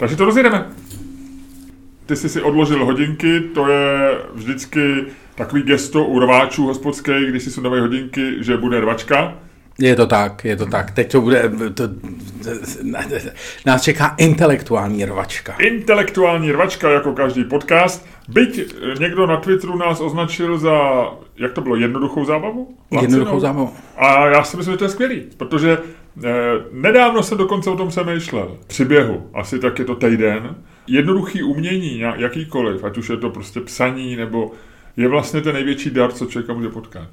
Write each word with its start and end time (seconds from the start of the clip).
Takže 0.00 0.16
to 0.16 0.24
rozjedeme. 0.24 0.66
Ty 2.06 2.16
jsi 2.16 2.28
si 2.28 2.42
odložil 2.42 2.84
hodinky, 2.84 3.40
to 3.40 3.68
je 3.68 4.18
vždycky 4.34 5.04
takový 5.34 5.62
gesto 5.62 6.04
u 6.04 6.20
rváčů 6.20 6.66
hospodských, 6.66 7.28
když 7.28 7.42
si 7.42 7.50
sundávají 7.50 7.82
hodinky, 7.82 8.34
že 8.38 8.56
bude 8.56 8.80
rvačka. 8.80 9.34
Je 9.78 9.96
to 9.96 10.06
tak, 10.06 10.44
je 10.44 10.56
to 10.56 10.66
tak. 10.66 10.90
Teď 10.90 11.12
to 11.12 11.20
bude, 11.20 11.52
to, 11.74 11.84
nás 13.66 13.82
čeká 13.82 14.14
intelektuální 14.18 15.04
rvačka. 15.04 15.52
Intelektuální 15.52 16.52
rvačka, 16.52 16.90
jako 16.90 17.12
každý 17.12 17.44
podcast. 17.44 18.06
Byť 18.28 18.74
někdo 18.98 19.26
na 19.26 19.36
Twitteru 19.36 19.76
nás 19.76 20.00
označil 20.00 20.58
za, 20.58 20.80
jak 21.36 21.52
to 21.52 21.60
bylo, 21.60 21.76
jednoduchou 21.76 22.24
zábavu? 22.24 22.74
Lacinou. 22.92 23.02
Jednoduchou 23.02 23.40
zábavu. 23.40 23.72
A 23.96 24.26
já 24.26 24.44
si 24.44 24.56
myslím, 24.56 24.74
že 24.74 24.78
to 24.78 24.84
je 24.84 24.90
skvělý, 24.90 25.22
protože 25.36 25.78
nedávno 26.72 27.22
jsem 27.22 27.38
dokonce 27.38 27.70
o 27.70 27.76
tom 27.76 27.88
přemýšlel. 27.88 28.56
Při 28.66 28.84
běhu, 28.84 29.30
asi 29.34 29.58
tak 29.58 29.78
je 29.78 29.84
to 29.84 29.94
týden. 29.94 30.56
Jednoduchý 30.86 31.42
umění, 31.42 31.98
jakýkoliv, 32.16 32.84
ať 32.84 32.98
už 32.98 33.08
je 33.08 33.16
to 33.16 33.30
prostě 33.30 33.60
psaní, 33.60 34.16
nebo 34.16 34.52
je 34.96 35.08
vlastně 35.08 35.40
ten 35.40 35.54
největší 35.54 35.90
dar, 35.90 36.12
co 36.12 36.26
člověka 36.26 36.54
může 36.54 36.68
potkat. 36.68 37.08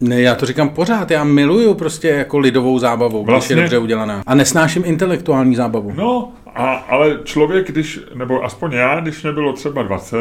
Ne, 0.00 0.20
já 0.20 0.34
to 0.34 0.46
říkám 0.46 0.68
pořád, 0.68 1.10
já 1.10 1.24
miluju 1.24 1.74
prostě 1.74 2.08
jako 2.08 2.38
lidovou 2.38 2.78
zábavu, 2.78 3.24
vlastně, 3.24 3.54
když 3.54 3.62
je 3.62 3.64
dobře 3.64 3.78
udělaná. 3.78 4.22
A 4.26 4.34
nesnáším 4.34 4.82
intelektuální 4.86 5.54
zábavu. 5.54 5.92
No, 5.96 6.32
a, 6.54 6.74
ale 6.74 7.20
člověk, 7.24 7.70
když, 7.70 8.00
nebo 8.14 8.44
aspoň 8.44 8.72
já, 8.72 9.00
když 9.00 9.22
nebylo 9.22 9.52
třeba 9.52 9.82
20, 9.82 10.16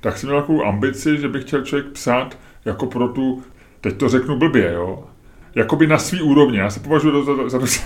tak 0.00 0.18
jsem 0.18 0.28
měl 0.28 0.40
takovou 0.40 0.64
ambici, 0.64 1.16
že 1.16 1.28
bych 1.28 1.42
chtěl 1.42 1.62
člověk 1.62 1.92
psát 1.92 2.38
jako 2.64 2.86
pro 2.86 3.08
tu, 3.08 3.42
teď 3.80 3.96
to 3.96 4.08
řeknu 4.08 4.38
blbě, 4.38 4.72
jo, 4.74 5.04
jakoby 5.56 5.86
na 5.86 5.98
svý 5.98 6.22
úrovni. 6.22 6.58
Já 6.58 6.70
se 6.70 6.80
považuji 6.80 7.24
za, 7.24 7.48
za, 7.48 7.58
za 7.66 7.76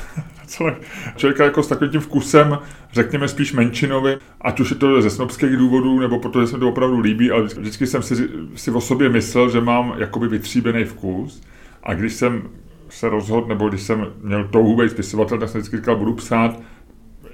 celé 0.46 0.76
člověka 1.16 1.44
jako 1.44 1.62
s 1.62 1.68
takovým 1.68 1.90
tím 1.90 2.00
vkusem, 2.00 2.58
řekněme 2.92 3.28
spíš 3.28 3.52
menšinový, 3.52 4.16
ať 4.40 4.60
už 4.60 4.70
je 4.70 4.76
to 4.76 5.02
ze 5.02 5.10
snobských 5.10 5.56
důvodů, 5.56 6.00
nebo 6.00 6.18
protože 6.18 6.46
se 6.46 6.56
mi 6.56 6.60
to 6.60 6.68
opravdu 6.68 6.98
líbí, 6.98 7.30
ale 7.30 7.42
vždycky 7.42 7.86
jsem 7.86 8.02
si, 8.02 8.28
si 8.54 8.70
o 8.70 8.80
sobě 8.80 9.08
myslel, 9.08 9.50
že 9.50 9.60
mám 9.60 9.94
jakoby 9.98 10.28
vytříbený 10.28 10.84
vkus. 10.84 11.42
A 11.82 11.94
když 11.94 12.12
jsem 12.12 12.42
se 12.88 13.08
rozhodl, 13.08 13.48
nebo 13.48 13.68
když 13.68 13.82
jsem 13.82 14.06
měl 14.22 14.48
touhu 14.48 14.76
být 14.76 14.90
spisovatel, 14.90 15.38
tak 15.38 15.48
jsem 15.48 15.60
vždycky 15.60 15.76
říkal, 15.76 15.96
budu 15.96 16.14
psát, 16.14 16.60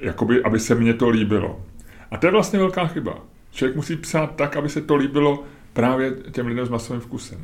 jakoby, 0.00 0.42
aby 0.42 0.60
se 0.60 0.74
mně 0.74 0.94
to 0.94 1.08
líbilo. 1.08 1.60
A 2.10 2.16
to 2.16 2.26
je 2.26 2.32
vlastně 2.32 2.58
velká 2.58 2.86
chyba. 2.86 3.18
Člověk 3.50 3.76
musí 3.76 3.96
psát 3.96 4.36
tak, 4.36 4.56
aby 4.56 4.68
se 4.68 4.80
to 4.80 4.96
líbilo 4.96 5.44
právě 5.72 6.12
těm 6.30 6.46
lidem 6.46 6.66
s 6.66 6.68
masovým 6.68 7.00
vkusem. 7.00 7.38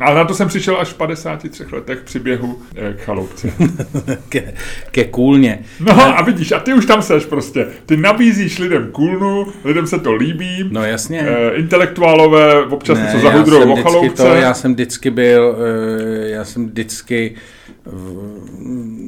Ale 0.00 0.14
na 0.14 0.24
to 0.24 0.34
jsem 0.34 0.48
přišel 0.48 0.76
až 0.80 0.88
v 0.88 0.94
53 0.94 1.64
letech 1.72 1.98
při 2.04 2.18
běhu 2.18 2.58
eh, 2.76 2.92
k 2.92 3.00
chaloupce. 3.00 3.52
ke, 4.28 4.54
ke 4.90 5.04
kůlně. 5.04 5.58
No 5.80 6.18
a 6.18 6.22
vidíš, 6.22 6.52
a 6.52 6.60
ty 6.60 6.74
už 6.74 6.86
tam 6.86 7.02
seš 7.02 7.24
prostě. 7.24 7.66
Ty 7.86 7.96
nabízíš 7.96 8.58
lidem 8.58 8.88
kůlnu, 8.92 9.46
lidem 9.64 9.86
se 9.86 9.98
to 9.98 10.12
líbí. 10.12 10.68
No 10.70 10.84
jasně. 10.84 11.20
E, 11.20 11.56
intelektuálové 11.56 12.62
občas 12.64 12.98
ne, 12.98 13.04
něco 13.04 13.18
zahudrou 13.18 13.72
o 13.72 13.82
chaloupce. 13.82 14.22
To, 14.22 14.28
já 14.28 14.54
jsem 14.54 14.72
vždycky 14.72 15.10
byl, 15.10 15.56
e, 15.58 16.28
já 16.28 16.44
jsem 16.44 16.66
vždycky 16.66 17.36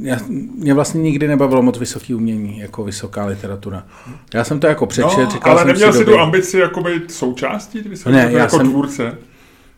já, 0.03 0.17
mě 0.55 0.75
vlastně 0.75 1.03
nikdy 1.03 1.29
nebavilo 1.29 1.63
moc 1.63 1.79
vysoký 1.79 2.15
umění, 2.15 2.59
jako 2.59 2.85
vysoká 2.85 3.27
literatura. 3.27 3.85
Já 4.35 4.45
jsem 4.45 4.61
to 4.61 4.67
jako 4.67 4.87
přečet, 4.87 5.25
no, 5.25 5.31
říkal 5.31 5.53
ale 5.53 5.61
jsem 5.61 5.69
neměl 5.69 5.93
si, 5.93 5.98
si 5.98 6.05
tu 6.05 6.19
ambici 6.19 6.59
jako 6.59 6.83
být 6.83 7.13
součástí 7.13 7.85
ne, 8.07 8.29
já 8.33 8.39
jako 8.39 8.57
jsem, 8.57 8.70
tvůrce? 8.70 9.19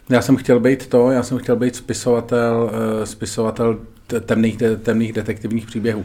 Já 0.08 0.22
jsem 0.22 0.36
chtěl 0.36 0.60
být 0.60 0.86
to, 0.86 1.10
já 1.10 1.22
jsem 1.22 1.38
chtěl 1.38 1.56
být 1.56 1.76
spisovatel, 1.76 2.70
uh, 2.98 3.04
spisovatel 3.04 3.78
temných, 4.20 4.58
temných 4.82 5.12
detektivních 5.12 5.66
příběhů. 5.66 6.04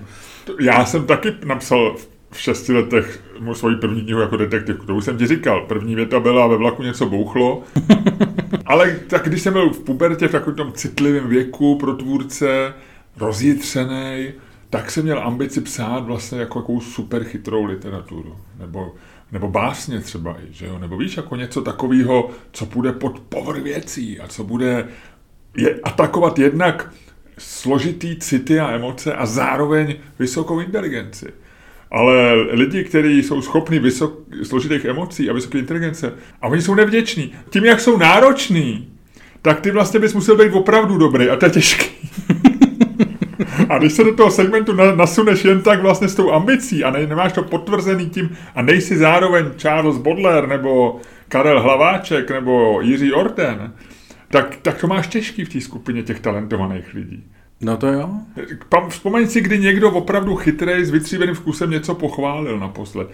Já 0.60 0.86
jsem 0.86 1.06
taky 1.06 1.34
napsal 1.46 1.96
v 2.32 2.40
šesti 2.40 2.74
letech 2.74 3.24
můj 3.40 3.56
svoji 3.56 3.76
první 3.76 4.02
knihu 4.02 4.20
jako 4.20 4.38
detektivku. 4.38 4.86
To 4.86 4.96
už 4.96 5.06
jsem 5.06 5.18
ti 5.18 5.28
říkal. 5.28 5.66
První 5.66 5.96
věta 5.96 6.20
byla, 6.20 6.48
ve 6.48 6.58
vlaku 6.58 6.84
něco 6.84 7.06
bouchlo. 7.06 7.64
Ale 8.66 9.00
tak 9.08 9.28
když 9.28 9.42
jsem 9.42 9.54
byl 9.54 9.70
v 9.70 9.80
pubertě, 9.80 10.28
v 10.28 10.32
takovém 10.32 10.56
tom 10.56 10.74
citlivém 10.74 11.28
věku 11.28 11.76
pro 11.76 11.94
tvůrce, 11.94 12.74
rozjitřený, 13.18 14.32
tak 14.70 14.92
jsem 14.92 15.04
měl 15.04 15.20
ambici 15.20 15.62
psát 15.62 16.00
vlastně 16.00 16.40
jako 16.40 16.60
takovou 16.60 16.82
super 16.82 17.24
chytrou 17.24 17.66
literaturu. 17.66 18.36
Nebo 18.60 18.96
nebo 19.32 19.48
básně 19.48 20.00
třeba 20.00 20.38
že 20.52 20.66
jo? 20.66 20.80
nebo 20.80 20.98
víš, 20.98 21.18
jako 21.18 21.36
něco 21.36 21.62
takového, 21.62 22.30
co 22.52 22.66
bude 22.66 22.92
pod 22.92 23.20
povrch 23.20 23.64
věcí 23.64 24.20
a 24.20 24.28
co 24.28 24.44
bude 24.44 24.88
je 25.58 25.80
atakovat 25.84 26.40
jednak 26.40 26.94
složitý 27.38 28.16
city 28.16 28.60
a 28.60 28.72
emoce 28.72 29.14
a 29.14 29.26
zároveň 29.26 29.96
vysokou 30.20 30.60
inteligenci. 30.60 31.26
Ale 31.92 32.34
lidi, 32.34 32.84
kteří 32.84 33.24
jsou 33.24 33.42
schopni 33.42 33.80
vysok, 33.80 34.20
složitých 34.44 34.86
emocí 34.86 35.30
a 35.30 35.34
vysoké 35.34 35.60
inteligence, 35.60 36.14
a 36.42 36.48
oni 36.48 36.62
jsou 36.62 36.76
nevděční. 36.76 37.34
Tím, 37.50 37.66
jak 37.66 37.80
jsou 37.80 37.98
nároční, 37.98 38.94
tak 39.42 39.62
ty 39.62 39.72
vlastně 39.72 40.00
bys 40.00 40.14
musel 40.14 40.38
být 40.38 40.54
opravdu 40.54 40.98
dobrý 40.98 41.30
a 41.30 41.36
to 41.36 41.46
je 41.46 41.52
těžký. 41.52 41.86
A 43.70 43.78
když 43.78 43.94
se 43.94 44.04
do 44.04 44.16
toho 44.16 44.32
segmentu 44.32 44.74
nasuneš 44.96 45.46
jen 45.46 45.62
tak 45.62 45.82
vlastně 45.82 46.08
s 46.08 46.16
tou 46.16 46.32
ambicí 46.32 46.84
a 46.84 46.92
ne, 46.92 47.08
nemáš 47.08 47.34
to 47.34 47.44
potvrzený 47.44 48.10
tím 48.10 48.38
a 48.56 48.62
nejsi 48.62 48.98
zároveň 48.98 49.46
Charles 49.58 49.98
Bodler 49.98 50.48
nebo 50.48 51.00
Karel 51.28 51.62
Hlaváček 51.62 52.32
nebo 52.32 52.82
Jiří 52.82 53.14
Orten, 53.14 53.74
tak, 54.32 54.58
tak 54.62 54.82
to 54.82 54.88
máš 54.88 55.08
těžký 55.08 55.46
v 55.46 55.50
té 55.50 55.62
skupině 55.62 56.04
těch 56.04 56.20
talentovaných 56.20 56.94
lidí. 56.94 57.24
No 57.62 57.78
to 57.78 57.88
jo. 57.88 58.10
Vzpomeň 58.90 59.28
si, 59.28 59.42
kdy 59.42 59.60
někdo 59.60 59.92
opravdu 59.92 60.36
chytrý 60.36 60.86
s 60.86 60.90
vytříbeným 60.90 61.36
vkusem 61.36 61.72
něco 61.72 61.96
pochválil 61.96 62.60
naposled. 62.60 63.08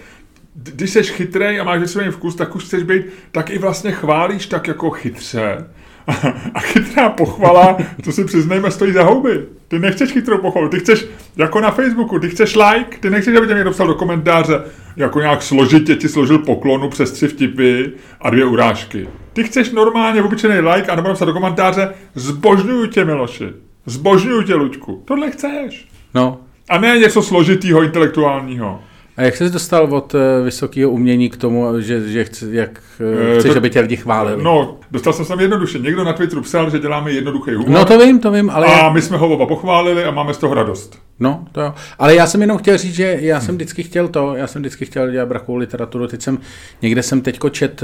Když 0.55 0.89
jsi 0.89 1.03
chytrý 1.03 1.59
a 1.59 1.63
máš 1.63 1.79
vytříbený 1.79 2.11
vkus, 2.11 2.35
tak 2.35 2.55
už 2.55 2.63
chceš 2.63 2.83
být, 2.83 3.05
tak 3.31 3.49
i 3.49 3.57
vlastně 3.57 3.91
chválíš 3.91 4.47
tak 4.47 4.67
jako 4.67 4.89
chytře 4.89 5.65
a 6.53 6.59
chytrá 6.59 7.09
pochvala, 7.09 7.77
to 8.03 8.11
si 8.11 8.25
přiznejme, 8.25 8.71
stojí 8.71 8.93
za 8.93 9.03
houby. 9.03 9.45
Ty 9.67 9.79
nechceš 9.79 10.11
chytrou 10.11 10.37
pochvalu, 10.37 10.69
ty 10.69 10.79
chceš, 10.79 11.05
jako 11.37 11.61
na 11.61 11.71
Facebooku, 11.71 12.19
ty 12.19 12.29
chceš 12.29 12.55
like, 12.55 12.97
ty 12.99 13.09
nechceš, 13.09 13.37
aby 13.37 13.47
tě 13.47 13.53
někdo 13.53 13.71
psal 13.71 13.87
do 13.87 13.95
komentáře, 13.95 14.61
jako 14.95 15.19
nějak 15.19 15.41
složitě 15.41 15.95
ti 15.95 16.09
složil 16.09 16.39
poklonu 16.39 16.89
přes 16.89 17.11
tři 17.11 17.27
vtipy 17.27 17.83
a 18.21 18.29
dvě 18.29 18.45
urážky. 18.45 19.07
Ty 19.33 19.43
chceš 19.43 19.71
normálně 19.71 20.23
obyčejný 20.23 20.59
like 20.59 20.91
a 20.91 20.95
nebo 20.95 21.07
napsat 21.07 21.25
do 21.25 21.33
komentáře, 21.33 21.93
zbožňuju 22.15 22.87
tě, 22.87 23.05
Miloši, 23.05 23.49
zbožňuju 23.85 24.43
tě, 24.43 24.55
Luďku. 24.55 25.03
Tohle 25.05 25.31
chceš. 25.31 25.87
No. 26.13 26.39
A 26.69 26.77
ne 26.77 26.97
něco 26.97 27.21
složitýho, 27.21 27.83
intelektuálního. 27.83 28.81
A 29.17 29.21
jak 29.21 29.35
jsi 29.35 29.49
dostal 29.49 29.95
od 29.95 30.15
eh, 30.15 30.43
vysokého 30.43 30.91
umění 30.91 31.29
k 31.29 31.37
tomu, 31.37 31.81
že, 31.81 32.09
že 32.09 32.23
chci, 32.23 32.47
jak 32.51 32.81
eh, 32.99 33.39
chceš, 33.39 33.51
to, 33.51 33.57
aby 33.57 33.69
tě 33.69 33.79
lidi 33.79 33.95
chválili? 33.95 34.43
No, 34.43 34.77
dostal 34.91 35.13
jsem 35.13 35.25
se 35.25 35.33
jednoduše. 35.39 35.79
Někdo 35.79 36.03
na 36.03 36.13
Twitteru 36.13 36.41
psal, 36.41 36.69
že 36.69 36.79
děláme 36.79 37.11
jednoduchý 37.11 37.53
humor. 37.53 37.69
No 37.69 37.85
to 37.85 37.99
vím, 37.99 38.19
to 38.19 38.31
vím, 38.31 38.49
ale... 38.49 38.67
A 38.67 38.89
my 38.89 39.01
jsme 39.01 39.17
ho 39.17 39.27
oba 39.29 39.45
pochválili 39.45 40.03
a 40.03 40.11
máme 40.11 40.33
z 40.33 40.37
toho 40.37 40.53
radost. 40.53 40.99
No, 41.19 41.45
to 41.51 41.61
jo. 41.61 41.73
Ale 41.99 42.15
já 42.15 42.27
jsem 42.27 42.41
jenom 42.41 42.57
chtěl 42.57 42.77
říct, 42.77 42.95
že 42.95 43.17
já 43.21 43.41
jsem 43.41 43.55
vždycky 43.55 43.83
chtěl 43.83 44.07
to, 44.07 44.35
já 44.35 44.47
jsem 44.47 44.61
vždycky 44.61 44.85
chtěl 44.85 45.11
dělat 45.11 45.27
brakovou 45.27 45.57
literaturu. 45.57 46.07
Teď 46.07 46.21
jsem, 46.21 46.39
někde 46.81 47.03
jsem 47.03 47.21
teďko 47.21 47.49
čet 47.49 47.81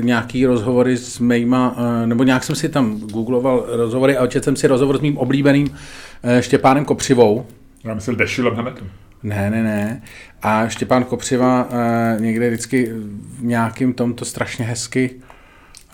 nějaký 0.00 0.46
rozhovory 0.46 0.96
s 0.96 1.18
mýma, 1.18 1.76
nebo 2.04 2.24
nějak 2.24 2.44
jsem 2.44 2.56
si 2.56 2.68
tam 2.68 3.00
googloval 3.00 3.64
rozhovory 3.68 4.16
a 4.16 4.26
čet 4.26 4.44
jsem 4.44 4.56
si 4.56 4.66
rozhovor 4.66 4.98
s 4.98 5.00
mým 5.00 5.18
oblíbeným 5.18 5.70
Štěpánem 6.40 6.84
Kopřivou. 6.84 7.46
Já 7.84 7.94
myslím 7.94 8.16
Dešilem 8.16 8.54
Hametem. 8.54 8.90
Ne, 9.22 9.50
ne, 9.50 9.62
ne. 9.62 10.02
A 10.42 10.68
Štěpán 10.68 11.04
Kopřiva 11.04 11.64
uh, 11.64 12.20
někde 12.20 12.48
vždycky 12.48 12.92
v 13.38 13.44
nějakým 13.44 13.92
tomto 13.92 14.24
strašně 14.24 14.64
hezky 14.64 15.10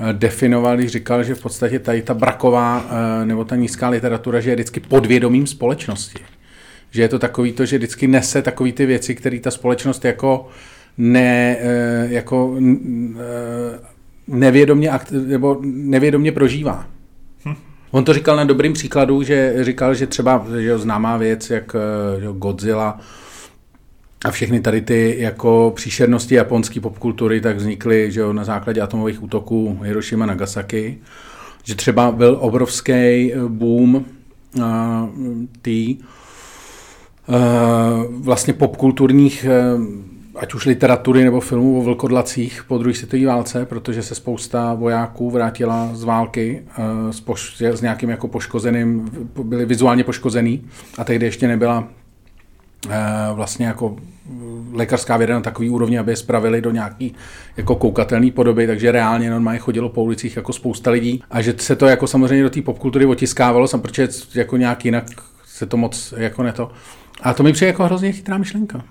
uh, 0.00 0.08
definoval, 0.12 0.76
když 0.76 0.90
říkal, 0.90 1.24
že 1.24 1.34
v 1.34 1.42
podstatě 1.42 1.78
tady 1.78 2.02
ta 2.02 2.14
braková 2.14 2.80
uh, 2.80 3.26
nebo 3.26 3.44
ta 3.44 3.56
nízká 3.56 3.88
literatura, 3.88 4.40
že 4.40 4.50
je 4.50 4.56
vždycky 4.56 4.80
podvědomím 4.80 5.46
společnosti. 5.46 6.20
Že 6.90 7.02
je 7.02 7.08
to 7.08 7.18
takový 7.18 7.52
to, 7.52 7.66
že 7.66 7.78
vždycky 7.78 8.06
nese 8.06 8.42
takový 8.42 8.72
ty 8.72 8.86
věci, 8.86 9.14
které 9.14 9.40
ta 9.40 9.50
společnost 9.50 10.04
jako 10.04 10.48
ne, 10.98 11.56
jako 12.08 12.56
nevědomě, 14.28 14.90
nebo 15.26 15.58
nevědomě 15.62 16.32
prožívá. 16.32 16.86
Hm. 17.44 17.54
On 17.90 18.04
to 18.04 18.12
říkal 18.12 18.36
na 18.36 18.44
dobrým 18.44 18.72
příkladu, 18.72 19.22
že 19.22 19.64
říkal, 19.64 19.94
že 19.94 20.06
třeba 20.06 20.46
že 20.60 20.78
známá 20.78 21.16
věc, 21.16 21.50
jak 21.50 21.76
Godzilla 22.32 23.00
a 24.24 24.30
všechny 24.30 24.60
tady 24.60 24.80
ty 24.80 25.16
jako 25.18 25.72
příšernosti 25.76 26.34
japonské 26.34 26.80
popkultury 26.80 27.40
tak 27.40 27.56
vznikly 27.56 28.12
že 28.12 28.20
jo, 28.20 28.32
na 28.32 28.44
základě 28.44 28.80
atomových 28.80 29.22
útoků 29.22 29.78
Hiroshima 29.82 30.26
Nagasaki. 30.26 30.98
Že 31.64 31.74
třeba 31.74 32.12
byl 32.12 32.36
obrovský 32.40 33.32
boom 33.48 33.94
uh, 33.94 34.62
tý 35.62 35.96
uh, 37.28 37.34
vlastně 38.24 38.52
popkulturních 38.52 39.46
uh, 39.76 39.84
ať 40.36 40.54
už 40.54 40.66
literatury 40.66 41.24
nebo 41.24 41.40
filmů 41.40 41.78
o 41.78 41.82
vlkodlacích 41.82 42.64
po 42.68 42.78
druhé 42.78 42.94
světové 42.94 43.26
válce, 43.26 43.66
protože 43.66 44.02
se 44.02 44.14
spousta 44.14 44.74
vojáků 44.74 45.30
vrátila 45.30 45.90
z 45.92 46.04
války 46.04 46.62
s, 47.10 47.26
poš- 47.26 47.74
s 47.74 47.80
nějakým 47.80 48.10
jako 48.10 48.28
poškozeným, 48.28 49.10
byli 49.42 49.66
vizuálně 49.66 50.04
poškozený 50.04 50.64
a 50.98 51.04
tehdy 51.04 51.26
ještě 51.26 51.48
nebyla 51.48 51.88
vlastně 53.34 53.66
jako 53.66 53.96
lékařská 54.72 55.16
věda 55.16 55.34
na 55.34 55.40
takový 55.40 55.70
úrovni, 55.70 55.98
aby 55.98 56.12
je 56.12 56.16
spravili 56.16 56.60
do 56.60 56.70
nějaký 56.70 57.14
jako 57.56 57.76
koukatelný 57.76 58.30
podoby, 58.30 58.66
takže 58.66 58.92
reálně 58.92 59.30
normálně 59.30 59.58
chodilo 59.58 59.88
po 59.88 60.02
ulicích 60.02 60.36
jako 60.36 60.52
spousta 60.52 60.90
lidí 60.90 61.22
a 61.30 61.42
že 61.42 61.54
se 61.58 61.76
to 61.76 61.86
jako 61.86 62.06
samozřejmě 62.06 62.42
do 62.42 62.50
té 62.50 62.62
popkultury 62.62 63.06
otiskávalo, 63.06 63.68
sam, 63.68 63.80
protože 63.80 64.08
jako 64.34 64.56
nějak 64.56 64.84
jinak 64.84 65.04
se 65.44 65.66
to 65.66 65.76
moc 65.76 66.14
jako 66.16 66.42
neto. 66.42 66.70
A 67.22 67.34
to 67.34 67.42
mi 67.42 67.52
přijde 67.52 67.66
jako 67.66 67.84
hrozně 67.84 68.12
chytrá 68.12 68.38
myšlenka. 68.38 68.84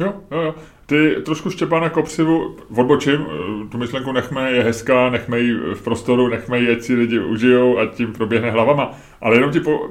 Jo, 0.00 0.12
jo, 0.30 0.40
jo. 0.40 0.54
Ty 0.88 1.16
trošku 1.24 1.50
Štěpána 1.50 1.88
Kopřivu 1.88 2.56
odbočím, 2.76 3.26
eh, 3.26 3.68
tu 3.68 3.78
myšlenku 3.78 4.12
nechme, 4.12 4.52
je 4.52 4.62
hezká, 4.62 5.10
nechme 5.10 5.40
ji 5.40 5.54
v 5.74 5.82
prostoru, 5.82 6.28
nechme 6.28 6.60
ji, 6.60 6.70
ať 6.70 6.82
si 6.82 6.94
lidi 6.94 7.18
užijou 7.18 7.78
a 7.78 7.86
tím 7.86 8.12
proběhne 8.12 8.50
hlavama. 8.50 8.90
Ale 9.20 9.36
jenom 9.36 9.50
ti 9.50 9.60
po, 9.60 9.90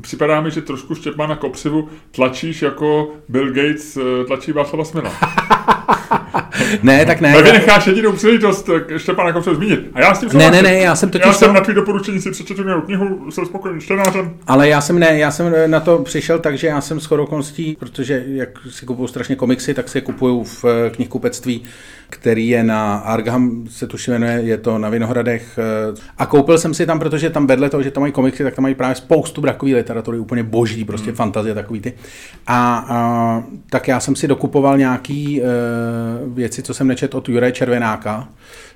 připadá 0.00 0.40
mi, 0.40 0.50
že 0.50 0.62
trošku 0.62 0.94
Štěpána 0.94 1.36
Kopřivu 1.36 1.88
tlačíš 2.10 2.62
jako 2.62 3.10
Bill 3.28 3.52
Gates 3.52 3.96
eh, 3.96 4.24
tlačí 4.24 4.52
Václava 4.52 4.84
Smila. 4.84 5.12
ne, 6.82 7.06
tak 7.06 7.20
ne. 7.20 7.32
Ale 7.32 7.42
necháš 7.42 7.86
jedinou 7.86 8.12
příležitost 8.12 8.70
Štěpána 8.96 9.32
Kopřivu 9.32 9.56
zmínit. 9.56 9.90
A 9.94 10.00
já 10.00 10.14
s 10.14 10.20
tím 10.20 10.28
Ne, 10.32 10.50
ne, 10.50 10.62
ne, 10.62 10.78
já 10.78 10.96
jsem 10.96 11.10
totiž... 11.10 11.26
Já 11.26 11.32
jsem 11.32 11.54
na 11.54 11.60
tvý 11.60 11.74
doporučení 11.74 12.20
si 12.20 12.30
přečetl 12.30 12.80
knihu, 12.80 13.30
jsem 13.30 13.46
spokojený 13.46 13.80
čtenářem. 13.80 14.34
Ale 14.46 14.68
já 14.68 14.80
jsem 14.80 14.98
ne, 14.98 15.18
já 15.18 15.30
jsem 15.30 15.54
na 15.66 15.80
to 15.80 15.98
přišel 15.98 16.38
tak, 16.38 16.58
že 16.58 16.66
já 16.66 16.80
jsem 16.80 17.00
s 17.00 17.12
okolností, 17.12 17.76
protože 17.80 18.24
jak 18.26 18.48
si 18.70 18.86
kupuju 18.86 19.08
strašně 19.08 19.36
komiksy, 19.36 19.74
tak 19.74 19.88
si 19.88 19.98
je 19.98 20.02
kupuju 20.02 20.44
v 20.44 20.64
eh, 20.64 20.90
knihkupectví, 20.90 21.62
který 22.10 22.48
je 22.48 22.64
na 22.64 22.96
Arkham, 22.96 23.66
se 23.70 23.86
tuším 23.86 24.12
jmenuje, 24.12 24.40
je 24.42 24.58
to 24.58 24.78
na 24.78 24.88
Vinohradech. 24.88 25.58
Eh, 25.58 26.00
a 26.18 26.26
koupil 26.26 26.58
jsem 26.58 26.74
si 26.74 26.86
tam, 26.86 26.98
protože 26.98 27.30
tam 27.30 27.46
vedle 27.46 27.70
toho, 27.70 27.82
že 27.82 27.90
tam 27.90 28.00
mají 28.00 28.12
komiksy, 28.12 28.42
tak 28.42 28.54
tam 28.54 28.62
mají 28.62 28.74
právě 28.74 28.94
spoustu 28.94 29.40
brakové 29.40 29.72
literatury, 29.72 30.18
úplně 30.18 30.42
boží, 30.42 30.84
prostě 30.84 31.06
hmm. 31.06 31.16
fantazie 31.16 31.54
takový 31.54 31.80
ty. 31.80 31.92
A, 32.46 32.86
a 32.88 33.42
tak 33.70 33.88
já 33.88 34.00
jsem 34.00 34.16
si 34.16 34.28
dokupoval 34.28 34.78
nějaký 34.78 35.40
uh, 35.40 35.46
věci, 36.34 36.62
co 36.62 36.74
jsem 36.74 36.86
nečet 36.86 37.14
od 37.14 37.28
Jure 37.28 37.52
Červenáka 37.52 38.28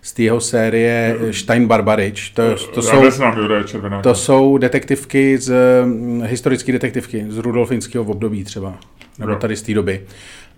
z 0.02 0.12
té 0.12 0.23
jeho 0.23 0.40
série 0.40 1.19
Stein 1.31 1.67
Barbarič. 1.67 2.31
To, 2.31 2.43
to, 2.75 2.82
jsou, 2.82 3.02
to 4.02 4.14
jsou 4.14 4.58
detektivky 4.58 5.38
z 5.38 5.55
hm, 5.85 6.23
historické 6.26 6.73
detektivky 6.73 7.26
z 7.28 7.38
Rudolfinského 7.38 8.05
období 8.05 8.44
třeba, 8.44 8.75
nebo 9.19 9.35
tady 9.35 9.56
z 9.56 9.62
té 9.62 9.75
doby. 9.75 10.00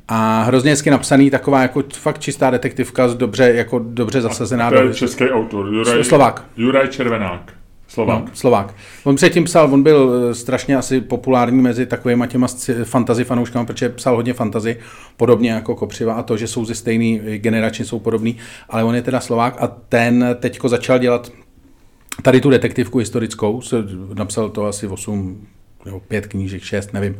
A 0.08 0.42
hrozně 0.42 0.70
hezky 0.70 0.90
napsaný, 0.90 1.30
taková 1.30 1.62
jako 1.62 1.82
fakt 1.94 2.18
čistá 2.18 2.50
detektivka, 2.50 3.06
dobře, 3.06 3.52
jako 3.54 3.78
dobře 3.78 4.20
zasazená. 4.20 4.70
to 4.70 4.76
je 4.76 4.88
do... 4.88 4.94
český 4.94 5.24
autor, 5.24 5.66
Juraj, 5.66 6.04
Slovák. 6.04 6.44
Juraj 6.56 6.88
Červenák. 6.88 7.52
Slovák. 7.88 8.24
No, 8.24 8.30
Slovák. 8.34 8.74
On 9.04 9.16
předtím 9.16 9.44
psal, 9.44 9.74
on 9.74 9.82
byl 9.82 10.12
eh, 10.30 10.34
strašně 10.34 10.76
asi 10.76 11.00
populární 11.00 11.62
mezi 11.62 11.86
takovými 11.86 12.28
těma 12.28 12.46
fantasy 12.84 13.24
fanouškami, 13.24 13.66
protože 13.66 13.88
psal 13.88 14.16
hodně 14.16 14.32
fantasy, 14.32 14.76
podobně 15.16 15.50
jako 15.50 15.74
Kopřiva 15.74 16.14
a 16.14 16.22
to, 16.22 16.36
že 16.36 16.46
jsou 16.46 16.64
ze 16.64 16.74
stejný 16.74 17.20
generační, 17.36 17.84
jsou 17.84 17.98
podobný, 17.98 18.36
ale 18.68 18.84
on 18.84 18.94
je 18.94 19.02
teda 19.02 19.20
Slovák 19.20 19.56
a 19.62 19.66
ten 19.88 20.36
teďko 20.40 20.68
začal 20.68 20.98
dělat 20.98 21.30
tady 22.22 22.40
tu 22.40 22.50
detektivku 22.50 22.98
historickou, 22.98 23.60
napsal 24.14 24.50
to 24.50 24.66
asi 24.66 24.86
8 24.86 25.46
nebo 25.84 26.00
pět 26.00 26.26
knížek, 26.26 26.62
šest, 26.62 26.92
nevím. 26.92 27.16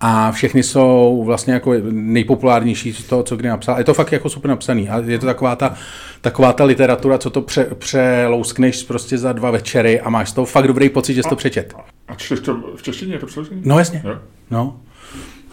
A 0.00 0.32
všechny 0.32 0.62
jsou 0.62 1.22
vlastně 1.26 1.54
jako 1.54 1.74
nejpopulárnější 1.90 2.92
z 2.92 3.04
toho, 3.04 3.22
co 3.22 3.36
kdy 3.36 3.48
napsal. 3.48 3.78
Je 3.78 3.84
to 3.84 3.94
fakt 3.94 4.12
jako 4.12 4.28
super 4.28 4.48
napsaný. 4.48 4.88
A 4.88 4.98
je 4.98 5.18
to 5.18 5.26
taková 5.26 5.56
ta, 5.56 5.74
taková 6.20 6.52
ta 6.52 6.64
literatura, 6.64 7.18
co 7.18 7.30
to 7.30 7.42
pře, 7.42 7.64
přelouskneš 7.78 8.82
prostě 8.82 9.18
za 9.18 9.32
dva 9.32 9.50
večery 9.50 10.00
a 10.00 10.10
máš 10.10 10.30
z 10.30 10.32
toho 10.32 10.44
fakt 10.44 10.66
dobrý 10.66 10.88
pocit, 10.88 11.14
že 11.14 11.22
jsi 11.22 11.28
to 11.28 11.36
přečet. 11.36 11.74
A 12.08 12.14
čteš 12.14 12.40
to 12.40 12.54
v 12.76 12.82
češtině, 12.82 13.14
je 13.14 13.18
to 13.18 13.26
přeložené? 13.26 13.60
No 13.64 13.78
jasně. 13.78 14.02
Jo? 14.04 14.18
No. 14.50 14.80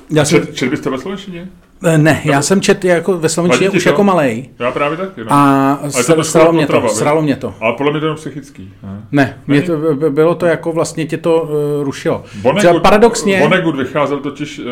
Já 0.10 0.26
čet, 0.26 0.56
čet 0.56 0.70
bys 0.70 0.80
to 0.80 0.92
ve 0.92 0.98
slovenštině? 0.98 1.48
Eh, 1.86 1.98
ne, 1.98 2.22
já 2.26 2.42
jsem 2.42 2.62
čet 2.62 2.86
jako 2.86 3.18
ve 3.18 3.30
slovenštině 3.30 3.70
už 3.70 3.84
to? 3.84 3.90
jako 3.90 4.04
malej. 4.04 4.50
Já 4.60 4.72
právě 4.72 4.98
taky. 4.98 5.24
No. 5.24 5.34
A 5.34 5.80
sralo 6.22 6.54
mě 6.54 6.68
to, 6.68 6.90
sralo 6.90 7.22
mě 7.22 7.36
to. 7.36 7.56
Ale 7.60 7.74
podle 7.74 7.92
mě 7.92 8.02
to 8.02 8.08
je 8.08 8.16
psychický. 8.16 8.74
Ne, 8.84 9.08
ne 9.12 9.38
mě 9.48 9.62
to, 9.62 9.78
bylo 10.10 10.36
to 10.36 10.46
jako 10.46 10.72
vlastně 10.72 11.06
tě 11.06 11.18
to 11.18 11.42
uh, 11.42 11.84
rušilo. 11.84 12.24
Vonnegut, 12.42 12.82
paradoxně... 12.82 13.40
Vonnegut 13.40 13.76
vycházel 13.76 14.20
totiž 14.20 14.60
uh, 14.60 14.66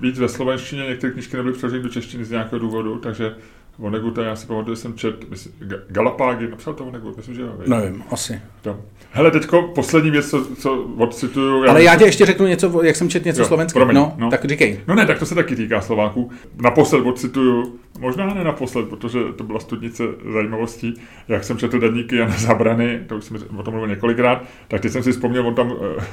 víc 0.00 0.18
ve 0.18 0.28
slovenštině, 0.28 0.82
některé 0.82 1.12
knižky 1.12 1.36
nebyly 1.36 1.54
přeloženy 1.54 1.82
do 1.82 1.88
češtiny 1.88 2.24
z 2.24 2.30
nějakého 2.30 2.58
důvodu, 2.58 2.98
takže 2.98 3.34
Voneguta, 3.78 4.24
já 4.24 4.36
si 4.36 4.46
pamatuju, 4.46 4.76
že 4.76 4.82
jsem 4.82 4.94
čet, 4.94 5.30
myslím, 5.30 5.52
Galapágy, 5.88 6.48
napsal 6.48 6.74
to 6.74 6.84
Vonegut, 6.84 7.16
myslím, 7.16 7.34
že 7.34 7.42
jo. 7.42 7.48
Nevím, 7.66 8.04
asi. 8.10 8.40
To. 8.62 8.80
Hele, 9.12 9.30
teďko 9.30 9.62
poslední 9.62 10.10
věc, 10.10 10.30
co, 10.30 10.56
co 10.56 10.82
odcituju. 10.98 11.64
Já 11.64 11.70
Ale 11.70 11.82
já 11.82 11.96
tě 11.96 12.04
ještě 12.04 12.26
řeknu 12.26 12.46
něco, 12.46 12.82
jak 12.82 12.96
jsem 12.96 13.08
čet 13.08 13.24
něco 13.24 13.44
slovenského. 13.44 13.92
No, 13.92 14.12
no, 14.18 14.30
tak 14.30 14.44
říkej. 14.44 14.80
No 14.86 14.94
ne, 14.94 15.06
tak 15.06 15.18
to 15.18 15.26
se 15.26 15.34
taky 15.34 15.56
týká 15.56 15.80
Slováků. 15.80 16.30
Naposled 16.62 17.00
odcituju, 17.00 17.78
možná 17.98 18.34
ne 18.34 18.44
naposled, 18.44 18.88
protože 18.88 19.18
to 19.36 19.44
byla 19.44 19.60
studnice 19.60 20.04
zajímavostí, 20.32 20.94
jak 21.28 21.44
jsem 21.44 21.58
četl 21.58 21.78
deníky 21.78 22.16
Jana 22.16 22.36
Zabrany, 22.36 23.00
to 23.06 23.16
už 23.16 23.24
jsem 23.24 23.36
o 23.56 23.62
tom 23.62 23.74
mluvil 23.74 23.88
několikrát, 23.88 24.44
tak 24.68 24.80
teď 24.80 24.92
jsem 24.92 25.02
si 25.02 25.12
vzpomněl, 25.12 25.46
on 25.46 25.54
tam, 25.54 25.72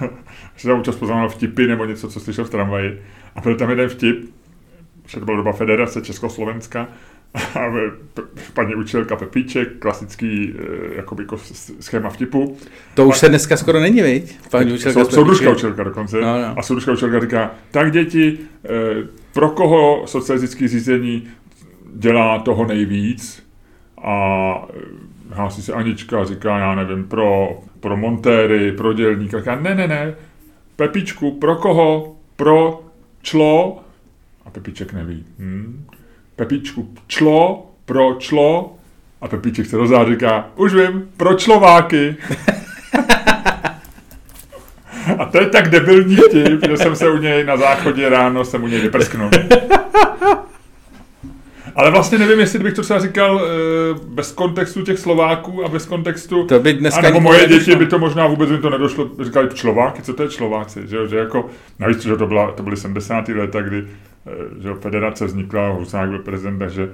že 0.56 0.68
tam 0.68 0.80
občas 0.80 0.96
poznamenal 0.96 1.30
vtipy 1.30 1.68
nebo 1.68 1.86
něco, 1.86 2.10
co 2.10 2.20
slyšel 2.20 2.46
v 2.46 2.50
tramvaji. 2.50 3.02
A 3.36 3.42
byl 3.42 3.56
tam 3.56 3.70
jeden 3.70 3.90
vtip, 3.90 4.30
že 5.08 5.20
to 5.20 5.26
byla 5.26 5.38
doba 5.38 5.52
Federace 5.52 6.02
Československa, 6.02 6.88
paní 8.54 8.76
učitelka 8.76 9.16
Pepíček, 9.16 9.80
klasický 9.80 10.54
eh, 10.60 10.96
jakoby 10.96 11.26
schéma 11.80 12.10
vtipu. 12.10 12.58
To 12.94 13.06
už 13.06 13.16
a, 13.16 13.18
se 13.18 13.30
dneska 13.30 13.58
skoro 13.58 13.80
není, 13.80 14.02
viď? 14.02 14.38
Paní 14.52 14.74
učitelka 14.74 15.06
sou, 15.06 15.12
Soudružka 15.12 15.52
učitelka 15.52 15.84
dokonce. 15.84 16.22
No, 16.22 16.42
no. 16.42 16.54
A 16.58 16.62
soudružka 16.62 16.92
učitelka 16.92 17.20
říká, 17.20 17.52
tak 17.72 17.92
děti, 17.92 18.40
eh, 18.66 18.70
pro 19.34 19.50
koho 19.50 20.04
socialistické 20.08 20.68
řízení 20.68 21.28
dělá 21.94 22.40
toho 22.40 22.66
nejvíc? 22.66 23.44
A 24.04 24.68
eh, 24.74 24.82
hlásí 25.30 25.62
se 25.62 25.74
Anička, 25.74 26.26
říká, 26.26 26.60
já 26.60 26.76
nevím, 26.76 27.04
pro, 27.04 27.60
pro 27.80 27.98
montéry, 27.98 28.72
pro 28.72 28.94
dělníka. 28.94 29.40
Říká, 29.40 29.56
ne, 29.56 29.76
ne, 29.76 29.88
ne, 29.88 30.16
Pepičku, 30.76 31.32
pro 31.32 31.56
koho? 31.56 32.16
Pro 32.36 32.84
člo? 33.22 33.80
A 34.46 34.50
Pepiček 34.50 34.94
neví. 34.94 35.26
Hm? 35.40 35.86
Pepíčku 36.38 36.90
člo, 37.08 37.72
pro 37.86 38.16
člo 38.20 38.76
a 39.22 39.28
Pepíček 39.28 39.66
se 39.66 39.78
rozhá 39.78 40.06
říká, 40.06 40.48
už 40.56 40.74
vím, 40.74 41.10
pro 41.18 41.34
člováky. 41.34 42.16
a 45.18 45.26
to 45.26 45.42
je 45.42 45.50
tak 45.50 45.70
debilní 45.70 46.16
vtip, 46.16 46.68
že 46.68 46.78
jsem 46.78 46.96
se 46.96 47.10
u 47.10 47.18
něj 47.18 47.44
na 47.44 47.58
záchodě 47.58 48.10
ráno 48.10 48.46
jsem 48.46 48.64
u 48.64 48.68
něj 48.68 48.82
vyprsknul. 48.82 49.30
Ale 51.76 51.92
vlastně 51.92 52.18
nevím, 52.18 52.40
jestli 52.40 52.60
bych 52.60 52.74
to 52.74 52.82
třeba 52.82 53.00
říkal 53.00 53.42
e, 53.42 53.50
bez 54.08 54.32
kontextu 54.32 54.82
těch 54.82 55.00
Slováků 55.00 55.66
a 55.66 55.68
bez 55.68 55.86
kontextu... 55.86 56.44
To 56.44 56.60
by 56.60 56.74
dneska... 56.74 57.00
A 57.00 57.04
nebo 57.04 57.20
moje 57.20 57.48
děti 57.48 57.76
by 57.76 57.86
to 57.86 58.00
možná 58.00 58.28
vůbec 58.28 58.50
jim 58.50 58.62
to 58.62 58.70
nedošlo, 58.70 59.10
říkali 59.24 59.50
Slováky, 59.56 60.02
co 60.02 60.14
to 60.14 60.24
je 60.24 60.30
Slováci, 60.32 60.88
že, 60.88 61.08
že 61.08 61.18
jako, 61.18 61.50
navíc, 61.80 62.04
že 62.04 62.16
to, 62.16 62.28
byla, 62.28 62.52
to 62.52 62.64
byly 62.64 62.78
70. 62.78 63.28
léta, 63.30 63.62
kdy 63.62 63.78
Eh, 63.78 63.88
že 64.64 64.74
federace 64.74 65.26
vznikla, 65.26 65.70
Husák 65.70 66.10
byl 66.10 66.20
prezident, 66.20 66.60
takže 66.60 66.90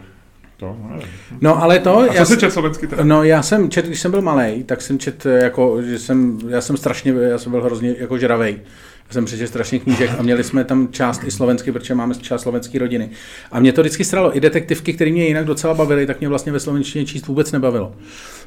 to, 0.57 0.77
no, 0.89 0.99
no 1.41 1.63
ale 1.63 1.79
to... 1.79 1.99
A 1.99 2.07
co 2.07 2.13
já 2.13 2.25
jsi 2.25 2.37
čet 2.37 2.51
slovenský 2.51 2.87
teda? 2.87 3.03
No 3.03 3.23
já 3.23 3.41
jsem 3.41 3.69
čet, 3.69 3.85
když 3.85 3.99
jsem 3.99 4.11
byl 4.11 4.21
malý, 4.21 4.63
tak 4.63 4.81
jsem 4.81 4.99
čet 4.99 5.25
eh, 5.25 5.43
jako, 5.43 5.81
že 5.81 5.99
jsem, 5.99 6.39
já 6.47 6.61
jsem 6.61 6.77
strašně, 6.77 7.11
já 7.11 7.37
jsem 7.37 7.51
byl 7.51 7.63
hrozně 7.63 7.95
jako 7.99 8.17
žravej. 8.17 8.59
Já 9.07 9.13
jsem 9.13 9.25
přečetl 9.25 9.47
strašně 9.47 9.79
knížek 9.79 10.11
a 10.19 10.21
měli 10.21 10.43
jsme 10.43 10.63
tam 10.63 10.87
část 10.91 11.23
i 11.23 11.31
slovensky, 11.31 11.71
protože 11.71 11.95
máme 11.95 12.15
část 12.15 12.41
slovenské 12.41 12.79
rodiny. 12.79 13.09
A 13.51 13.59
mě 13.59 13.73
to 13.73 13.81
vždycky 13.81 14.05
stralo. 14.05 14.37
I 14.37 14.39
detektivky, 14.39 14.93
které 14.93 15.11
mě 15.11 15.27
jinak 15.27 15.45
docela 15.45 15.73
bavily, 15.73 16.05
tak 16.05 16.19
mě 16.19 16.29
vlastně 16.29 16.51
ve 16.51 16.59
slovenštině 16.59 17.05
číst 17.05 17.27
vůbec 17.27 17.51
nebavilo 17.51 17.95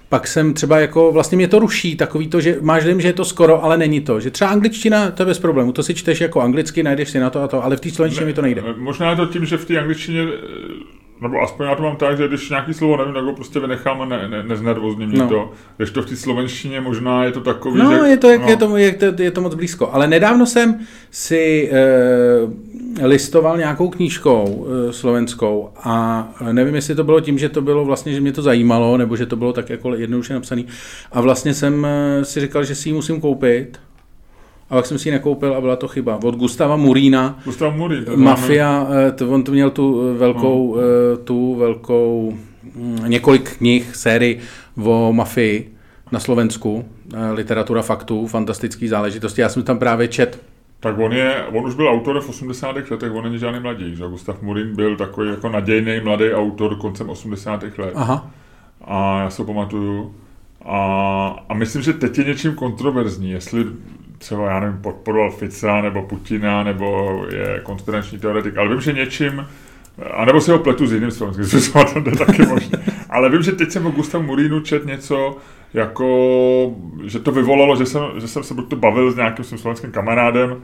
pak 0.08 0.26
jsem 0.26 0.54
třeba 0.54 0.78
jako, 0.80 1.12
vlastně 1.12 1.36
mě 1.36 1.48
to 1.48 1.58
ruší, 1.58 1.96
takový 1.96 2.28
to, 2.28 2.40
že 2.40 2.58
máš 2.60 2.84
dojem, 2.84 3.00
že 3.00 3.08
je 3.08 3.12
to 3.12 3.24
skoro, 3.24 3.64
ale 3.64 3.78
není 3.78 4.00
to. 4.00 4.20
Že 4.20 4.30
třeba 4.30 4.50
angličtina, 4.50 5.10
to 5.10 5.22
je 5.22 5.26
bez 5.26 5.38
problému, 5.38 5.72
to 5.72 5.82
si 5.82 5.94
čteš 5.94 6.20
jako 6.20 6.40
anglicky, 6.40 6.82
najdeš 6.82 7.10
si 7.10 7.20
na 7.20 7.30
to 7.30 7.42
a 7.42 7.48
to, 7.48 7.64
ale 7.64 7.76
v 7.76 7.80
té 7.80 7.90
slovenštině 7.90 8.26
mi 8.26 8.32
to 8.32 8.42
nejde. 8.42 8.62
Možná 8.76 9.10
je 9.10 9.16
to 9.16 9.26
tím, 9.26 9.44
že 9.44 9.56
v 9.56 9.64
té 9.64 9.78
angličtině 9.78 10.22
nebo 11.20 11.40
aspoň 11.42 11.66
já 11.66 11.74
to 11.74 11.82
mám 11.82 11.96
tak, 11.96 12.16
že 12.16 12.28
když 12.28 12.50
nějaký 12.50 12.74
slovo 12.74 12.96
nevím, 12.96 13.14
tak 13.14 13.24
ho 13.24 13.32
prostě 13.32 13.60
vynechám 13.60 14.02
a 14.02 14.04
ne, 14.04 14.28
ne, 14.28 14.42
neznervozní 14.42 15.06
mě 15.06 15.18
no. 15.18 15.28
to. 15.28 15.52
Když 15.76 15.90
to 15.90 16.02
v 16.02 16.06
té 16.06 16.16
slovenštině 16.16 16.80
možná 16.80 17.24
je 17.24 17.32
to 17.32 17.40
takový, 17.40 17.78
No, 17.78 17.90
že, 17.90 18.08
je, 18.08 18.16
to, 18.16 18.28
no. 18.38 18.46
je, 18.48 18.56
to, 18.56 18.76
je, 18.76 18.92
to, 18.92 19.22
je 19.22 19.30
to 19.30 19.40
moc 19.40 19.54
blízko. 19.54 19.90
Ale 19.92 20.06
nedávno 20.06 20.46
jsem 20.46 20.78
si 21.10 21.70
e, 21.72 23.06
listoval 23.06 23.58
nějakou 23.58 23.88
knížkou 23.88 24.66
e, 24.68 24.92
slovenskou 24.92 25.70
a 25.84 26.28
nevím, 26.52 26.74
jestli 26.74 26.94
to 26.94 27.04
bylo 27.04 27.20
tím, 27.20 27.38
že 27.38 27.48
to 27.48 27.62
bylo 27.62 27.84
vlastně, 27.84 28.12
že 28.12 28.20
mě 28.20 28.32
to 28.32 28.42
zajímalo, 28.42 28.96
nebo 28.96 29.16
že 29.16 29.26
to 29.26 29.36
bylo 29.36 29.52
tak 29.52 29.70
jako 29.70 29.94
jednoduše 29.94 30.34
napsaný. 30.34 30.66
A 31.12 31.20
vlastně 31.20 31.54
jsem 31.54 31.86
e, 31.86 32.24
si 32.24 32.40
říkal, 32.40 32.64
že 32.64 32.74
si 32.74 32.88
ji 32.88 32.92
musím 32.92 33.20
koupit 33.20 33.78
a 34.70 34.74
pak 34.74 34.86
jsem 34.86 34.98
si 34.98 35.08
ji 35.08 35.12
nekoupil 35.12 35.54
a 35.54 35.60
byla 35.60 35.76
to 35.76 35.88
chyba. 35.88 36.18
Od 36.22 36.34
Gustava 36.34 36.76
Murína. 36.76 37.38
Gustav 37.44 37.74
Murín. 37.74 38.04
Mafia, 38.16 38.86
eh, 39.08 39.12
to, 39.12 39.30
on 39.30 39.42
tu 39.42 39.52
měl 39.52 39.70
tu 39.70 40.16
velkou, 40.18 40.76
no. 40.76 41.16
tu 41.16 41.54
velkou, 41.54 42.34
mm, 42.74 42.98
několik 43.06 43.56
knih, 43.56 43.96
sérii 43.96 44.40
o 44.84 45.12
mafii 45.12 45.72
na 46.12 46.20
Slovensku, 46.20 46.84
eh, 47.14 47.32
literatura 47.32 47.82
faktů, 47.82 48.26
fantastické 48.26 48.88
záležitosti. 48.88 49.40
Já 49.40 49.48
jsem 49.48 49.62
tam 49.62 49.78
právě 49.78 50.08
čet 50.08 50.42
Tak 50.80 50.98
on, 50.98 51.12
je, 51.12 51.44
on 51.52 51.66
už 51.66 51.74
byl 51.74 51.88
autor 51.88 52.20
v 52.20 52.28
80. 52.28 52.90
letech, 52.90 53.12
on 53.12 53.24
není 53.24 53.38
žádný 53.38 53.60
mladík. 53.60 53.96
Že? 53.96 54.04
Gustav 54.04 54.42
Murín 54.42 54.76
byl 54.76 54.96
takový 54.96 55.30
jako 55.30 55.48
nadějný 55.48 56.00
mladý 56.04 56.32
autor 56.32 56.76
koncem 56.76 57.10
80. 57.10 57.78
let. 57.78 57.92
Aha. 57.94 58.30
A 58.84 59.20
já 59.20 59.30
se 59.30 59.44
pamatuju. 59.44 60.14
A, 60.64 61.44
a 61.48 61.54
myslím, 61.54 61.82
že 61.82 61.92
teď 61.92 62.18
je 62.18 62.24
něčím 62.24 62.54
kontroverzní, 62.54 63.30
jestli 63.30 63.64
třeba, 64.18 64.50
já 64.50 64.60
nevím, 64.60 64.78
podporoval 64.78 65.30
Fica 65.30 65.80
nebo 65.80 66.02
Putina, 66.02 66.62
nebo 66.62 67.20
je 67.30 67.60
konspirační 67.62 68.18
teoretik, 68.18 68.56
ale 68.56 68.68
vím, 68.68 68.80
že 68.80 68.92
něčím, 68.92 69.46
a 70.12 70.24
nebo 70.24 70.40
si 70.40 70.50
ho 70.50 70.58
pletu 70.58 70.86
s 70.86 70.92
jiným 70.92 71.10
slovenským 71.10 71.46
spisovatel, 71.46 72.02
to 72.02 72.10
je 72.10 72.16
taky 72.16 72.46
možné. 72.46 72.78
Ale 73.10 73.30
vím, 73.30 73.42
že 73.42 73.52
teď 73.52 73.70
jsem 73.70 73.86
o 73.86 73.90
Gustavu 73.90 74.24
Murínu 74.24 74.60
čet 74.60 74.86
něco, 74.86 75.36
jako, 75.74 76.76
že 77.04 77.18
to 77.18 77.32
vyvolalo, 77.32 77.76
že 77.76 77.86
jsem, 77.86 78.02
že 78.16 78.28
jsem 78.28 78.42
se 78.42 78.54
buď 78.54 78.68
to 78.68 78.76
bavil 78.76 79.12
s 79.12 79.16
nějakým 79.16 79.44
svým 79.44 79.58
slovenským 79.58 79.92
kamarádem 79.92 80.62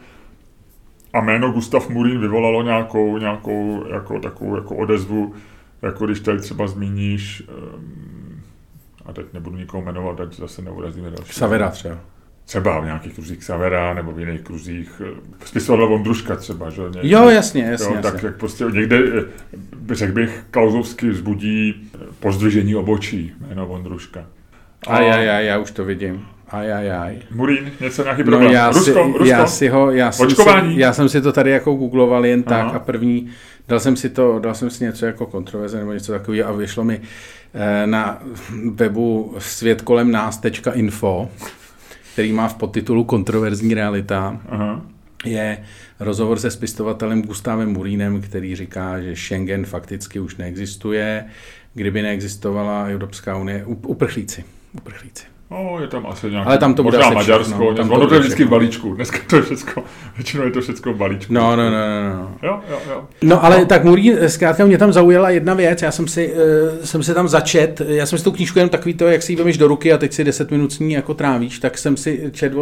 a 1.12 1.20
jméno 1.20 1.52
Gustav 1.52 1.88
Murín 1.88 2.20
vyvolalo 2.20 2.62
nějakou, 2.62 3.18
nějakou 3.18 3.84
jako, 3.92 4.20
takovou 4.20 4.56
jako 4.56 4.76
odezvu, 4.76 5.34
jako 5.82 6.06
když 6.06 6.20
tady 6.20 6.40
třeba 6.40 6.66
zmíníš, 6.66 7.42
um, 7.74 8.42
a 9.06 9.12
teď 9.12 9.26
nebudu 9.32 9.56
nikoho 9.56 9.82
jmenovat, 9.82 10.20
ať 10.20 10.34
zase 10.34 10.62
neurazíme 10.62 11.10
další. 11.10 11.32
Savera 11.32 11.70
třeba. 11.70 11.98
Třeba 12.44 12.80
v 12.80 12.84
nějakých 12.84 13.14
kruzích 13.14 13.44
Savera 13.44 13.94
nebo 13.94 14.12
v 14.12 14.20
jiných 14.20 14.40
kruzích. 14.40 15.02
Spisoval 15.44 15.88
Vondruška 15.88 16.36
třeba, 16.36 16.70
že? 16.70 16.82
Někde, 16.82 17.00
jo, 17.02 17.28
jasně, 17.28 17.62
jasně. 17.64 17.86
Jo, 17.86 17.94
jasně. 17.94 18.10
tak 18.12 18.22
jak 18.22 18.36
prostě 18.36 18.64
někde, 18.72 18.98
řekl 19.92 20.12
bych, 20.12 20.44
Klauzovsky 20.50 21.10
vzbudí 21.10 21.90
pozdvižení 22.20 22.74
obočí 22.76 23.32
jméno 23.48 23.66
Vondruška. 23.66 24.26
Aj, 24.86 25.10
aj, 25.12 25.30
aj, 25.30 25.46
já 25.46 25.58
už 25.58 25.70
to 25.70 25.84
vidím. 25.84 26.24
Aj, 26.48 26.72
aj, 26.72 26.92
aj. 26.92 27.16
Murín, 27.30 27.70
něco 27.80 28.02
nějaký 28.02 28.20
No, 28.22 28.24
problém. 28.26 28.52
já, 28.52 28.68
Rusko, 28.68 28.84
si, 28.84 28.92
Rusko? 29.02 29.24
já 29.24 29.46
si 29.46 29.68
ho, 29.68 29.90
já 29.90 30.12
jsem, 30.12 30.30
si, 30.30 30.32
Očkování? 30.36 30.78
já 30.78 30.92
jsem 30.92 31.08
si 31.08 31.20
to 31.22 31.32
tady 31.32 31.50
jako 31.50 31.74
googloval 31.74 32.26
jen 32.26 32.42
tak 32.42 32.60
Aha. 32.60 32.70
a 32.70 32.78
první, 32.78 33.28
dal 33.68 33.80
jsem 33.80 33.96
si 33.96 34.08
to, 34.10 34.38
dal 34.38 34.54
jsem 34.54 34.70
si 34.70 34.84
něco 34.84 35.06
jako 35.06 35.26
kontroverze 35.26 35.78
nebo 35.78 35.92
něco 35.92 36.12
takového 36.12 36.48
a 36.48 36.52
vyšlo 36.52 36.84
mi 36.84 37.00
eh, 37.54 37.86
na 37.86 38.22
webu 38.72 39.34
světkolemnás.info, 39.38 41.28
který 42.12 42.32
má 42.32 42.48
v 42.48 42.54
podtitulu 42.54 43.04
Kontroverzní 43.04 43.74
realita, 43.74 44.40
Aha. 44.48 44.86
je 45.24 45.58
rozhovor 46.00 46.38
se 46.38 46.50
spistovatelem 46.50 47.22
Gustavem 47.22 47.72
Murínem, 47.72 48.20
který 48.20 48.56
říká, 48.56 49.00
že 49.00 49.16
Schengen 49.16 49.66
fakticky 49.66 50.20
už 50.20 50.36
neexistuje, 50.36 51.24
kdyby 51.74 52.02
neexistovala 52.02 52.84
Evropská 52.84 53.36
unie, 53.36 53.64
up- 53.66 53.86
uprchlíci. 53.86 54.44
uprchlíci. 54.72 55.24
No, 55.52 55.80
je 55.80 55.86
tam 55.86 56.06
asi 56.06 56.30
nějaký, 56.30 56.46
Ale 56.46 56.58
tam 56.58 56.74
to 56.74 56.82
bude 56.82 56.98
možná 56.98 57.06
asi 57.06 57.14
Maďarsko, 57.14 57.54
všechno, 57.54 57.74
tam 57.74 57.88
to 57.88 57.94
ono 57.94 58.06
to 58.06 58.14
je 58.14 58.20
vždycky 58.20 58.44
v 58.44 58.48
balíčku. 58.48 58.94
Dneska 58.94 59.18
to 59.26 59.36
je 59.36 59.42
všechno, 59.42 59.82
většinou 60.16 60.44
je 60.44 60.50
to 60.50 60.60
všechno 60.60 60.92
v 60.92 60.96
balíčku. 60.96 61.34
No, 61.34 61.56
no, 61.56 61.70
no, 61.70 61.70
no, 61.70 62.18
no. 62.18 62.30
Jo, 62.42 62.60
jo, 62.70 62.78
jo. 62.90 63.04
No 63.22 63.44
ale 63.44 63.64
tak 63.66 63.84
Murín, 63.84 64.18
zkrátka 64.26 64.64
mě 64.64 64.78
tam 64.78 64.92
zaujala 64.92 65.30
jedna 65.30 65.54
věc, 65.54 65.82
já 65.82 65.90
jsem 65.90 66.08
si, 66.08 66.32
uh, 66.32 66.84
jsem 66.84 67.02
se 67.02 67.14
tam 67.14 67.28
začet, 67.28 67.82
já 67.88 68.06
jsem 68.06 68.18
si 68.18 68.24
tu 68.24 68.32
knížku 68.32 68.58
jenom 68.58 68.70
takový 68.70 68.94
to, 68.94 69.06
jak 69.06 69.22
si 69.22 69.32
ji 69.32 69.36
vemeš 69.36 69.58
do 69.58 69.68
ruky 69.68 69.92
a 69.92 69.98
teď 69.98 70.12
si 70.12 70.24
10 70.24 70.50
minut 70.50 70.72
s 70.72 70.78
ní 70.78 70.92
jako 70.92 71.14
trávíš, 71.14 71.58
tak 71.58 71.78
jsem 71.78 71.96
si 71.96 72.30
četl 72.32 72.58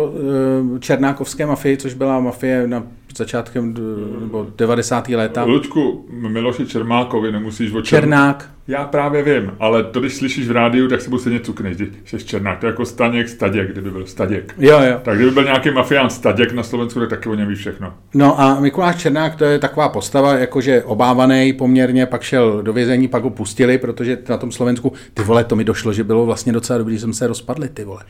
uh, 0.73 0.78
Černákovské 0.78 1.47
mafii, 1.47 1.76
což 1.76 1.94
byla 1.94 2.20
mafie 2.20 2.66
na 2.66 2.82
začátkem 3.16 3.74
d- 3.74 3.80
nebo 4.20 4.46
90. 4.58 5.08
léta. 5.08 5.44
Luďku, 5.44 6.06
Miloši 6.10 6.66
Čermákovi 6.66 7.32
nemusíš 7.32 7.72
o 7.72 7.82
Čer... 7.82 8.00
Černák, 8.00 8.50
Já 8.68 8.84
právě 8.84 9.22
vím, 9.22 9.52
ale 9.60 9.84
to, 9.84 10.00
když 10.00 10.14
slyšíš 10.14 10.48
v 10.48 10.50
rádiu, 10.52 10.88
tak 10.88 11.00
si 11.00 11.10
budu 11.10 11.20
stejně 11.20 11.40
cukneš, 11.40 11.76
když 11.76 11.88
jsi 12.06 12.24
Černák. 12.24 12.58
To 12.58 12.66
je 12.66 12.70
jako 12.70 12.84
Staněk, 12.84 13.28
Staděk, 13.28 13.72
kdyby 13.72 13.90
byl 13.90 14.06
Staděk. 14.06 14.54
jo, 14.58 14.78
jo. 14.80 14.98
Tak 15.02 15.16
kdyby 15.16 15.30
byl 15.30 15.44
nějaký 15.44 15.70
mafián 15.70 16.10
Staděk 16.10 16.52
na 16.52 16.62
Slovensku, 16.62 17.00
tak 17.00 17.08
taky 17.10 17.28
o 17.28 17.34
něm 17.34 17.48
ví 17.48 17.54
všechno. 17.54 17.94
No 18.14 18.40
a 18.40 18.60
Mikuláš 18.60 18.96
Černák 18.96 19.36
to 19.36 19.44
je 19.44 19.58
taková 19.58 19.88
postava, 19.88 20.34
jakože 20.34 20.82
obávaný 20.84 21.52
poměrně, 21.52 22.06
pak 22.06 22.22
šel 22.22 22.62
do 22.62 22.72
vězení, 22.72 23.08
pak 23.08 23.22
ho 23.22 23.30
pustili, 23.30 23.78
protože 23.78 24.18
na 24.28 24.36
tom 24.36 24.52
Slovensku, 24.52 24.92
ty 25.14 25.22
vole, 25.22 25.44
to 25.44 25.56
mi 25.56 25.64
došlo, 25.64 25.92
že 25.92 26.04
bylo 26.04 26.26
vlastně 26.26 26.52
docela 26.52 26.78
dobrý, 26.78 26.94
že 26.94 27.00
jsme 27.00 27.12
se 27.14 27.26
rozpadli, 27.26 27.68
ty 27.68 27.84
vole. 27.84 28.02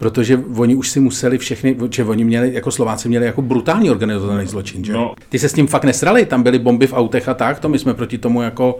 Protože 0.00 0.42
oni 0.56 0.74
už 0.74 0.90
si 0.90 1.00
museli 1.00 1.38
všechny, 1.38 1.76
že 1.90 2.04
oni 2.04 2.24
měli, 2.24 2.54
jako 2.54 2.70
Slováci 2.70 3.08
měli 3.08 3.26
jako 3.26 3.42
brutální 3.42 3.90
organizovaný 3.90 4.46
zločin, 4.46 4.84
že? 4.84 4.92
No. 4.92 5.14
Ty 5.28 5.38
se 5.38 5.48
s 5.48 5.52
tím 5.52 5.66
fakt 5.66 5.84
nesrali, 5.84 6.26
tam 6.26 6.42
byly 6.42 6.58
bomby 6.58 6.86
v 6.86 6.92
autech 6.92 7.28
a 7.28 7.34
tak, 7.34 7.58
to 7.58 7.68
my 7.68 7.78
jsme 7.78 7.94
proti 7.94 8.18
tomu 8.18 8.42
jako, 8.42 8.78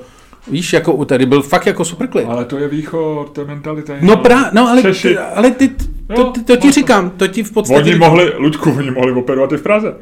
víš, 0.48 0.72
jako 0.72 1.04
tady 1.04 1.26
byl 1.26 1.42
fakt 1.42 1.66
jako 1.66 1.84
superklid. 1.84 2.26
Ale 2.28 2.44
to 2.44 2.58
je 2.58 2.68
východ, 2.68 3.30
to 3.32 3.40
je 3.40 3.46
mentalita. 3.46 3.92
No, 4.00 4.16
pra, 4.16 4.50
no 4.52 4.68
ale, 4.68 4.82
Češi. 4.82 5.08
ty, 5.08 5.18
ale 5.18 5.50
ty, 5.50 5.68
to, 5.68 5.84
Jo, 6.10 6.24
to, 6.24 6.42
to 6.44 6.56
ti 6.56 6.72
říkám, 6.72 7.10
to 7.10 7.26
ti 7.26 7.42
v 7.42 7.52
podstatě... 7.52 7.80
Oni 7.80 7.94
mohli, 7.94 8.32
Luďku, 8.36 8.70
oni 8.70 8.90
mohli 8.90 9.12
operovat 9.12 9.52
i 9.52 9.56
v 9.56 9.62
Praze. 9.62 9.94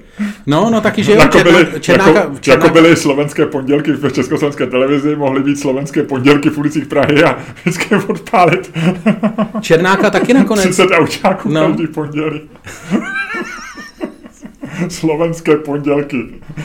No, 0.46 0.70
no 0.70 0.80
taky, 0.80 1.02
že 1.02 1.12
jo, 1.12 1.18
jako, 1.18 1.38
byly, 1.38 1.64
Černá, 1.64 1.78
Černáka, 1.80 2.20
jako, 2.20 2.38
Černáka, 2.38 2.66
jako 2.66 2.80
byly 2.80 2.96
slovenské 2.96 3.46
pondělky 3.46 3.92
v 3.92 4.12
československé 4.12 4.66
televizi, 4.66 5.16
mohly 5.16 5.42
být 5.42 5.58
slovenské 5.60 6.02
pondělky 6.02 6.50
v 6.50 6.58
ulicích 6.58 6.86
Prahy 6.86 7.24
a 7.24 7.38
vždycky 7.60 7.94
odpálit 7.94 8.78
Černáka 9.60 10.10
taky 10.10 10.34
nakonec. 10.34 10.64
30 10.64 10.90
autáků 10.90 11.48
no. 11.48 11.66
každý 11.66 11.86
pondělí. 11.86 12.40
slovenské 14.88 15.56
pondělky. 15.56 16.24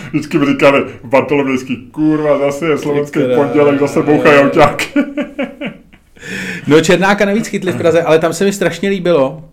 Vždycky 0.10 0.38
mi 0.38 0.46
říkali 0.46 0.86
Bartolomějský, 1.04 1.78
kurva, 1.92 2.38
zase 2.40 2.66
je 2.66 2.78
slovenský 2.78 3.20
Ty 3.20 3.36
pondělek, 3.36 3.80
zase 3.80 4.02
bouchají 4.02 4.40
autáky. 4.44 4.86
No 6.68 6.82
Černáka 6.82 7.26
navíc 7.26 7.48
chytli 7.48 7.72
v 7.72 7.78
Praze, 7.78 8.04
ale 8.04 8.20
tam 8.20 8.34
se 8.34 8.46
mi 8.46 8.54
strašně 8.54 8.90
líbilo, 8.90 9.50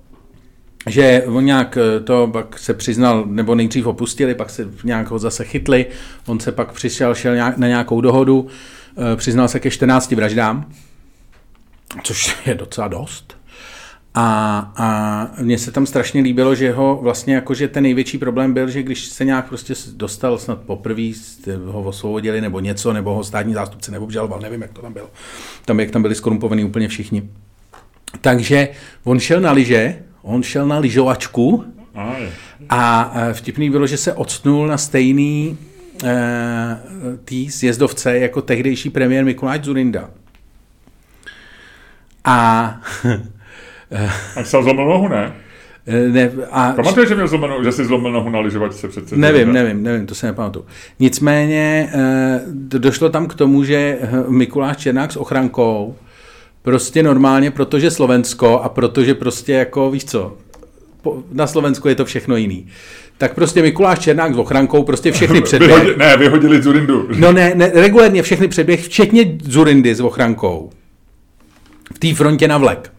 že 0.87 1.23
on 1.26 1.45
nějak 1.45 1.79
eh, 1.97 2.00
to 2.00 2.29
pak 2.33 2.59
se 2.59 2.75
přiznal, 2.75 3.25
nebo 3.26 3.55
nejdřív 3.55 3.87
opustili, 3.87 4.35
pak 4.35 4.50
se 4.50 4.69
nějak 4.85 5.11
ho 5.11 5.19
zase 5.19 5.45
chytli, 5.45 5.87
on 6.26 6.40
se 6.40 6.52
pak 6.52 6.73
přišel, 6.73 7.14
šel 7.14 7.35
nějak- 7.35 7.59
na 7.59 7.67
nějakou 7.69 8.00
dohodu, 8.00 8.47
eh, 9.12 9.17
přiznal 9.17 9.49
se 9.49 9.61
ke 9.61 9.71
14 9.71 10.14
vraždám, 10.14 10.73
což 12.02 12.37
je 12.47 12.55
docela 12.55 12.88
dost. 12.88 13.40
A, 14.14 14.59
a 14.76 15.43
mně 15.43 15.59
se 15.59 15.73
tam 15.73 15.87
strašně 15.87 16.23
líbilo, 16.23 16.55
že 16.55 16.73
ho 16.73 16.99
vlastně 17.02 17.35
jakože 17.35 17.69
ten 17.69 17.83
největší 17.83 18.19
problém 18.19 18.55
byl, 18.55 18.71
že 18.71 18.83
když 18.83 19.05
se 19.05 19.25
nějak 19.25 19.49
prostě 19.49 19.75
dostal 19.93 20.38
snad 20.38 20.59
poprvé, 20.61 21.11
ho 21.64 21.83
osvobodili 21.83 22.40
nebo 22.40 22.61
něco, 22.61 22.93
nebo 22.93 23.14
ho 23.14 23.25
státní 23.25 23.55
zástupce 23.55 23.93
neobžaloval, 23.93 24.40
nevím, 24.40 24.62
jak 24.62 24.73
to 24.73 24.83
tam 24.83 24.93
bylo. 24.93 25.11
Tam, 25.64 25.81
jak 25.81 25.90
tam 25.90 26.02
byli 26.02 26.14
skorumpovaní 26.14 26.64
úplně 26.64 26.88
všichni. 26.88 27.31
Takže 28.21 28.69
on 29.05 29.21
šel 29.21 29.40
na 29.40 29.52
lyže, 29.52 30.02
on 30.23 30.43
šel 30.43 30.67
na 30.67 30.79
lyžovačku 30.79 31.64
a 32.69 33.12
vtipný 33.33 33.71
bylo, 33.71 33.87
že 33.87 33.97
se 33.97 34.12
odstnul 34.12 34.67
na 34.67 34.79
stejný 34.79 35.59
eh, 36.05 36.79
tý 37.25 37.50
sjezdovce 37.50 38.19
jako 38.19 38.43
tehdejší 38.43 38.90
premiér 38.90 39.25
Mikuláš 39.25 39.64
Zurinda. 39.64 40.11
A, 42.25 42.81
A 44.37 44.45
se 44.45 44.63
zlomil 44.63 44.87
nohu, 44.87 45.09
ne? 45.09 45.33
eh, 45.87 46.09
ne, 46.09 46.31
a 46.51 46.73
Pamatuješ, 46.73 47.09
že, 47.09 47.15
měl 47.15 47.29
zlomenou, 47.29 47.65
že 47.65 47.73
jsi 47.73 47.85
zlomil 47.85 48.13
nohu 48.13 48.31
na 48.31 48.41
lyžovačce 48.41 48.89
přece? 48.89 49.17
Nevím, 49.17 49.53
nevím, 49.53 49.83
nevím, 49.83 50.07
to 50.07 50.15
se 50.15 50.27
nepamatuju. 50.27 50.65
Nicméně 50.99 51.91
eh, 51.95 52.41
do- 52.47 52.79
došlo 52.79 53.09
tam 53.09 53.27
k 53.27 53.35
tomu, 53.35 53.65
že 53.65 53.99
eh, 54.01 54.09
Mikuláš 54.29 54.77
Černák 54.77 55.13
s 55.13 55.17
ochrankou 55.17 55.97
prostě 56.63 57.03
normálně, 57.03 57.51
protože 57.51 57.91
Slovensko 57.91 58.61
a 58.61 58.69
protože 58.69 59.15
prostě 59.15 59.53
jako, 59.53 59.91
víš 59.91 60.05
co, 60.05 60.37
na 61.33 61.47
Slovensku 61.47 61.89
je 61.89 61.95
to 61.95 62.05
všechno 62.05 62.37
jiný. 62.37 62.67
Tak 63.19 63.35
prostě 63.35 63.63
Mikuláš 63.63 63.99
Černák 63.99 64.35
s 64.35 64.39
ochrankou, 64.39 64.83
prostě 64.83 65.13
všechny 65.13 65.41
předběhy. 65.43 65.75
Vyhodili, 65.75 65.97
ne, 65.99 66.17
vyhodili 66.17 66.63
Zurindu. 66.63 67.09
No 67.19 67.33
ne, 67.33 67.53
ne, 67.55 67.71
regulérně 67.75 68.23
všechny 68.23 68.49
předběh, 68.49 68.85
včetně 68.85 69.39
Zurindy 69.45 69.95
s 69.95 70.01
ochrankou. 70.01 70.71
V 71.95 71.99
té 71.99 72.15
frontě 72.15 72.49
na 72.49 72.59
vlek. 72.59 72.93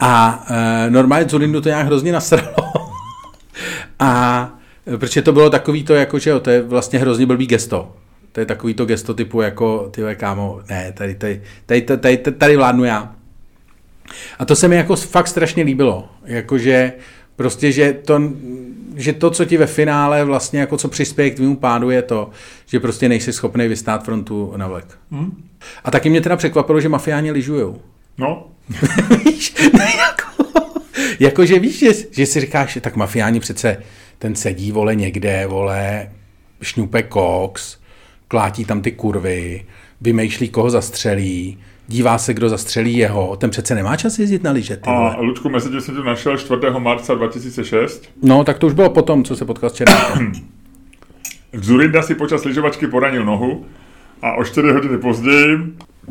A 0.00 0.44
e, 0.50 0.90
normálně 0.90 1.28
Zurindu 1.28 1.60
to 1.60 1.68
nějak 1.68 1.86
hrozně 1.86 2.12
nasralo. 2.12 2.54
A 3.98 4.58
e, 4.94 4.98
protože 4.98 5.22
to 5.22 5.32
bylo 5.32 5.50
takový 5.50 5.84
to, 5.84 5.94
jako, 5.94 6.18
že 6.18 6.30
jo, 6.30 6.40
to 6.40 6.50
je 6.50 6.62
vlastně 6.62 6.98
hrozně 6.98 7.26
blbý 7.26 7.46
gesto. 7.46 7.96
To 8.32 8.40
je 8.40 8.46
takový 8.46 8.74
to 8.74 8.86
gesto 8.86 9.14
typu 9.14 9.40
jako, 9.40 9.88
ty 9.90 10.02
kámo, 10.16 10.60
ne, 10.70 10.92
tady, 10.92 11.14
tady, 11.14 11.42
tady, 11.66 11.82
tady, 11.82 12.16
tady, 12.16 12.36
tady, 12.36 12.56
vládnu 12.56 12.84
já. 12.84 13.14
A 14.38 14.44
to 14.44 14.56
se 14.56 14.68
mi 14.68 14.76
jako 14.76 14.96
fakt 14.96 15.28
strašně 15.28 15.62
líbilo. 15.62 16.08
Jakože 16.24 16.92
prostě, 17.36 17.72
že 17.72 17.92
to, 17.92 18.20
že 18.96 19.12
to, 19.12 19.30
co 19.30 19.44
ti 19.44 19.56
ve 19.56 19.66
finále 19.66 20.24
vlastně 20.24 20.60
jako 20.60 20.76
co 20.76 20.88
přispěje 20.88 21.30
k 21.30 21.36
tvému 21.36 21.56
pádu, 21.56 21.90
je 21.90 22.02
to, 22.02 22.30
že 22.66 22.80
prostě 22.80 23.08
nejsi 23.08 23.32
schopný 23.32 23.68
vystát 23.68 24.04
frontu 24.04 24.52
na 24.56 24.68
vlek. 24.68 24.86
Hm? 25.10 25.42
A 25.84 25.90
taky 25.90 26.10
mě 26.10 26.20
teda 26.20 26.36
překvapilo, 26.36 26.80
že 26.80 26.88
mafiáni 26.88 27.30
lyžujou. 27.30 27.80
No, 28.20 28.46
víš, 29.24 29.54
ne, 29.78 29.92
jako, 29.98 30.44
jako, 31.20 31.46
že 31.46 31.58
víš, 31.58 31.78
že, 31.78 31.92
že 32.10 32.26
si 32.26 32.40
říkáš, 32.40 32.78
tak 32.80 32.96
mafiáni 32.96 33.40
přece, 33.40 33.76
ten 34.18 34.34
sedí, 34.34 34.72
vole, 34.72 34.94
někde, 34.94 35.46
vole, 35.46 36.10
šňupe 36.62 37.02
koks, 37.02 37.78
klátí 38.28 38.64
tam 38.64 38.82
ty 38.82 38.92
kurvy, 38.92 39.64
vymýšlí, 40.00 40.48
koho 40.48 40.70
zastřelí, 40.70 41.58
dívá 41.88 42.18
se, 42.18 42.34
kdo 42.34 42.48
zastřelí 42.48 42.96
jeho. 42.96 43.36
Ten 43.36 43.50
přece 43.50 43.74
nemá 43.74 43.96
čas 43.96 44.18
jezdit 44.18 44.42
na 44.42 44.50
lyže. 44.50 44.76
ty 44.76 44.90
vole. 44.90 45.16
A 45.16 45.20
Lučku, 45.20 45.48
mezi 45.48 45.70
tím 45.70 45.80
jsem 45.80 45.94
to 45.94 46.04
našel 46.04 46.38
4. 46.38 46.60
marca 46.78 47.14
2006. 47.14 48.08
No, 48.22 48.44
tak 48.44 48.58
to 48.58 48.66
už 48.66 48.72
bylo 48.72 48.90
potom, 48.90 49.24
co 49.24 49.36
se 49.36 49.44
potkal 49.44 49.70
s 49.70 49.72
Černákem. 49.72 50.32
Zurinda 51.52 52.02
si 52.02 52.14
počas 52.14 52.44
lyžovačky 52.44 52.86
poranil 52.86 53.24
nohu 53.24 53.66
a 54.22 54.32
o 54.32 54.44
4 54.44 54.68
hodiny 54.68 54.98
později 54.98 55.58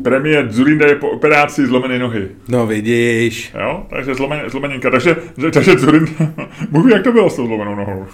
premiér 0.02 0.52
Zurinda 0.52 0.86
je 0.86 0.94
po 0.94 1.08
operaci 1.10 1.66
zlomené 1.66 1.98
nohy. 1.98 2.28
No 2.48 2.66
vidíš. 2.66 3.52
Jo, 3.60 3.86
takže 3.90 4.14
zlomen, 4.14 4.40
zlomeninka. 4.50 4.90
Takže, 4.90 5.16
že- 5.38 5.50
takže 5.50 5.78
Zurinda, 5.78 6.10
Bůh 6.70 6.86
ví, 6.86 6.92
jak 6.92 7.02
to 7.02 7.12
bylo 7.12 7.30
s 7.30 7.36
tou 7.36 7.46
zlomenou 7.46 7.74
nohou. 7.74 8.06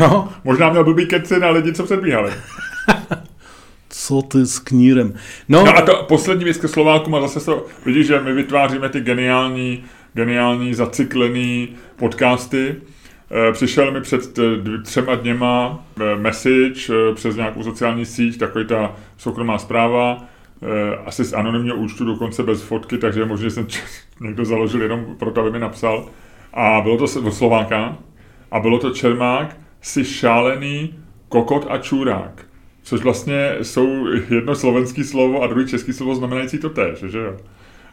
No, 0.00 0.28
Možná 0.44 0.70
měl 0.70 0.84
blbý 0.84 1.06
keci 1.06 1.40
na 1.40 1.50
lidi, 1.50 1.72
co 1.72 1.84
předbíhali. 1.84 2.30
co 3.88 4.22
ty 4.22 4.38
s 4.46 4.58
knírem. 4.58 5.14
No, 5.48 5.64
No 5.64 5.76
a 5.76 5.80
to 5.82 6.04
poslední 6.08 6.44
věc 6.44 6.56
ke 6.56 6.68
Slovákům 6.68 7.14
a 7.14 7.20
zase 7.20 7.40
to, 7.44 7.66
vidíš, 7.86 8.06
že 8.06 8.20
my 8.20 8.32
vytváříme 8.32 8.88
ty 8.88 9.00
geniální, 9.00 9.84
geniální 10.14 10.74
zacyklený 10.74 11.68
podcasty. 11.96 12.74
Eh, 13.48 13.52
Přišel 13.52 13.92
mi 13.92 14.00
před 14.00 14.38
dv- 14.38 14.82
třema 14.82 15.14
dněma 15.14 15.84
eh, 16.00 16.16
message 16.16 16.92
přes 17.14 17.36
nějakou 17.36 17.62
sociální 17.62 18.06
síť, 18.06 18.38
takový 18.38 18.64
ta 18.66 18.92
soukromá 19.16 19.58
zpráva, 19.58 20.24
asi 21.06 21.24
z 21.24 21.32
anonymního 21.32 21.76
účtu, 21.76 22.04
dokonce 22.04 22.42
bez 22.42 22.62
fotky, 22.62 22.98
takže 22.98 23.20
je 23.20 23.26
možná, 23.26 23.50
jsem 23.50 23.66
někdo 24.20 24.44
založil 24.44 24.82
jenom 24.82 25.06
proto, 25.18 25.40
aby 25.40 25.50
mi 25.50 25.58
napsal. 25.58 26.06
A 26.54 26.80
bylo 26.80 26.96
to 26.96 27.04
od 27.24 27.34
Slováka 27.34 27.96
a 28.50 28.60
bylo 28.60 28.78
to 28.78 28.90
Čermák, 28.90 29.56
si 29.80 30.04
šálený 30.04 30.94
kokot 31.28 31.66
a 31.70 31.78
čurák. 31.78 32.42
Což 32.82 33.00
vlastně 33.02 33.54
jsou 33.62 34.06
jedno 34.30 34.54
slovenský 34.54 35.04
slovo 35.04 35.42
a 35.42 35.46
druhý 35.46 35.66
český 35.68 35.92
slovo 35.92 36.14
znamenající 36.14 36.58
to 36.58 36.70
též, 36.70 36.98
že 37.06 37.18
jo? 37.18 37.36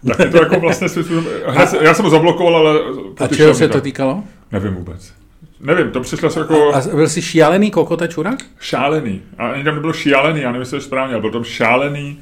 Tak 0.08 0.20
je 0.20 0.26
to 0.26 0.38
jako 0.38 0.60
vlastně 0.60 0.88
způsobem- 0.90 1.66
se- 1.68 1.78
Já 1.82 1.94
jsem 1.94 2.06
ho 2.06 2.12
zablokoval, 2.12 2.56
ale... 2.58 2.80
a 3.20 3.28
čeho 3.28 3.54
se 3.54 3.68
to 3.68 3.82
týkalo? 3.82 4.24
Nevím 4.52 4.74
vůbec. 4.74 5.14
Nevím, 5.60 5.92
to 5.92 6.00
přišlo 6.02 6.30
se 6.30 6.40
jako 6.40 6.74
A 6.76 6.82
byl 6.96 7.10
jsi 7.10 7.22
šialený 7.22 7.72
kokot 7.72 8.02
a 8.02 8.08
čurák? 8.08 8.40
šálený. 8.60 9.22
A 9.38 9.48
ani 9.48 9.64
tam 9.64 9.76
nebylo 9.76 9.94
šialený, 9.94 10.42
já 10.42 10.48
nevím, 10.52 10.60
jestli 10.62 10.70
to 10.72 10.76
je 10.76 10.82
správně, 10.82 11.14
ale 11.14 11.22
byl 11.22 11.32
tam 11.32 11.44
šálený 11.44 12.20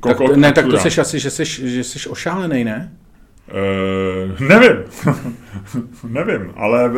Tak, 0.00 0.36
ne, 0.36 0.52
tak 0.52 0.66
to 0.66 0.78
seš 0.78 0.98
asi, 0.98 1.18
že 1.18 1.30
jsi, 1.30 1.44
že 1.44 1.84
jsi 1.84 2.08
ošálený, 2.08 2.64
ne? 2.64 2.92
Uh, 3.48 4.48
nevím. 4.48 4.84
nevím, 6.08 6.52
ale 6.56 6.90
uh, 6.90 6.96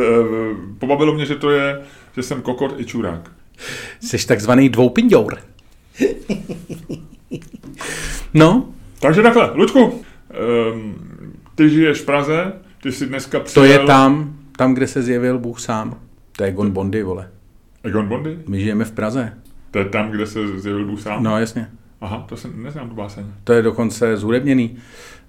pobavilo 0.79 1.13
mě, 1.13 1.25
že 1.25 1.35
to 1.35 1.51
je, 1.51 1.81
že 2.15 2.23
jsem 2.23 2.41
kokot 2.41 2.79
i 2.79 2.85
čurák. 2.85 3.31
Jsi 3.99 4.27
takzvaný 4.27 4.69
dvoupinďour. 4.69 5.37
no, 8.33 8.73
Takže 9.01 9.21
takhle, 9.21 9.51
Luďku, 9.53 9.83
um, 9.83 10.95
ty 11.55 11.69
žiješ 11.69 12.01
v 12.01 12.05
Praze, 12.05 12.53
ty 12.83 12.91
jsi 12.91 13.07
dneska 13.07 13.39
to 13.39 13.45
přijel... 13.45 13.65
je 13.65 13.79
tam, 13.79 14.35
tam, 14.57 14.73
kde 14.73 14.87
se 14.87 15.01
zjevil 15.01 15.39
Bůh 15.39 15.59
sám. 15.59 15.99
To 16.37 16.43
je 16.43 16.51
Gon 16.51 16.71
Bondy, 16.71 17.03
vole. 17.03 17.29
Egon 17.83 18.07
Bondy? 18.07 18.39
My 18.47 18.59
žijeme 18.59 18.85
v 18.85 18.91
Praze. 18.91 19.33
To 19.71 19.79
je 19.79 19.85
tam, 19.85 20.11
kde 20.11 20.27
se 20.27 20.59
zjevil 20.59 20.85
Bůh 20.85 21.01
sám? 21.01 21.23
No, 21.23 21.39
jasně. 21.39 21.69
Aha, 22.01 22.25
to 22.29 22.37
jsem 22.37 22.63
neznám 22.63 22.89
tu 22.89 22.95
báseň. 22.95 23.25
To 23.43 23.53
je 23.53 23.61
dokonce 23.61 24.17
zhudebněný. 24.17 24.77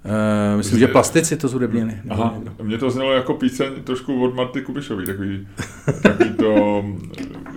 Uh, 0.05 0.57
myslím, 0.57 0.79
že 0.79 0.87
plastici 0.87 1.37
to 1.37 1.47
zhudebnili. 1.47 1.91
nebo 2.03 2.13
Aha, 2.23 2.33
někdo. 2.35 2.51
mně 2.63 2.77
to 2.77 2.89
znělo 2.91 3.13
jako 3.13 3.33
píseň 3.33 3.67
trošku 3.83 4.23
od 4.23 4.35
Marty 4.35 4.61
Kubišový, 4.61 5.05
takový, 5.05 5.47
takový 6.01 6.29
to, 6.33 6.83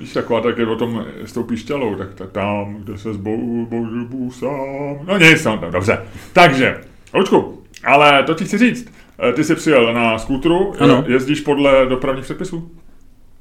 víš, 0.00 0.12
taková 0.12 0.40
tak 0.40 0.58
je 0.58 0.66
o 0.66 0.76
tom 0.76 1.04
s 1.24 1.32
tou 1.32 1.42
píšťalou, 1.42 1.94
tak, 1.94 2.14
tak 2.14 2.30
tam, 2.32 2.74
kde 2.74 2.98
se 2.98 3.14
zbou, 3.14 3.66
Bůh 4.08 4.34
sám. 4.34 4.96
No 5.06 5.18
nic, 5.18 5.44
no, 5.44 5.58
no, 5.62 5.70
dobře. 5.70 5.98
Takže, 6.32 6.80
Lučku, 7.14 7.62
ale 7.84 8.22
to 8.22 8.34
ti 8.34 8.44
chci 8.44 8.58
říct, 8.58 8.92
eh, 9.28 9.32
ty 9.32 9.44
jsi 9.44 9.54
přijel 9.54 9.94
na 9.94 10.18
skútru, 10.18 10.74
eh, 10.78 10.84
Ano. 10.84 11.04
jezdíš 11.06 11.40
podle 11.40 11.86
dopravních 11.86 12.24
předpisů? 12.24 12.70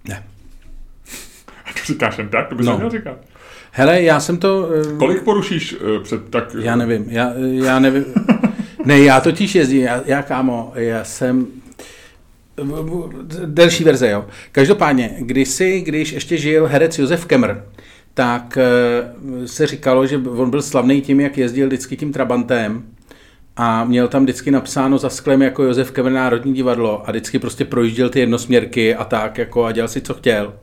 Ne. 0.07 0.23
A 1.65 1.73
to 1.73 1.79
říkáš 1.85 2.17
jen 2.17 2.29
tak, 2.29 2.47
to 2.47 2.55
bys 2.55 2.65
No. 2.65 2.71
neměl 2.71 2.89
říkat. 2.89 3.17
Hele, 3.77 4.01
já 4.01 4.19
jsem 4.19 4.37
to... 4.37 4.69
eh, 4.93 4.97
Kolik 4.97 5.23
porušíš 5.23 5.75
eh, 5.75 5.99
před 6.03 6.29
tak... 6.29 6.55
Já 6.59 6.75
nevím, 6.75 7.05
já, 7.07 7.33
já 7.63 7.79
nevím. 7.79 8.05
Ne, 8.85 8.99
já 8.99 9.19
totiž 9.21 9.55
jezdím, 9.55 9.81
já, 9.83 10.01
já 10.05 10.21
kámo, 10.21 10.71
já 10.75 11.03
jsem... 11.03 11.47
Delší 13.45 13.83
verze, 13.83 14.09
jo. 14.09 14.25
Každopádně, 14.51 15.15
kdysi, 15.19 15.81
když 15.81 16.11
ještě 16.11 16.37
žil 16.37 16.67
herec 16.67 16.99
Josef 16.99 17.25
Kemr, 17.25 17.53
tak 18.13 18.57
eh, 18.57 19.47
se 19.47 19.67
říkalo, 19.67 20.07
že 20.07 20.17
on 20.17 20.49
byl 20.49 20.61
slavný 20.61 21.01
tím, 21.01 21.19
jak 21.19 21.37
jezdil 21.37 21.67
vždycky 21.67 21.97
tím 21.97 22.13
Trabantem 22.13 22.83
a 23.55 23.83
měl 23.85 24.07
tam 24.07 24.23
vždycky 24.23 24.51
napsáno 24.51 24.97
za 24.97 25.09
sklem 25.09 25.41
jako 25.41 25.63
Josef 25.63 25.91
Kemr 25.91 26.11
Národní 26.11 26.53
divadlo 26.53 27.07
a 27.07 27.11
vždycky 27.11 27.39
prostě 27.39 27.65
projížděl 27.65 28.09
ty 28.09 28.19
jednosměrky 28.19 28.95
a 28.95 29.03
tak 29.03 29.37
jako 29.37 29.63
a 29.65 29.71
dělal 29.71 29.87
si, 29.87 30.01
co 30.01 30.13
chtěl. 30.13 30.53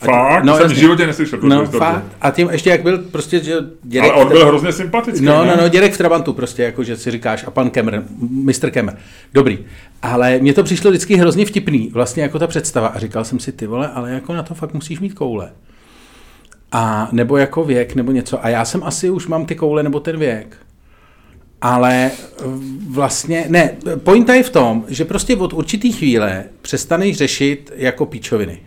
A 0.00 0.06
Fakt? 0.06 0.44
no, 0.44 0.56
jsem 0.56 0.70
v 0.70 0.74
životě 0.74 1.06
neslyšel. 1.06 1.38
No, 1.42 1.66
fakt. 1.66 2.04
A 2.20 2.30
tím 2.30 2.48
ještě 2.50 2.70
jak 2.70 2.82
byl 2.82 2.98
prostě, 2.98 3.40
že 3.40 3.54
dědek, 3.82 4.10
Ale 4.10 4.24
on 4.24 4.28
byl 4.28 4.46
hrozně 4.46 4.72
sympatický. 4.72 5.24
No, 5.24 5.44
ne? 5.44 5.50
no, 5.56 5.62
no, 5.62 5.68
dědek 5.68 5.92
v 5.92 5.98
Trabantu 5.98 6.32
prostě, 6.32 6.62
jako 6.62 6.84
že 6.84 6.96
si 6.96 7.10
říkáš, 7.10 7.44
a 7.46 7.50
pan 7.50 7.70
Kemr, 7.70 8.02
Mr. 8.18 8.70
Kemr, 8.70 8.92
dobrý. 9.34 9.58
Ale 10.02 10.38
mně 10.38 10.54
to 10.54 10.62
přišlo 10.62 10.90
vždycky 10.90 11.16
hrozně 11.16 11.46
vtipný, 11.46 11.90
vlastně 11.92 12.22
jako 12.22 12.38
ta 12.38 12.46
představa. 12.46 12.88
A 12.88 12.98
říkal 12.98 13.24
jsem 13.24 13.38
si, 13.38 13.52
ty 13.52 13.66
vole, 13.66 13.88
ale 13.94 14.12
jako 14.12 14.34
na 14.34 14.42
to 14.42 14.54
fakt 14.54 14.74
musíš 14.74 15.00
mít 15.00 15.14
koule. 15.14 15.52
A 16.72 17.08
nebo 17.12 17.36
jako 17.36 17.64
věk, 17.64 17.94
nebo 17.94 18.12
něco. 18.12 18.44
A 18.44 18.48
já 18.48 18.64
jsem 18.64 18.84
asi 18.84 19.10
už 19.10 19.26
mám 19.26 19.46
ty 19.46 19.54
koule, 19.54 19.82
nebo 19.82 20.00
ten 20.00 20.18
věk. 20.18 20.56
Ale 21.60 22.10
vlastně, 22.90 23.44
ne, 23.48 23.70
pointa 23.96 24.34
je 24.34 24.42
v 24.42 24.50
tom, 24.50 24.84
že 24.88 25.04
prostě 25.04 25.36
od 25.36 25.52
určitý 25.52 25.92
chvíle 25.92 26.44
přestaneš 26.62 27.16
řešit 27.16 27.72
jako 27.76 28.06
píčoviny. 28.06 28.60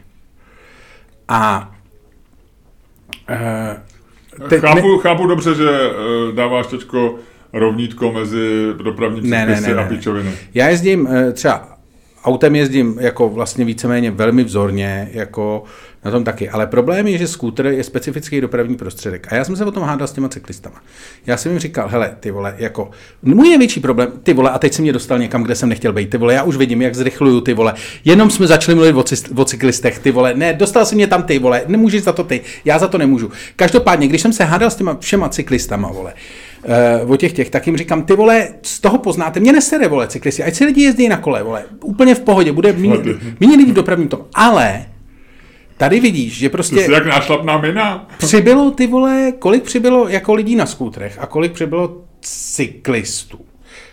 A 1.27 1.71
eh, 3.29 3.77
Teď 4.49 4.61
chápu, 4.61 4.97
chápu 4.97 5.27
dobře, 5.27 5.55
že 5.55 5.63
uh, 5.69 6.35
dáváš 6.35 6.67
teďko 6.67 7.15
rovnítko 7.53 8.11
mezi 8.11 8.67
dopravní 8.83 9.29
Ne, 9.29 9.37
ne, 9.37 9.45
předpisy 9.45 9.69
ne, 9.69 9.75
ne. 9.75 9.85
a 9.85 9.87
píčoviny. 9.89 10.31
Já 10.53 10.67
jezdím 10.69 11.07
eh, 11.11 11.31
třeba 11.31 11.76
autem 12.27 12.55
jezdím 12.55 12.97
jako 12.99 13.29
vlastně 13.29 13.65
víceméně 13.65 14.11
velmi 14.11 14.43
vzorně, 14.43 15.09
jako 15.11 15.63
na 16.05 16.11
tom 16.11 16.23
taky. 16.23 16.49
Ale 16.49 16.67
problém 16.67 17.07
je, 17.07 17.17
že 17.17 17.27
skútr 17.27 17.65
je 17.65 17.83
specifický 17.83 18.41
dopravní 18.41 18.75
prostředek. 18.75 19.27
A 19.31 19.35
já 19.35 19.43
jsem 19.43 19.55
se 19.55 19.65
o 19.65 19.71
tom 19.71 19.83
hádal 19.83 20.07
s 20.07 20.11
těma 20.11 20.29
cyklistama. 20.29 20.81
Já 21.25 21.37
jsem 21.37 21.51
jim 21.51 21.59
říkal, 21.59 21.87
hele, 21.87 22.15
ty 22.19 22.31
vole, 22.31 22.55
jako 22.57 22.91
můj 23.21 23.49
největší 23.49 23.79
problém, 23.79 24.11
ty 24.23 24.33
vole, 24.33 24.51
a 24.51 24.59
teď 24.59 24.73
jsem 24.73 24.83
mě 24.83 24.93
dostal 24.93 25.19
někam, 25.19 25.43
kde 25.43 25.55
jsem 25.55 25.69
nechtěl 25.69 25.93
být, 25.93 26.09
ty 26.09 26.17
vole, 26.17 26.33
já 26.33 26.43
už 26.43 26.55
vidím, 26.55 26.81
jak 26.81 26.95
zrychluju, 26.95 27.41
ty 27.41 27.53
vole. 27.53 27.73
Jenom 28.05 28.31
jsme 28.31 28.47
začali 28.47 28.75
mluvit 28.75 28.93
o, 28.93 29.03
cyst, 29.03 29.29
o 29.35 29.45
cyklistech, 29.45 29.99
ty 29.99 30.11
vole. 30.11 30.33
Ne, 30.33 30.53
dostal 30.53 30.85
jsem 30.85 30.95
mě 30.95 31.07
tam 31.07 31.23
ty, 31.23 31.39
vole, 31.39 31.63
nemůžeš 31.67 32.03
za 32.03 32.13
to 32.13 32.23
ty, 32.23 32.41
já 32.65 32.79
za 32.79 32.87
to 32.87 32.97
nemůžu. 32.97 33.31
Každopádně, 33.55 34.07
když 34.07 34.21
jsem 34.21 34.33
se 34.33 34.43
hádal 34.43 34.69
s 34.71 34.75
těma 34.75 34.97
všema 34.99 35.29
cyklistama, 35.29 35.91
vole, 35.91 36.13
uh, 37.03 37.11
o 37.11 37.17
těch 37.17 37.33
těch, 37.33 37.49
tak 37.49 37.67
jim 37.67 37.77
říkám, 37.77 38.03
ty 38.03 38.15
vole, 38.15 38.47
z 38.61 38.79
toho 38.79 38.97
poznáte, 38.97 39.39
mě 39.39 39.53
nesere, 39.53 39.87
vole, 39.87 40.07
cyklisti, 40.07 40.43
ať 40.43 40.55
si 40.55 40.65
lidi 40.65 40.81
jezdí 40.83 41.09
na 41.09 41.17
kole, 41.17 41.43
vole, 41.43 41.63
úplně 41.83 42.15
v 42.15 42.19
pohodě, 42.19 42.51
bude 42.51 42.73
méně 42.73 42.97
méně 43.39 43.57
lidí 43.57 43.71
v 43.71 43.75
dopravním 43.75 44.07
tom, 44.07 44.25
ale 44.33 44.85
tady 45.77 45.99
vidíš, 45.99 46.37
že 46.37 46.49
Ty 46.49 46.51
prostě 46.51 46.85
jsi 46.85 46.91
jak 46.91 47.05
nášlapná 47.05 47.57
mina. 47.57 48.07
přibylo, 48.17 48.71
ty 48.71 48.87
vole, 48.87 49.33
kolik 49.39 49.63
přibylo 49.63 50.07
jako 50.07 50.33
lidí 50.33 50.55
na 50.55 50.65
skútrech 50.65 51.17
a 51.21 51.25
kolik 51.25 51.51
přibylo 51.51 52.01
cyklistů 52.21 53.46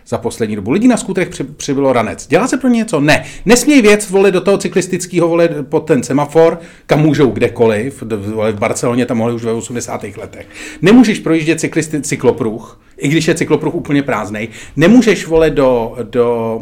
za 0.07 0.19
poslední 0.19 0.57
dobu. 0.57 0.71
Lidí 0.71 0.88
na 0.88 0.97
skútrech 0.97 1.29
při, 1.29 1.45
přibylo 1.45 1.93
ranec. 1.93 2.27
Dělá 2.27 2.49
se 2.49 2.57
pro 2.57 2.69
ně 2.69 2.77
něco? 2.77 3.01
Ne. 3.01 3.25
Nesmějí 3.47 3.83
věc, 3.83 4.11
vole, 4.11 4.31
do 4.31 4.40
toho 4.40 4.59
cyklistického, 4.59 5.29
vole, 5.29 5.49
pod 5.49 5.81
ten 5.81 6.03
semafor, 6.03 6.61
kam 6.87 7.01
můžou 7.01 7.31
kdekoliv. 7.31 8.03
Vole, 8.17 8.53
v 8.53 8.59
Barceloně 8.59 9.07
tam 9.07 9.17
mohli 9.17 9.35
už 9.35 9.45
ve 9.45 9.53
80. 9.53 10.05
letech. 10.05 10.47
Nemůžeš 10.83 11.19
projíždět 11.19 11.61
cyklisty, 11.61 12.03
cyklopruh, 12.03 12.81
i 12.99 13.09
když 13.09 13.29
je 13.29 13.35
cyklopruh 13.35 13.75
úplně 13.75 14.03
prázdnej. 14.03 14.49
Nemůžeš, 14.77 15.27
vole, 15.27 15.51
do, 15.51 15.97
do 16.03 16.59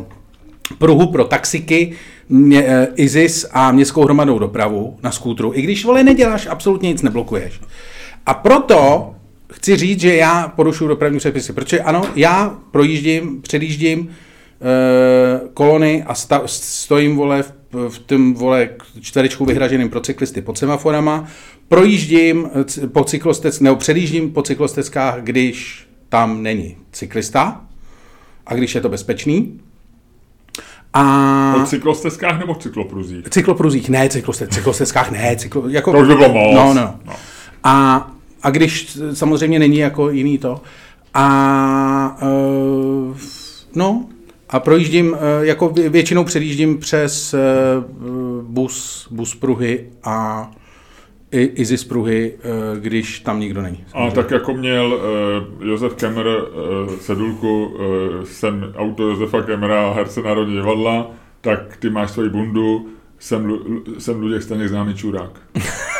pruhu 0.78 1.06
pro 1.06 1.24
taxiky, 1.24 1.92
mě, 2.28 2.64
eh, 2.66 2.88
ISIS 2.96 3.46
a 3.52 3.72
městskou 3.72 4.04
hromadnou 4.04 4.38
dopravu 4.38 4.96
na 5.02 5.10
skútru, 5.10 5.52
i 5.54 5.62
když, 5.62 5.84
vole, 5.84 6.04
neděláš, 6.04 6.46
absolutně 6.46 6.88
nic 6.88 7.02
neblokuješ. 7.02 7.60
A 8.26 8.34
proto 8.34 9.10
chci 9.52 9.76
říct, 9.76 10.00
že 10.00 10.14
já 10.16 10.48
porušuju 10.56 10.88
dopravní 10.88 11.18
předpisy, 11.18 11.52
protože 11.52 11.80
ano, 11.80 12.02
já 12.16 12.56
projíždím, 12.70 13.42
předjíždím 13.42 14.08
eh, 14.10 15.40
kolony 15.54 16.04
a 16.06 16.14
sta, 16.14 16.42
stojím, 16.46 17.16
vole, 17.16 17.42
v, 17.42 17.52
v 17.88 17.98
tom, 17.98 18.34
vole, 18.34 18.68
čtverečku 19.00 19.44
vyhraženým 19.44 19.88
pro 19.88 20.00
cyklisty 20.00 20.42
pod 20.42 20.58
semaforama, 20.58 21.24
projíždím 21.68 22.50
po 22.92 23.04
cyklostec, 23.04 23.60
nebo 23.60 23.76
předjíždím 23.76 24.30
po 24.30 24.42
cyklostezkách, 24.42 25.20
když 25.22 25.86
tam 26.08 26.42
není 26.42 26.76
cyklista 26.92 27.60
a 28.46 28.54
když 28.54 28.74
je 28.74 28.80
to 28.80 28.88
bezpečný. 28.88 29.60
A 30.94 31.54
O 31.62 31.66
cyklostezkách 31.66 32.38
nebo 32.38 32.54
cyklopruzích? 32.54 33.28
cyklopruzích, 33.30 33.88
ne, 33.88 34.08
cykloste, 34.08 34.46
cyklostezkách, 34.46 35.10
ne, 35.10 35.36
cyklo, 35.36 35.68
jako, 35.68 35.92
To 35.92 35.98
už 35.98 36.08
by 36.08 36.14
bylo 36.14 36.28
moc. 36.28 36.54
No, 36.54 36.74
no. 36.74 36.98
No. 37.04 37.12
A 37.64 38.06
A 38.42 38.50
když 38.50 38.98
samozřejmě 39.12 39.58
není 39.58 39.78
jako 39.78 40.10
jiný 40.10 40.38
to. 40.38 40.60
A 41.14 42.18
uh, 42.22 43.16
no, 43.74 44.06
a 44.48 44.60
projíždím, 44.60 45.16
eh, 45.16 45.46
jako 45.46 45.68
většinou 45.68 46.24
předjíždím 46.24 46.78
přes 46.78 47.34
bus, 48.42 49.08
bus 49.10 49.34
pruhy 49.34 49.86
a 50.04 50.50
i, 51.32 51.42
i 51.42 51.64
z 51.64 51.84
pruhy, 51.84 52.34
když 52.80 53.20
tam 53.20 53.40
nikdo 53.40 53.62
není. 53.62 53.84
A 53.92 54.10
tak 54.10 54.30
jako 54.30 54.54
měl 54.54 55.00
uh, 55.60 55.68
Josef 55.68 55.94
Kemmer 55.94 56.26
uh, 56.26 56.94
sedulku 56.96 57.66
uh, 57.66 58.24
jsem 58.24 58.72
auto 58.76 59.02
Josefa 59.02 59.42
Kemera 59.42 59.92
herce 59.92 60.22
Národní 60.22 60.54
divadla, 60.54 61.10
tak 61.40 61.76
ty 61.76 61.90
máš 61.90 62.10
svoji 62.10 62.30
bundu, 62.30 62.88
jsem, 63.18 63.58
jsem 63.98 64.20
Luděk 64.20 64.42
Staněk 64.42 64.68
známý 64.68 64.94
čurák. 64.94 65.40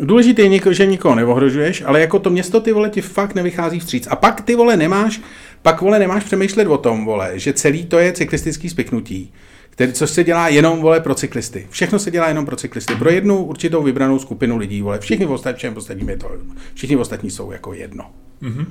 Důležité 0.00 0.42
je, 0.42 0.60
že 0.74 0.86
nikoho 0.86 1.14
neohrožuješ, 1.14 1.82
ale 1.86 2.00
jako 2.00 2.18
to 2.18 2.30
město 2.30 2.60
ty 2.60 2.72
vole 2.72 2.90
ti 2.90 3.00
fakt 3.00 3.34
nevychází 3.34 3.80
vstříc. 3.80 4.08
A 4.10 4.16
pak 4.16 4.40
ty 4.40 4.56
vole 4.56 4.76
nemáš, 4.76 5.20
pak 5.62 5.80
vole 5.80 5.98
nemáš 5.98 6.24
přemýšlet 6.24 6.68
o 6.68 6.78
tom, 6.78 7.04
vole, 7.04 7.32
že 7.34 7.52
celý 7.52 7.84
to 7.84 7.98
je 7.98 8.12
cyklistický 8.12 8.68
spiknutí, 8.68 9.32
který, 9.70 9.92
což 9.92 10.10
se 10.10 10.24
dělá 10.24 10.48
jenom, 10.48 10.80
vole, 10.80 11.00
pro 11.00 11.14
cyklisty. 11.14 11.66
Všechno 11.70 11.98
se 11.98 12.10
dělá 12.10 12.28
jenom 12.28 12.46
pro 12.46 12.56
cyklisty. 12.56 12.94
Pro 12.94 13.10
jednu 13.10 13.44
určitou 13.44 13.82
vybranou 13.82 14.18
skupinu 14.18 14.56
lidí, 14.56 14.82
vole. 14.82 14.98
Všichni 14.98 15.26
ostatní, 15.26 16.08
je 16.08 16.16
to, 16.16 16.30
všichni 16.74 16.96
ostatní 16.96 17.30
jsou 17.30 17.52
jako 17.52 17.74
jedno. 17.74 18.10
Mm-hmm. 18.42 18.66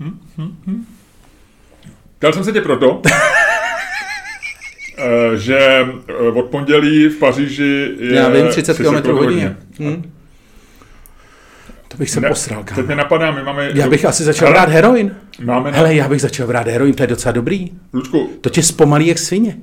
Mm-hmm. 0.00 0.84
Dal 2.20 2.32
jsem 2.32 2.44
se 2.44 2.52
tě 2.52 2.60
proto, 2.60 3.02
eh, 4.98 5.36
že 5.36 5.58
eh, 6.08 6.12
od 6.14 6.46
pondělí 6.46 7.08
v 7.08 7.18
Paříži 7.18 7.94
je... 7.98 8.14
Já 8.14 8.28
vím, 8.28 8.48
30 8.48 8.76
km 8.76 9.10
hodině. 9.10 9.56
Hmm. 9.78 10.17
To 11.88 11.96
bych 11.96 12.10
se 12.10 12.20
posral. 12.20 12.64
Teď 12.74 12.86
mě 12.86 12.94
napadá, 12.94 13.30
my 13.30 13.42
máme... 13.42 13.70
Já 13.74 13.88
bych 13.88 14.04
asi 14.04 14.24
začal 14.24 14.50
brát 14.50 14.68
heroin. 14.68 15.14
Máme 15.44 15.70
Hele, 15.70 15.94
já 15.94 16.08
bych 16.08 16.20
začal 16.20 16.46
brát 16.46 16.66
heroin, 16.68 16.94
to 16.94 17.02
je 17.02 17.06
docela 17.06 17.32
dobrý. 17.32 17.70
Lučku. 17.92 18.30
To 18.40 18.50
tě 18.50 18.62
zpomalí 18.62 19.06
jak 19.06 19.18
svině. 19.18 19.56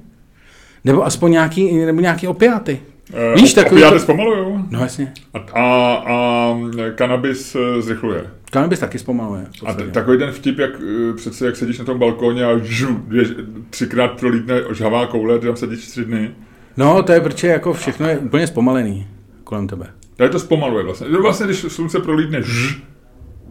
Nebo 0.83 1.05
aspoň 1.05 1.31
nějaký, 1.31 1.75
nebo 1.75 2.01
nějaký 2.01 2.27
opiáty. 2.27 2.79
Uh, 3.13 3.41
Víš, 3.41 3.53
takový... 3.53 3.81
Opiáty 3.81 3.95
to... 3.95 3.99
zpomalujou. 4.03 4.59
No 4.69 4.79
jasně. 4.79 5.13
A, 5.33 5.39
a, 5.39 5.63
a 5.63 6.55
kanabis 6.95 7.55
eh, 7.55 7.81
zrychluje. 7.81 8.23
Kanabis 8.51 8.79
taky 8.79 8.99
zpomaluje. 8.99 9.45
A 9.65 9.73
t- 9.73 9.83
takový 9.83 10.17
ten 10.17 10.31
vtip, 10.31 10.59
jak 10.59 10.71
eh, 10.81 11.13
přece 11.15 11.45
jak 11.45 11.55
sedíš 11.55 11.79
na 11.79 11.85
tom 11.85 11.99
balkóně 11.99 12.45
a 12.45 12.57
žu, 12.63 13.01
dvě, 13.07 13.23
třikrát 13.69 14.07
prolítne 14.19 14.55
žhavá 14.73 15.07
koule, 15.07 15.39
ty 15.39 15.45
tam 15.45 15.55
sedíš 15.55 15.87
tři 15.87 16.05
dny. 16.05 16.31
No, 16.77 17.03
to 17.03 17.11
je, 17.11 17.21
protože 17.21 17.47
jako 17.47 17.73
všechno 17.73 18.07
je 18.07 18.17
úplně 18.17 18.47
zpomalený 18.47 19.07
kolem 19.43 19.67
tebe. 19.67 19.87
Tady 20.15 20.29
to 20.29 20.39
zpomaluje 20.39 20.83
vlastně. 20.83 21.07
Vlastně, 21.21 21.45
když 21.45 21.59
slunce 21.67 21.99
prolítne 21.99 22.41
žž, 22.41 22.81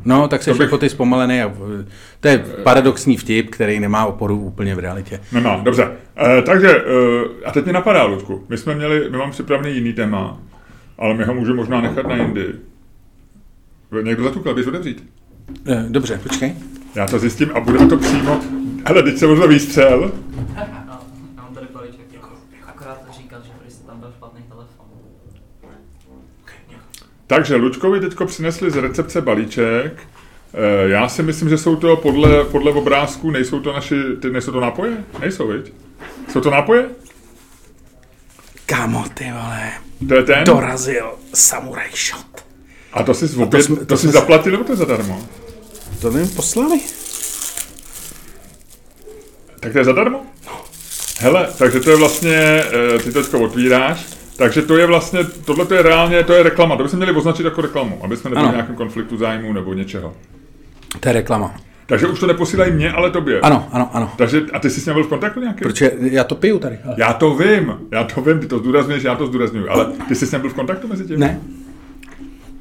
No, 0.04 0.28
tak 0.28 0.42
jsi 0.42 0.50
bych... 0.50 0.60
jako 0.60 0.78
ty 0.78 0.88
zpomalený. 0.88 1.42
A, 1.42 1.52
to 2.20 2.28
je 2.28 2.38
paradoxní 2.38 3.16
vtip, 3.16 3.50
který 3.50 3.80
nemá 3.80 4.06
oporu 4.06 4.38
úplně 4.40 4.74
v 4.74 4.78
realitě. 4.78 5.20
Nemá, 5.32 5.56
dobře. 5.56 5.88
E, 6.38 6.42
takže, 6.42 6.68
e, 6.70 7.44
a 7.44 7.50
teď 7.52 7.64
mě 7.64 7.72
napadá, 7.72 8.04
Ludku, 8.04 8.44
my 8.48 8.56
jsme 8.58 8.74
měli, 8.74 9.10
my 9.10 9.18
máme 9.18 9.32
připravený 9.32 9.74
jiný 9.74 9.92
téma, 9.92 10.38
ale 10.98 11.14
my 11.14 11.24
ho 11.24 11.34
můžeme 11.34 11.56
možná 11.56 11.80
nechat 11.80 12.06
na 12.06 12.16
jindy. 12.16 12.46
Někdo 14.02 14.24
zatukal, 14.24 14.54
běž 14.54 14.66
otevřít. 14.66 15.04
E, 15.66 15.84
dobře, 15.88 16.20
počkej. 16.22 16.54
Já 16.94 17.06
to 17.06 17.18
zjistím 17.18 17.50
a 17.54 17.60
budeme 17.60 17.86
to 17.86 17.96
přímo... 17.96 18.40
Hele, 18.86 19.02
teď 19.02 19.18
se 19.18 19.26
možná 19.26 19.46
výstřel. 19.46 20.12
Takže 27.26 27.56
Lučkovi 27.56 28.00
teďko 28.00 28.26
přinesli 28.26 28.70
z 28.70 28.76
recepce 28.76 29.20
balíček. 29.20 29.92
Eh, 30.54 30.88
já 30.88 31.08
si 31.08 31.22
myslím, 31.22 31.48
že 31.48 31.58
jsou 31.58 31.76
to 31.76 31.96
podle, 31.96 32.44
podle 32.44 32.72
obrázků, 32.72 33.30
nejsou 33.30 33.60
to 33.60 33.72
naši, 33.72 33.94
ty, 34.22 34.30
nejsou 34.30 34.52
to 34.52 34.60
nápoje? 34.60 35.04
Nejsou, 35.20 35.48
viď? 35.48 35.72
Jsou 36.32 36.40
to 36.40 36.50
nápoje? 36.50 36.88
Kámo, 38.66 39.04
ty 39.14 39.24
vole. 39.24 39.72
To 40.08 40.14
je 40.14 40.22
ten? 40.22 40.44
Dorazil 40.44 41.12
Samurai 41.34 41.90
Shot. 41.96 42.44
A 42.92 43.02
to 43.02 43.14
jsi, 43.14 43.36
opět, 43.36 43.58
to, 43.58 43.64
jsme, 43.64 43.76
to, 43.76 43.84
to 43.84 43.96
jsi 43.96 44.02
jsme... 44.02 44.12
zaplatil 44.12 44.52
nebo 44.52 44.64
to 44.64 44.76
zadarmo? 44.76 45.28
To 46.00 46.10
mi 46.10 46.28
poslali. 46.28 46.80
Tak 49.60 49.72
to 49.72 49.78
je 49.78 49.84
zadarmo? 49.84 50.26
No. 50.46 50.64
Hele, 51.20 51.48
takže 51.58 51.80
to 51.80 51.90
je 51.90 51.96
vlastně, 51.96 52.64
eh, 52.94 52.98
ty 52.98 53.12
to 53.12 53.22
teďka 53.22 53.38
otvíráš 53.38 54.06
takže 54.36 54.62
to 54.62 54.76
je 54.76 54.86
vlastně, 54.86 55.24
tohle 55.24 55.66
to 55.66 55.74
je 55.74 55.82
reálně, 55.82 56.22
to 56.22 56.32
je 56.32 56.42
reklama, 56.42 56.76
to 56.76 56.82
bychom 56.82 56.96
měli 56.96 57.12
označit 57.12 57.44
jako 57.44 57.60
reklamu, 57.60 58.00
aby 58.04 58.16
jsme 58.16 58.30
nebyli 58.30 58.48
v 58.48 58.52
nějakém 58.52 58.76
konfliktu 58.76 59.16
zájmu 59.16 59.52
nebo 59.52 59.74
něčeho. 59.74 60.14
To 61.00 61.08
je 61.08 61.12
reklama. 61.12 61.54
Takže 61.86 62.06
už 62.06 62.20
to 62.20 62.26
neposílají 62.26 62.72
mě, 62.72 62.92
ale 62.92 63.10
tobě. 63.10 63.40
Ano, 63.40 63.68
ano, 63.72 63.90
ano. 63.92 64.10
Takže, 64.16 64.42
a 64.52 64.58
ty 64.58 64.70
jsi 64.70 64.80
s 64.80 64.86
ním 64.86 64.94
byl 64.94 65.04
v 65.04 65.08
kontaktu 65.08 65.40
nějaký? 65.40 65.60
Protože 65.62 65.92
já 66.00 66.24
to 66.24 66.34
piju 66.34 66.58
tady. 66.58 66.78
Ale. 66.84 66.94
Já 66.98 67.12
to 67.12 67.34
vím, 67.34 67.74
já 67.90 68.04
to 68.04 68.20
vím, 68.20 68.38
ty 68.38 68.46
to 68.46 68.58
zdůrazňuješ, 68.58 69.02
já 69.02 69.14
to 69.14 69.26
zdůrazňuji, 69.26 69.68
ale 69.68 69.86
ty 70.08 70.14
jsi 70.14 70.26
s 70.26 70.32
ním 70.32 70.40
byl 70.40 70.50
v 70.50 70.54
kontaktu 70.54 70.88
mezi 70.88 71.04
tím? 71.04 71.20
Ne. 71.20 71.40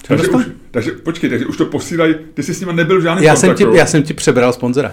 Takže 0.08 0.28
už, 0.28 0.46
takže 0.72 0.92
počkej, 0.92 1.30
takže 1.30 1.46
už 1.46 1.58
to 1.58 1.66
posílají, 1.66 2.16
ty 2.34 2.44
jsi 2.44 2.54
s 2.54 2.60
ním 2.60 2.76
nebyl 2.76 3.00
v 3.00 3.04
žádném 3.04 3.24
já 3.24 3.36
kontaktu. 3.36 3.64
Jsem 3.64 3.72
ti, 3.72 3.78
já 3.78 3.86
jsem 3.86 4.04
ti 4.04 4.14
přebral 4.14 4.54
sponzora. 4.54 4.92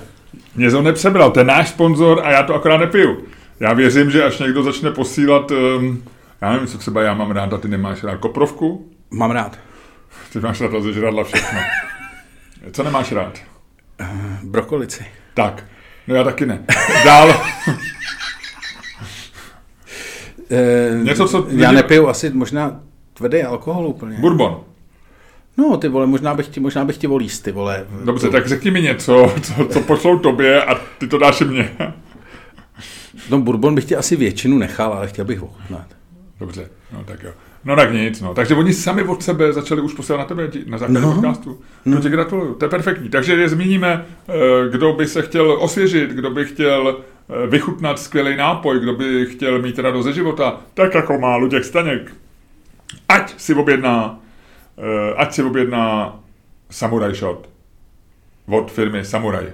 Mě 0.57 0.71
to 0.71 0.83
nepřebral, 0.83 1.31
to 1.31 1.41
je 1.41 1.45
náš 1.45 1.69
sponzor 1.69 2.21
a 2.25 2.31
já 2.31 2.43
to 2.43 2.55
akorát 2.55 2.79
nepiju. 2.79 3.19
Já 3.61 3.73
věřím, 3.73 4.11
že 4.11 4.25
až 4.25 4.39
někdo 4.39 4.63
začne 4.63 4.91
posílat 4.91 5.51
um, 5.51 6.03
já 6.41 6.53
nevím, 6.53 6.69
co 6.69 6.79
třeba 6.79 7.03
já 7.03 7.15
mám 7.15 7.31
rád 7.31 7.53
a 7.53 7.59
ty 7.59 7.69
nemáš 7.69 8.05
rád. 8.05 8.17
Koprovku? 8.17 8.91
Mám 9.11 9.31
rád. 9.31 9.59
Ty 10.33 10.41
máš 10.41 10.61
rád 10.61 10.83
zežradla 10.83 11.25
všechno. 11.25 11.59
Co 12.73 12.83
nemáš 12.83 13.13
rád? 13.13 13.39
Uh, 14.01 14.07
brokolici. 14.43 15.05
Tak. 15.35 15.65
No 16.07 16.15
já 16.15 16.25
taky 16.25 16.47
ne. 16.47 16.65
Dál. 17.05 17.29
uh, 17.29 17.35
Něco, 21.03 21.29
co... 21.29 21.47
Já 21.51 21.73
nepiju 21.73 22.09
asi 22.09 22.31
možná 22.31 22.81
tvrdý 23.15 23.43
alkohol 23.43 23.87
úplně. 23.87 24.19
Bourbon. 24.19 24.61
No, 25.57 25.77
ty 25.77 25.89
vole, 25.89 26.07
možná 26.07 26.35
bych 26.35 26.49
ti, 26.49 26.61
možná 26.61 26.85
bych 26.85 26.97
ti 26.97 27.07
volí 27.07 27.29
ty 27.43 27.53
vole. 27.53 27.87
Dobře, 28.05 28.27
to... 28.27 28.33
tak 28.33 28.49
řekni 28.49 28.71
mi 28.71 28.83
něco, 28.83 29.35
co, 29.43 29.65
co 29.65 29.81
pošlou 29.81 30.19
tobě 30.19 30.65
a 30.65 30.75
ty 30.99 31.09
to 31.09 31.19
dáš 31.19 31.41
mně. 31.41 31.71
No, 33.31 33.41
bourbon 33.41 33.75
bych 33.75 33.85
ti 33.85 33.97
asi 33.97 34.17
většinu 34.17 34.59
nechal, 34.59 34.93
ale 34.93 35.09
chtěl 35.09 35.25
bych 35.25 35.43
ochutnat. 35.43 35.87
Dobře, 36.41 36.69
no 36.93 37.05
tak 37.05 37.23
jo. 37.23 37.33
No 37.65 37.77
tak 37.77 37.93
nic, 37.93 38.21
no. 38.21 38.35
Takže 38.35 38.55
oni 38.55 38.75
sami 38.75 39.03
od 39.03 39.23
sebe 39.23 39.53
začali 39.53 39.81
už 39.81 39.95
posílat 39.95 40.19
na 40.19 40.25
tebe 40.25 40.51
na 40.67 40.79
základě 40.79 41.07
no. 41.07 41.15
podcastu. 41.15 41.61
No. 41.85 41.97
To 41.97 42.03
tě 42.03 42.09
gratuluju, 42.09 42.55
to 42.55 42.65
je 42.65 42.69
perfektní. 42.69 43.09
Takže 43.09 43.33
je 43.33 43.49
zmíníme, 43.49 44.07
eh, 44.29 44.33
kdo 44.71 44.93
by 44.93 45.07
se 45.07 45.23
chtěl 45.23 45.53
osvěžit, 45.53 46.11
kdo 46.11 46.31
by 46.31 46.45
chtěl 46.45 46.99
eh, 46.99 47.47
vychutnat 47.47 47.99
skvělý 47.99 48.37
nápoj, 48.37 48.81
kdo 48.81 48.95
by 48.95 49.27
chtěl 49.27 49.63
mít 49.63 49.79
radost 49.79 50.05
ze 50.05 50.13
života, 50.13 50.61
tak 50.75 50.95
jako 50.95 51.19
má 51.19 51.37
Luděk 51.37 51.65
Staněk. 51.65 52.17
Ať 53.09 53.41
si 53.41 53.55
objedná, 53.55 54.21
eh, 54.79 55.15
ať 55.17 55.35
si 55.35 55.43
objedná 55.43 56.19
Samurai 56.71 57.15
Shot 57.15 57.49
od 58.49 58.73
firmy 58.73 59.05
Samurai. 59.05 59.47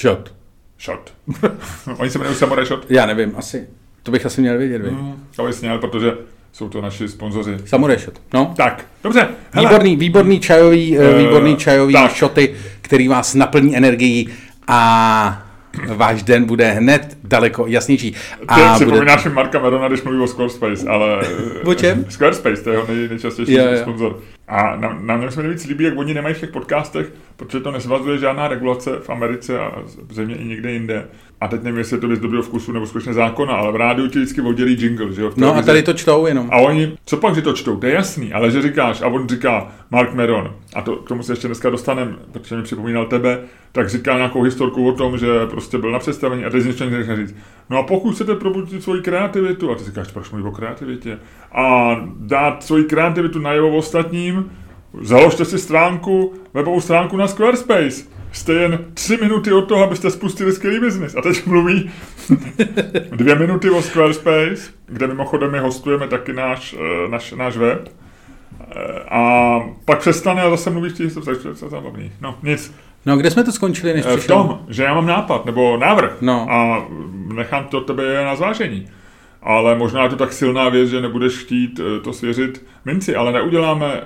Shot. 0.00 0.34
Shot. 0.80 1.14
Oni 1.98 2.10
se 2.10 2.18
jmenují 2.18 2.36
Samurai 2.36 2.66
Shot? 2.66 2.90
Já 2.90 3.06
nevím, 3.06 3.34
asi. 3.36 3.68
To 4.08 4.12
bych 4.12 4.26
asi 4.26 4.40
měl 4.40 4.58
vědět, 4.58 4.82
mm, 4.82 5.14
to 5.36 5.46
bys 5.46 5.60
měl, 5.60 5.78
protože 5.78 6.12
jsou 6.52 6.68
to 6.68 6.80
naši 6.80 7.08
sponzoři. 7.08 7.56
Samurai 7.64 7.98
Shot, 7.98 8.20
no. 8.34 8.54
Tak, 8.56 8.86
dobře. 9.02 9.28
Hele. 9.50 9.68
Výborný, 9.68 9.96
výborný 9.96 10.40
čajový, 10.40 10.98
uh, 10.98 11.18
výborný 11.18 11.56
čajový 11.56 11.94
tak. 11.94 12.14
šoty, 12.14 12.54
který 12.80 13.08
vás 13.08 13.34
naplní 13.34 13.76
energií 13.76 14.28
a 14.68 15.42
váš 15.86 16.22
den 16.22 16.44
bude 16.44 16.70
hned 16.70 17.18
daleko 17.24 17.66
jasnější. 17.66 18.14
A 18.48 18.54
Ty 18.54 18.78
si 18.78 18.84
bude... 18.84 18.96
vzpomínáš 18.96 19.24
Marka 19.24 19.58
Merona, 19.58 19.88
když 19.88 20.02
mluví 20.02 20.20
o 20.20 20.26
Squarespace, 20.26 20.88
ale... 20.88 21.20
o 21.64 21.74
čem? 21.74 22.04
Squarespace, 22.08 22.62
to 22.62 22.70
je 22.70 22.76
jeho 22.76 22.86
nej, 22.88 23.08
nejčastější 23.08 23.52
jo, 23.52 23.64
jo. 23.64 23.78
sponzor. 23.78 24.18
A 24.48 24.76
na, 24.76 24.98
na 25.00 25.16
něm 25.16 25.30
se 25.30 25.40
mi 25.40 25.48
nejvíc 25.48 25.66
líbí, 25.66 25.84
jak 25.84 25.98
oni 25.98 26.14
nemají 26.14 26.34
v 26.34 26.40
těch 26.40 26.50
podcastech, 26.50 27.12
protože 27.36 27.60
to 27.60 27.70
nesvazuje 27.70 28.18
žádná 28.18 28.48
regulace 28.48 28.90
v 29.02 29.10
Americe 29.10 29.60
a 29.60 29.72
zřejmě 30.10 30.36
i 30.36 30.44
někde 30.44 30.72
jinde. 30.72 31.04
A 31.40 31.48
teď 31.48 31.62
nevím, 31.62 31.78
jestli 31.78 31.96
je 31.96 32.00
to 32.00 32.08
věc 32.08 32.20
dobrého 32.20 32.42
vkusu 32.42 32.72
nebo 32.72 32.86
skutečně 32.86 33.12
zákona, 33.12 33.54
ale 33.54 33.72
v 33.72 33.76
rádiu 33.76 34.08
ti 34.08 34.18
vždycky 34.18 34.40
oddělí 34.40 34.76
jingle, 34.80 35.12
že 35.12 35.22
jo? 35.22 35.32
No 35.36 35.56
a 35.56 35.62
tady 35.62 35.82
to 35.82 35.92
čtou 35.92 36.26
jenom. 36.26 36.48
A 36.52 36.56
oni, 36.56 36.98
co 37.04 37.16
pak, 37.16 37.34
že 37.34 37.42
to 37.42 37.52
čtou, 37.52 37.76
to 37.76 37.86
je 37.86 37.94
jasný, 37.94 38.32
ale 38.32 38.50
že 38.50 38.62
říkáš, 38.62 39.02
a 39.02 39.06
on 39.06 39.28
říká 39.28 39.68
Mark 39.90 40.14
Meron, 40.14 40.54
a 40.74 40.82
to, 40.82 40.96
k 40.96 41.08
tomu 41.08 41.22
se 41.22 41.32
ještě 41.32 41.48
dneska 41.48 41.70
dostaneme, 41.70 42.12
protože 42.32 42.56
mi 42.56 42.62
připomínal 42.62 43.06
tebe, 43.06 43.40
tak 43.72 43.88
říká 43.88 44.16
nějakou 44.16 44.42
historku 44.42 44.88
o 44.88 44.92
tom, 44.92 45.18
že 45.18 45.26
prostě 45.46 45.78
byl 45.78 45.92
na 45.92 45.98
představení 45.98 46.44
a 46.44 46.50
teď 46.50 46.64
nechce 46.64 47.16
říct. 47.16 47.34
No 47.70 47.78
a 47.78 47.82
pokud 47.82 48.14
chcete 48.14 48.34
probudit 48.34 48.82
svoji 48.82 49.02
kreativitu, 49.02 49.70
a 49.70 49.74
ty 49.74 49.84
říkáš, 49.84 50.08
proč 50.12 50.30
mluví 50.30 50.48
o 50.48 50.52
kreativitě, 50.52 51.18
a 51.52 51.96
dát 52.16 52.64
svoji 52.64 52.84
kreativitu 52.84 53.38
najevo 53.38 53.76
ostatním, 53.76 54.50
založte 55.02 55.44
si 55.44 55.58
stránku, 55.58 56.34
webovou 56.54 56.80
stránku 56.80 57.16
na 57.16 57.26
Squarespace. 57.26 58.04
Jste 58.32 58.52
jen 58.52 58.84
tři 58.94 59.16
minuty 59.16 59.52
od 59.52 59.62
toho, 59.62 59.84
abyste 59.84 60.10
spustili 60.10 60.52
skvělý 60.52 60.80
biznis. 60.80 61.16
A 61.16 61.22
teď 61.22 61.46
mluví 61.46 61.90
dvě 63.16 63.34
minuty 63.34 63.70
o 63.70 63.82
Squarespace, 63.82 64.72
kde 64.86 65.06
mimochodem 65.06 65.50
my 65.52 65.58
hostujeme 65.58 66.08
taky 66.08 66.32
náš, 66.32 66.76
eh, 66.78 67.08
náš, 67.08 67.32
náš 67.32 67.56
web. 67.56 67.88
Eh, 68.70 68.74
A 69.08 69.60
pak 69.84 69.98
přestane 69.98 70.42
a 70.42 70.50
zase 70.50 70.70
mluvíš 70.70 70.92
ty, 70.92 71.10
takže 71.10 71.40
to 71.40 71.48
je 71.48 71.54
zábavný. 71.70 72.12
No, 72.20 72.34
nic. 72.42 72.74
No, 73.06 73.16
kde 73.16 73.30
jsme 73.30 73.44
to 73.44 73.52
skončili, 73.52 73.94
než 73.94 74.04
Eh, 74.06 74.12
V 74.12 74.16
přišel? 74.18 74.36
tom, 74.36 74.58
že 74.68 74.82
já 74.82 74.94
mám 74.94 75.06
nápad, 75.06 75.44
nebo 75.44 75.76
návrh 75.76 76.16
No. 76.20 76.46
a 76.50 76.86
nechám 77.34 77.64
to 77.64 77.80
tebe 77.80 78.24
na 78.24 78.36
zvážení. 78.36 78.88
Ale 79.42 79.74
možná 79.78 80.02
je 80.02 80.08
to 80.08 80.16
tak 80.16 80.32
silná 80.32 80.68
věc, 80.68 80.88
že 80.90 81.00
nebudeš 81.00 81.32
chtít 81.36 81.80
to 82.04 82.12
svěřit 82.12 82.66
minci, 82.84 83.16
ale 83.16 83.32
neuděláme, 83.32 84.00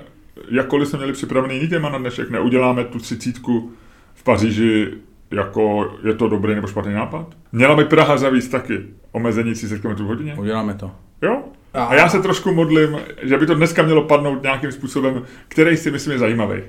jakkoliv 0.51 0.87
jsme 0.87 0.97
měli 0.97 1.13
připravený 1.13 1.55
jiný 1.55 1.67
téma 1.67 1.89
na 1.89 1.97
dnešek, 1.97 2.29
neuděláme 2.29 2.83
tu 2.83 2.99
třicítku 2.99 3.71
v 4.13 4.23
Paříži 4.23 4.87
jako 5.31 5.91
je 6.07 6.13
to 6.13 6.27
dobrý 6.29 6.55
nebo 6.55 6.67
špatný 6.67 6.93
nápad? 6.93 7.27
Měla 7.51 7.75
by 7.75 7.85
Praha 7.85 8.17
zavíst 8.17 8.51
taky 8.51 8.79
omezení 9.11 9.53
30 9.53 9.79
km 9.79 9.87
v 9.93 9.97
hodině? 10.07 10.35
Uděláme 10.35 10.73
to. 10.73 10.91
Jo? 11.21 11.43
A 11.73 11.95
já 11.95 12.09
se 12.09 12.19
trošku 12.21 12.53
modlím, 12.53 12.97
že 13.21 13.37
by 13.37 13.45
to 13.45 13.55
dneska 13.55 13.83
mělo 13.83 14.01
padnout 14.03 14.43
nějakým 14.43 14.71
způsobem, 14.71 15.23
který 15.47 15.77
si 15.77 15.91
myslím 15.91 16.13
je 16.13 16.19
zajímavý. 16.19 16.61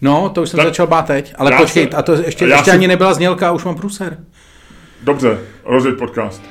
No, 0.00 0.28
to 0.28 0.42
už 0.42 0.48
jsem 0.48 0.58
Tak- 0.58 0.66
začal 0.66 0.86
bát 0.86 1.06
teď, 1.06 1.34
ale 1.38 1.56
počkej, 1.56 1.88
se- 1.90 1.96
a 1.96 2.02
to 2.02 2.12
ještě, 2.12 2.44
ještě 2.44 2.64
si- 2.64 2.70
ani 2.70 2.88
nebyla 2.88 3.14
znělka 3.14 3.48
a 3.48 3.52
už 3.52 3.64
mám 3.64 3.74
průser. 3.74 4.18
Dobře, 5.02 5.38
rozjeď 5.64 5.98
podcast. 5.98 6.42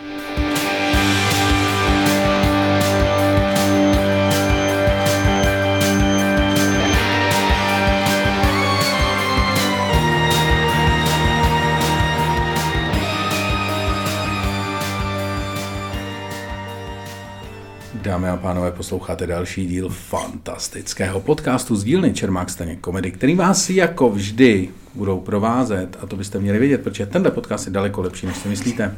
Dámy 18.04 18.30
a 18.30 18.38
pánové, 18.38 18.72
posloucháte 18.72 19.28
další 19.28 19.66
díl 19.66 19.90
fantastického 19.90 21.20
podcastu 21.20 21.76
z 21.76 21.84
dílny 21.84 22.14
Čermák 22.14 22.50
Staněk 22.50 22.80
Komedy, 22.80 23.12
který 23.12 23.36
vás 23.36 23.70
jako 23.70 24.10
vždy 24.10 24.70
budou 24.96 25.20
provázet, 25.20 25.98
a 26.02 26.08
to 26.08 26.16
byste 26.16 26.40
měli 26.40 26.60
vědět, 26.60 26.84
protože 26.84 27.06
tenhle 27.06 27.32
podcast 27.32 27.66
je 27.66 27.74
daleko 27.74 28.02
lepší, 28.02 28.26
než 28.28 28.38
si 28.38 28.50
myslíte. 28.50 28.96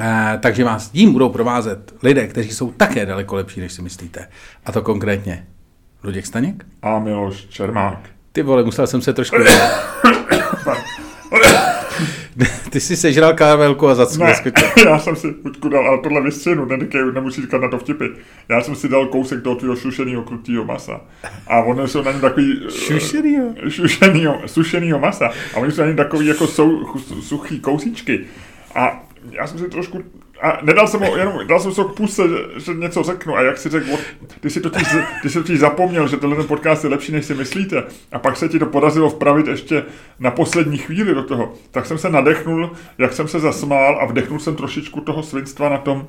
Eh, 0.00 0.38
takže 0.42 0.64
vás 0.64 0.90
tím 0.90 1.12
budou 1.12 1.28
provázet 1.28 1.94
lidé, 2.02 2.26
kteří 2.26 2.50
jsou 2.50 2.72
také 2.72 3.06
daleko 3.06 3.34
lepší, 3.34 3.60
než 3.60 3.72
si 3.72 3.82
myslíte. 3.82 4.28
A 4.66 4.72
to 4.72 4.82
konkrétně 4.82 5.46
Luděk 6.04 6.26
Staněk? 6.26 6.66
A 6.82 6.98
Miloš 6.98 7.46
Čermák. 7.46 7.98
Ty 8.32 8.42
vole, 8.42 8.64
musel 8.64 8.86
jsem 8.86 9.02
se 9.02 9.12
trošku... 9.12 9.36
Ty 12.70 12.80
si 12.80 12.96
sežral 12.96 13.34
kávelku 13.34 13.88
a 13.88 13.94
Ne, 13.94 14.04
zaskočil. 14.04 14.68
já 14.84 14.98
jsem 14.98 15.16
si 15.16 15.34
chuťku 15.42 15.68
dal, 15.68 15.88
ale 15.88 15.98
tohle 16.02 16.22
vystřihnu, 16.22 16.64
nedekej, 16.64 17.00
nemusíš 17.14 17.44
říkat 17.44 17.60
na 17.60 17.68
to 17.68 17.78
vtipy. 17.78 18.04
Já 18.48 18.60
jsem 18.60 18.74
si 18.74 18.88
dal 18.88 19.06
kousek 19.06 19.42
toho 19.42 19.56
tvýho 19.56 19.76
šušenýho 19.76 20.22
krutýho 20.22 20.64
masa. 20.64 21.00
A 21.46 21.60
ono 21.60 21.88
jsou 21.88 22.02
na 22.02 22.12
něm 22.12 22.20
takový... 22.20 22.60
eh, 22.68 22.70
Šušenýho? 22.70 23.54
Šušenýho, 23.68 24.40
sušenýho 24.46 24.98
masa. 24.98 25.30
A 25.54 25.56
oni 25.56 25.72
jsou 25.72 25.80
na 25.80 25.86
něm 25.86 25.96
takový 25.96 26.26
jako 26.26 26.46
sou, 26.46 26.86
suchý 27.20 27.60
kousíčky. 27.60 28.20
A 28.74 29.04
já 29.30 29.46
jsem 29.46 29.58
si 29.58 29.68
trošku... 29.68 30.02
A 30.42 30.58
nedal 30.62 30.86
jsem 30.88 31.00
ho, 31.00 31.16
jenom 31.16 31.46
dal 31.46 31.60
jsem 31.60 31.72
se 31.72 31.82
k 31.84 31.92
půse, 31.92 32.22
že, 32.28 32.60
že, 32.60 32.74
něco 32.74 33.02
řeknu. 33.02 33.36
A 33.36 33.42
jak 33.42 33.58
si 33.58 33.68
řekl, 33.68 33.86
ty 34.40 34.50
si 34.50 34.60
totiž, 34.60 34.88
ty 35.22 35.30
si 35.30 35.38
totiž 35.38 35.58
zapomněl, 35.58 36.08
že 36.08 36.16
tenhle 36.16 36.36
ten 36.36 36.46
podcast 36.46 36.84
je 36.84 36.90
lepší, 36.90 37.12
než 37.12 37.24
si 37.24 37.34
myslíte. 37.34 37.84
A 38.12 38.18
pak 38.18 38.36
se 38.36 38.48
ti 38.48 38.58
to 38.58 38.66
podařilo 38.66 39.10
vpravit 39.10 39.46
ještě 39.46 39.84
na 40.20 40.30
poslední 40.30 40.78
chvíli 40.78 41.14
do 41.14 41.22
toho. 41.22 41.54
Tak 41.70 41.86
jsem 41.86 41.98
se 41.98 42.10
nadechnul, 42.10 42.70
jak 42.98 43.12
jsem 43.12 43.28
se 43.28 43.40
zasmál 43.40 43.98
a 44.00 44.06
vdechnul 44.06 44.38
jsem 44.38 44.56
trošičku 44.56 45.00
toho 45.00 45.22
svinstva 45.22 45.68
na 45.68 45.78
tom, 45.78 46.06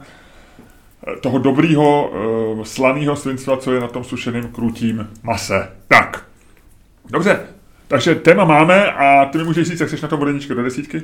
eh, 1.08 1.16
toho 1.20 1.40
dobrýho, 1.40 2.10
uh, 2.10 2.64
slaného 2.64 3.16
svinstva, 3.16 3.58
co 3.58 3.74
je 3.74 3.80
na 3.80 3.88
tom 3.88 4.04
sušeném 4.04 4.48
krutím 4.48 5.10
mase. 5.24 5.72
Tak. 5.88 6.26
Dobře. 7.10 7.40
Takže 7.88 8.16
téma 8.16 8.46
máme 8.46 8.92
a 8.92 9.26
ty 9.26 9.38
mi 9.38 9.44
můžeš 9.44 9.68
říct, 9.68 9.80
jak 9.80 9.90
jsi 9.90 10.02
na 10.02 10.08
tom 10.08 10.20
vodenička 10.20 10.54
do 10.54 10.64
desítky? 10.64 11.04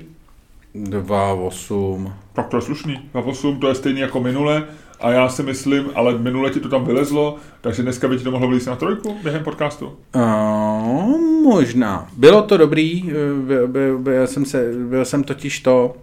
2,8. 0.76 2.14
Tak 2.34 2.48
to 2.48 2.58
je 2.58 2.62
slušný. 2.62 3.10
2,8 3.14 3.60
to 3.60 3.68
je 3.68 3.76
stejný 3.76 4.00
jako 4.00 4.20
minule 4.20 4.64
a 5.00 5.12
já 5.12 5.30
si 5.30 5.44
myslím, 5.44 5.86
ale 5.96 6.18
minule 6.18 6.50
ti 6.50 6.60
to 6.60 6.70
tam 6.70 6.86
vylezlo, 6.86 7.36
takže 7.62 7.82
dneska 7.82 8.08
by 8.08 8.18
ti 8.18 8.24
to 8.24 8.32
mohlo 8.32 8.48
vylít 8.48 8.68
na 8.68 8.76
trojku 8.76 9.18
během 9.24 9.44
podcastu. 9.44 9.98
Uh, 10.16 11.20
možná. 11.44 12.08
Bylo 12.18 12.42
to 12.42 12.58
dobrý, 12.58 13.12
eh, 13.12 13.14
byl, 13.48 13.68
byl, 13.68 14.00
byl, 14.00 14.28
jsem, 14.28 14.46
se, 14.46 14.72
byl 14.90 15.06
jsem 15.06 15.24
totiž 15.24 15.60
to, 15.60 15.96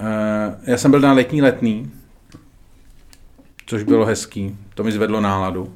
uh, 0.00 0.06
já 0.66 0.76
jsem 0.76 0.90
byl 0.90 1.00
na 1.00 1.12
letní 1.12 1.42
letný, 1.42 1.90
což 3.66 3.82
bylo 3.82 4.06
hezký, 4.06 4.56
to 4.74 4.84
mi 4.84 4.92
zvedlo 4.92 5.20
náladu. 5.20 5.72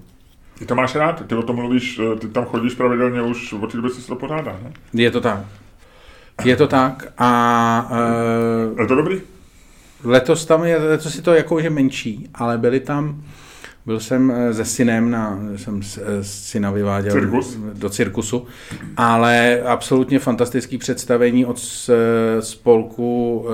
Ty 0.58 0.66
to 0.66 0.74
máš 0.74 0.94
rád, 0.94 1.26
ty 1.26 1.34
o 1.34 1.42
tom 1.42 1.56
mluvíš, 1.56 2.00
eh, 2.12 2.16
ty 2.16 2.28
tam 2.28 2.44
chodíš 2.44 2.74
pravidelně 2.74 3.22
už 3.22 3.52
od 3.52 3.70
té 3.70 3.76
doby, 3.76 3.90
co 3.90 4.00
se 4.00 4.08
to 4.08 4.16
pořádá, 4.16 4.58
ne? 4.62 4.72
Je 4.92 5.10
to 5.10 5.20
tak. 5.20 5.40
Je 6.44 6.56
to 6.56 6.66
tak 6.66 7.12
a 7.18 7.90
uh, 8.72 8.80
Je 8.80 8.86
to 8.86 8.94
dobrý? 8.94 9.20
letos 10.04 10.44
tam 10.46 10.64
je, 10.64 10.76
letos 10.78 11.14
je 11.16 11.22
to 11.22 11.34
jakože 11.34 11.70
menší, 11.70 12.28
ale 12.34 12.58
byli 12.58 12.80
tam, 12.80 13.22
byl 13.86 14.00
jsem 14.00 14.30
eh, 14.30 14.54
se 14.54 14.64
synem, 14.64 15.10
na, 15.10 15.38
jsem 15.56 15.82
s- 15.82 15.98
eh, 15.98 16.24
syna 16.24 16.70
vyváděl 16.70 17.12
Cirkus? 17.12 17.54
do 17.56 17.90
cirkusu, 17.90 18.46
ale 18.96 19.62
absolutně 19.62 20.18
fantastický 20.18 20.78
představení 20.78 21.46
od 21.46 21.60
spolku 22.40 23.44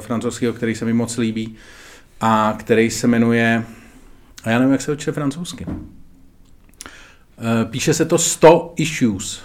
francouzského, 0.00 0.52
který 0.52 0.74
se 0.74 0.84
mi 0.84 0.92
moc 0.92 1.16
líbí 1.16 1.54
a 2.20 2.54
který 2.58 2.90
se 2.90 3.06
jmenuje, 3.06 3.64
a 4.44 4.50
já 4.50 4.58
nevím, 4.58 4.72
jak 4.72 4.80
se 4.80 4.86
to 4.86 4.96
čte 4.96 5.12
francouzsky. 5.12 5.66
Píše 7.70 7.94
se 7.94 8.04
to 8.04 8.18
100 8.18 8.72
issues. 8.76 9.42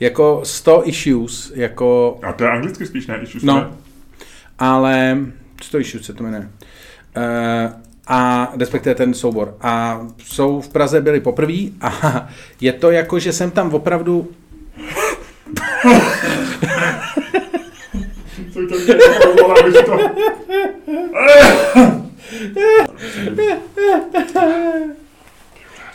Jako 0.00 0.40
100 0.44 0.82
issues, 0.88 1.52
jako 1.54 2.18
A 2.22 2.32
to 2.32 2.44
je 2.44 2.50
anglicky 2.50 2.86
spíš, 2.86 3.06
ne? 3.06 3.18
Issues, 3.22 3.42
No. 3.42 3.54
ne? 3.54 3.66
ale 4.58 5.18
100 5.62 5.78
issues 5.78 6.06
se 6.06 6.14
to 6.14 6.22
jmenuje. 6.22 6.50
Uh, 7.16 7.72
a 8.06 8.52
respektive 8.58 8.94
ten 8.94 9.14
soubor. 9.14 9.54
A 9.60 10.00
jsou 10.24 10.60
v 10.60 10.68
Praze 10.68 11.00
byli 11.00 11.20
poprvé 11.20 11.54
a 11.80 12.28
je 12.60 12.72
to 12.72 12.90
jako, 12.90 13.18
že 13.18 13.32
jsem 13.32 13.50
tam 13.50 13.74
opravdu 13.74 14.28
Co 18.52 18.60
to 18.68 18.76
to... 19.84 19.98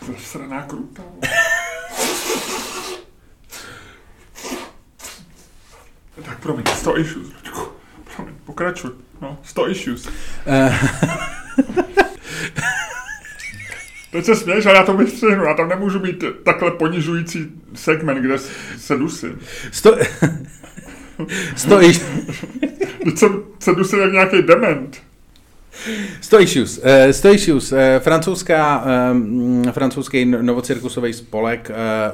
To 0.05 0.11
je 0.11 0.17
sraná 0.19 0.61
krutá. 0.61 1.03
Tak 6.21 6.39
promiň, 6.39 6.65
100 6.75 6.97
issues. 6.97 7.27
Luďku. 7.27 7.61
Promiň, 8.15 8.35
pokračuj. 8.45 8.91
No, 9.21 9.37
100 9.43 9.69
issues. 9.69 10.09
Teď 14.11 14.25
se 14.25 14.35
směješ, 14.35 14.65
ale 14.65 14.75
já 14.75 14.83
to 14.83 14.97
vystřihnu. 14.97 15.43
Já 15.43 15.53
tam 15.53 15.69
nemůžu 15.69 15.99
mít 15.99 16.23
takhle 16.43 16.71
ponižující 16.71 17.51
segment, 17.73 18.21
kde 18.21 18.37
se 18.77 18.97
dusím. 18.97 19.39
100, 19.71 19.97
100, 21.55 21.81
is, 21.81 22.05
Teď 23.03 23.17
jsem 23.17 23.43
se 23.59 23.75
dusil 23.75 23.99
jak 23.99 24.11
nějaký 24.11 24.41
dement. 24.41 25.01
100 26.21 26.39
issues. 26.39 26.79
Eh, 26.83 27.13
100 27.13 27.33
issues. 27.33 27.71
Eh, 27.71 27.99
Francouzská, 27.99 28.85
eh, 29.67 29.71
francouzský 29.71 30.25
novocirkusový 30.25 31.13
spolek, 31.13 31.71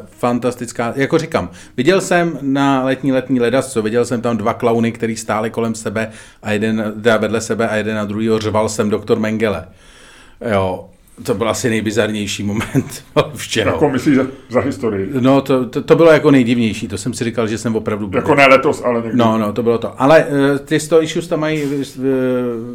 fantastická. 0.09 0.93
Jako 0.95 1.17
říkám, 1.17 1.49
viděl 1.77 2.01
jsem 2.01 2.39
na 2.41 2.83
letní 2.83 3.11
letní 3.11 3.39
ledasco, 3.39 3.81
viděl 3.81 4.05
jsem 4.05 4.21
tam 4.21 4.37
dva 4.37 4.53
klauny, 4.53 4.91
který 4.91 5.15
stáli 5.15 5.49
kolem 5.49 5.75
sebe 5.75 6.11
a 6.43 6.51
jeden 6.51 6.93
teda 7.03 7.17
vedle 7.17 7.41
sebe 7.41 7.69
a 7.69 7.75
jeden 7.75 7.95
na 7.95 8.05
druhýho 8.05 8.39
řval 8.39 8.69
jsem 8.69 8.89
doktor 8.89 9.19
Mengele. 9.19 9.65
Jo, 10.51 10.89
to 11.23 11.33
byl 11.33 11.49
asi 11.49 11.69
nejbizarnější 11.69 12.43
moment 12.43 13.03
včera. 13.35 13.71
Jako 13.71 13.89
myslíš 13.89 14.15
za, 14.15 14.27
za 14.49 14.59
historii. 14.59 15.09
No, 15.19 15.41
to, 15.41 15.65
to, 15.65 15.81
to, 15.81 15.95
bylo 15.95 16.11
jako 16.11 16.31
nejdivnější, 16.31 16.87
to 16.87 16.97
jsem 16.97 17.13
si 17.13 17.23
říkal, 17.23 17.47
že 17.47 17.57
jsem 17.57 17.75
opravdu... 17.75 18.11
Jako 18.13 18.35
ne 18.35 18.47
letos, 18.47 18.81
ale 18.85 19.01
někdy. 19.01 19.17
No, 19.17 19.37
no, 19.37 19.53
to 19.53 19.63
bylo 19.63 19.77
to. 19.77 20.01
Ale 20.01 20.25
uh, 20.25 20.57
ty 20.57 20.79
100 20.79 21.03
issues 21.03 21.27
tam 21.27 21.39
mají 21.39 21.63
uh, 21.63 22.03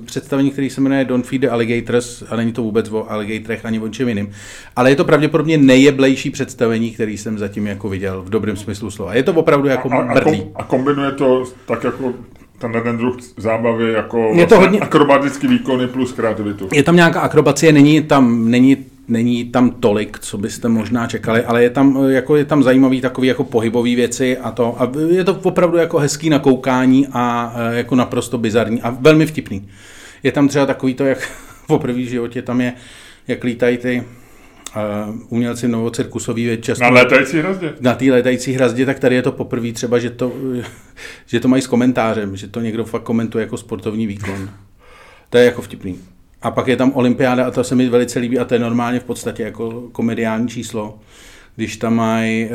představení, 0.04 0.50
který 0.50 0.70
se 0.70 0.80
jmenuje 0.80 1.04
Don't 1.04 1.26
Feed 1.26 1.40
the 1.40 1.48
Alligators 1.48 2.22
a 2.28 2.36
není 2.36 2.52
to 2.52 2.62
vůbec 2.62 2.90
o 2.90 3.10
alligatorech 3.10 3.64
ani 3.64 3.80
o 3.80 3.88
čem 3.88 4.08
jiným. 4.08 4.30
Ale 4.76 4.90
je 4.90 4.96
to 4.96 5.04
pravděpodobně 5.04 5.58
nejjeblejší 5.58 6.30
představení, 6.30 6.90
který 6.90 7.16
jsem 7.18 7.38
zatím 7.38 7.66
jako 7.66 7.88
viděl 7.88 8.22
v 8.22 8.30
dobrém 8.30 8.56
smyslu 8.56 8.90
slova. 8.90 9.14
Je 9.14 9.22
to 9.22 9.32
opravdu 9.32 9.68
jako 9.68 9.92
a, 9.92 9.96
a, 9.96 10.14
mrdlý. 10.14 10.40
kom, 10.40 10.50
a 10.54 10.64
kombinuje 10.64 11.12
to 11.12 11.44
tak 11.66 11.84
jako 11.84 12.14
ten 12.58 12.74
jeden 12.74 12.96
druh 12.98 13.16
zábavy 13.36 13.92
jako 13.92 14.30
Je 14.34 14.46
to 14.46 14.60
hodně- 14.60 14.80
akrobatický 14.80 15.46
výkony 15.46 15.86
plus 15.86 16.12
kreativitu. 16.12 16.68
Je 16.72 16.82
tam 16.82 16.96
nějaká 16.96 17.20
akrobacie, 17.20 17.72
není 17.72 18.02
tam, 18.02 18.50
není, 18.50 18.76
není 19.08 19.44
tam 19.44 19.70
tolik, 19.70 20.18
co 20.18 20.38
byste 20.38 20.68
možná 20.68 21.06
čekali, 21.06 21.44
ale 21.44 21.62
je 21.62 21.70
tam, 21.70 21.98
eh, 22.08 22.12
jako 22.12 22.36
je 22.36 22.44
tam 22.44 22.62
zajímavý 22.62 23.00
takový 23.00 23.28
jako 23.28 23.44
pohybový 23.44 23.94
věci 23.96 24.38
a 24.38 24.50
to. 24.50 24.76
A 24.82 24.92
je 25.10 25.24
to 25.24 25.34
opravdu 25.42 25.76
jako 25.76 25.98
hezký 25.98 26.30
na 26.30 26.38
koukání 26.38 27.06
a 27.12 27.54
eh, 27.72 27.76
jako 27.76 27.94
naprosto 27.94 28.38
bizarní 28.38 28.82
a 28.82 28.90
velmi 29.00 29.26
vtipný. 29.26 29.68
Je 30.22 30.32
tam 30.32 30.48
třeba 30.48 30.66
takový 30.66 30.94
to, 30.94 31.04
jak 31.04 31.18
v 31.64 31.66
poprvé 31.66 32.02
životě 32.02 32.42
tam 32.42 32.60
je, 32.60 32.72
jak 33.28 33.44
lítají 33.44 33.78
ty 33.78 34.02
uh, 34.76 35.14
umělci 35.28 35.68
novocirkusový 35.68 36.44
věc 36.44 36.64
často... 36.64 36.84
Na 36.84 36.90
létající 36.90 37.38
hrazdě. 37.38 37.74
Na 37.80 37.94
té 37.94 38.04
létající 38.04 38.52
hrazdě, 38.52 38.86
tak 38.86 38.98
tady 38.98 39.14
je 39.14 39.22
to 39.22 39.32
poprvé 39.32 39.72
třeba, 39.72 39.98
že 39.98 40.10
to, 40.10 40.32
že 41.26 41.40
to 41.40 41.48
mají 41.48 41.62
s 41.62 41.66
komentářem, 41.66 42.36
že 42.36 42.48
to 42.48 42.60
někdo 42.60 42.84
fakt 42.84 43.02
komentuje 43.02 43.42
jako 43.42 43.56
sportovní 43.56 44.06
výkon. 44.06 44.50
To 45.30 45.38
je 45.38 45.44
jako 45.44 45.62
vtipný. 45.62 45.98
A 46.42 46.50
pak 46.50 46.68
je 46.68 46.76
tam 46.76 46.92
olympiáda 46.94 47.46
a 47.46 47.50
to 47.50 47.64
se 47.64 47.74
mi 47.74 47.88
velice 47.88 48.18
líbí 48.18 48.38
a 48.38 48.44
to 48.44 48.54
je 48.54 48.60
normálně 48.60 49.00
v 49.00 49.04
podstatě 49.04 49.42
jako 49.42 49.88
komediální 49.92 50.48
číslo. 50.48 50.98
Když 51.56 51.76
tam 51.76 51.94
mají 51.94 52.44
uh, 52.44 52.50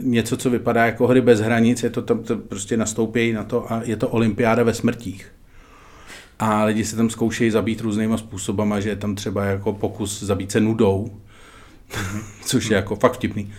něco, 0.00 0.36
co 0.36 0.50
vypadá 0.50 0.86
jako 0.86 1.06
hry 1.06 1.20
bez 1.20 1.40
hranic, 1.40 1.82
je 1.82 1.90
to 1.90 2.02
tam 2.02 2.22
to 2.22 2.36
prostě 2.36 2.76
nastoupí 2.76 3.32
na 3.32 3.44
to 3.44 3.72
a 3.72 3.80
je 3.84 3.96
to 3.96 4.08
olympiáda 4.08 4.62
ve 4.62 4.74
smrtích. 4.74 5.26
A 6.38 6.64
lidi 6.64 6.84
se 6.84 6.96
tam 6.96 7.10
zkoušejí 7.10 7.50
zabít 7.50 7.80
různýma 7.80 8.16
způsobama, 8.18 8.80
že 8.80 8.88
je 8.88 8.96
tam 8.96 9.14
třeba 9.14 9.44
jako 9.44 9.72
pokus 9.72 10.22
zabít 10.22 10.52
se 10.52 10.60
nudou, 10.60 11.10
což 12.44 12.70
je 12.70 12.76
jako 12.76 12.96
fakt 12.96 13.12
vtipný. 13.12 13.52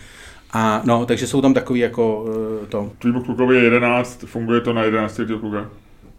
A 0.52 0.82
no, 0.84 1.06
takže 1.06 1.26
jsou 1.26 1.40
tam 1.40 1.54
takový 1.54 1.80
jako 1.80 2.22
uh, 2.22 2.66
to. 2.68 2.90
Tvýmu 2.98 3.22
klukovi 3.22 3.56
je 3.56 3.62
11, 3.62 4.24
funguje 4.26 4.60
to 4.60 4.72
na 4.72 4.82
11 4.82 5.16
těch 5.16 5.40
kluka? 5.40 5.70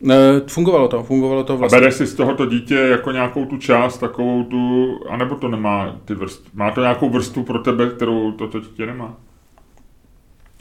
E, 0.09 0.41
fungovalo 0.47 0.87
to, 0.87 1.03
fungovalo 1.03 1.43
to 1.43 1.57
vlastně. 1.57 1.77
A 1.77 1.81
bereš 1.81 1.93
si 1.93 2.05
z 2.05 2.13
tohoto 2.13 2.45
dítě 2.45 2.75
jako 2.75 3.11
nějakou 3.11 3.45
tu 3.45 3.57
část, 3.57 3.97
takovou 3.97 4.43
tu, 4.43 4.87
anebo 5.09 5.35
to 5.35 5.47
nemá 5.47 5.95
ty 6.05 6.13
vrst, 6.13 6.43
má 6.53 6.71
to 6.71 6.81
nějakou 6.81 7.09
vrstvu 7.09 7.43
pro 7.43 7.59
tebe, 7.59 7.89
kterou 7.89 8.31
toto 8.31 8.59
dítě 8.59 8.85
nemá? 8.85 9.17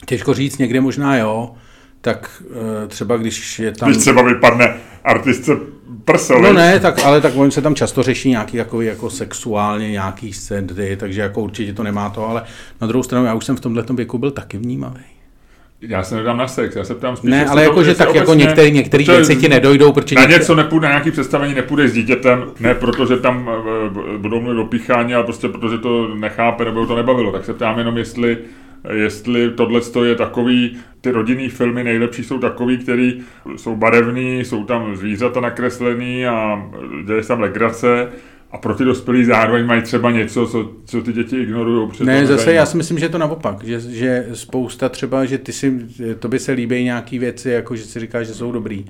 Těžko 0.07 0.35
říct, 0.35 0.59
někde 0.59 0.81
možná 0.81 1.17
jo, 1.17 1.55
tak 2.01 2.43
e, 2.85 2.89
třeba 2.89 3.17
když 3.17 3.59
je 3.59 3.73
tam... 3.73 3.89
Když 3.89 4.03
třeba 4.03 4.23
vypadne 4.23 4.77
artistce 5.05 5.57
prso, 6.05 6.39
No 6.39 6.53
ne, 6.53 6.81
tak, 6.81 7.05
ale 7.05 7.21
tak 7.21 7.33
oni 7.37 7.51
se 7.51 7.63
tam 7.63 7.75
často 7.75 8.03
řeší 8.03 8.31
nějaký 8.31 8.57
jako, 8.57 8.81
jako 8.81 9.11
sexuálně 9.11 9.91
nějaký 9.91 10.33
scény, 10.33 10.97
takže 10.97 11.21
jako 11.21 11.41
určitě 11.41 11.73
to 11.73 11.83
nemá 11.83 12.11
to, 12.11 12.29
ale 12.29 12.43
na 12.81 12.87
druhou 12.87 13.03
stranu 13.03 13.27
já 13.27 13.35
už 13.35 13.45
jsem 13.45 13.57
v 13.57 13.61
tomhle 13.61 13.85
věku 13.91 14.19
byl 14.19 14.31
taky 14.31 14.59
vnímavý. 14.59 15.01
Já 15.81 16.03
se 16.03 16.17
nedám 16.17 16.39
na 16.39 16.49
sex, 16.49 16.77
já 16.77 16.85
se 16.85 16.95
ptám 16.95 17.17
spíš, 17.17 17.31
Ne, 17.31 17.47
ale 17.47 17.63
jako, 17.63 17.85
že 17.85 17.95
tak 17.95 18.15
jako 18.15 18.35
některé, 18.35 18.71
některé 18.71 19.05
věci 19.05 19.37
ti 19.37 19.49
nedojdou, 19.49 19.93
protože... 19.93 20.15
Na 20.15 20.25
něco 20.25 20.55
nepůjde, 20.55 20.87
na 20.87 20.93
nějaký 20.93 21.11
představení 21.11 21.55
nepůjde 21.55 21.89
s 21.89 21.93
dítětem, 21.93 22.45
ne 22.61 22.75
protože 22.75 23.17
tam 23.17 23.51
eh, 23.51 24.19
budou 24.19 24.41
mluvit 24.41 24.61
o 24.61 24.65
píchání, 24.65 25.15
ale 25.15 25.25
prostě 25.25 25.49
protože 25.49 25.79
to 25.79 26.15
nechápe 26.15 26.65
nebo 26.65 26.87
to 26.87 26.97
nebavilo. 26.97 27.33
Tak 27.33 27.45
se 27.45 27.55
ptám 27.55 27.79
jenom, 27.79 27.97
jestli 27.97 28.39
jestli 28.93 29.51
tohle 29.51 29.81
je 30.05 30.15
takový, 30.15 30.77
ty 31.01 31.11
rodinný 31.11 31.49
filmy 31.49 31.85
nejlepší 31.85 32.25
jsou 32.25 32.39
takový, 32.39 32.79
který 32.79 33.21
jsou 33.57 33.77
barevný, 33.77 34.41
jsou 34.41 34.65
tam 34.65 34.97
zvířata 34.97 35.41
nakreslený 35.41 36.27
a 36.27 36.69
děje 37.07 37.23
se 37.23 37.29
tam 37.29 37.41
legrace, 37.41 38.09
a 38.51 38.59
pro 38.59 38.75
ty 38.75 38.85
dospělí 38.85 39.25
zároveň 39.25 39.67
mají 39.67 39.83
třeba 39.83 40.11
něco, 40.11 40.47
co, 40.47 40.73
co 40.85 41.03
ty 41.03 41.13
děti 41.13 41.37
ignorují. 41.37 41.91
Ne, 42.05 42.27
zase 42.27 42.45
zajímá. 42.45 42.53
já 42.61 42.67
si 42.67 42.77
myslím, 42.77 42.99
že 42.99 43.05
je 43.05 43.09
to 43.09 43.19
naopak, 43.19 43.65
že, 43.65 43.81
že 43.81 44.27
spousta 44.33 44.89
třeba, 44.89 45.25
že 45.25 45.39
ty 45.39 45.53
si, 45.53 45.87
to 46.19 46.29
by 46.29 46.39
se 46.39 46.53
líbí 46.53 46.85
nějaký 46.85 47.19
věci, 47.19 47.51
jako 47.51 47.77
že 47.77 47.85
si 47.85 48.01
říkáš, 48.01 48.27
že 48.27 48.35
jsou 48.35 48.53
dobrý, 48.53 48.85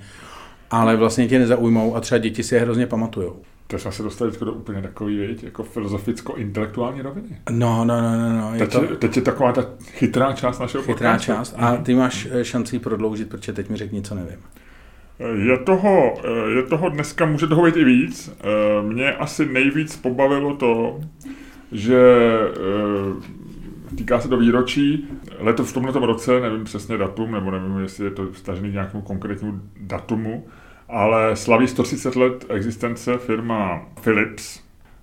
ale 0.71 0.97
vlastně 0.97 1.29
tě 1.29 1.39
nezaujmou 1.39 1.97
a 1.97 2.01
třeba 2.01 2.19
děti 2.19 2.43
si 2.43 2.55
je 2.55 2.61
hrozně 2.61 2.87
pamatujou. 2.87 3.37
To 3.71 3.79
jsme 3.79 3.93
se 3.93 4.03
dostali 4.03 4.33
do 4.41 4.53
úplně 4.53 4.83
takový, 4.83 5.17
věď, 5.17 5.43
jako 5.43 5.63
filozoficko-intelektuální 5.63 7.03
roviny. 7.03 7.41
No, 7.51 7.85
no, 7.85 8.01
no, 8.03 8.19
no. 8.19 8.41
no 8.41 8.55
je 8.55 8.59
teď, 8.59 8.73
to... 8.73 8.97
teď 8.97 9.17
je 9.17 9.23
taková 9.23 9.53
ta 9.53 9.67
chytrá 9.83 10.33
část 10.33 10.59
našeho 10.59 10.85
Chytrá 10.85 11.13
podcastu. 11.13 11.33
část 11.33 11.55
a 11.59 11.77
ty 11.77 11.95
máš 11.95 12.29
eh, 12.31 12.45
šanci 12.45 12.79
prodloužit, 12.79 13.29
protože 13.29 13.53
teď 13.53 13.71
mi 13.71 13.77
řekni, 13.77 14.03
co 14.03 14.15
nevím. 14.15 14.39
Je 15.49 15.59
toho, 15.59 16.15
eh, 16.25 16.51
je 16.51 16.63
toho 16.63 16.89
dneska, 16.89 17.27
může 17.27 17.47
toho 17.47 17.63
být 17.63 17.77
i 17.77 17.85
víc. 17.85 18.33
Eh, 18.41 18.83
mě 18.83 19.13
asi 19.13 19.47
nejvíc 19.47 19.97
pobavilo 19.97 20.57
to, 20.57 21.01
že 21.73 21.99
týká 23.97 24.21
se 24.21 24.29
do 24.29 24.37
výročí. 24.37 25.09
Letos 25.39 25.71
v 25.71 25.75
tomto 25.75 26.07
roce, 26.07 26.41
nevím 26.41 26.65
přesně 26.65 26.99
datum, 26.99 27.33
nebo 27.33 27.51
nevím, 27.51 27.79
jestli 27.79 28.05
je 28.05 28.11
to 28.11 28.35
stažený 28.35 28.71
k 28.71 28.73
nějakému 28.73 29.03
konkrétnímu 29.03 29.61
datumu, 29.81 30.47
ale 30.89 31.37
slaví 31.37 31.69
130 31.69 32.17
let 32.17 32.45
existence 32.49 33.19
firma 33.19 33.87
Philips, 34.01 34.61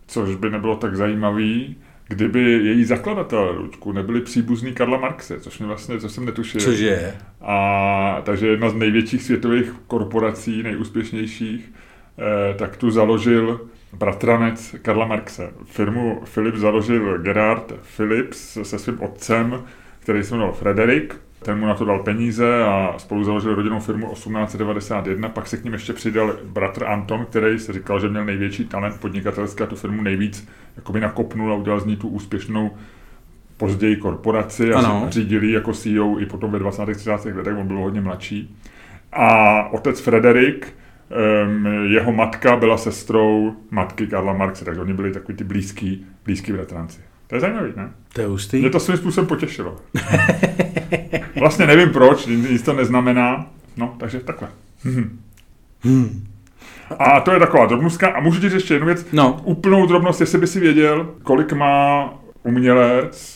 což 0.07 0.35
by 0.35 0.49
nebylo 0.49 0.75
tak 0.75 0.95
zajímavý, 0.95 1.75
kdyby 2.07 2.41
její 2.41 2.83
zakladatelé, 2.83 3.51
Ludku, 3.51 3.91
nebyli 3.91 4.21
příbuzní 4.21 4.73
Karla 4.73 4.97
Marxe, 4.97 5.39
což 5.39 5.59
mě 5.59 5.67
vlastně, 5.67 5.99
co 5.99 6.09
jsem 6.09 6.25
netušil. 6.25 6.61
Cože? 6.61 7.13
A 7.41 8.21
takže 8.23 8.47
jedna 8.47 8.69
z 8.69 8.73
největších 8.73 9.23
světových 9.23 9.73
korporací, 9.87 10.63
nejúspěšnějších, 10.63 11.71
eh, 12.19 12.53
tak 12.53 12.77
tu 12.77 12.91
založil 12.91 13.61
bratranec 13.93 14.75
Karla 14.81 15.05
Marxe. 15.05 15.49
Firmu 15.65 16.21
Philips 16.33 16.59
založil 16.59 17.17
Gerard 17.17 17.73
Philips 17.97 18.57
se 18.63 18.79
svým 18.79 19.01
otcem, 19.01 19.63
který 19.99 20.23
se 20.23 20.35
jmenoval 20.35 20.53
Frederik 20.53 21.15
ten 21.45 21.59
mu 21.59 21.65
na 21.65 21.75
to 21.75 21.85
dal 21.85 21.99
peníze 21.99 22.63
a 22.63 22.93
spolu 22.97 23.23
založili 23.23 23.55
rodinnou 23.55 23.79
firmu 23.79 24.13
1891, 24.13 25.29
pak 25.29 25.47
se 25.47 25.57
k 25.57 25.63
ním 25.63 25.73
ještě 25.73 25.93
přidal 25.93 26.35
bratr 26.43 26.85
Anton, 26.85 27.25
který 27.25 27.59
se 27.59 27.73
říkal, 27.73 27.99
že 27.99 28.09
měl 28.09 28.25
největší 28.25 28.65
talent 28.65 28.99
podnikatelský 28.99 29.63
a 29.63 29.65
tu 29.65 29.75
firmu 29.75 30.01
nejvíc 30.01 30.47
jakoby 30.75 30.99
nakopnul 30.99 31.51
a 31.51 31.55
udělal 31.55 31.79
z 31.79 31.85
ní 31.85 31.95
tu 31.95 32.07
úspěšnou 32.07 32.71
později 33.57 33.95
korporaci 33.95 34.73
a 34.73 34.79
ano. 34.79 35.05
řídili 35.09 35.51
jako 35.51 35.73
CEO 35.73 36.19
i 36.19 36.25
potom 36.25 36.51
ve 36.51 36.59
20. 36.59 36.85
30. 36.85 37.25
letech, 37.25 37.57
on 37.57 37.67
byl 37.67 37.77
hodně 37.77 38.01
mladší. 38.01 38.55
A 39.11 39.69
otec 39.69 39.99
Frederik, 40.01 40.73
jeho 41.83 42.11
matka 42.11 42.55
byla 42.55 42.77
sestrou 42.77 43.55
matky 43.71 44.07
Karla 44.07 44.33
Marxe, 44.33 44.65
takže 44.65 44.81
oni 44.81 44.93
byli 44.93 45.11
takový 45.11 45.37
ty 45.37 45.43
blízký, 45.43 46.05
blízký 46.25 46.51
bratranci. 46.51 47.01
To 47.27 47.35
je 47.35 47.41
zajímavý, 47.41 47.73
ne? 47.75 47.89
To 48.13 48.21
je 48.21 48.27
hustý. 48.27 48.59
Mě 48.59 48.69
to 48.69 48.79
svým 48.79 48.97
způsobem 48.97 49.27
potěšilo. 49.27 49.75
Vlastně 51.39 51.67
nevím 51.67 51.89
proč, 51.89 52.25
nic 52.25 52.61
to 52.61 52.73
neznamená. 52.73 53.47
No, 53.77 53.95
takže 53.99 54.19
takhle. 54.19 54.47
Hmm. 55.81 56.25
A 56.99 57.19
to 57.19 57.31
je 57.31 57.39
taková 57.39 57.65
drobnostka. 57.65 58.07
A 58.07 58.19
můžu 58.19 58.41
říct 58.41 58.53
ještě 58.53 58.73
jednu 58.73 58.85
věc. 58.85 59.07
No. 59.13 59.41
Úplnou 59.43 59.85
drobnost, 59.85 60.21
jestli 60.21 60.39
by 60.39 60.47
si 60.47 60.59
věděl, 60.59 61.13
kolik 61.23 61.53
má 61.53 62.13
umělec 62.43 63.35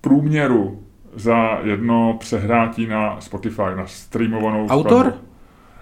průměru 0.00 0.82
za 1.14 1.58
jedno 1.62 2.16
přehrátí 2.20 2.86
na 2.86 3.20
Spotify, 3.20 3.62
na 3.76 3.86
streamovanou 3.86 4.66
Autor? 4.68 5.00
Skladbu. 5.00 5.18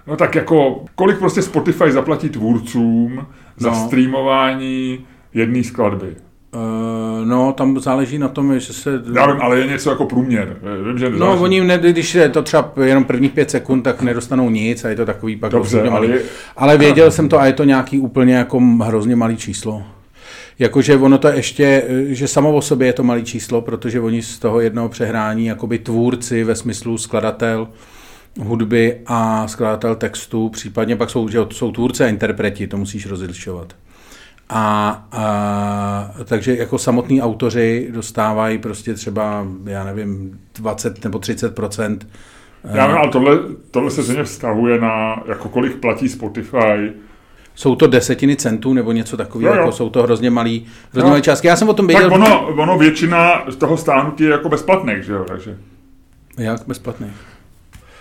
No 0.07 0.17
tak 0.17 0.35
jako, 0.35 0.85
kolik 0.95 1.19
prostě 1.19 1.43
Spotify 1.43 1.93
zaplatí 1.93 2.29
tvůrcům 2.29 3.27
za 3.57 3.71
no. 3.71 3.77
streamování 3.77 5.07
jedné 5.35 5.65
skladby? 5.65 6.17
Uh, 6.55 7.27
no, 7.27 7.53
tam 7.53 7.81
záleží 7.81 8.19
na 8.19 8.29
tom, 8.29 8.61
že 8.61 8.73
se... 8.73 9.03
Já 9.15 9.33
vím, 9.33 9.43
ale 9.43 9.59
je 9.59 9.67
něco 9.67 9.91
jako 9.91 10.05
průměr. 10.05 10.57
Vím, 10.87 10.99
že 10.99 11.11
no, 11.11 11.41
oni, 11.41 11.61
ne, 11.61 11.79
když 11.79 12.15
je 12.15 12.29
to 12.29 12.43
třeba 12.43 12.73
jenom 12.85 13.05
prvních 13.05 13.33
pět 13.33 13.51
sekund, 13.51 13.83
tak 13.83 14.03
nedostanou 14.03 14.51
nic 14.51 14.85
a 14.85 14.89
je 14.89 14.97
to 14.97 15.07
takový 15.07 15.37
pak 15.37 15.53
Dobře, 15.53 15.81
ale, 15.81 15.91
malý. 15.91 16.09
Je... 16.09 16.23
ale 16.57 16.79
věděl 16.79 17.11
jsem 17.11 17.29
to 17.29 17.41
a 17.41 17.47
je 17.47 17.53
to 17.53 17.65
nějaký 17.65 17.99
úplně 17.99 18.35
jako 18.35 18.61
hrozně 18.61 19.17
malý 19.17 19.37
číslo. 19.37 19.83
Jakože 20.59 20.97
ono 20.97 21.19
to 21.19 21.29
ještě, 21.29 21.83
že 22.07 22.29
samo 22.29 22.53
o 22.53 22.63
sobě 22.63 22.89
je 22.89 22.93
to 22.93 23.03
malý 23.03 23.25
číslo, 23.25 23.61
protože 23.61 24.01
oni 24.01 24.23
z 24.23 24.39
toho 24.39 24.61
jednoho 24.61 24.89
přehrání 24.89 25.47
jakoby 25.47 25.79
tvůrci 25.79 26.45
ve 26.45 26.55
smyslu 26.55 26.99
skladatel 26.99 27.69
hudby 28.41 28.97
a 29.07 29.49
skladatel 29.49 29.95
textu, 29.95 30.49
případně 30.49 30.97
pak 30.97 31.11
jsou, 31.11 31.29
že 31.29 31.39
jsou 31.51 31.73
tvůrce 31.73 32.05
a 32.05 32.09
interpreti, 32.09 32.67
to 32.67 32.77
musíš 32.77 33.07
rozlišovat. 33.07 33.75
A, 34.55 35.05
a 35.13 36.25
takže 36.25 36.57
jako 36.57 36.79
samotní 36.79 37.23
autoři 37.23 37.89
dostávají 37.91 38.59
prostě 38.59 38.95
třeba, 38.95 39.47
já 39.65 39.85
nevím, 39.85 40.41
20 40.55 41.05
nebo 41.05 41.19
30 41.19 41.59
Já 42.65 42.87
nevím, 42.87 42.97
ale 42.97 43.09
tohle, 43.09 43.39
tohle 43.71 43.91
se 43.91 44.03
země 44.03 44.25
vztahuje 44.25 44.81
na, 44.81 45.23
jako 45.29 45.49
kolik 45.49 45.77
platí 45.77 46.09
Spotify, 46.09 46.93
jsou 47.55 47.77
to 47.77 47.87
desetiny 47.87 48.37
centů 48.37 48.73
nebo 48.73 48.93
něco 48.93 49.17
takového, 49.17 49.55
jako 49.55 49.73
jsou 49.73 49.91
to 49.91 50.03
hrozně 50.03 50.31
malý, 50.31 50.67
hrozně 50.93 51.11
malý 51.11 51.23
částky. 51.23 51.49
Já 51.49 51.57
jsem 51.57 51.69
o 51.69 51.75
tom 51.75 51.87
věděl. 51.87 52.11
Tak 52.11 52.21
ono, 52.21 52.47
ono 52.47 52.79
většina 52.79 53.45
z 53.49 53.57
toho 53.57 53.77
stánutí 53.77 54.25
je 54.25 54.31
jako 54.31 54.49
bezplatných, 54.49 55.03
že 55.03 55.13
jo, 55.13 55.25
takže. 55.29 55.59
Jak 56.39 56.67
bezplatných? 56.67 57.13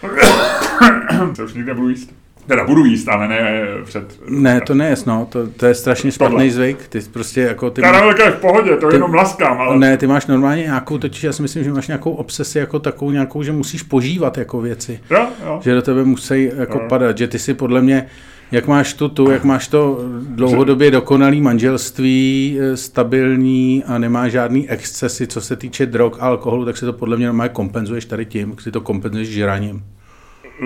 to 1.35 1.43
už 1.43 1.53
nikdy 1.53 1.67
nebudu 1.67 1.89
jíst. 1.89 2.20
Teda 2.47 2.63
budu 2.63 2.85
jíst, 2.85 3.07
ale 3.07 3.27
ne 3.27 3.67
před... 3.83 4.19
Ne, 4.29 4.61
to 4.61 4.73
ne, 4.73 4.95
no, 5.05 5.27
to, 5.31 5.47
to 5.47 5.65
je 5.65 5.75
strašně 5.75 6.11
špatný 6.11 6.51
zvyk. 6.51 6.87
Ty 6.87 6.99
prostě 7.01 7.41
jako... 7.41 7.69
Ty 7.69 7.81
Karamelka 7.81 8.25
je 8.25 8.31
v 8.31 8.35
pohodě, 8.35 8.77
to 8.77 8.87
ty, 8.87 8.95
jenom 8.95 9.13
laskám, 9.13 9.61
ale... 9.61 9.79
Ne, 9.79 9.97
ty 9.97 10.07
máš 10.07 10.27
normálně 10.27 10.63
nějakou, 10.63 10.97
totiž 10.97 11.23
já 11.23 11.33
si 11.33 11.41
myslím, 11.41 11.63
že 11.63 11.71
máš 11.71 11.87
nějakou 11.87 12.11
obsesi 12.11 12.59
jako 12.59 12.79
takovou 12.79 13.11
nějakou, 13.11 13.43
že 13.43 13.51
musíš 13.51 13.83
požívat 13.83 14.37
jako 14.37 14.61
věci. 14.61 14.99
Jo, 15.11 15.27
jo. 15.45 15.59
Že 15.63 15.73
do 15.73 15.81
tebe 15.81 16.03
musí 16.03 16.51
jako 16.55 16.79
jo. 16.79 16.85
padat, 16.89 17.17
že 17.17 17.27
ty 17.27 17.39
si 17.39 17.53
podle 17.53 17.81
mě, 17.81 18.05
jak 18.51 18.67
máš 18.67 18.93
tu, 18.93 19.09
tu, 19.09 19.31
jak 19.31 19.43
máš 19.43 19.67
to 19.67 19.99
dlouhodobě 20.19 20.91
dokonalý 20.91 21.41
manželství, 21.41 22.57
eh, 22.61 22.77
stabilní 22.77 23.83
a 23.87 23.97
nemá 23.97 24.27
žádný 24.27 24.69
excesy, 24.69 25.27
co 25.27 25.41
se 25.41 25.55
týče 25.55 25.85
drog 25.85 26.13
a 26.19 26.25
alkoholu, 26.25 26.65
tak 26.65 26.77
si 26.77 26.85
to 26.85 26.93
podle 26.93 27.17
mě 27.17 27.25
normálně 27.25 27.53
kompenzuješ 27.53 28.05
tady 28.05 28.25
tím, 28.25 28.55
si 28.59 28.71
to 28.71 28.81
kompenzuješ 28.81 29.29
žraním. 29.29 29.83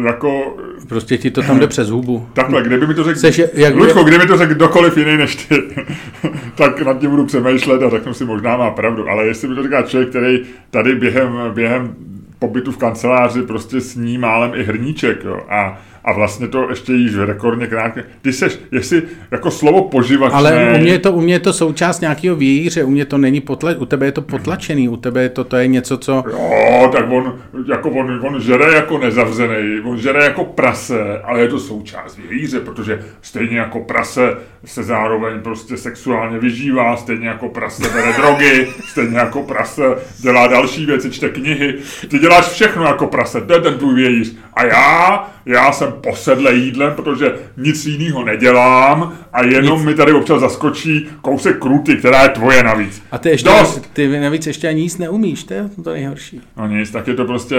Jako... 0.04 0.58
Prostě 0.90 1.18
ti 1.18 1.32
to 1.32 1.42
tam 1.42 1.60
jde 1.60 1.68
přes 1.68 1.90
hubu. 1.90 2.28
Takhle, 2.34 2.64
kdyby 2.64 2.88
mi 2.88 2.94
to 2.94 3.04
řekl... 3.04 3.20
Seš, 3.20 3.42
jak, 3.54 3.76
Luďko, 3.76 4.04
kdyby 4.04 4.24
mi 4.24 4.28
to 4.28 4.38
řekl 4.38 4.54
kdokoliv 4.54 4.98
jiný 4.98 5.18
než 5.18 5.36
ty, 5.36 5.64
tak 6.56 6.82
nad 6.82 7.00
tím 7.00 7.10
budu 7.10 7.26
přemýšlet 7.26 7.84
a 7.84 7.90
řeknu 7.90 8.14
si, 8.14 8.26
možná 8.26 8.58
má 8.58 8.72
pravdu. 8.72 9.10
Ale 9.10 9.26
jestli 9.26 9.48
mi 9.48 9.56
to 9.56 9.64
říká 9.64 9.82
člověk, 9.82 10.10
který 10.10 10.40
tady 10.70 10.96
během, 10.96 11.38
během 11.54 11.96
pobytu 12.40 12.72
v 12.72 12.78
kanceláři 12.78 13.42
prostě 13.42 13.82
sní 13.82 14.18
málem 14.18 14.52
i 14.56 14.64
hrníček, 14.64 15.24
jo, 15.24 15.42
a 15.50 15.82
a 16.06 16.14
vlastně 16.14 16.48
to 16.48 16.70
ještě 16.70 16.94
jíš 16.94 17.16
rekordně 17.16 17.68
krátké. 17.68 18.04
Ty 18.22 18.34
seš, 18.34 18.60
jestli 18.72 19.02
jako 19.32 19.52
slovo 19.52 19.82
poživačné... 19.82 20.38
Ale 20.38 20.74
u 20.76 20.82
mě, 20.82 20.92
je 20.92 21.00
to, 21.00 21.14
u 21.14 21.22
mě 21.22 21.34
je 21.34 21.40
to 21.40 21.54
součást 21.54 22.02
nějakého 22.02 22.36
vějíře, 22.36 22.84
u 22.84 22.90
mě 22.90 23.06
to 23.06 23.18
není 23.18 23.42
potla, 23.42 23.72
u 23.78 23.86
tebe 23.86 24.06
je 24.06 24.12
to 24.12 24.22
potlačený, 24.22 24.90
u 24.90 24.98
tebe 24.98 25.24
je 25.24 25.30
to, 25.30 25.44
to 25.44 25.58
je 25.58 25.68
něco, 25.68 25.98
co... 25.98 26.24
Jo, 26.30 26.90
tak 26.92 27.12
on, 27.12 27.40
jako 27.68 27.90
on, 27.90 28.20
on 28.26 28.42
žere 28.42 28.76
jako 28.76 28.98
nezavřený, 28.98 29.82
on 29.84 29.98
žere 29.98 30.24
jako 30.24 30.46
prase, 30.46 31.22
ale 31.24 31.40
je 31.40 31.48
to 31.48 31.60
součást 31.60 32.18
vějíře, 32.30 32.60
protože 32.60 33.00
stejně 33.22 33.60
jako 33.60 33.80
prase 33.80 34.38
se 34.66 34.84
zároveň 34.84 35.40
prostě 35.42 35.78
sexuálně 35.78 36.40
vyžívá, 36.40 36.98
stejně 36.98 37.28
jako 37.28 37.50
prase 37.50 37.90
bere 37.90 38.14
drogy, 38.18 38.68
stejně 38.92 39.18
jako 39.18 39.44
prase 39.44 39.84
dělá 40.22 40.48
další 40.48 40.86
věci, 40.86 41.12
čte 41.12 41.30
knihy. 41.30 41.76
Ty 42.08 42.20
děláš 42.20 42.46
všechno 42.46 42.84
jako 42.84 43.08
prase, 43.08 43.42
to 43.42 43.54
je 43.54 43.62
ten 43.62 43.78
tvůj 43.78 43.96
vějíř. 43.96 44.36
A 44.54 44.66
já, 44.66 45.30
já 45.46 45.72
jsem 45.72 45.94
posedle 46.02 46.56
jídlem, 46.56 46.94
protože 46.94 47.36
nic 47.58 47.86
jiného 47.86 48.26
nedělám 48.26 49.18
a 49.34 49.46
jenom 49.46 49.78
nic. 49.78 49.86
mi 49.86 49.96
tady 49.96 50.14
občas 50.14 50.40
zaskočí 50.40 51.08
kousek 51.22 51.60
kruty, 51.60 51.96
která 51.96 52.24
je 52.24 52.30
tvoje 52.30 52.64
navíc. 52.64 53.02
A 53.12 53.18
ty, 53.18 53.30
ještě, 53.30 53.50
Dost. 53.50 53.94
ty 53.94 54.20
navíc 54.20 54.48
ještě 54.48 54.68
ani 54.68 54.82
nic 54.82 54.98
neumíš, 54.98 55.44
to 55.44 55.54
je 55.54 55.70
to 55.84 55.92
nejhorší. 55.92 56.42
No 56.58 56.68
nic, 56.68 56.92
tak 56.92 57.08
je 57.08 57.14
to 57.14 57.26
prostě 57.26 57.56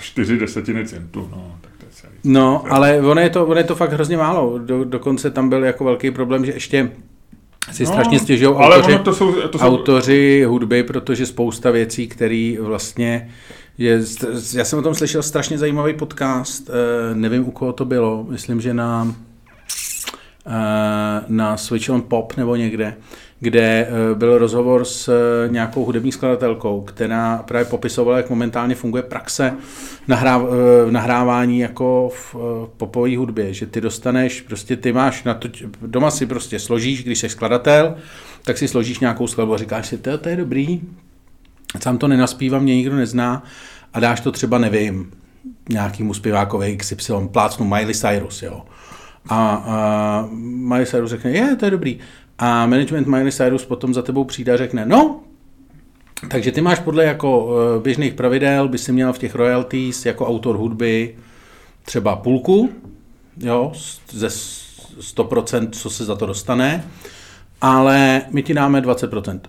čtyři 0.00 0.38
desetiny 0.38 0.86
centu, 0.86 1.28
no. 1.30 1.56
Tak 1.60 1.72
to 1.78 1.86
je 1.86 1.92
celý. 1.92 2.12
No, 2.24 2.64
ale 2.70 3.00
ono 3.00 3.20
je, 3.20 3.30
to, 3.30 3.46
ono 3.46 3.58
je 3.58 3.64
to 3.64 3.74
fakt 3.74 3.92
hrozně 3.92 4.16
málo. 4.16 4.58
Do, 4.58 4.84
dokonce 4.84 5.30
tam 5.30 5.48
byl 5.48 5.64
jako 5.64 5.84
velký 5.84 6.10
problém, 6.10 6.44
že 6.44 6.52
ještě 6.52 6.90
si 7.72 7.84
no, 7.84 7.92
strašně 7.92 8.18
stěžují 8.18 8.54
autoři, 8.54 8.98
to 8.98 9.14
jsou, 9.14 9.32
to 9.32 9.58
jsou... 9.58 9.64
autoři 9.64 10.44
hudby, 10.48 10.82
protože 10.82 11.26
spousta 11.26 11.70
věcí, 11.70 12.08
které 12.08 12.56
vlastně 12.60 13.30
je, 13.80 14.00
já 14.54 14.64
jsem 14.64 14.78
o 14.78 14.82
tom 14.82 14.94
slyšel 14.94 15.22
strašně 15.22 15.58
zajímavý 15.58 15.94
podcast, 15.94 16.70
eh, 16.70 17.14
nevím, 17.14 17.48
u 17.48 17.50
koho 17.50 17.72
to 17.72 17.84
bylo, 17.84 18.26
myslím, 18.28 18.60
že 18.60 18.74
na, 18.74 19.14
eh, 20.46 21.24
na 21.28 21.56
Switch 21.56 21.90
on 21.90 22.02
Pop 22.02 22.36
nebo 22.36 22.56
někde, 22.56 22.94
kde 23.40 23.60
eh, 23.60 24.14
byl 24.14 24.38
rozhovor 24.38 24.84
s 24.84 25.12
nějakou 25.48 25.84
hudební 25.84 26.12
skladatelkou, 26.12 26.80
která 26.80 27.38
právě 27.38 27.64
popisovala, 27.64 28.16
jak 28.16 28.30
momentálně 28.30 28.74
funguje 28.74 29.02
praxe 29.02 29.52
nahráv, 30.08 30.42
nahrávání 30.90 31.58
jako 31.58 32.10
v 32.12 32.36
popové 32.76 33.16
hudbě, 33.16 33.54
že 33.54 33.66
ty 33.66 33.80
dostaneš, 33.80 34.40
prostě 34.40 34.76
ty 34.76 34.92
máš, 34.92 35.24
na 35.24 35.34
to, 35.34 35.48
doma 35.82 36.10
si 36.10 36.26
prostě 36.26 36.58
složíš, 36.58 37.04
když 37.04 37.18
jsi 37.18 37.28
skladatel, 37.28 37.94
tak 38.44 38.58
si 38.58 38.68
složíš 38.68 38.98
nějakou 38.98 39.26
skladbu 39.26 39.54
a 39.54 39.58
říkáš 39.58 39.86
si, 39.86 39.98
to, 39.98 40.18
to 40.18 40.28
je 40.28 40.36
dobrý, 40.36 40.80
sám 41.78 41.98
to 41.98 42.08
nenaspívám, 42.08 42.62
mě 42.62 42.76
nikdo 42.76 42.96
nezná 42.96 43.44
a 43.92 44.00
dáš 44.00 44.20
to 44.20 44.32
třeba, 44.32 44.58
nevím, 44.58 45.12
nějakýmu 45.68 46.14
zpěvákovi 46.14 46.76
XY, 46.76 47.12
plácnu 47.32 47.66
Miley 47.66 47.94
Cyrus, 47.94 48.42
jo. 48.42 48.62
A, 49.28 49.54
a 49.54 50.28
Miley 50.32 50.86
Cyrus 50.86 51.10
řekne, 51.10 51.30
je, 51.30 51.56
to 51.56 51.64
je 51.64 51.70
dobrý. 51.70 51.98
A 52.38 52.66
management 52.66 53.06
Miley 53.06 53.32
Cyrus 53.32 53.64
potom 53.64 53.94
za 53.94 54.02
tebou 54.02 54.24
přijde 54.24 54.52
a 54.52 54.56
řekne, 54.56 54.86
no, 54.86 55.20
takže 56.28 56.52
ty 56.52 56.60
máš 56.60 56.78
podle 56.78 57.04
jako 57.04 57.50
e, 57.76 57.80
běžných 57.80 58.14
pravidel, 58.14 58.68
by 58.68 58.78
si 58.78 58.92
měl 58.92 59.12
v 59.12 59.18
těch 59.18 59.34
royalties 59.34 60.06
jako 60.06 60.26
autor 60.26 60.56
hudby 60.56 61.16
třeba 61.84 62.16
půlku, 62.16 62.70
jo, 63.36 63.72
ze 64.10 64.28
100%, 64.28 65.68
co 65.70 65.90
se 65.90 66.04
za 66.04 66.14
to 66.14 66.26
dostane, 66.26 66.84
ale 67.60 68.22
my 68.30 68.42
ti 68.42 68.54
dáme 68.54 68.80
20%. 68.80 69.40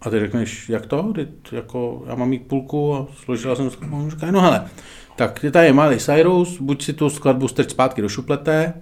A 0.00 0.10
ty 0.10 0.20
řekneš, 0.20 0.68
jak 0.68 0.86
to? 0.86 1.12
Ty, 1.12 1.28
jako, 1.52 2.02
já 2.06 2.14
mám 2.14 2.28
mít 2.28 2.46
půlku 2.46 2.94
a 2.94 3.06
složila 3.24 3.56
jsem 3.56 3.70
skladbu. 3.70 4.10
Říká, 4.10 4.30
no 4.30 4.40
hele, 4.40 4.66
tak 5.16 5.44
tady 5.52 5.66
je 5.66 5.72
Miley 5.72 5.98
Cyrus, 5.98 6.60
buď 6.60 6.82
si 6.82 6.92
tu 6.92 7.10
skladbu 7.10 7.48
strč 7.48 7.70
zpátky 7.70 8.02
do 8.02 8.08
šuplete, 8.08 8.74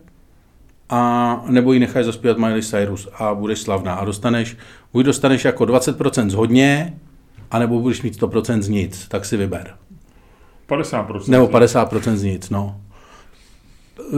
a 0.91 1.43
nebo 1.49 1.73
ji 1.73 1.81
necháš 1.81 2.05
zaspívat 2.05 2.39
Miley 2.39 2.63
Cyrus 2.63 3.09
a 3.15 3.35
budeš 3.35 3.59
slavná 3.59 3.95
a 3.95 4.05
dostaneš, 4.05 4.57
buď 4.93 5.07
dostaneš 5.07 5.45
jako 5.45 5.65
20% 5.65 6.31
z 6.31 6.35
hodně, 6.35 6.99
anebo 7.51 7.81
budeš 7.81 8.03
mít 8.03 8.21
100% 8.21 8.63
z 8.63 8.69
nic, 8.69 9.09
tak 9.09 9.25
si 9.25 9.37
vyber. 9.37 9.75
50%. 10.69 11.29
Nebo 11.29 11.47
50% 11.47 12.17
z 12.17 12.23
nic, 12.23 12.51
no. 12.51 12.81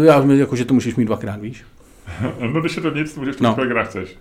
Já 0.05 0.25
jako, 0.25 0.57
že 0.57 0.65
to 0.65 0.75
můžeš 0.75 0.97
mít 0.97 1.05
dvakrát, 1.05 1.41
víš? 1.41 1.65
no, 2.53 2.61
když 2.61 2.77
je 2.77 2.83
to 2.83 2.91
nic, 2.91 3.17
můžeš 3.17 3.37
to 3.37 3.45
no. 3.45 3.55
kolikrát 3.55 3.85
chceš. 3.85 4.17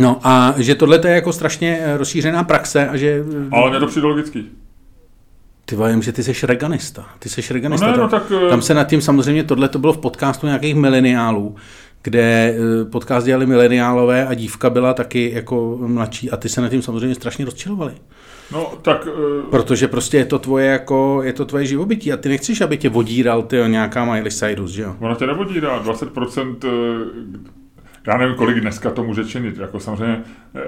No 0.00 0.20
a 0.22 0.54
že 0.56 0.74
tohle 0.74 1.00
je 1.04 1.14
jako 1.14 1.32
strašně 1.32 1.78
eh, 1.80 1.96
rozšířená 1.96 2.44
praxe 2.44 2.88
a 2.88 2.96
že... 2.96 3.24
Ale 3.52 3.70
mě 3.70 3.80
to 3.80 3.86
přijde 3.86 4.06
logický. 4.06 4.50
Ty 5.64 5.76
vím, 5.76 6.02
že 6.02 6.12
ty 6.12 6.22
jsi 6.22 6.46
reganista. 6.46 7.06
Ty 7.18 7.28
jsi 7.28 7.52
reganista. 7.52 7.86
No 7.86 7.92
ne, 7.92 7.98
no, 7.98 8.08
tak... 8.08 8.32
Eh, 8.46 8.48
tam 8.48 8.62
se 8.62 8.74
nad 8.74 8.84
tím 8.84 9.00
samozřejmě, 9.00 9.44
tohle 9.44 9.68
to 9.68 9.78
bylo 9.78 9.92
v 9.92 9.98
podcastu 9.98 10.46
nějakých 10.46 10.74
mileniálů, 10.74 11.56
kde 12.02 12.54
eh, 12.82 12.84
podcast 12.84 13.26
dělali 13.26 13.46
mileniálové 13.46 14.26
a 14.26 14.34
dívka 14.34 14.70
byla 14.70 14.94
taky 14.94 15.30
jako 15.34 15.78
mladší 15.86 16.30
a 16.30 16.36
ty 16.36 16.48
se 16.48 16.60
nad 16.60 16.68
tím 16.68 16.82
samozřejmě 16.82 17.14
strašně 17.14 17.44
rozčilovali. 17.44 17.92
No, 18.52 18.72
tak... 18.82 19.06
Uh... 19.06 19.50
Protože 19.50 19.88
prostě 19.88 20.16
je 20.16 20.24
to 20.24 20.38
tvoje 20.38 20.66
jako, 20.66 21.20
je 21.22 21.32
to 21.32 21.44
tvoje 21.44 21.66
živobytí 21.66 22.12
a 22.12 22.16
ty 22.16 22.28
nechceš, 22.28 22.60
aby 22.60 22.76
tě 22.76 22.88
vodíral 22.88 23.42
ty 23.42 23.56
nějaká 23.66 24.04
Miley 24.04 24.30
Cyrus, 24.30 24.70
že 24.70 24.82
jo? 24.82 24.96
Ona 25.00 25.14
tě 25.14 25.26
nevodírá, 25.26 25.82
20% 25.82 26.56
já 28.06 28.18
nevím, 28.18 28.36
kolik 28.36 28.60
dneska 28.60 28.90
to 28.90 29.04
může 29.04 29.24
činit. 29.24 29.58
Jako 29.58 29.80
samozřejmě 29.80 30.24
eh, 30.54 30.60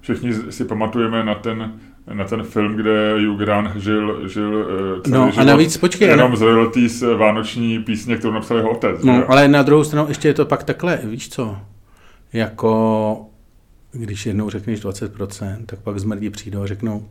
všichni 0.00 0.34
si 0.34 0.64
pamatujeme 0.64 1.24
na 1.24 1.34
ten, 1.34 1.72
na 2.12 2.24
ten 2.24 2.42
film, 2.42 2.76
kde 2.76 3.14
Hugh 3.26 3.38
Grant 3.38 3.76
žil, 3.76 4.28
žil 4.28 4.66
eh, 4.68 5.02
celý 5.02 5.14
no, 5.14 5.30
život 5.30 5.42
a 5.42 5.44
navíc, 5.44 5.76
počkej, 5.76 6.08
jenom 6.08 6.36
z 6.36 6.40
royalties 6.40 7.02
vánoční 7.16 7.78
písně, 7.78 8.16
kterou 8.16 8.32
napsal 8.32 8.56
jeho 8.56 8.70
otec. 8.70 9.04
No, 9.04 9.14
že? 9.14 9.24
ale 9.24 9.48
na 9.48 9.62
druhou 9.62 9.84
stranu 9.84 10.08
ještě 10.08 10.28
je 10.28 10.34
to 10.34 10.46
pak 10.46 10.64
takhle, 10.64 11.00
víš 11.04 11.28
co, 11.28 11.56
jako 12.32 13.26
když 13.92 14.26
jednou 14.26 14.50
řekneš 14.50 14.82
20%, 14.82 15.56
tak 15.66 15.78
pak 15.78 15.98
zmrdí 15.98 16.30
přijdou 16.30 16.62
a 16.62 16.66
řeknou 16.66 17.08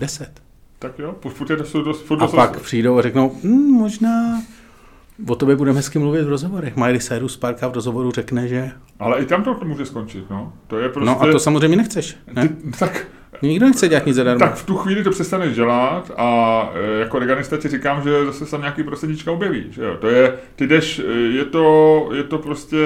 10. 0.00 0.42
Tak 0.78 0.98
jo, 0.98 1.14
furt 1.28 1.50
je 1.50 1.56
to, 1.56 1.92
furt 1.92 2.22
A 2.22 2.26
pak 2.28 2.60
přijdou 2.60 2.98
a 2.98 3.02
řeknou, 3.02 3.36
hm, 3.44 3.72
možná 3.72 4.42
O 5.28 5.34
tobě 5.34 5.56
budeme 5.56 5.76
hezky 5.76 5.98
mluvit 5.98 6.22
v 6.22 6.28
rozhovorech. 6.28 6.76
Miley 6.76 7.00
Cyrus 7.00 7.36
párka 7.36 7.68
v 7.68 7.74
rozhovoru 7.74 8.10
řekne, 8.10 8.48
že... 8.48 8.70
Ale 8.98 9.22
i 9.22 9.26
tam 9.26 9.42
to 9.42 9.56
může 9.64 9.86
skončit, 9.86 10.30
no. 10.30 10.52
To 10.66 10.78
je 10.78 10.88
prostě... 10.88 11.06
No 11.06 11.22
a 11.22 11.32
to 11.32 11.38
samozřejmě 11.38 11.76
nechceš, 11.76 12.16
ne? 12.32 12.48
Ty, 12.48 12.54
tak 12.78 13.06
Nikdo 13.42 13.66
nechce 13.66 13.88
dělat 13.88 14.06
nic 14.06 14.16
zadarmo. 14.16 14.38
Tak 14.38 14.54
v 14.54 14.66
tu 14.66 14.76
chvíli 14.76 15.04
to 15.04 15.10
přestaneš 15.10 15.54
dělat 15.54 16.10
a 16.16 16.70
e, 16.74 17.00
jako 17.00 17.18
reganista 17.18 17.56
ti 17.56 17.68
říkám, 17.68 18.02
že 18.02 18.26
zase 18.26 18.46
tam 18.46 18.60
nějaký 18.60 18.82
prostředníčka 18.82 19.32
objeví. 19.32 19.66
Že 19.70 19.82
jo? 19.82 19.96
To 20.00 20.08
je, 20.08 20.34
ty 20.56 20.66
jdeš, 20.66 20.98
e, 20.98 21.12
je 21.12 21.44
to, 21.44 22.08
je 22.12 22.22
to 22.22 22.38
prostě 22.38 22.76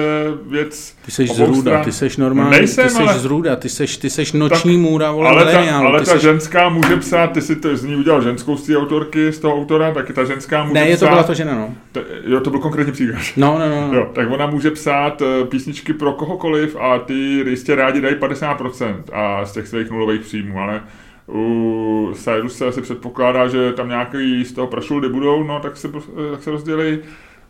věc 0.45 0.95
Ty 1.05 1.11
seš 1.11 1.35
zrůda, 1.35 1.83
ty 1.83 1.91
seš 1.91 2.17
normální, 2.17 2.51
Nejsem, 2.51 2.87
ty 2.87 2.89
seš 2.89 3.07
ale... 3.07 3.19
zrůda, 3.19 3.55
ty 3.55 3.69
seš, 3.69 3.97
ty 3.97 4.09
seš 4.09 4.33
noční 4.33 4.73
tak, 4.73 4.81
můra, 4.81 5.11
vole, 5.11 5.29
ale 5.29 5.51
ta, 5.51 5.77
ale 5.77 5.99
ty 5.99 6.05
ta 6.05 6.11
seš... 6.11 6.21
ženská 6.21 6.69
může 6.69 6.97
psát, 6.97 7.27
ty 7.27 7.41
si 7.41 7.55
to 7.55 7.77
z 7.77 7.83
ní 7.83 7.95
udělal 7.95 8.21
ženskou 8.21 8.57
z 8.57 8.63
té 8.63 8.77
autorky, 8.77 9.31
z 9.31 9.39
toho 9.39 9.55
autora, 9.55 9.91
tak 9.91 10.11
ta 10.11 10.23
ženská 10.23 10.63
může 10.63 10.73
Ne, 10.73 10.87
je 10.87 10.97
to 10.97 11.05
byla 11.05 11.23
to 11.23 11.33
žena, 11.33 11.55
no. 11.55 11.75
To, 11.91 12.01
jo, 12.25 12.39
to 12.39 12.49
byl 12.49 12.59
konkrétní 12.59 12.93
příklad. 12.93 13.21
No, 13.37 13.59
no, 13.59 13.69
no. 13.69 13.87
no. 13.87 13.93
Jo, 13.93 14.09
tak 14.13 14.31
ona 14.31 14.47
může 14.47 14.71
psát 14.71 15.21
e, 15.21 15.45
písničky 15.45 15.93
pro 15.93 16.13
kohokoliv 16.13 16.75
a 16.75 16.99
ty 16.99 17.13
jistě 17.49 17.75
rádi 17.75 18.01
dají 18.01 18.15
50% 18.15 18.95
a 19.13 19.45
z 19.45 19.53
těch 19.53 19.67
svých 19.67 19.89
nulových 19.89 20.21
příjmů, 20.21 20.59
ale 20.59 20.83
u 21.33 22.13
Cyrus 22.15 22.61
se 22.69 22.81
předpokládá, 22.81 23.47
že 23.47 23.73
tam 23.73 23.89
nějaký 23.89 24.45
z 24.45 24.53
toho 24.53 24.67
prašuldy 24.67 25.09
budou, 25.09 25.43
no 25.43 25.59
tak 25.59 25.77
se, 25.77 25.87
tak 26.31 26.43
se 26.43 26.51
rozdělí 26.51 26.99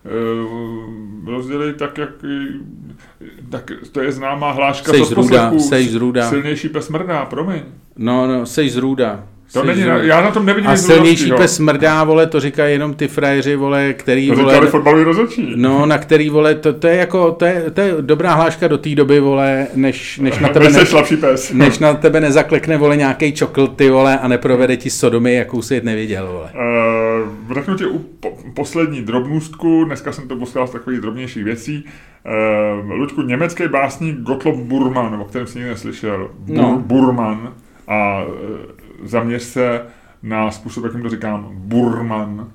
eh, 0.05 1.31
rozdělí 1.31 1.73
tak, 1.73 1.97
jak 1.97 2.09
tak 3.49 3.71
to 3.91 4.01
je 4.01 4.11
známá 4.11 4.51
hláška 4.51 4.91
seš 4.91 5.07
zrůda, 5.07 5.59
seš 5.59 5.91
zrůda. 5.91 6.29
silnější 6.29 6.69
pes 6.69 6.89
mrdá, 6.89 7.25
promiň. 7.25 7.61
No, 7.97 8.27
no, 8.27 8.45
seš 8.45 8.73
zrůda. 8.73 9.23
To 9.53 9.63
není, 9.63 9.81
já 10.01 10.21
na 10.21 10.31
tom 10.31 10.45
nevidím 10.45 10.69
A 10.69 10.77
silnější 10.77 11.31
pes 11.31 11.55
smrdá, 11.55 12.03
vole, 12.03 12.27
to 12.27 12.39
říkají 12.39 12.73
jenom 12.73 12.93
ty 12.93 13.07
frajeři, 13.07 13.55
vole, 13.55 13.93
který, 13.93 14.29
to 14.29 14.35
vole... 14.35 14.67
fotbalový 14.67 15.03
rozhodčí. 15.03 15.53
No, 15.55 15.85
na 15.85 15.97
který, 15.97 16.29
vole, 16.29 16.55
to, 16.55 16.73
to, 16.73 16.87
je 16.87 16.95
jako, 16.95 17.31
to 17.31 17.45
je, 17.45 17.71
to 17.71 17.81
je 17.81 17.93
dobrá 18.01 18.33
hláška 18.33 18.67
do 18.67 18.77
té 18.77 18.95
doby, 18.95 19.19
vole, 19.19 19.67
než, 19.75 20.19
než 20.19 20.39
na 20.39 20.49
tebe... 20.53 20.69
ne, 20.69 20.85
pes. 21.21 21.53
Než 21.53 21.79
na 21.79 21.93
tebe 21.93 22.19
nezaklekne, 22.19 22.77
vole, 22.77 22.97
nějaký 22.97 23.33
čokl, 23.33 23.67
ty, 23.67 23.89
vole, 23.89 24.19
a 24.19 24.27
neprovede 24.27 24.77
ti 24.77 24.89
sodomy, 24.89 25.33
jakou 25.33 25.61
si 25.61 25.81
neviděl, 25.83 26.27
vole. 26.27 26.51
Uh, 27.47 27.53
řeknu 27.53 27.75
ti 27.75 27.85
u 27.85 27.99
po, 27.99 28.37
poslední 28.53 29.01
drobnůstku, 29.01 29.83
dneska 29.83 30.11
jsem 30.11 30.27
to 30.27 30.35
poslal 30.35 30.67
z 30.67 30.71
takových 30.71 30.99
drobnějších 30.99 31.43
věcí. 31.43 31.85
Uh, 32.83 32.91
Luďku, 32.91 33.21
německý 33.21 33.63
básník 33.67 34.19
Gottlob 34.19 34.55
Burman, 34.55 35.21
o 35.21 35.25
kterém 35.25 35.47
jsi 35.47 35.57
nikdy 35.57 35.69
neslyšel. 35.69 36.29
Bur, 36.39 36.57
no. 36.57 36.83
Burman. 36.85 37.53
A 37.87 38.23
zaměř 39.03 39.43
se 39.43 39.81
na 40.23 40.51
způsob, 40.51 40.83
jakým 40.83 41.01
to 41.01 41.09
říkám, 41.09 41.49
Burman. 41.53 42.49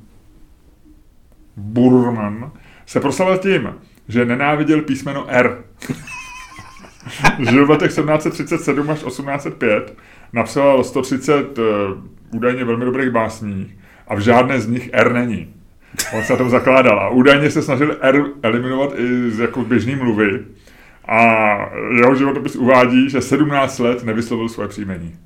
se 2.86 3.00
proslavil 3.00 3.38
tím, 3.38 3.74
že 4.08 4.24
nenáviděl 4.24 4.82
písmeno 4.82 5.26
R. 5.28 5.64
Žil 7.50 7.66
v 7.66 7.70
letech 7.70 7.90
1737 7.90 8.90
až 8.90 8.98
1805, 8.98 9.98
napsal 10.32 10.84
130 10.84 11.58
uh, 11.58 11.64
údajně 12.34 12.64
velmi 12.64 12.84
dobrých 12.84 13.10
básní 13.10 13.74
a 14.08 14.14
v 14.14 14.20
žádné 14.20 14.60
z 14.60 14.68
nich 14.68 14.90
R 14.92 15.12
není. 15.12 15.54
On 16.16 16.22
se 16.22 16.32
na 16.32 16.36
tom 16.36 16.50
zakládal 16.50 17.00
a 17.00 17.08
údajně 17.08 17.50
se 17.50 17.62
snažil 17.62 17.96
R 18.00 18.24
eliminovat 18.42 18.90
i 18.98 19.30
z 19.30 19.38
jako 19.38 19.64
běžný 19.64 19.96
mluvy 19.96 20.44
a 21.08 21.18
jeho 21.96 22.14
životopis 22.14 22.56
uvádí, 22.56 23.10
že 23.10 23.20
17 23.20 23.78
let 23.78 24.04
nevyslovil 24.04 24.48
svoje 24.48 24.68
příjmení. 24.68 25.16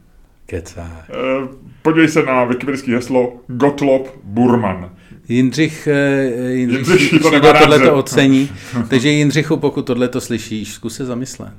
Kecá. 0.50 1.06
Eh, 1.10 1.48
podívej 1.82 2.08
se 2.08 2.22
na 2.22 2.44
wikipedické 2.44 2.94
heslo 2.94 3.32
Gottlob 3.46 4.08
Burman. 4.24 4.90
Jindřich, 5.28 5.86
eh, 5.86 6.24
Jindřich, 6.50 7.12
Jindřich 7.12 7.22
to 7.22 7.30
tohle 7.58 7.78
to 7.78 7.94
ocení. 7.94 8.50
Takže 8.88 9.08
Jindřichu, 9.08 9.56
pokud 9.56 9.86
tohle 9.86 10.08
to 10.08 10.20
slyšíš, 10.20 10.72
zkus 10.72 10.96
se 10.96 11.04
zamyslet. 11.04 11.52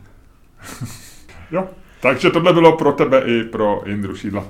jo, 1.51 1.67
takže 2.01 2.29
tohle 2.29 2.53
bylo 2.53 2.77
pro 2.77 2.91
tebe 2.91 3.23
i 3.25 3.43
pro 3.43 3.81
Jindru 3.85 4.15
Šídla. 4.15 4.47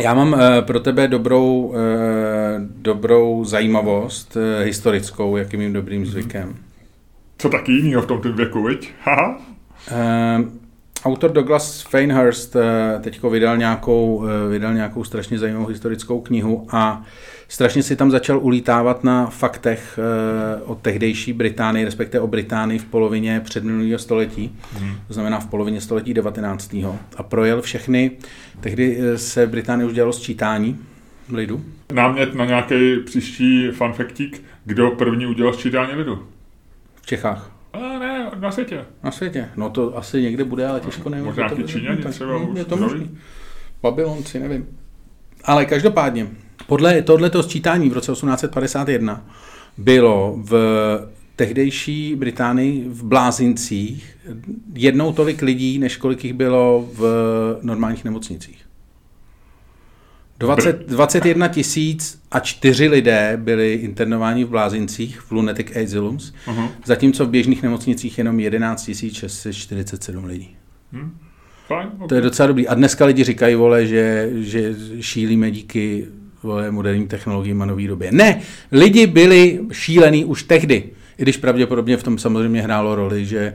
Já 0.00 0.14
mám 0.14 0.32
uh, 0.32 0.40
pro 0.60 0.80
tebe 0.80 1.08
dobrou, 1.08 1.74
dobrou 2.68 3.44
zajímavost 3.44 4.36
historickou, 4.62 5.36
jakým 5.36 5.60
mým 5.60 5.72
dobrým 5.72 6.02
mhm. 6.02 6.10
zvykem. 6.10 6.56
Co 7.38 7.48
taky 7.48 7.72
jinýho 7.72 8.02
v 8.02 8.06
tom 8.06 8.20
věku, 8.20 8.62
viď? 8.62 8.92
Haha. 9.02 9.40
Autor 11.04 11.32
Douglas 11.32 11.82
Fainhurst 11.82 12.56
uh, 12.56 12.62
teďko 13.00 13.30
vydal 13.30 13.56
nějakou, 13.56 14.16
uh, 14.16 14.28
vydal 14.50 14.74
nějakou 14.74 15.04
strašně 15.04 15.38
zajímavou 15.38 15.66
historickou 15.66 16.20
knihu 16.20 16.66
a 16.70 17.02
strašně 17.48 17.82
si 17.82 17.96
tam 17.96 18.10
začal 18.10 18.38
ulítávat 18.38 19.04
na 19.04 19.26
faktech 19.26 19.98
uh, 20.64 20.70
o 20.70 20.74
tehdejší 20.74 21.32
Británii, 21.32 21.84
respektive 21.84 22.20
o 22.20 22.26
Británii 22.26 22.78
v 22.78 22.84
polovině 22.84 23.40
předminulého 23.44 23.98
století, 23.98 24.56
hmm. 24.78 24.94
to 25.06 25.14
znamená 25.14 25.40
v 25.40 25.46
polovině 25.46 25.80
století 25.80 26.14
19. 26.14 26.76
a 27.16 27.22
projel 27.22 27.62
všechny, 27.62 28.10
tehdy 28.60 28.98
se 29.16 29.46
v 29.46 29.50
Británii 29.50 29.86
už 29.86 29.94
dělalo 29.94 30.12
sčítání 30.12 30.78
lidu. 31.32 31.64
Námět 31.92 32.34
na 32.34 32.44
nějaký 32.44 32.96
příští 33.06 33.70
fanfektík, 33.70 34.44
kdo 34.64 34.90
první 34.90 35.26
udělal 35.26 35.52
sčítání 35.52 35.92
lidu? 35.92 36.26
V 36.94 37.06
Čechách. 37.06 37.50
A 37.72 37.78
ne, 37.78 38.13
na 38.40 38.52
světě. 38.52 38.84
Na 39.02 39.10
světě. 39.10 39.48
No 39.56 39.70
to 39.70 39.96
asi 39.98 40.22
někde 40.22 40.44
bude, 40.44 40.66
ale 40.66 40.80
těžko 40.80 41.10
nevím. 41.10 41.26
Možná 41.26 41.46
nějaký 41.46 41.64
Číňani 41.64 42.02
třeba 42.02 42.36
už. 42.36 42.58
Je 42.58 42.64
to 42.64 42.76
možný. 42.76 43.18
Babylonci, 43.82 44.38
nevím. 44.38 44.66
Ale 45.44 45.64
každopádně, 45.64 46.28
podle 46.66 47.02
tohoto 47.02 47.42
sčítání 47.42 47.90
v 47.90 47.92
roce 47.92 48.12
1851 48.12 49.26
bylo 49.78 50.36
v 50.38 50.54
tehdejší 51.36 52.16
Británii 52.16 52.88
v 52.88 53.04
Blázincích 53.04 54.16
jednou 54.74 55.12
tolik 55.12 55.42
lidí, 55.42 55.78
než 55.78 55.96
kolik 55.96 56.24
jich 56.24 56.32
bylo 56.32 56.88
v 56.92 57.58
normálních 57.62 58.04
nemocnicích. 58.04 58.66
20, 60.38 60.86
21 60.88 61.48
tisíc 61.48 62.20
a 62.30 62.40
čtyři 62.40 62.88
lidé 62.88 63.38
byli 63.42 63.72
internováni 63.72 64.44
v 64.44 64.48
Blázincích, 64.48 65.20
v 65.20 65.32
Lunatic 65.32 65.76
Asylums, 65.76 66.32
uh-huh. 66.46 66.68
zatímco 66.84 67.26
v 67.26 67.28
běžných 67.28 67.62
nemocnicích 67.62 68.18
jenom 68.18 68.40
11 68.40 68.90
647 69.12 70.24
lidí. 70.24 70.56
Hmm. 70.92 71.18
Fine, 71.66 71.90
okay. 71.96 72.08
To 72.08 72.14
je 72.14 72.20
docela 72.20 72.46
dobrý. 72.46 72.68
A 72.68 72.74
dneska 72.74 73.04
lidi 73.04 73.24
říkají, 73.24 73.54
vole, 73.54 73.86
že, 73.86 74.30
že 74.34 74.74
šílíme 75.00 75.50
díky 75.50 76.06
vole, 76.42 76.70
moderním 76.70 77.08
technologiím 77.08 77.62
a 77.62 77.66
nový 77.66 77.86
době. 77.86 78.12
Ne, 78.12 78.40
lidi 78.72 79.06
byli 79.06 79.60
šílený 79.72 80.24
už 80.24 80.42
tehdy. 80.42 80.90
I 81.18 81.22
když 81.22 81.36
pravděpodobně 81.36 81.96
v 81.96 82.02
tom 82.02 82.18
samozřejmě 82.18 82.62
hrálo 82.62 82.94
roli, 82.94 83.26
že 83.26 83.54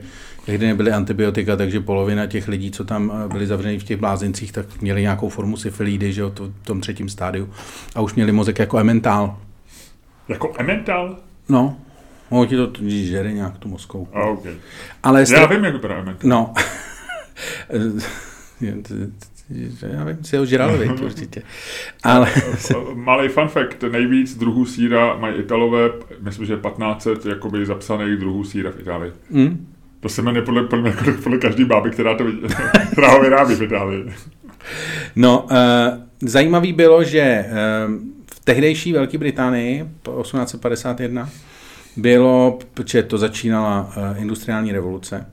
tehdy 0.50 0.66
nebyly 0.66 0.92
antibiotika, 0.92 1.56
takže 1.56 1.80
polovina 1.80 2.26
těch 2.26 2.48
lidí, 2.48 2.70
co 2.70 2.84
tam 2.84 3.12
eh, 3.14 3.28
byli 3.28 3.46
zavřeni 3.46 3.78
v 3.78 3.84
těch 3.84 3.96
blázincích, 3.96 4.52
tak 4.52 4.80
měli 4.80 5.02
nějakou 5.02 5.28
formu 5.28 5.56
syfilidy, 5.56 6.12
že 6.12 6.20
jo, 6.20 6.30
to, 6.30 6.46
v 6.62 6.66
tom 6.66 6.80
třetím 6.80 7.08
stádiu. 7.08 7.50
A 7.94 8.00
už 8.00 8.14
měli 8.14 8.32
mozek 8.32 8.58
jako 8.58 8.78
ementál. 8.78 9.38
Jako 10.28 10.52
ementál? 10.58 11.16
No, 11.48 11.76
No, 12.30 12.46
ti 12.46 12.56
to 12.56 12.72
žere 12.88 13.32
nějak 13.32 13.58
tu 13.58 13.68
mozkou. 13.68 14.08
A, 14.12 14.22
okay. 14.22 14.52
Ale 15.02 15.24
Já 15.32 15.46
vím, 15.46 15.64
jak 15.64 15.74
vypadá 15.74 15.94
ementál. 15.98 16.30
No. 16.30 16.54
já 19.92 20.04
vím, 20.04 20.24
si 20.24 20.36
ho 20.36 20.46
žral, 20.46 20.70
určitě. 21.02 21.42
Ale... 22.02 22.32
Malý 22.94 23.28
fun 23.28 23.48
fact, 23.48 23.82
nejvíc 23.82 24.38
druhů 24.38 24.66
síra 24.66 25.16
mají 25.16 25.34
Italové, 25.34 25.90
myslím, 26.20 26.46
že 26.46 26.56
1500 26.56 27.26
jakoby 27.26 27.66
zapsaných 27.66 28.16
druhů 28.16 28.44
síra 28.44 28.70
v 28.70 28.80
Itálii. 28.80 29.12
Mm. 29.30 29.66
To 30.00 30.08
se 30.08 30.22
jmenuje 30.22 30.44
podle, 30.44 30.62
podle, 30.64 30.92
podle 31.22 31.38
každý 31.38 31.64
báby, 31.64 31.90
která, 31.90 32.16
to, 32.16 32.24
která 32.92 33.10
ho 33.10 33.20
vyrábí 33.20 33.54
v 33.54 33.62
Itálii. 33.62 34.12
No, 35.16 35.42
uh, 35.42 35.58
zajímavý 36.20 36.72
bylo, 36.72 37.04
že 37.04 37.44
uh, 37.46 37.94
v 38.34 38.40
tehdejší 38.44 38.92
Velké 38.92 39.18
Británii, 39.18 39.84
po 40.02 40.22
1851, 40.22 41.30
bylo, 41.96 42.58
protože 42.74 43.02
to 43.02 43.18
začínala 43.18 43.92
uh, 43.96 44.22
industriální 44.22 44.72
revoluce, 44.72 45.26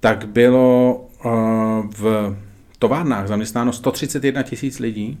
tak 0.00 0.28
bylo 0.28 1.00
uh, 1.24 1.32
v 1.98 2.36
továrnách 2.78 3.28
zaměstnáno 3.28 3.72
131 3.72 4.42
tisíc 4.42 4.78
lidí, 4.78 5.18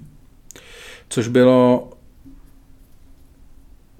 což 1.08 1.28
bylo 1.28 1.90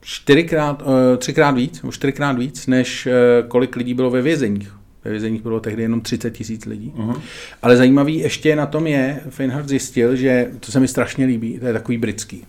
čtyřikrát, 0.00 0.82
eh, 0.82 1.16
třikrát 1.16 1.50
víc, 1.50 1.82
nebo 1.82 1.92
čtyřikrát 1.92 2.38
víc, 2.38 2.66
než 2.66 3.06
eh, 3.06 3.12
kolik 3.48 3.76
lidí 3.76 3.94
bylo 3.94 4.10
ve 4.10 4.22
vězeních. 4.22 4.72
Ve 5.04 5.10
vězeních 5.10 5.42
bylo 5.42 5.60
tehdy 5.60 5.82
jenom 5.82 6.00
30 6.00 6.30
tisíc 6.30 6.66
lidí. 6.66 6.92
Uh-huh. 6.96 7.20
Ale 7.62 7.76
zajímavý 7.76 8.18
ještě 8.18 8.56
na 8.56 8.66
tom 8.66 8.86
je, 8.86 9.20
Feinhardt 9.30 9.68
zjistil, 9.68 10.16
že, 10.16 10.50
to 10.60 10.72
se 10.72 10.80
mi 10.80 10.88
strašně 10.88 11.26
líbí, 11.26 11.58
to 11.58 11.66
je 11.66 11.72
takový 11.72 11.98
britský, 11.98 12.44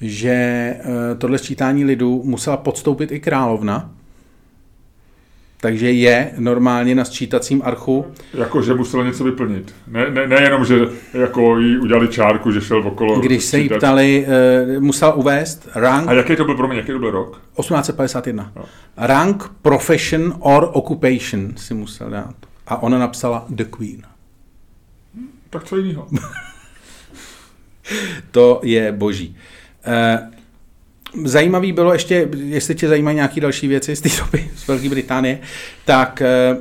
že 0.00 0.30
eh, 0.30 0.80
tohle 1.18 1.38
sčítání 1.38 1.84
lidu 1.84 2.22
musela 2.24 2.56
podstoupit 2.56 3.12
i 3.12 3.20
královna, 3.20 3.94
takže 5.62 5.90
je 5.90 6.32
normálně 6.38 6.94
na 6.94 7.04
sčítacím 7.04 7.62
archu. 7.64 8.06
Jako, 8.34 8.62
že 8.62 8.74
musel 8.74 9.04
něco 9.04 9.24
vyplnit. 9.24 9.74
Ne, 9.86 10.10
ne, 10.10 10.26
nejenom, 10.26 10.64
že 10.64 10.80
jako 11.14 11.58
jí 11.58 11.78
udělali 11.78 12.08
čárku, 12.08 12.52
že 12.52 12.60
šel 12.60 12.88
okolo. 12.88 13.20
Když 13.20 13.44
se 13.44 13.58
jí 13.58 13.68
ptali, 13.68 14.26
uh, 14.76 14.82
musel 14.82 15.12
uvést 15.16 15.68
rank. 15.74 16.08
A 16.08 16.12
jaký 16.12 16.36
to 16.36 16.44
byl, 16.44 16.54
pro 16.54 16.68
mě, 16.68 16.76
jaký 16.76 16.92
to 16.92 16.98
byl 16.98 17.10
rok? 17.10 17.40
1851. 17.56 18.52
No. 18.56 18.64
Rank, 18.96 19.50
profession 19.62 20.34
or 20.38 20.70
occupation 20.72 21.56
si 21.56 21.74
musel 21.74 22.10
dát. 22.10 22.34
A 22.66 22.82
ona 22.82 22.98
napsala 22.98 23.46
The 23.48 23.64
Queen. 23.64 24.02
Tak 25.50 25.64
co 25.64 25.76
jiného? 25.76 26.08
to 28.30 28.60
je 28.64 28.92
boží. 28.92 29.36
Uh, 29.86 30.31
Zajímavý 31.24 31.72
bylo 31.72 31.92
ještě, 31.92 32.28
jestli 32.36 32.74
tě 32.74 32.88
zajímají 32.88 33.14
nějaké 33.14 33.40
další 33.40 33.68
věci 33.68 33.96
z 33.96 34.00
té 34.00 34.08
doby 34.18 34.50
z 34.56 34.68
Velké 34.68 34.88
Británie, 34.88 35.38
tak 35.84 36.22
eh, 36.22 36.56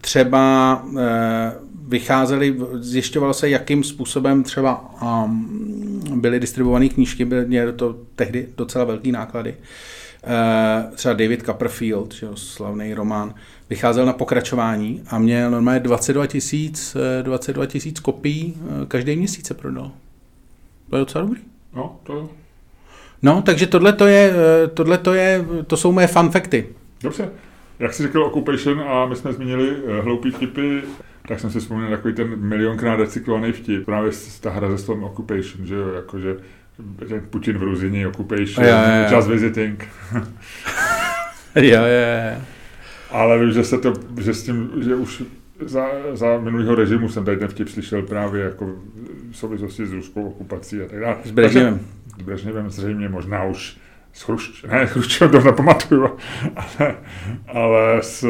třeba 0.00 0.84
eh, 0.98 1.52
vycházeli, 1.88 2.56
zjišťovalo 2.72 3.34
se, 3.34 3.48
jakým 3.48 3.84
způsobem 3.84 4.42
třeba 4.42 4.94
um, 5.24 6.20
byly 6.20 6.40
distribuované 6.40 6.88
knížky, 6.88 7.24
byly 7.24 7.72
to 7.76 7.96
tehdy 8.16 8.48
docela 8.56 8.84
velký 8.84 9.12
náklady. 9.12 9.54
Uh, 10.24 10.94
třeba 10.94 11.14
David 11.14 11.42
Copperfield, 11.42 12.14
slavný 12.34 12.94
román, 12.94 13.34
vycházel 13.70 14.06
na 14.06 14.12
pokračování 14.12 15.02
a 15.06 15.18
měl 15.18 15.50
normálně 15.50 15.80
22 15.80 16.26
tisíc 16.26 16.96
22 17.22 17.66
tisíc 17.66 18.00
kopií 18.00 18.54
každý 18.88 19.16
měsíc 19.16 19.46
se 19.46 19.54
prodal. 19.54 19.90
To 20.90 20.96
je 20.96 21.00
docela 21.00 21.24
dobrý. 21.24 21.40
No, 21.74 22.00
to. 22.02 22.30
No, 23.22 23.42
takže 23.42 23.66
tohle 23.66 23.92
to 23.92 24.06
je, 24.06 24.32
eh, 24.34 24.68
tohle 24.68 24.98
to 24.98 25.14
je, 25.14 25.44
to 25.66 25.76
jsou 25.76 25.92
moje 25.92 26.06
fun 26.06 26.30
facty. 26.30 26.66
Dobře. 27.02 27.28
Jak 27.78 27.94
jsi 27.94 28.02
řekl 28.02 28.22
Occupation 28.22 28.80
a 28.80 29.06
my 29.06 29.16
jsme 29.16 29.32
zmínili 29.32 29.70
uh, 29.70 29.96
hloupý 29.96 30.30
vtipy, 30.30 30.78
tak 31.28 31.40
jsem 31.40 31.50
si 31.50 31.60
vzpomněl 31.60 31.90
takový 31.90 32.14
ten 32.14 32.36
milionkrát 32.36 33.00
recyklovaný 33.00 33.52
vtip. 33.52 33.84
Právě 33.84 34.10
ta 34.40 34.50
hra 34.50 34.70
ze 34.70 34.78
slovem 34.78 35.04
Occupation, 35.04 35.66
že 35.66 35.74
jo, 35.74 35.88
jakože 35.88 36.36
Putin 37.30 37.58
v 37.58 37.62
Ruzini, 37.62 38.06
Occupation, 38.06 38.66
jo, 38.66 38.70
jo, 38.70 39.10
jo. 39.10 39.16
just 39.16 39.28
visiting. 39.28 39.88
jo, 41.54 41.82
jo, 41.82 41.82
jo. 41.84 42.40
Ale 43.10 43.38
vím, 43.38 43.52
že 43.52 43.64
se 43.64 43.78
to, 43.78 43.92
že 44.20 44.34
s 44.34 44.42
tím, 44.42 44.70
že 44.80 44.94
už 44.94 45.22
za, 45.60 45.86
za 46.12 46.38
minulého 46.38 46.74
režimu 46.74 47.08
jsem 47.08 47.24
tady 47.24 47.36
ten 47.36 47.48
vtip 47.48 47.68
slyšel 47.68 48.02
právě 48.02 48.44
jako 48.44 48.66
v 49.30 49.36
souvislosti 49.36 49.86
s 49.86 49.92
ruskou 49.92 50.28
okupací 50.28 50.82
a 50.82 50.88
tak 50.88 51.00
dále. 51.00 51.16
S 51.24 51.30
Brežněvem. 51.30 51.80
Brežněvem 52.22 52.70
zřejmě 52.70 53.08
možná 53.08 53.44
už 53.44 53.76
s 54.12 54.22
Chrušč, 54.22 54.62
ne, 54.62 54.86
Chruščem 54.92 55.30
to 55.30 55.40
nepamatuju, 55.40 56.08
ale, 56.56 56.94
ale 57.48 57.98
s, 58.02 58.20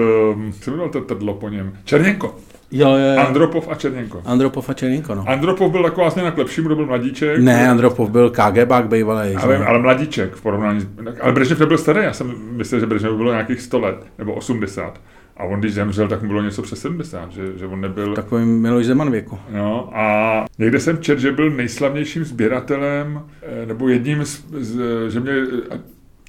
co 0.60 0.70
jmenoval 0.70 0.90
to 0.90 1.00
trdlo 1.00 1.34
po 1.34 1.48
něm? 1.48 1.72
Černěnko. 1.84 2.36
Jo, 2.74 2.88
jo, 2.88 3.14
jo. 3.16 3.26
Andropov 3.26 3.68
a 3.68 3.74
Černěnko. 3.74 4.22
Andropov 4.24 4.70
a 4.70 4.72
Černěnko, 4.72 5.14
no. 5.14 5.24
Andropov 5.28 5.72
byl 5.72 5.82
taková 5.82 6.04
vlastně 6.04 6.22
na 6.22 6.30
k 6.30 6.38
lepšímu, 6.38 6.68
to 6.68 6.76
byl 6.76 6.86
mladíček. 6.86 7.38
Ne, 7.38 7.70
Andropov 7.70 8.10
byl 8.10 8.30
KGBák 8.30 8.88
bývalý. 8.88 9.34
Ale, 9.34 9.66
ale 9.66 9.78
mladíček 9.78 10.34
v 10.34 10.42
porovnání. 10.42 10.88
Ale 11.20 11.32
Brežněv 11.32 11.60
nebyl 11.60 11.78
starý, 11.78 12.04
já 12.04 12.12
jsem 12.12 12.34
myslel, 12.50 12.80
že 12.80 12.86
Brežněv 12.86 13.12
bylo 13.12 13.30
nějakých 13.32 13.60
100 13.60 13.80
let, 13.80 14.06
nebo 14.18 14.34
80. 14.34 15.00
A 15.36 15.44
on, 15.44 15.60
když 15.60 15.74
zemřel, 15.74 16.08
tak 16.08 16.22
mu 16.22 16.28
bylo 16.28 16.42
něco 16.42 16.62
přes 16.62 16.80
70, 16.80 17.32
že, 17.32 17.58
že 17.58 17.66
on 17.66 17.80
nebyl... 17.80 18.14
Takový 18.14 18.44
Miloš 18.44 18.86
Zeman 18.86 19.10
věku. 19.10 19.38
No, 19.50 19.90
a 19.98 20.46
někde 20.58 20.80
jsem 20.80 20.98
čet, 20.98 21.18
že 21.18 21.32
byl 21.32 21.50
nejslavnějším 21.50 22.24
sběratelem, 22.24 23.22
eh, 23.42 23.66
nebo 23.66 23.88
jedním 23.88 24.24
z, 24.24 24.44
z 24.58 24.80
že 25.08 25.20
mě, 25.20 25.32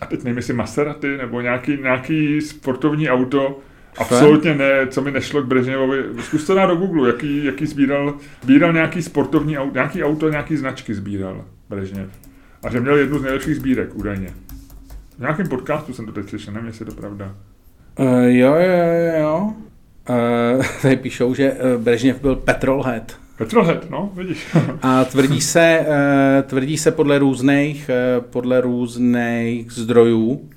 a 0.01 0.05
teď 0.05 0.23
nevím, 0.23 0.37
jestli 0.37 0.53
Maserati, 0.53 1.17
nebo 1.17 1.41
nějaký, 1.41 1.77
nějaký 1.77 2.41
sportovní 2.41 3.09
auto, 3.09 3.59
Absolutně 3.97 4.55
ne, 4.55 4.87
co 4.87 5.01
mi 5.01 5.11
nešlo 5.11 5.41
k 5.41 5.45
Brežněvovi. 5.45 6.03
Zkus 6.19 6.45
to 6.45 6.55
dát 6.55 6.65
do 6.65 6.75
Google, 6.75 7.09
jaký, 7.09 7.45
jaký 7.45 7.65
sbíral, 7.65 8.13
sbíral 8.43 8.73
nějaký 8.73 9.01
sportovní 9.01 9.57
auto, 9.57 9.73
nějaký 9.73 10.03
auto, 10.03 10.29
nějaký 10.29 10.57
značky 10.57 10.93
sbíral 10.93 11.45
Brežněv. 11.69 12.09
A 12.63 12.71
že 12.71 12.79
měl 12.79 12.95
jednu 12.95 13.19
z 13.19 13.23
nejlepších 13.23 13.55
sbírek, 13.55 13.95
údajně. 13.95 14.29
V 15.17 15.19
nějakém 15.19 15.47
podcastu 15.47 15.93
jsem 15.93 16.05
to 16.05 16.11
teď 16.11 16.29
slyšel, 16.29 16.53
nevím, 16.53 16.67
jestli 16.67 16.85
je 16.85 16.91
to 16.91 17.01
pravda. 17.01 17.35
Uh, 17.99 18.23
jo, 18.23 18.55
jo, 18.55 19.21
jo. 19.21 19.53
Uh, 20.09 20.65
tady 20.81 20.95
píšou, 20.95 21.33
že 21.33 21.51
uh, 21.51 21.81
Brežněv 21.81 22.21
byl 22.21 22.35
petrolhead. 22.35 23.17
Petrolhead, 23.37 23.89
no, 23.89 24.11
vidíš. 24.13 24.47
A 24.81 25.05
tvrdí 25.05 25.41
se, 25.41 25.85
uh, 25.87 26.49
tvrdí 26.49 26.77
se 26.77 26.91
podle 26.91 27.19
různých, 27.19 27.89
uh, 28.17 28.25
podle 28.25 28.61
různých 28.61 29.71
zdrojů, 29.71 30.49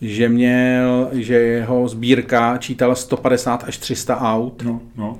že 0.00 0.28
měl, 0.28 1.08
že 1.12 1.34
jeho 1.34 1.88
sbírka 1.88 2.56
čítala 2.58 2.94
150 2.94 3.64
až 3.66 3.78
300 3.78 4.20
aut. 4.20 4.62
No, 4.62 4.80
no. 4.96 5.18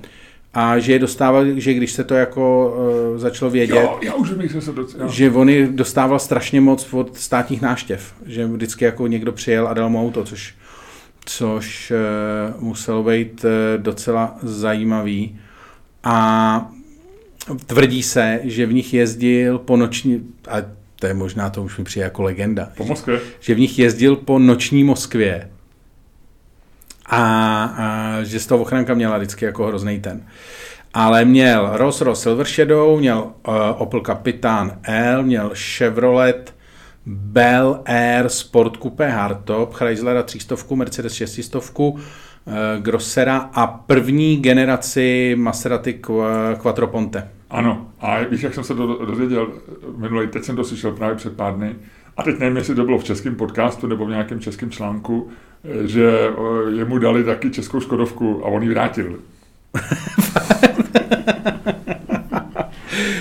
A 0.54 0.78
že 0.78 0.92
je 0.92 0.98
dostával, 0.98 1.44
že 1.56 1.74
když 1.74 1.92
se 1.92 2.04
to 2.04 2.14
jako 2.14 2.74
uh, 3.12 3.18
začalo 3.18 3.50
vědět, 3.50 3.76
jo, 3.76 3.98
já 4.02 4.14
už 4.14 4.32
vím, 4.32 4.60
se 4.60 4.72
docela. 4.72 5.06
že 5.06 5.30
on 5.30 5.48
dostával 5.76 6.18
strašně 6.18 6.60
moc 6.60 6.92
od 6.92 7.16
státních 7.16 7.62
náštěv. 7.62 8.14
Že 8.26 8.46
vždycky 8.46 8.84
jako 8.84 9.06
někdo 9.06 9.32
přijel 9.32 9.68
a 9.68 9.74
dal 9.74 9.88
mu 9.88 10.00
auto, 10.00 10.24
což, 10.24 10.54
což 11.24 11.92
uh, 12.56 12.62
muselo 12.62 13.02
být 13.02 13.44
uh, 13.44 13.50
docela 13.82 14.38
zajímavý. 14.42 15.40
A 16.04 16.70
tvrdí 17.66 18.02
se, 18.02 18.40
že 18.44 18.66
v 18.66 18.72
nich 18.72 18.94
jezdil 18.94 19.58
po 19.58 19.76
noční, 19.76 20.26
a 20.48 20.56
to 20.96 21.06
je 21.06 21.14
možná, 21.14 21.50
to 21.50 21.62
už 21.62 21.78
mi 21.78 21.84
přijde 21.84 22.04
jako 22.04 22.22
legenda. 22.22 22.68
Po 22.76 22.84
Moskvě? 22.84 23.20
Že 23.40 23.54
v 23.54 23.58
nich 23.58 23.78
jezdil 23.78 24.16
po 24.16 24.38
noční 24.38 24.84
Moskvě 24.84 25.50
a, 27.06 27.64
a 27.64 28.22
že 28.22 28.40
z 28.40 28.46
toho 28.46 28.62
ochranka 28.62 28.94
měla 28.94 29.18
vždycky 29.18 29.44
jako 29.44 29.66
hrozný 29.66 30.00
ten. 30.00 30.26
Ale 30.94 31.24
měl 31.24 31.70
Rolls 31.72 32.00
Royce 32.00 32.22
Silver 32.22 32.46
Shadow, 32.46 32.98
měl 32.98 33.18
uh, 33.18 33.54
Opel 33.76 34.00
Capitan 34.00 34.78
L, 34.82 35.22
měl 35.22 35.50
Chevrolet 35.54 36.54
Bel 37.06 37.80
Air 37.84 38.28
Sport 38.28 38.76
Coupe 38.76 39.08
Hardtop, 39.08 39.74
Chryslera 39.74 40.22
300, 40.22 40.56
Mercedes 40.74 41.12
600, 41.12 41.78
uh, 41.78 42.00
Grossera 42.78 43.36
a 43.36 43.66
první 43.66 44.36
generaci 44.36 45.34
Maserati 45.38 46.00
Quattroponte. 46.62 47.28
Ano, 47.50 47.88
a 48.00 48.18
víš, 48.18 48.42
jak 48.42 48.54
jsem 48.54 48.64
se 48.64 48.74
to 48.74 49.04
dozvěděl 49.04 49.52
minulý, 49.96 50.28
teď 50.28 50.44
jsem 50.44 50.56
to 50.56 50.64
slyšel 50.64 50.92
právě 50.92 51.16
před 51.16 51.36
pár 51.36 51.54
dny, 51.54 51.74
a 52.16 52.22
teď 52.22 52.38
nevím, 52.38 52.56
jestli 52.56 52.74
to 52.74 52.84
bylo 52.84 52.98
v 52.98 53.04
českém 53.04 53.34
podcastu 53.34 53.86
nebo 53.86 54.06
v 54.06 54.10
nějakém 54.10 54.40
českém 54.40 54.70
článku, 54.70 55.28
že 55.84 56.30
jemu 56.76 56.98
dali 56.98 57.24
taky 57.24 57.50
českou 57.50 57.80
Škodovku 57.80 58.44
a 58.44 58.48
on 58.48 58.62
ji 58.62 58.68
vrátil. 58.68 59.18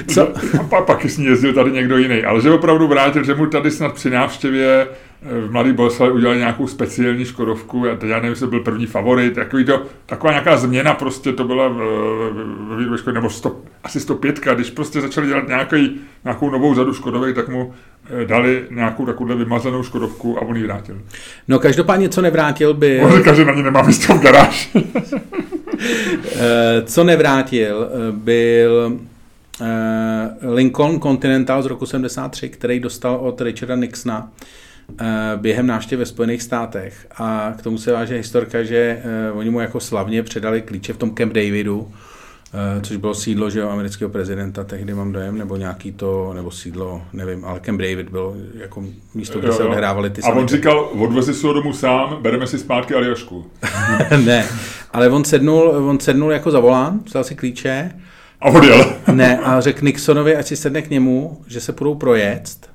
Co? 0.08 0.34
A 0.78 0.82
pak, 0.82 1.06
s 1.06 1.18
ní 1.18 1.26
jezdil 1.26 1.54
tady 1.54 1.72
někdo 1.72 1.98
jiný, 1.98 2.24
ale 2.24 2.42
že 2.42 2.52
opravdu 2.52 2.88
vrátil, 2.88 3.24
že 3.24 3.36
mu 3.36 3.46
tady 3.46 3.72
snad 3.72 3.94
při 3.94 4.10
návštěvě 4.10 4.88
v 5.26 5.52
Mladý 5.52 5.74
Boleslavi 5.74 6.12
udělali 6.12 6.38
nějakou 6.38 6.68
speciální 6.68 7.26
Škodovku, 7.26 7.90
a 7.90 7.96
teď 7.96 8.10
já 8.10 8.16
nevím, 8.16 8.30
jestli 8.30 8.48
byl 8.48 8.60
první 8.60 8.86
favorit, 8.86 9.36
takový 9.36 9.66
to, 9.66 9.82
taková 10.06 10.34
nějaká 10.34 10.58
změna 10.58 10.94
prostě 10.94 11.34
to 11.34 11.44
byla 11.44 11.68
ve 12.70 12.78
výrobě 12.78 12.98
Škody, 12.98 13.14
nebo 13.14 13.30
100, 13.30 13.62
asi 13.84 14.00
105, 14.00 14.40
když 14.56 14.70
prostě 14.70 15.02
začali 15.02 15.28
dělat 15.28 15.48
nějaký, 15.48 16.02
nějakou 16.24 16.50
novou 16.50 16.76
zadu 16.76 16.94
Škodovek, 16.94 17.36
tak 17.36 17.50
mu 17.50 17.74
eh, 18.22 18.26
dali 18.26 18.64
nějakou 18.72 19.06
takovou 19.06 19.38
vymazanou 19.38 19.84
Škodovku 19.84 20.38
a 20.38 20.42
on 20.42 20.58
ji 20.58 20.64
vrátil. 20.64 20.96
No 21.48 21.60
každopádně, 21.60 22.10
co 22.10 22.22
nevrátil 22.22 22.74
by... 22.74 23.02
On 23.02 23.18
říká, 23.18 23.34
že 23.34 23.46
na 23.46 23.54
ní 23.54 23.64
nemá 23.64 23.82
místo 23.82 24.14
v 24.14 24.22
garáži. 24.22 24.70
Eh, 26.36 26.82
co 26.86 27.04
nevrátil 27.04 27.88
eh, 27.92 28.12
byl 28.12 29.00
Lincoln 30.42 31.00
Continental 31.00 31.64
z 31.64 31.66
roku 31.66 31.86
73, 31.86 32.50
který 32.50 32.80
dostal 32.80 33.16
od 33.16 33.42
Richarda 33.42 33.76
Nixona 33.76 34.32
během 35.36 35.68
návštěvy 35.68 36.00
ve 36.00 36.06
Spojených 36.06 36.42
státech. 36.42 37.08
A 37.18 37.54
k 37.58 37.62
tomu 37.62 37.78
se 37.78 37.92
váže 37.92 38.18
historka, 38.18 38.64
že 38.64 39.04
oni 39.34 39.50
mu 39.50 39.60
jako 39.60 39.80
slavně 39.80 40.24
předali 40.24 40.62
klíče 40.62 40.94
v 40.94 40.98
tom 40.98 41.16
Camp 41.16 41.34
Davidu, 41.34 41.92
což 42.82 42.98
bylo 42.98 43.14
sídlo 43.14 43.50
že 43.50 43.60
jo, 43.60 43.70
amerického 43.70 44.10
prezidenta, 44.10 44.64
tehdy 44.64 44.94
mám 44.94 45.12
dojem, 45.12 45.38
nebo 45.38 45.58
nějaký 45.58 45.92
to, 45.92 46.34
nebo 46.34 46.52
sídlo, 46.52 47.02
nevím, 47.14 47.46
ale 47.46 47.60
Camp 47.60 47.82
David 47.82 48.10
bylo 48.10 48.36
jako 48.54 48.84
místo, 49.14 49.40
kde 49.40 49.48
jo, 49.48 49.54
se 49.54 49.64
odehrávaly 49.64 50.10
ty 50.10 50.22
A 50.22 50.30
on 50.30 50.48
říkal, 50.48 50.90
odvezi 51.00 51.34
si 51.34 51.48
ho 51.48 51.54
domů 51.54 51.74
sám, 51.74 52.18
bereme 52.22 52.48
si 52.48 52.60
zpátky 52.60 52.96
Aljašku. 52.96 53.46
ne, 54.26 54.46
ale 54.92 55.10
on 55.10 55.24
sednul, 55.26 55.70
on 55.90 56.00
sednul 56.00 56.32
jako 56.32 56.52
za 56.52 56.60
volán, 56.60 57.00
vzal 57.06 57.24
si 57.24 57.36
klíče. 57.36 57.92
A 58.42 58.50
odjel. 58.50 58.94
Ne, 59.14 59.40
a 59.40 59.62
řekl 59.62 59.86
Nixonovi, 59.86 60.36
ať 60.36 60.48
si 60.48 60.56
sedne 60.56 60.82
k 60.82 60.90
němu, 60.90 61.42
že 61.48 61.62
se 61.62 61.74
půjdou 61.74 61.96
projet 61.96 62.74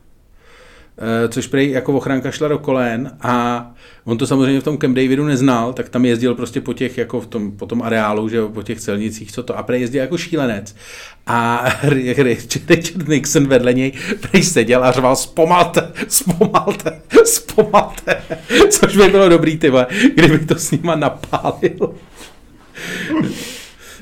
Eh, 1.01 1.28
což 1.28 1.47
prej 1.47 1.70
jako 1.70 1.93
ochranka 1.93 2.30
šla 2.30 2.49
do 2.49 2.59
kolen 2.59 3.11
a 3.20 3.66
on 4.05 4.18
to 4.18 4.26
samozřejmě 4.26 4.61
v 4.61 4.64
tom 4.64 4.78
Camp 4.78 4.97
Davidu 4.97 5.24
neznal, 5.24 5.72
tak 5.72 5.89
tam 5.89 6.05
jezdil 6.05 6.34
prostě 6.34 6.61
po 6.61 6.72
těch, 6.72 6.99
jako 6.99 7.20
v 7.20 7.26
tom, 7.26 7.53
po 7.53 7.66
tom 7.66 7.82
areálu, 7.82 8.28
že 8.28 8.43
po 8.43 8.62
těch 8.62 8.80
celnicích, 8.80 9.32
co 9.32 9.43
to, 9.43 9.59
a 9.59 9.62
prej 9.62 9.80
jezdil 9.80 10.01
jako 10.01 10.18
šílenec. 10.18 10.76
A 11.26 11.68
Richard 11.82 13.09
Nixon 13.09 13.47
vedle 13.47 13.74
něj 13.74 13.93
prej 14.20 14.43
seděl 14.43 14.84
a 14.84 14.93
řval 14.93 15.16
zpomalte, 15.16 15.93
zpomalte, 16.09 17.01
zpomalte, 17.24 18.22
což 18.70 18.97
by 18.97 19.09
bylo 19.09 19.28
dobrý, 19.28 19.59
tyva, 19.59 19.86
kdyby 20.14 20.39
to 20.39 20.55
s 20.55 20.70
nima 20.70 20.97
napálil. 20.97 21.95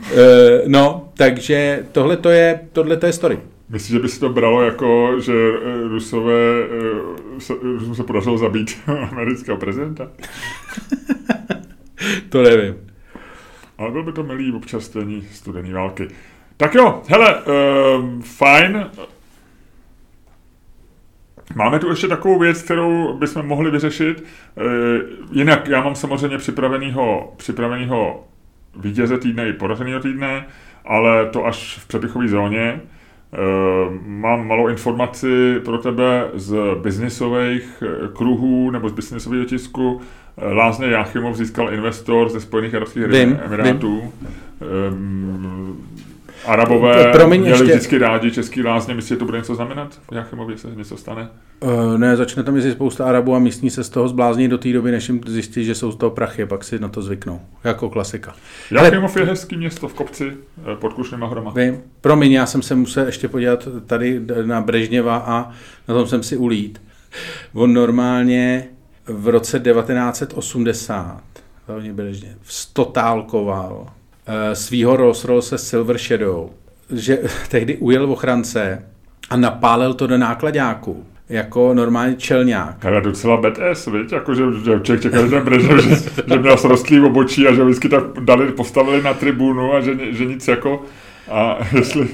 Eh, 0.02 0.62
no, 0.66 1.12
takže 1.16 1.86
tohle 1.92 2.16
to 2.16 2.30
je, 2.30 2.60
tohle 2.72 2.96
to 2.96 3.06
je 3.06 3.12
story. 3.12 3.38
Myslíš, 3.68 3.90
že 3.90 3.98
by 3.98 4.08
si 4.08 4.20
to 4.20 4.28
bralo 4.28 4.62
jako, 4.62 5.20
že 5.20 5.32
eh, 5.32 5.88
Rusové 5.88 6.62
eh, 7.36 7.40
se, 7.40 7.52
Rusům 7.62 7.94
se 7.94 8.02
podařilo 8.02 8.38
zabít 8.38 8.78
amerického 9.10 9.56
prezidenta? 9.56 10.10
to 12.28 12.42
nevím. 12.42 12.74
Ale 13.78 13.90
byl 13.90 14.02
by 14.02 14.12
to 14.12 14.22
milý 14.22 14.52
občastění 14.52 15.28
studené 15.32 15.72
války. 15.72 16.08
Tak 16.56 16.74
jo, 16.74 17.02
hele, 17.08 17.34
uh, 17.34 18.22
fajn. 18.22 18.90
Máme 21.54 21.78
tu 21.78 21.88
ještě 21.88 22.08
takovou 22.08 22.38
věc, 22.38 22.62
kterou 22.62 23.18
bychom 23.18 23.46
mohli 23.46 23.70
vyřešit. 23.70 24.24
Uh, 24.54 24.66
jinak 25.32 25.68
já 25.68 25.82
mám 25.82 25.94
samozřejmě 25.94 26.38
připravenýho, 26.38 27.34
připravenýho 27.36 28.24
vítěze 28.76 29.18
týdne 29.18 29.48
i 29.48 29.52
poraženého 29.52 30.00
týdne, 30.00 30.46
ale 30.84 31.26
to 31.26 31.46
až 31.46 31.78
v 31.78 31.88
přepichové 31.88 32.28
zóně. 32.28 32.80
Eh, 33.32 33.38
mám 34.06 34.48
malou 34.48 34.68
informaci 34.68 35.60
pro 35.64 35.78
tebe 35.78 36.28
z 36.34 36.56
biznisových 36.82 37.82
eh, 37.82 38.08
kruhů 38.12 38.70
nebo 38.70 38.88
z 38.88 38.92
biznisového 38.92 39.44
tisku. 39.44 40.00
Eh, 40.38 40.52
Lázně 40.52 40.86
Jachimov 40.86 41.36
získal 41.36 41.74
investor 41.74 42.28
ze 42.28 42.40
Spojených 42.40 42.74
Arabských 42.74 43.02
Emirátů. 43.02 44.12
Um, 44.90 45.86
Arabové 46.46 47.12
Promiň, 47.12 47.40
měli 47.40 47.58
ještě... 47.58 47.72
vždycky 47.72 47.98
rádi 47.98 48.30
český 48.30 48.62
lázně. 48.62 48.94
Myslíte, 48.94 49.14
že 49.14 49.18
to 49.18 49.24
bude 49.24 49.38
něco 49.38 49.54
znamenat? 49.54 50.00
V 50.10 50.14
Jachimově 50.14 50.58
se 50.58 50.68
něco 50.74 50.96
stane? 50.96 51.28
Uh, 51.60 51.98
ne, 51.98 52.16
začne 52.16 52.42
tam 52.42 52.54
jezdit 52.54 52.72
spousta 52.72 53.04
Arabů 53.04 53.34
a 53.34 53.38
místní 53.38 53.70
se 53.70 53.84
z 53.84 53.88
toho 53.88 54.08
zblázní 54.08 54.48
do 54.48 54.58
té 54.58 54.72
doby, 54.72 54.90
než 54.90 55.08
jim 55.08 55.20
zjistí, 55.26 55.64
že 55.64 55.74
jsou 55.74 55.92
z 55.92 55.96
toho 55.96 56.10
prachy, 56.10 56.46
pak 56.46 56.64
si 56.64 56.78
na 56.78 56.88
to 56.88 57.02
zvyknou. 57.02 57.40
Jako 57.64 57.90
klasika. 57.90 58.34
Jachimov 58.70 59.16
je 59.16 59.24
hezký 59.24 59.56
město 59.56 59.88
v 59.88 59.94
kopci 59.94 60.32
eh, 60.72 60.76
pod 60.76 60.94
Krušnýma 60.94 61.26
horama. 61.26 61.50
Vím. 61.50 61.82
Promiň, 62.00 62.32
já 62.32 62.46
jsem 62.46 62.62
se 62.62 62.74
musel 62.74 63.06
ještě 63.06 63.28
podívat 63.28 63.68
tady 63.86 64.20
na 64.44 64.60
Brežněva 64.60 65.16
a 65.16 65.50
na 65.88 65.94
tom 65.94 66.06
jsem 66.06 66.22
si 66.22 66.36
ulít. 66.36 66.82
On 67.54 67.72
normálně 67.72 68.68
v 69.06 69.28
roce 69.28 69.60
1980 69.60 71.22
Brežněv 71.92 72.38
stotálkoval 72.42 73.86
Eh, 73.86 74.05
svýho 74.52 74.96
Rolls 74.96 75.24
Royce 75.24 75.58
Silver 75.58 75.98
Shadow, 75.98 76.50
že 76.90 77.18
tehdy 77.48 77.76
ujel 77.76 78.06
v 78.06 78.10
ochrance 78.10 78.82
a 79.30 79.36
napálil 79.36 79.94
to 79.94 80.06
do 80.06 80.18
nákladáku. 80.18 81.06
jako 81.28 81.74
normálně 81.74 82.16
čelňák. 82.16 82.84
Ale 82.84 83.00
docela 83.00 83.36
badass, 83.36 83.86
víš, 83.86 84.12
jako, 84.12 84.34
že, 84.34 84.42
že 84.64 84.80
člověk 84.80 85.02
čeká, 85.02 85.26
že 85.26 85.40
Brežněv, 85.40 85.84
že, 85.84 85.96
že 86.26 86.38
měl 86.38 86.56
srostlý 86.56 87.00
obočí 87.00 87.46
a 87.46 87.54
že 87.54 87.64
vždycky 87.64 87.88
tak 87.88 88.04
dali, 88.20 88.52
postavili 88.52 89.02
na 89.02 89.14
tribunu 89.14 89.72
a 89.72 89.80
že, 89.80 89.96
že 90.10 90.24
nic 90.24 90.48
jako, 90.48 90.82
a 91.30 91.58
jestli... 91.76 92.08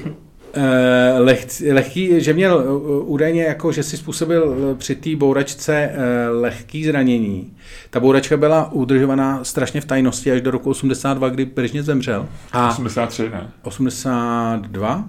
Eh, 0.55 1.19
leh, 1.19 1.47
lehký, 1.73 2.21
že 2.21 2.33
měl 2.33 2.57
uh, 2.57 3.13
údajně 3.13 3.43
jako, 3.43 3.73
že 3.73 3.83
si 3.83 3.97
způsobil 3.97 4.45
uh, 4.45 4.79
při 4.79 4.95
té 4.95 5.17
bouračce 5.17 5.93
lehký 6.41 6.85
zranění. 6.85 7.53
Ta 7.91 8.01
bouračka 8.01 8.37
byla 8.37 8.73
udržovaná 8.73 9.45
strašně 9.45 9.81
v 9.81 9.85
tajnosti 9.85 10.33
až 10.33 10.41
do 10.41 10.51
roku 10.51 10.71
82, 10.71 11.29
kdy 11.29 11.45
Brežně 11.45 11.83
zemřel. 11.83 12.29
A 12.53 12.69
83, 12.69 13.23
ne? 13.31 13.51
82? 13.63 15.05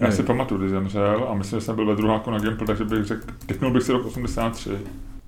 Já 0.00 0.06
ne. 0.06 0.12
si 0.12 0.22
pamatuju, 0.22 0.60
kdy 0.60 0.70
zemřel 0.70 1.26
a 1.30 1.34
myslím, 1.34 1.60
že 1.60 1.66
jsem 1.66 1.76
byl 1.76 1.86
ve 1.86 1.96
druháku 1.96 2.30
na 2.30 2.38
Gimple, 2.38 2.66
takže 2.66 2.84
bych 2.84 3.04
řekl, 3.04 3.22
typnul 3.46 3.70
bych 3.70 3.82
si 3.82 3.92
rok 3.92 4.06
83. 4.06 4.70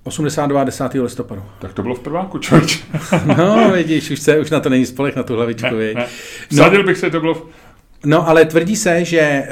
82. 0.03 0.63
10. 0.63 0.93
listopadu. 0.93 1.43
Tak 1.59 1.73
to 1.73 1.81
bylo 1.81 1.95
v 1.95 1.99
prváku, 1.99 2.37
člověč. 2.37 2.83
no, 3.37 3.71
vidíš, 3.73 4.11
už, 4.11 4.19
se, 4.19 4.39
už 4.39 4.49
na 4.49 4.59
to 4.59 4.69
není 4.69 4.85
spolech 4.85 5.15
na 5.15 5.23
tu 5.23 5.35
hlavičku. 5.35 5.75
Ne, 5.75 5.93
ne. 5.93 6.07
No. 6.51 6.83
bych 6.83 6.97
se, 6.97 7.09
to 7.09 7.19
bylo 7.19 7.33
v, 7.33 7.47
No, 8.05 8.29
ale 8.29 8.45
tvrdí 8.45 8.75
se, 8.75 9.05
že 9.05 9.19
e, 9.19 9.47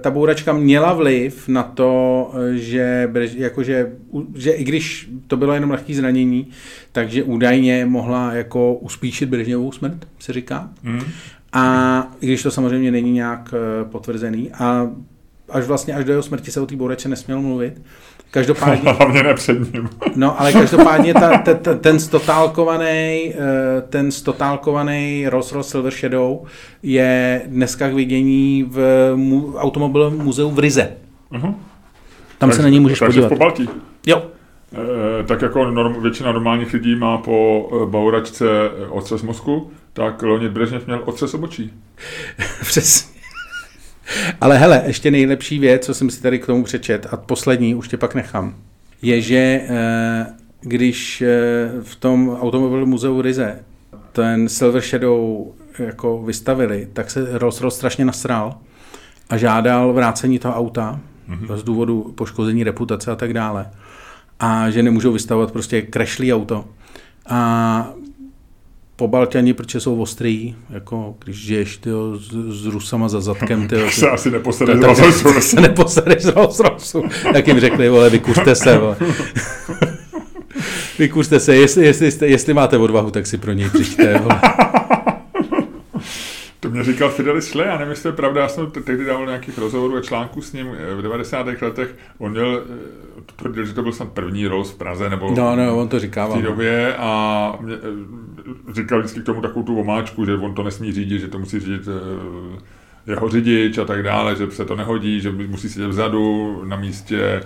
ta 0.00 0.10
bouračka 0.10 0.52
měla 0.52 0.92
vliv 0.92 1.48
na 1.48 1.62
to, 1.62 2.32
že, 2.52 3.10
jakože, 3.36 3.92
že 4.34 4.50
i 4.50 4.64
když 4.64 5.10
to 5.26 5.36
bylo 5.36 5.54
jenom 5.54 5.70
lehké 5.70 5.94
zranění, 5.94 6.50
takže 6.92 7.22
údajně 7.22 7.86
mohla 7.86 8.32
jako 8.32 8.74
uspíšit 8.74 9.28
Brežněvou 9.28 9.72
smrt, 9.72 10.06
se 10.18 10.32
říká. 10.32 10.70
Mm. 10.82 11.00
A 11.52 12.16
i 12.20 12.26
když 12.26 12.42
to 12.42 12.50
samozřejmě 12.50 12.90
není 12.90 13.12
nějak 13.12 13.54
e, 13.54 13.84
potvrzený. 13.84 14.50
A 14.52 14.90
až 15.48 15.64
vlastně 15.64 15.94
až 15.94 16.04
do 16.04 16.12
jeho 16.12 16.22
smrti 16.22 16.50
se 16.50 16.60
o 16.60 16.66
té 16.66 16.76
bouračce 16.76 17.08
nesměl 17.08 17.40
mluvit. 17.40 17.82
Každopádně... 18.32 18.92
Hlavně 18.98 19.22
ne 19.22 19.34
před 19.34 19.74
ním. 19.74 19.88
no, 20.16 20.40
ale 20.40 20.52
každopádně 20.52 21.14
ta, 21.14 21.38
ta, 21.38 21.54
ta, 21.54 21.74
ten 21.74 22.00
stotálkovaný 22.00 23.34
eh, 23.34 23.34
ten 23.88 24.12
stotálkovaný 24.12 25.28
Rolls 25.28 25.52
Royce 25.52 25.70
Silver 25.70 25.92
Shadow 25.92 26.46
je 26.82 27.42
dneska 27.46 27.90
k 27.90 27.94
vidění 27.94 28.64
v 28.68 29.12
mu, 29.16 29.54
automobilovém 29.56 30.18
muzeu 30.18 30.50
v 30.50 30.58
Rize. 30.58 30.92
Uh-huh. 31.32 31.54
Tam 32.38 32.50
tak, 32.50 32.56
se 32.56 32.62
na 32.62 32.68
něj 32.68 32.80
můžeš 32.80 32.98
takže 32.98 33.20
podívat. 33.20 33.28
po 33.28 33.36
Baltí. 33.36 33.68
Jo. 34.06 34.22
E, 35.20 35.24
tak 35.24 35.42
jako 35.42 35.70
norm, 35.70 36.02
většina 36.02 36.32
normálních 36.32 36.72
lidí 36.72 36.96
má 36.96 37.18
po 37.18 37.68
bauračce 37.90 38.44
otřes 38.88 39.22
mozku, 39.22 39.70
tak 39.92 40.22
Leonid 40.22 40.52
Brežněv 40.52 40.86
měl 40.86 41.02
otřes 41.04 41.34
obočí. 41.34 41.72
Přesně. 42.60 43.11
Ale 44.40 44.58
hele, 44.58 44.82
ještě 44.86 45.10
nejlepší 45.10 45.58
věc, 45.58 45.86
co 45.86 45.94
jsem 45.94 46.10
si 46.10 46.22
tady 46.22 46.38
k 46.38 46.46
tomu 46.46 46.64
přečet, 46.64 47.06
a 47.10 47.16
poslední, 47.16 47.74
už 47.74 47.88
tě 47.88 47.96
pak 47.96 48.14
nechám, 48.14 48.54
je, 49.02 49.20
že 49.20 49.60
eh, 49.68 50.26
když 50.60 51.22
eh, 51.22 51.70
v 51.82 51.96
tom 51.96 52.38
automobilovém 52.40 52.88
muzeu 52.88 53.22
Rize 53.22 53.58
ten 54.12 54.48
Silver 54.48 54.82
Shadow 54.82 55.46
jako 55.78 56.22
vystavili, 56.22 56.88
tak 56.92 57.10
se 57.10 57.38
Rolls 57.38 57.60
Royce 57.60 57.76
strašně 57.76 58.04
nasral 58.04 58.58
a 59.30 59.36
žádal 59.36 59.92
vrácení 59.92 60.38
toho 60.38 60.54
auta 60.54 61.00
mm-hmm. 61.30 61.56
z 61.56 61.62
důvodu 61.62 62.12
poškození 62.14 62.64
reputace 62.64 63.10
a 63.10 63.16
tak 63.16 63.32
dále. 63.32 63.70
A 64.40 64.70
že 64.70 64.82
nemůžou 64.82 65.12
vystavovat 65.12 65.52
prostě 65.52 65.82
krešlý 65.82 66.34
auto. 66.34 66.64
A 67.28 67.92
po 69.02 69.08
Balťani, 69.08 69.52
protože 69.52 69.80
jsou 69.80 70.00
ostrý, 70.00 70.54
jako 70.70 71.14
když 71.24 71.36
žiješ 71.36 71.76
tyjo, 71.76 72.18
s, 72.18 72.28
s 72.62 72.66
Rusama 72.66 73.08
za 73.08 73.20
zadkem. 73.20 73.68
Tyjo, 73.68 73.86
ty, 73.86 73.92
se 73.92 74.10
asi 74.10 74.30
neposadeš 74.30 74.76
z 74.76 74.82
Rolls 74.82 75.50
se 75.50 75.60
neposadeš 75.60 76.22
z 76.22 76.28
Rolls 76.28 76.60
Jak 77.34 77.48
jim 77.48 77.60
řekli, 77.60 77.88
vole, 77.88 78.10
vykuřte 78.10 78.54
se, 78.54 78.78
vole. 78.78 78.96
vykuřte 80.98 81.40
se, 81.40 81.56
jestli, 81.56 81.84
jestli, 81.84 82.30
jestli, 82.30 82.54
máte 82.54 82.78
odvahu, 82.78 83.10
tak 83.10 83.26
si 83.26 83.38
pro 83.38 83.52
něj 83.52 83.70
přijďte, 83.70 84.18
vole. 84.18 84.40
To 86.62 86.70
mě 86.70 86.84
říkal 86.84 87.10
Fidelis 87.10 87.46
Schley, 87.46 87.66
já 87.66 87.78
nevím, 87.78 87.90
jestli 87.90 88.08
je 88.08 88.12
pravda, 88.12 88.40
já 88.40 88.48
jsem 88.48 88.70
tehdy 88.70 89.04
dával 89.04 89.26
nějakých 89.26 89.58
rozhovorů 89.58 89.96
a 89.96 90.00
článků 90.00 90.42
s 90.42 90.52
ním 90.52 90.66
eh, 90.78 90.94
v 90.94 91.02
90. 91.02 91.46
letech. 91.62 91.94
On 92.18 92.30
měl, 92.30 92.62
eh, 92.66 93.22
tvrdil, 93.36 93.64
že 93.64 93.74
to 93.74 93.82
byl 93.82 93.92
snad 93.92 94.08
první 94.08 94.46
Rolls 94.46 94.70
v 94.70 94.74
Praze, 94.74 95.10
nebo 95.10 95.30
no, 95.36 95.56
no, 95.56 95.78
on 95.78 95.88
to 95.88 95.98
říkával. 95.98 96.38
v 96.38 96.40
té 96.40 96.44
no. 96.44 96.50
době 96.50 96.96
a 96.96 97.56
mě, 97.60 97.74
eh, 97.74 97.78
říkal 98.72 98.98
vždycky 98.98 99.20
k 99.20 99.24
tomu 99.24 99.40
takovou 99.40 99.62
tu 99.62 99.80
omáčku, 99.80 100.24
že 100.24 100.34
on 100.34 100.54
to 100.54 100.62
nesmí 100.62 100.92
řídit, 100.92 101.18
že 101.18 101.28
to 101.28 101.38
musí 101.38 101.60
řídit 101.60 101.88
jeho 103.06 103.28
řidič 103.28 103.78
a 103.78 103.84
tak 103.84 104.02
dále, 104.02 104.36
že 104.36 104.50
se 104.50 104.64
to 104.64 104.76
nehodí, 104.76 105.20
že 105.20 105.32
musí 105.32 105.68
sedět 105.68 105.88
vzadu 105.88 106.62
na 106.64 106.76
místě, 106.76 107.40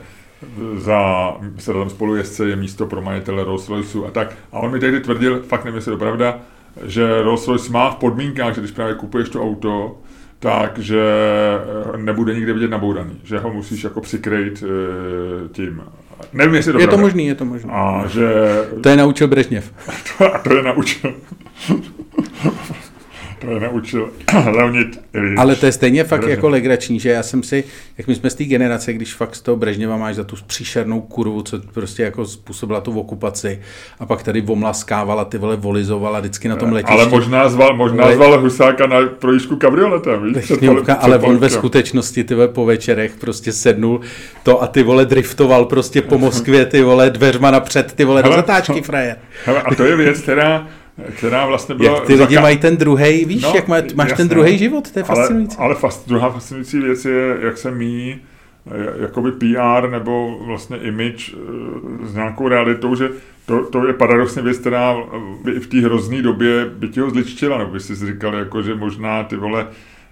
za 0.76 1.32
se 1.58 1.72
tam 1.72 1.90
spolujezdce 1.90 2.48
je 2.48 2.56
místo 2.56 2.86
pro 2.86 3.02
majitele 3.02 3.44
Rolls 3.44 3.68
Royce 3.68 3.98
a 4.08 4.10
tak. 4.10 4.36
A 4.52 4.58
on 4.58 4.72
mi 4.72 4.80
tehdy 4.80 5.00
tvrdil, 5.00 5.42
fakt 5.42 5.64
nevím, 5.64 5.76
jestli 5.76 5.92
to 5.92 5.98
pravda, 5.98 6.40
že 6.84 7.22
Rolls-Royce 7.22 7.72
má 7.72 7.90
v 7.90 7.96
podmínkách, 7.96 8.54
že 8.54 8.60
když 8.60 8.70
právě 8.70 8.94
kupuješ 8.94 9.28
to 9.28 9.42
auto, 9.42 9.98
takže 10.38 11.02
eh, 11.94 11.98
nebude 11.98 12.34
nikde 12.34 12.52
vidět 12.52 12.70
nabouraný, 12.70 13.20
že 13.24 13.38
ho 13.38 13.52
musíš 13.52 13.84
jako 13.84 14.00
přikrýt 14.00 14.62
e, 14.62 15.48
tím. 15.48 15.82
Nevím, 16.32 16.54
jestli 16.54 16.72
to 16.72 16.78
Je 16.78 16.88
to 16.88 16.98
možný, 16.98 17.26
je 17.26 17.34
to 17.34 17.44
možný. 17.44 17.70
A 17.72 18.04
že... 18.06 18.28
To 18.82 18.88
je 18.88 18.96
naučil 18.96 19.28
Brežněv. 19.28 19.72
a 20.34 20.38
to 20.38 20.54
je 20.54 20.62
naučil. 20.62 21.14
To 23.46 23.52
je 23.52 23.60
naučil 23.60 24.10
Leonid 24.52 25.00
Ilič. 25.14 25.38
Ale 25.38 25.56
to 25.56 25.66
je 25.66 25.72
stejně 25.72 26.04
fakt 26.04 26.20
Brežněv. 26.20 26.36
jako 26.38 26.48
legrační, 26.48 27.00
že 27.00 27.10
já 27.10 27.22
jsem 27.22 27.42
si, 27.42 27.64
jak 27.98 28.08
my 28.08 28.14
jsme 28.14 28.30
z 28.30 28.34
té 28.34 28.44
generace, 28.44 28.92
když 28.92 29.14
fakt 29.14 29.34
z 29.34 29.40
toho 29.40 29.56
Brežněva 29.56 29.96
máš 29.96 30.16
za 30.16 30.24
tu 30.24 30.36
příšernou 30.46 31.00
kurvu, 31.00 31.42
co 31.42 31.60
prostě 31.74 32.02
jako 32.02 32.26
způsobila 32.26 32.80
tu 32.80 33.00
okupaci 33.00 33.60
a 34.00 34.06
pak 34.06 34.22
tady 34.22 34.40
vomlaskávala, 34.40 35.24
ty 35.24 35.38
vole 35.38 35.56
volizovala 35.56 36.20
vždycky 36.20 36.48
na 36.48 36.56
tom 36.56 36.72
letišti. 36.72 37.00
Ale 37.00 37.08
možná 37.08 37.48
zval, 37.48 37.76
možná 37.76 38.04
ale... 38.04 38.14
zval 38.14 38.40
Husáka 38.40 38.86
na 38.86 38.96
projížďku 39.18 39.56
kabrioletem, 39.56 40.22
víš? 40.22 40.48
Techňovka, 40.48 40.94
ale 40.94 41.18
on 41.18 41.38
ve 41.38 41.50
skutečnosti 41.50 42.24
ty 42.24 42.34
vole 42.34 42.48
po 42.48 42.64
večerech 42.64 43.16
prostě 43.16 43.52
sednul 43.52 44.00
to 44.42 44.62
a 44.62 44.66
ty 44.66 44.82
vole 44.82 45.04
driftoval 45.04 45.64
prostě 45.64 46.02
po 46.02 46.18
Moskvě, 46.18 46.66
ty 46.66 46.82
vole 46.82 47.10
dveřma 47.10 47.50
napřed, 47.50 47.92
ty 47.92 48.04
vole 48.04 48.22
hele, 48.22 48.36
do 48.36 48.36
zatáčky, 48.36 48.82
frajer. 48.82 49.16
Hele, 49.44 49.62
a 49.62 49.74
to 49.74 49.84
je 49.84 49.96
věc, 49.96 50.20
která 50.20 50.66
která 51.16 51.46
vlastně 51.46 51.74
byla... 51.74 51.94
Jak 51.94 52.06
ty 52.06 52.14
lidi 52.14 52.38
mají 52.38 52.58
ten 52.58 52.76
druhý, 52.76 53.24
víš, 53.24 53.42
no, 53.42 53.52
jak 53.54 53.68
má, 53.68 53.76
máš 53.76 54.08
jasně, 54.08 54.16
ten 54.16 54.28
druhý 54.28 54.58
život, 54.58 54.90
to 54.90 54.98
je 54.98 55.02
fascinující. 55.04 55.56
Ale, 55.58 55.66
ale 55.66 55.74
fast, 55.74 56.08
druhá 56.08 56.30
fascinující 56.30 56.80
věc 56.80 57.04
je, 57.04 57.36
jak 57.40 57.58
se 57.58 57.70
mí 57.70 58.20
jakoby 59.00 59.32
PR 59.32 59.90
nebo 59.90 60.38
vlastně 60.46 60.76
image 60.76 61.34
eh, 61.34 62.06
s 62.06 62.14
nějakou 62.14 62.48
realitou, 62.48 62.94
že 62.94 63.10
to, 63.46 63.66
to 63.66 63.86
je 63.86 63.92
paradoxně 63.92 64.42
věc, 64.42 64.58
která 64.58 64.96
by 65.44 65.60
v 65.60 65.66
té 65.66 65.80
hrozné 65.80 66.22
době 66.22 66.66
by 66.66 66.88
ti 66.88 67.00
ho 67.00 67.10
zličtila, 67.10 67.58
nebo 67.58 67.70
by 67.70 67.80
si 67.80 68.06
říkal, 68.06 68.34
jako, 68.34 68.62
že 68.62 68.74
možná 68.74 69.24
ty 69.24 69.36
vole, 69.36 69.66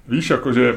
Víš, 0.09 0.31
jakože 0.31 0.75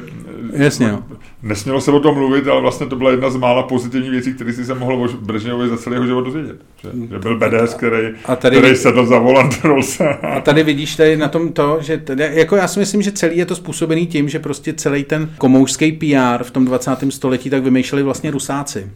Jasně, 0.52 0.88
no. 0.92 1.04
nesmělo 1.42 1.80
se 1.80 1.90
o 1.90 2.00
tom 2.00 2.14
mluvit, 2.14 2.48
ale 2.48 2.60
vlastně 2.60 2.86
to 2.86 2.96
byla 2.96 3.10
jedna 3.10 3.30
z 3.30 3.36
mála 3.36 3.62
pozitivních 3.62 4.10
věcí, 4.10 4.34
které 4.34 4.52
si 4.52 4.64
se 4.64 4.74
mohl 4.74 5.04
o 5.04 5.08
Brežněvovi 5.08 5.68
za 5.68 5.76
celý 5.76 5.94
jeho 5.96 6.06
život 6.06 6.20
dozvědět. 6.20 6.56
Že, 6.82 6.88
že 7.10 7.18
byl 7.18 7.38
BDS, 7.38 7.74
který, 7.74 8.08
a 8.24 8.36
tady, 8.36 8.56
který 8.56 8.76
sedl 8.76 9.06
za 9.06 9.18
volant 9.18 9.58
Rolse. 9.64 10.08
A 10.08 10.40
tady 10.40 10.62
vidíš 10.62 10.96
tady 10.96 11.16
na 11.16 11.28
tom 11.28 11.52
to, 11.52 11.78
že 11.80 11.98
tady, 11.98 12.30
jako 12.32 12.56
já 12.56 12.68
si 12.68 12.80
myslím, 12.80 13.02
že 13.02 13.12
celý 13.12 13.36
je 13.36 13.46
to 13.46 13.56
způsobený 13.56 14.06
tím, 14.06 14.28
že 14.28 14.38
prostě 14.38 14.72
celý 14.72 15.04
ten 15.04 15.30
komoušský 15.38 15.92
PR 15.92 16.44
v 16.44 16.50
tom 16.50 16.64
20. 16.64 16.90
století 17.08 17.50
tak 17.50 17.62
vymýšleli 17.62 18.02
vlastně 18.02 18.30
rusáci. 18.30 18.90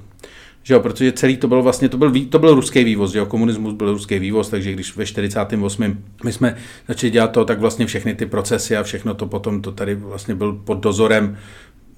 Že 0.63 0.75
jo, 0.75 0.81
protože 0.81 1.13
celý 1.13 1.37
to 1.37 1.49
byl 1.49 1.63
vlastně, 1.63 1.89
to 1.89 1.99
byl, 1.99 2.13
to 2.29 2.39
byl 2.39 2.55
ruský 2.55 2.85
vývoz, 2.85 3.13
že 3.13 3.19
jo, 3.19 3.27
komunismus 3.27 3.75
byl 3.75 3.93
ruský 3.93 4.19
vývoz, 4.19 4.49
takže 4.49 4.73
když 4.73 4.97
ve 4.97 5.07
48. 5.07 5.99
my 6.25 6.33
jsme 6.33 6.57
začali 6.89 7.11
dělat 7.11 7.33
to, 7.33 7.45
tak 7.45 7.61
vlastně 7.61 7.87
všechny 7.87 8.15
ty 8.15 8.27
procesy 8.27 8.77
a 8.77 8.83
všechno 8.83 9.15
to 9.15 9.27
potom, 9.27 9.63
to 9.63 9.73
tady 9.73 9.95
vlastně 9.95 10.35
byl 10.35 10.53
pod 10.53 10.79
dozorem 10.81 11.39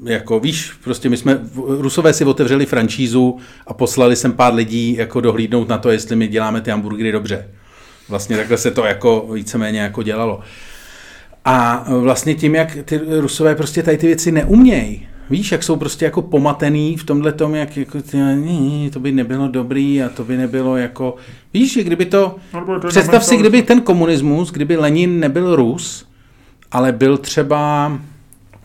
jako 0.04 0.40
víš, 0.40 0.72
prostě 0.84 1.08
my 1.08 1.16
jsme, 1.16 1.40
Rusové 1.54 2.12
si 2.12 2.24
otevřeli 2.24 2.66
franšízu 2.66 3.36
a 3.66 3.74
poslali 3.74 4.16
sem 4.16 4.32
pár 4.32 4.54
lidí 4.54 4.96
jako 4.96 5.20
dohlídnout 5.20 5.68
na 5.68 5.78
to, 5.78 5.90
jestli 5.90 6.16
my 6.16 6.28
děláme 6.28 6.60
ty 6.60 6.70
hamburgery 6.70 7.12
dobře. 7.12 7.48
Vlastně 8.08 8.36
takhle 8.36 8.58
se 8.58 8.70
to 8.70 8.84
jako 8.84 9.28
víceméně 9.32 9.80
jako 9.80 10.02
dělalo. 10.02 10.40
A 11.44 11.86
vlastně 12.00 12.34
tím, 12.34 12.54
jak 12.54 12.78
ty 12.84 13.00
Rusové 13.20 13.54
prostě 13.54 13.82
tady 13.82 13.98
ty 13.98 14.06
věci 14.06 14.32
neumějí, 14.32 15.08
Víš, 15.30 15.52
jak 15.52 15.62
jsou 15.62 15.76
prostě 15.76 16.04
jako 16.04 16.22
pomatený 16.22 16.96
v 16.96 17.04
tomhle 17.04 17.32
tom, 17.32 17.54
jak 17.54 17.76
jako, 17.76 17.98
ne, 18.14 18.90
to 18.90 19.00
by 19.00 19.12
nebylo 19.12 19.48
dobrý 19.48 20.02
a 20.02 20.08
to 20.08 20.24
by 20.24 20.36
nebylo 20.36 20.76
jako... 20.76 21.16
Víš, 21.54 21.72
že 21.72 21.82
kdyby 21.84 22.06
to... 22.06 22.36
No, 22.54 22.80
to 22.80 22.88
představ 22.88 23.24
si, 23.24 23.36
kdyby 23.36 23.62
ten 23.62 23.80
komunismus, 23.80 24.52
kdyby 24.52 24.76
Lenin 24.76 25.20
nebyl 25.20 25.56
Rus, 25.56 26.08
ale 26.72 26.92
byl 26.92 27.18
třeba... 27.18 27.92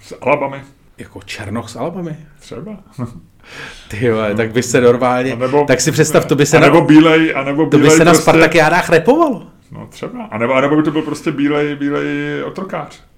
S 0.01 0.18
Alabami. 0.22 0.62
Jako 0.97 1.22
Černoch 1.26 1.70
s 1.70 1.76
Alabami. 1.76 2.16
Třeba. 2.39 2.78
Ty 3.88 4.05
jo, 4.05 4.18
tak 4.38 4.51
by 4.51 4.64
se 4.64 4.82
normálně... 4.82 5.36
Nebo, 5.36 5.66
tak 5.68 5.82
si 5.82 5.91
představ, 5.91 6.26
to 6.26 6.36
by 6.36 6.45
se... 6.45 6.57
A 6.57 6.60
nebo 6.60 6.80
na, 6.80 6.86
bílej, 6.86 7.34
a 7.36 7.43
nebo 7.43 7.66
bílej 7.66 7.70
To 7.70 7.89
by 7.89 7.97
se 7.97 8.05
na 8.05 8.12
prostě, 8.12 8.22
Spartakiádách 8.22 8.89
repovalo. 8.89 9.47
No 9.72 9.88
třeba. 9.88 10.24
A 10.24 10.38
nebo, 10.38 10.53
a 10.53 10.62
nebo 10.62 10.76
by 10.76 10.84
to 10.84 10.91
byl 10.91 11.01
prostě 11.01 11.32
bílej, 11.32 11.76
bílej 11.76 12.43
otrokář. 12.43 13.09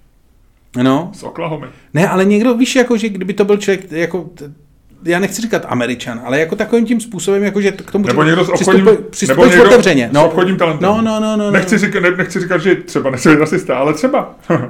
No. 0.82 1.10
Z 1.14 1.22
Oklahoma. 1.22 1.66
Ne, 1.94 2.08
ale 2.08 2.24
někdo, 2.24 2.54
víš, 2.54 2.76
jako, 2.76 2.96
že 2.96 3.08
kdyby 3.08 3.32
to 3.32 3.44
byl 3.44 3.56
člověk, 3.56 3.92
jako 3.92 4.30
já 5.04 5.18
nechci 5.18 5.42
říkat 5.42 5.66
američan, 5.68 6.20
ale 6.24 6.40
jako 6.40 6.56
takovým 6.56 6.86
tím 6.86 7.00
způsobem, 7.00 7.42
jako 7.42 7.60
že 7.60 7.72
k 7.72 7.90
tomu 7.90 8.06
Nebo 8.06 8.22
někdo 8.22 8.44
s 8.44 8.48
obchodním, 8.48 8.84
nebo 9.28 9.42
otevřeně. 9.42 10.10
s 10.12 10.16
obchodním 10.16 10.56
talentem. 10.56 10.88
No, 10.88 11.02
no, 11.02 11.20
no, 11.20 11.36
no. 11.36 11.50
Nechci, 11.50 11.74
no. 11.74 11.78
říkat, 11.78 12.00
ne, 12.00 12.10
nechci 12.10 12.40
říkat, 12.40 12.58
že 12.58 12.74
třeba 12.74 13.10
nechci 13.10 13.36
rasista, 13.36 13.76
ale 13.76 13.94
třeba. 13.94 14.34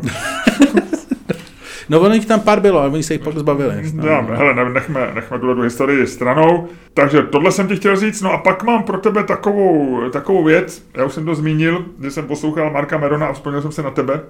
No, 1.88 2.00
ono 2.00 2.14
jich 2.14 2.26
tam 2.26 2.40
pár 2.40 2.60
bylo, 2.60 2.78
ale 2.80 2.90
oni 2.90 3.02
se 3.02 3.14
jich 3.14 3.22
pak 3.22 3.38
zbavili. 3.38 3.92
No. 3.94 4.06
Já, 4.06 4.20
hele, 4.20 4.54
ne- 4.54 4.70
nechme, 4.72 5.10
nechme 5.14 5.38
tuhle 5.38 5.54
tu 5.54 5.60
historii 5.60 6.06
stranou. 6.06 6.68
Takže 6.94 7.22
tohle 7.22 7.52
jsem 7.52 7.68
ti 7.68 7.76
chtěl 7.76 7.96
říct. 7.96 8.20
No 8.22 8.32
a 8.32 8.38
pak 8.38 8.62
mám 8.62 8.82
pro 8.82 8.98
tebe 8.98 9.24
takovou, 9.24 10.00
takovou 10.10 10.44
věc. 10.44 10.82
Já 10.96 11.04
už 11.04 11.12
jsem 11.12 11.24
to 11.24 11.34
zmínil, 11.34 11.84
že 12.02 12.10
jsem 12.10 12.26
poslouchal 12.26 12.70
Marka 12.70 12.98
Merona 12.98 13.26
a 13.26 13.32
vzpomněl 13.32 13.62
jsem 13.62 13.72
se 13.72 13.82
na 13.82 13.90
tebe. 13.90 14.20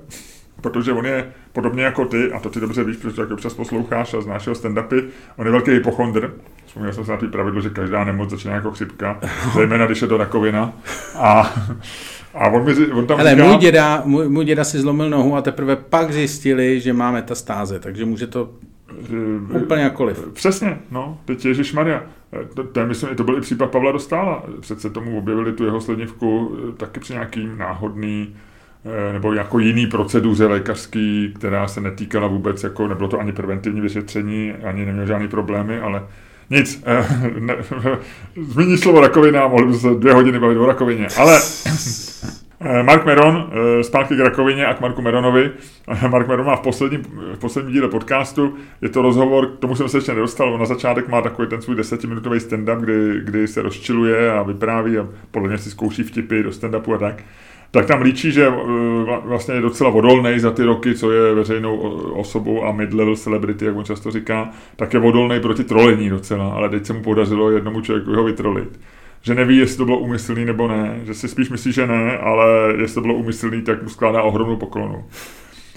Protože 0.62 0.92
on 0.92 1.06
je 1.06 1.32
podobně 1.52 1.82
jako 1.82 2.04
ty, 2.04 2.32
a 2.32 2.40
to 2.40 2.50
ty 2.50 2.60
dobře 2.60 2.84
víš, 2.84 2.96
protože 2.96 3.16
tak 3.16 3.30
občas 3.30 3.54
posloucháš 3.54 4.14
a 4.14 4.20
znáš 4.20 4.46
jeho 4.46 4.54
stand-upy, 4.54 5.04
on 5.36 5.46
je 5.46 5.52
velký 5.52 5.70
hypochondr. 5.70 6.34
Vzpomněl 6.66 6.92
jsem 6.92 7.04
se 7.04 7.10
na 7.10 7.16
ty 7.16 7.26
pravidlo, 7.26 7.60
že 7.60 7.70
každá 7.70 8.04
nemoc 8.04 8.30
začíná 8.30 8.54
jako 8.54 8.70
chřipka, 8.70 9.20
zejména 9.54 9.86
když 9.86 10.02
je 10.02 10.08
to 10.08 10.16
rakovina. 10.16 10.72
A, 11.16 11.54
a 12.34 12.48
on, 12.48 12.64
mi, 12.64 12.86
on 12.86 13.06
tam 13.06 13.18
Hele, 13.18 13.30
říká, 13.30 13.44
můj 13.46 13.56
děda, 13.56 14.02
můj, 14.04 14.28
můj 14.28 14.44
děda 14.44 14.64
si 14.64 14.78
zlomil 14.78 15.10
nohu 15.10 15.36
a 15.36 15.42
teprve 15.42 15.76
pak 15.76 16.12
zjistili, 16.12 16.80
že 16.80 16.92
má 16.92 17.10
metastáze, 17.10 17.78
takže 17.80 18.04
může 18.04 18.26
to 18.26 18.50
že- 19.08 19.56
úplně 19.62 19.82
jakkoliv. 19.82 20.28
Přesně, 20.32 20.78
no, 20.90 21.18
teď 21.24 21.44
Ježíš 21.44 21.72
Maria. 21.72 22.02
To, 22.54 22.64
to, 22.64 22.80
je, 22.80 22.86
myslím, 22.86 23.16
to 23.16 23.24
byl 23.24 23.38
i 23.38 23.40
případ 23.40 23.70
Pavla 23.70 23.92
Dostála. 23.92 24.42
Přece 24.60 24.90
tomu 24.90 25.18
objevili 25.18 25.52
tu 25.52 25.64
jeho 25.64 25.80
slednivku 25.80 26.58
eh, 26.68 26.72
taky 26.76 27.00
při 27.00 27.12
nějaký 27.12 27.48
náhodný 27.56 28.34
eh, 28.34 28.51
nebo 29.12 29.33
jako 29.33 29.59
jiný 29.59 29.87
proceduře 29.87 30.47
lékařský, 30.47 31.33
která 31.39 31.68
se 31.68 31.80
netýkala 31.80 32.26
vůbec, 32.26 32.62
jako 32.62 32.89
nebylo 32.89 33.09
to 33.09 33.20
ani 33.20 33.33
preventivní 33.33 33.80
vyšetření, 33.80 34.53
ani 34.53 34.87
neměl 34.87 35.07
žádný 35.07 35.28
problémy, 35.28 35.78
ale 35.78 36.03
nic. 36.51 36.83
eh, 36.87 37.07
Ne, 37.41 37.57
zmíníš 38.37 38.80
slovo 38.80 39.01
rakovina, 39.01 39.49
mohli 39.49 39.66
bychom 39.66 39.80
se 39.80 40.01
dvě 40.01 40.14
hodiny 40.14 40.39
bavit 40.39 40.59
o 40.59 40.66
rakovině, 40.66 41.07
ale 41.18 41.41
Eh, 42.64 42.83
Mark 42.83 43.05
Meron, 43.07 43.51
eh, 43.53 43.85
zpátky 43.85 44.16
k 44.16 44.20
rakovině 44.20 44.66
a 44.66 44.74
k 44.74 44.80
Marku 44.80 45.03
Meronovi. 45.03 45.51
Eh, 45.89 46.09
Mark 46.09 46.28
Meron 46.28 46.47
má 46.47 46.57
v 46.57 46.61
posledním, 46.61 47.03
v 47.35 47.39
posledním 47.39 47.72
díle 47.72 47.89
podcastu, 47.89 48.55
je 48.83 48.89
to 48.89 49.03
rozhovor, 49.03 49.47
k 49.47 49.59
tomu 49.59 49.76
jsem 49.76 49.89
se 49.89 49.97
ještě 49.97 50.14
nedostal, 50.14 50.55
on 50.55 50.61
na 50.61 50.66
začátek 50.66 51.09
má 51.09 51.22
takový 51.22 51.49
ten 51.49 51.62
svůj 51.62 51.76
desetiminutový 51.76 52.39
stand-up, 52.39 52.80
kdy, 52.80 53.20
kdy 53.24 53.49
se 53.49 53.62
rozčiluje 53.62 54.33
a 54.33 54.43
vypráví 54.43 54.99
a 54.99 55.09
podle 55.30 55.49
mě 55.49 55.59
si 55.59 55.70
zkouší 55.70 56.03
vtipy 56.03 56.43
do 56.43 56.51
stand-upu 56.51 56.95
a 56.95 56.99
tak. 56.99 57.22
Tak 57.75 57.87
tam 57.87 58.03
líčí, 58.03 58.33
že 58.33 58.47
eh, 58.47 58.51
vla- 59.05 59.20
vlastně 59.25 59.55
je 59.55 59.61
docela 59.61 59.91
odolný 59.91 60.39
za 60.39 60.51
ty 60.51 60.62
roky, 60.64 60.95
co 60.95 61.11
je 61.12 61.35
veřejnou 61.35 61.77
o- 61.77 61.91
osobou 62.20 62.64
a 62.64 62.73
mid-level 62.73 63.16
celebrity, 63.16 63.64
jak 63.64 63.77
on 63.77 63.85
často 63.85 64.11
říká, 64.11 64.51
tak 64.77 64.95
je 64.95 65.01
odolný 65.01 65.41
proti 65.41 65.64
trolení 65.64 66.11
docela, 66.11 66.53
ale 66.53 66.68
teď 66.68 66.87
se 66.87 66.93
mu 66.93 67.03
podařilo 67.03 67.51
jednomu 67.51 67.81
člověku 67.81 68.12
ho 68.14 68.25
vytrolit 68.25 68.81
že 69.25 69.35
neví, 69.35 69.57
jestli 69.57 69.77
to 69.77 69.85
bylo 69.85 69.99
úmyslný 69.99 70.45
nebo 70.45 70.68
ne, 70.68 71.01
že 71.05 71.14
si 71.14 71.29
spíš 71.29 71.51
myslí, 71.51 71.73
že 71.73 71.87
ne, 71.87 72.18
ale 72.18 72.47
jestli 72.81 72.95
to 72.95 73.01
bylo 73.01 73.14
úmyslný, 73.14 73.62
tak 73.62 73.83
mu 73.83 73.89
skládá 73.89 74.23
ohromnou 74.23 74.57
poklonu. 74.57 75.05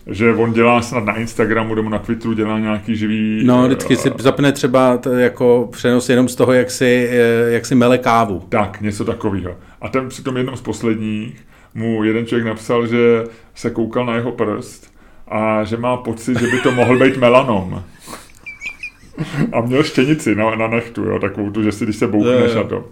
Že 0.08 0.34
on 0.34 0.54
dělá 0.54 0.82
snad 0.82 1.06
na 1.06 1.16
Instagramu 1.18 1.76
nebo 1.76 1.90
na 1.90 2.00
Twitteru 2.00 2.34
dělá 2.34 2.60
nějaký 2.60 2.96
živý... 2.96 3.42
No, 3.46 3.66
vždycky 3.66 3.96
si 3.96 4.12
zapne 4.18 4.52
třeba 4.52 4.98
t- 4.98 5.22
jako 5.22 5.70
přenos 5.72 6.10
jenom 6.10 6.28
z 6.28 6.36
toho, 6.36 6.54
jak 6.54 6.72
si, 6.72 7.10
eh, 7.12 7.52
jak 7.52 7.66
si 7.66 7.76
mele 7.76 7.98
kávu. 7.98 8.44
Tak, 8.50 8.82
něco 8.82 9.06
takového. 9.06 9.56
A 9.82 9.90
ten 9.90 10.10
při 10.10 10.24
tom 10.24 10.38
jednom 10.38 10.56
z 10.58 10.62
posledních 10.62 11.46
mu 11.76 12.04
jeden 12.04 12.26
člověk 12.26 12.48
napsal, 12.48 12.88
že 12.88 13.24
se 13.56 13.70
koukal 13.70 14.06
na 14.06 14.16
jeho 14.16 14.32
prst 14.32 14.94
a 15.28 15.64
že 15.64 15.78
má 15.78 15.98
pocit, 15.98 16.40
že 16.40 16.48
by 16.48 16.60
to 16.60 16.72
mohl 16.72 17.00
být 17.00 17.18
melanom. 17.18 17.84
A 19.52 19.62
měl 19.62 19.84
štěnici 19.84 20.36
na, 20.36 20.56
na 20.56 20.68
nechtu, 20.68 21.04
jo, 21.04 21.20
takovou 21.20 21.52
tu, 21.52 21.64
že 21.64 21.72
si 21.72 21.84
když 21.84 21.96
se 21.96 22.08
boukneš 22.08 22.56
a 22.56 22.64
to. 22.64 22.86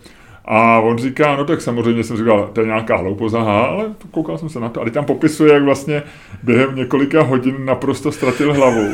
A 0.45 0.79
on 0.79 0.97
říká, 0.97 1.35
no 1.35 1.45
tak 1.45 1.61
samozřejmě 1.61 2.03
jsem 2.03 2.17
říkal, 2.17 2.49
to 2.53 2.61
je 2.61 2.67
nějaká 2.67 2.97
hloupost, 2.97 3.33
aha, 3.33 3.61
ale 3.61 3.85
koukal 4.11 4.37
jsem 4.37 4.49
se 4.49 4.59
na 4.59 4.69
to. 4.69 4.81
A 4.81 4.83
teď 4.83 4.93
tam 4.93 5.05
popisuje, 5.05 5.53
jak 5.53 5.63
vlastně 5.63 6.03
během 6.43 6.75
několika 6.75 7.21
hodin 7.21 7.65
naprosto 7.65 8.11
ztratil 8.11 8.53
hlavu. 8.53 8.87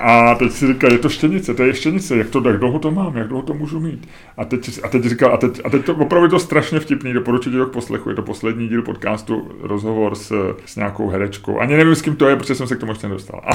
A 0.00 0.34
teď 0.34 0.52
si 0.52 0.66
říká, 0.66 0.92
je 0.92 0.98
to 0.98 1.08
štěnice, 1.08 1.54
to 1.54 1.62
je 1.62 1.74
štěnice, 1.74 2.16
jak 2.16 2.30
to, 2.30 2.48
jak 2.48 2.58
dlouho 2.58 2.78
to 2.78 2.90
mám, 2.90 3.16
jak 3.16 3.28
dlouho 3.28 3.42
to 3.42 3.54
můžu 3.54 3.80
mít. 3.80 4.08
A 4.36 4.44
teď, 4.44 4.80
a 4.82 4.88
teď 4.88 5.04
říká, 5.04 5.30
a 5.30 5.36
teď, 5.36 5.60
a 5.64 5.70
teď 5.70 5.84
to 5.84 5.94
opravdu 5.94 6.26
je 6.26 6.30
to 6.30 6.38
strašně 6.38 6.80
vtipný, 6.80 7.12
doporučuji 7.12 7.58
to 7.58 7.66
k 7.66 7.72
poslechu, 7.72 8.08
je 8.08 8.14
to 8.14 8.22
poslední 8.22 8.68
díl 8.68 8.82
podcastu, 8.82 9.50
rozhovor 9.62 10.14
s, 10.14 10.56
s 10.66 10.76
nějakou 10.76 11.08
herečkou. 11.08 11.60
Ani 11.60 11.76
nevím, 11.76 11.94
s 11.94 12.02
kým 12.02 12.16
to 12.16 12.28
je, 12.28 12.36
protože 12.36 12.54
jsem 12.54 12.66
se 12.66 12.76
k 12.76 12.80
tomu 12.80 12.92
ještě 12.92 13.08
nedostal. 13.08 13.40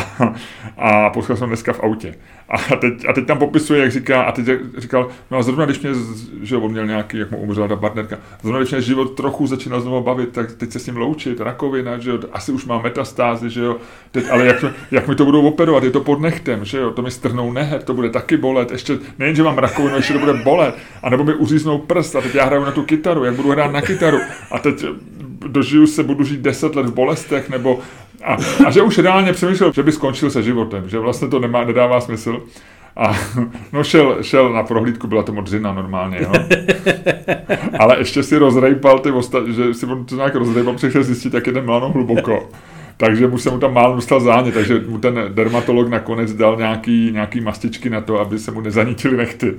A, 0.78 1.06
a 1.06 1.10
poslal 1.10 1.38
jsem 1.38 1.48
dneska 1.48 1.74
v 1.74 1.84
autě. 1.84 2.16
A 2.50 2.76
teď, 2.76 2.94
a 3.10 3.14
teď 3.14 3.26
tam 3.26 3.38
popisuje, 3.38 3.82
jak 3.82 3.92
říká, 3.92 4.22
a 4.22 4.32
teď 4.32 4.46
říkal, 4.78 5.10
no 5.32 5.38
a 5.38 5.42
zrovna 5.42 5.66
když 5.66 5.80
mě, 5.80 5.92
že 6.42 6.58
on 6.58 6.72
měl 6.72 6.88
nějaký, 6.88 7.18
jak 7.18 7.32
mu 7.32 7.38
umřela 7.38 7.68
ta 7.68 7.76
partnerka, 7.76 8.18
zrovna 8.42 8.60
když 8.60 8.72
mě 8.72 8.82
život 8.82 9.16
trochu 9.16 9.48
začínal 9.48 9.82
znovu 9.82 10.02
bavit, 10.02 10.30
tak 10.32 10.52
teď 10.52 10.72
se 10.72 10.80
s 10.80 10.86
ním 10.86 10.98
loučit, 10.98 11.40
rakovina, 11.40 11.98
že 11.98 12.10
jo, 12.10 12.20
asi 12.32 12.52
už 12.52 12.66
má 12.66 12.82
metastázy, 12.82 13.50
že 13.50 13.62
jo, 13.62 13.78
teď, 14.12 14.26
ale 14.32 14.46
jak, 14.46 14.66
jak 14.92 15.08
mi 15.08 15.16
to 15.16 15.26
budou 15.26 15.48
operovat, 15.48 15.84
je 15.84 15.92
to 15.92 16.00
pod 16.02 16.20
nechtem, 16.36 16.66
že 16.66 16.78
jo, 16.78 16.92
to 16.92 17.02
mi 17.02 17.12
strhnou 17.12 17.52
nehet, 17.52 17.84
to 17.84 17.94
bude 17.94 18.10
taky 18.10 18.38
bolet, 18.38 18.72
ještě 18.72 18.98
nejen, 19.20 19.36
že 19.36 19.44
mám 19.44 19.58
rakovinu, 19.58 19.96
ještě 19.96 20.14
to 20.14 20.20
bude 20.20 20.34
bolet, 20.34 20.76
a 21.04 21.10
nebo 21.10 21.24
mi 21.24 21.34
uříznou 21.34 21.78
prst 21.78 22.16
a 22.16 22.22
teď 22.22 22.36
já 22.36 22.46
hraju 22.46 22.66
na 22.66 22.72
tu 22.72 22.84
kytaru, 22.84 23.24
jak 23.24 23.36
budu 23.36 23.52
hrát 23.52 23.72
na 23.72 23.82
kytaru 23.82 24.18
a 24.52 24.60
teď 24.60 24.84
eh, 24.84 24.88
dožiju 25.48 25.88
se, 25.88 26.04
budu 26.04 26.24
žít 26.24 26.40
10 26.40 26.76
let 26.76 26.86
v 26.86 26.94
bolestech, 26.94 27.50
nebo 27.50 27.80
a, 28.24 28.38
a 28.68 28.72
že 28.72 28.82
už 28.82 28.98
reálně 28.98 29.34
přemýšlel, 29.34 29.72
že 29.74 29.84
by 29.84 29.92
skončil 29.92 30.30
se 30.30 30.44
životem, 30.44 30.90
že 30.90 31.00
vlastně 31.00 31.28
to 31.28 31.40
nemá, 31.40 31.64
nedává 31.64 32.02
smysl. 32.02 32.44
A 32.98 33.18
no 33.74 33.84
šel, 33.84 34.24
šel 34.24 34.54
na 34.54 34.64
prohlídku, 34.64 35.08
byla 35.08 35.24
to 35.24 35.34
modřina 35.34 35.74
normálně, 35.74 36.18
jo. 36.22 36.32
Ale 37.80 37.98
ještě 37.98 38.24
si 38.24 38.38
rozrejpal 38.38 39.00
ty 39.00 39.12
osta- 39.12 39.46
že 39.52 39.74
si 39.74 39.86
to 40.06 40.16
nějak 40.16 40.36
rozrejpal, 40.36 40.74
protože 40.74 40.90
chtěl 40.90 41.04
zjistit, 41.04 41.34
jak 41.34 41.48
je 41.48 41.54
ten 41.54 41.66
melanom 41.66 41.92
hluboko. 41.92 42.50
Takže 42.98 43.28
mu 43.28 43.38
se 43.38 43.50
mu 43.50 43.60
tam 43.60 43.74
málem 43.74 43.96
dostal 43.96 44.20
zánět, 44.20 44.54
takže 44.54 44.84
mu 44.88 44.98
ten 44.98 45.20
dermatolog 45.30 45.90
nakonec 45.90 46.34
dal 46.34 46.58
nějaký, 46.58 47.12
nějaký 47.12 47.42
mastičky 47.42 47.90
na 47.90 48.02
to, 48.02 48.20
aby 48.20 48.40
se 48.40 48.52
mu 48.52 48.62
nezanítily 48.62 49.18
nechty. 49.18 49.56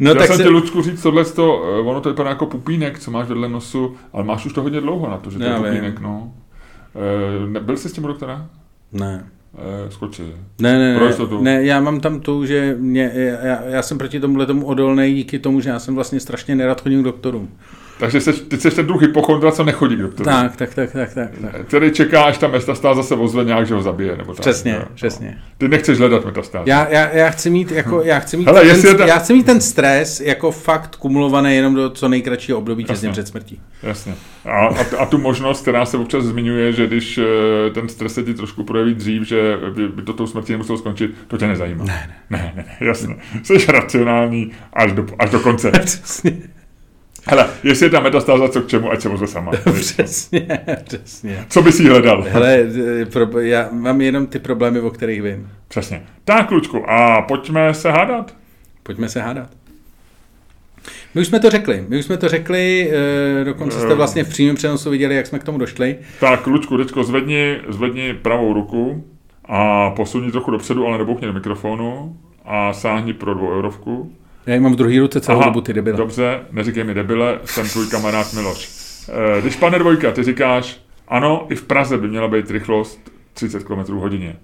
No, 0.00 0.10
Já 0.10 0.14
tak 0.14 0.26
jsem 0.26 0.36
se... 0.36 0.42
ti, 0.42 0.48
Lucku, 0.48 0.82
říct 0.82 1.02
tohle, 1.02 1.24
to, 1.24 1.64
eh, 1.64 1.80
ono 1.80 2.00
to 2.00 2.08
vypadá 2.08 2.30
jako 2.30 2.46
pupínek, 2.46 2.98
co 2.98 3.10
máš 3.10 3.28
vedle 3.28 3.48
nosu, 3.48 3.96
ale 4.12 4.24
máš 4.24 4.46
už 4.46 4.52
to 4.52 4.62
hodně 4.62 4.80
dlouho 4.80 5.10
na 5.10 5.16
to, 5.16 5.30
že 5.30 5.38
to 5.38 5.44
Já 5.44 5.50
je 5.50 5.62
vím. 5.62 5.64
pupínek, 5.64 6.00
no. 6.00 6.32
E, 6.94 7.46
nebyl 7.46 7.76
jsi 7.76 7.88
s 7.88 7.92
tím 7.92 8.04
u 8.04 8.06
doktora? 8.06 8.46
Ne. 8.92 9.24
E, 9.86 9.90
skoči. 9.90 10.22
Ne, 10.60 10.78
ne, 10.78 10.98
ne, 10.98 11.40
ne, 11.40 11.64
já 11.64 11.80
mám 11.80 12.00
tam 12.00 12.20
tu, 12.20 12.46
že 12.46 12.76
mě, 12.78 13.12
já, 13.42 13.62
já 13.62 13.82
jsem 13.82 13.98
proti 13.98 14.20
tomuhle 14.20 14.46
tomu 14.46 14.66
odolný 14.66 15.14
díky 15.14 15.38
tomu, 15.38 15.60
že 15.60 15.70
já 15.70 15.78
jsem 15.78 15.94
vlastně 15.94 16.20
strašně 16.20 16.54
nerad 16.54 16.80
chodím 16.80 17.00
k 17.00 17.04
doktorům. 17.04 17.48
Takže 18.02 18.20
jsi, 18.20 18.32
ty 18.32 18.56
jsi 18.56 18.70
ten 18.70 18.86
druh 18.86 19.02
hypochondra, 19.02 19.52
co 19.52 19.64
nechodí 19.64 19.96
k 19.96 19.98
doktoru. 19.98 20.24
Tak, 20.30 20.56
tak, 20.56 20.74
tak, 20.74 20.92
tak, 20.92 21.14
tak. 21.14 21.30
tak. 21.42 21.66
Který 21.66 21.90
čeká, 21.90 22.22
až 22.22 22.38
ta 22.38 22.48
metastáza 22.48 23.02
se 23.02 23.14
ozve 23.14 23.44
nějak, 23.44 23.66
že 23.66 23.74
ho 23.74 23.82
zabije. 23.82 24.16
Nebo 24.16 24.34
tak, 24.34 24.40
Přesně, 24.40 24.72
jo, 24.72 24.82
přesně. 24.94 25.28
No. 25.36 25.42
Ty 25.58 25.68
nechceš 25.68 25.98
hledat 25.98 26.24
metastázu. 26.24 26.64
Já, 26.68 26.88
já, 26.88 27.08
já 27.08 27.30
chci 27.30 27.50
mít 27.50 27.70
jako, 27.70 28.02
já 28.02 28.18
chci 28.18 28.36
mít, 28.36 28.46
Hele, 28.46 28.64
ten, 28.64 28.96
ta- 28.96 29.06
já 29.06 29.18
chci 29.18 29.34
mít 29.34 29.46
ten 29.46 29.60
stres 29.60 30.20
jako 30.20 30.50
fakt 30.50 30.96
kumulovaný 30.96 31.56
jenom 31.56 31.74
do 31.74 31.90
co 31.90 32.08
nejkratšího 32.08 32.58
období 32.58 32.84
těsně 32.84 33.10
před 33.10 33.28
smrtí. 33.28 33.60
Jasně. 33.82 34.14
A, 34.44 34.66
a, 34.66 34.96
a 34.98 35.06
tu 35.06 35.18
možnost, 35.18 35.62
která 35.62 35.86
se 35.86 35.96
občas 35.96 36.24
zmiňuje, 36.24 36.72
že 36.72 36.86
když 36.86 37.18
eh, 37.18 37.70
ten 37.70 37.88
stres 37.88 38.14
se 38.14 38.22
ti 38.22 38.34
trošku 38.34 38.64
projeví 38.64 38.94
dřív, 38.94 39.22
že 39.22 39.56
by, 39.74 39.88
by 39.88 40.02
to 40.02 40.12
tou 40.12 40.26
smrtí 40.26 40.52
nemuselo 40.52 40.78
skončit, 40.78 41.10
to 41.28 41.38
tě 41.38 41.46
nezajímá. 41.46 41.84
Ne, 41.84 42.10
ne, 42.30 42.38
ne, 42.38 42.52
ne, 42.56 42.64
ne 42.80 42.86
jasně. 42.86 43.16
Jsi 43.42 43.66
racionální 43.68 44.50
až 44.72 44.92
do, 44.92 45.06
až 45.18 45.30
do 45.30 45.40
konce. 45.40 45.72
Hele, 47.26 47.50
jestli 47.62 47.86
je 47.86 47.90
ta 47.90 48.00
metastáza, 48.00 48.48
co 48.48 48.62
k 48.62 48.66
čemu, 48.66 48.90
ať 48.90 49.00
se 49.00 49.08
ozve 49.08 49.26
sama. 49.26 49.52
přesně, 49.74 50.60
přesně. 50.84 51.44
Co 51.48 51.62
bys 51.62 51.80
jí 51.80 51.88
hledal? 51.88 52.22
Hele, 52.28 52.58
eh, 53.02 53.06
pro, 53.06 53.40
já 53.40 53.68
mám 53.72 54.00
jenom 54.00 54.26
ty 54.26 54.38
problémy, 54.38 54.80
o 54.80 54.90
kterých 54.90 55.22
vím. 55.22 55.50
Přesně. 55.68 56.02
Tak, 56.24 56.50
Lučku, 56.50 56.90
a 56.90 57.22
pojďme 57.22 57.74
se 57.74 57.90
hádat. 57.90 58.34
Pojďme 58.82 59.08
se 59.08 59.20
hádat. 59.20 59.50
My 61.14 61.20
už 61.20 61.26
jsme 61.26 61.40
to 61.40 61.50
řekli, 61.50 61.84
my 61.88 61.98
už 61.98 62.04
jsme 62.04 62.16
to 62.16 62.28
řekli, 62.28 62.90
eh, 63.40 63.44
dokonce 63.44 63.80
jste 63.80 63.94
vlastně 63.94 64.24
v 64.24 64.28
přímém 64.28 64.56
přenosu 64.56 64.90
viděli, 64.90 65.16
jak 65.16 65.26
jsme 65.26 65.38
k 65.38 65.44
tomu 65.44 65.58
došli. 65.58 65.98
Tak, 66.20 66.46
Lučku, 66.46 66.78
teďko 66.78 67.04
zvedni, 67.04 67.60
zvedni 67.68 68.14
pravou 68.14 68.52
ruku 68.52 69.04
a 69.44 69.90
posuň 69.90 70.24
ji 70.24 70.32
trochu 70.32 70.50
dopředu, 70.50 70.86
ale 70.86 70.98
nebouchni 70.98 71.26
do 71.26 71.32
mikrofonu 71.32 72.16
a 72.44 72.72
sáhni 72.72 73.12
pro 73.12 73.34
dvou 73.34 73.52
eurovku. 73.52 74.12
Já 74.46 74.60
mám 74.60 74.72
v 74.72 74.76
druhé 74.76 74.98
ruce 75.00 75.20
celou 75.20 75.42
dobu, 75.44 75.60
ty 75.60 75.72
debile. 75.72 75.96
Dobře, 75.96 76.40
neříkej 76.50 76.84
mi 76.84 76.94
debile, 76.94 77.40
jsem 77.44 77.68
tvůj 77.68 77.86
kamarád 77.86 78.32
Miloš. 78.34 78.68
Eh, 79.08 79.40
Když 79.40 79.56
pane 79.56 79.78
dvojka, 79.78 80.12
ty 80.12 80.22
říkáš, 80.22 80.80
ano, 81.08 81.46
i 81.50 81.54
v 81.54 81.62
Praze 81.62 81.98
by 81.98 82.08
měla 82.08 82.28
být 82.28 82.50
rychlost 82.50 83.10
30 83.34 83.64
km 83.64 83.92
hodině. 83.92 84.36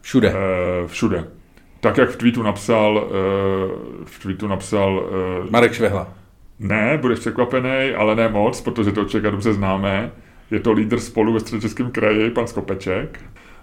Všude. 0.00 0.28
Eh, 0.34 0.86
Všude. 0.88 1.24
Tak, 1.80 1.96
jak 1.98 2.10
v 2.10 2.16
tweetu 2.16 2.42
napsal, 2.42 3.06
eh, 3.08 3.12
v 4.04 4.18
tweetu 4.22 4.46
napsal, 4.48 5.10
Marek 5.50 5.72
Švehla. 5.72 6.08
ne, 6.58 6.98
budeš 7.00 7.18
překvapený, 7.18 7.90
ale 7.96 8.16
ne 8.16 8.28
moc, 8.28 8.60
protože 8.60 8.92
to 8.92 9.04
člověka 9.04 9.30
dobře 9.30 9.52
známe. 9.52 10.10
Je 10.50 10.60
to 10.60 10.72
lídr 10.72 10.98
spolu 11.00 11.32
ve 11.32 11.40
středočeském 11.40 11.90
kraji, 11.90 12.30
pan 12.30 12.46
Skopeček. 12.46 13.20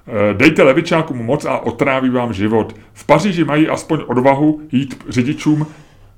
Eh, 0.08 0.34
Dejte 0.34 0.64
levičákům 0.64 1.18
moc 1.18 1.46
a 1.46 1.58
otráví 1.58 2.10
vám 2.10 2.34
život. 2.34 2.76
V 2.94 3.06
Paříži 3.06 3.44
mají 3.44 3.68
aspoň 3.68 4.00
odvahu 4.08 4.62
jít 4.72 5.04
řidičům 5.10 5.68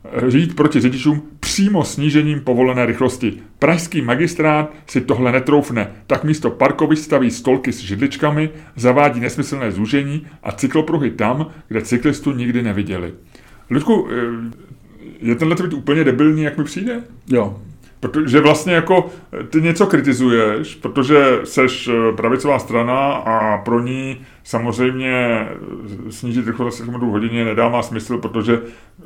eh, 0.05 0.37
jít 0.37 0.55
proti 0.55 0.79
řidičům 0.79 1.21
přímo 1.39 1.83
snížením 1.83 2.41
povolené 2.41 2.85
rychlosti. 2.85 3.33
Pražský 3.59 4.01
magistrát 4.01 4.73
si 4.87 5.01
tohle 5.01 5.31
netroufne, 5.31 5.91
tak 6.07 6.23
místo 6.23 6.49
parkovišť 6.49 7.03
staví 7.03 7.31
stolky 7.31 7.73
s 7.73 7.79
židličkami, 7.79 8.49
zavádí 8.75 9.19
nesmyslné 9.19 9.71
zúžení 9.71 10.27
a 10.43 10.51
cyklopruhy 10.51 11.11
tam, 11.11 11.47
kde 11.67 11.81
cyklistu 11.81 12.31
nikdy 12.31 12.63
neviděli. 12.63 13.13
Ludku, 13.69 14.07
eh, 14.11 14.69
je 15.21 15.35
tenhle 15.35 15.55
tweet 15.55 15.73
úplně 15.73 16.03
debilní, 16.03 16.43
jak 16.43 16.57
mi 16.57 16.63
přijde? 16.63 17.03
Jo. 17.27 17.61
Protože 17.99 18.39
vlastně 18.39 18.73
jako 18.73 19.09
ty 19.49 19.61
něco 19.61 19.87
kritizuješ, 19.87 20.75
protože 20.75 21.39
seš 21.43 21.87
eh, 21.87 22.15
pravicová 22.15 22.59
strana 22.59 23.11
a 23.11 23.57
pro 23.57 23.79
ní 23.79 24.21
samozřejmě 24.43 25.11
eh, 25.11 26.11
snížit 26.11 26.47
rychlost 26.47 26.81
km 26.81 26.93
hodině 26.93 27.45
nedává 27.45 27.81
smysl, 27.81 28.17
protože 28.17 28.61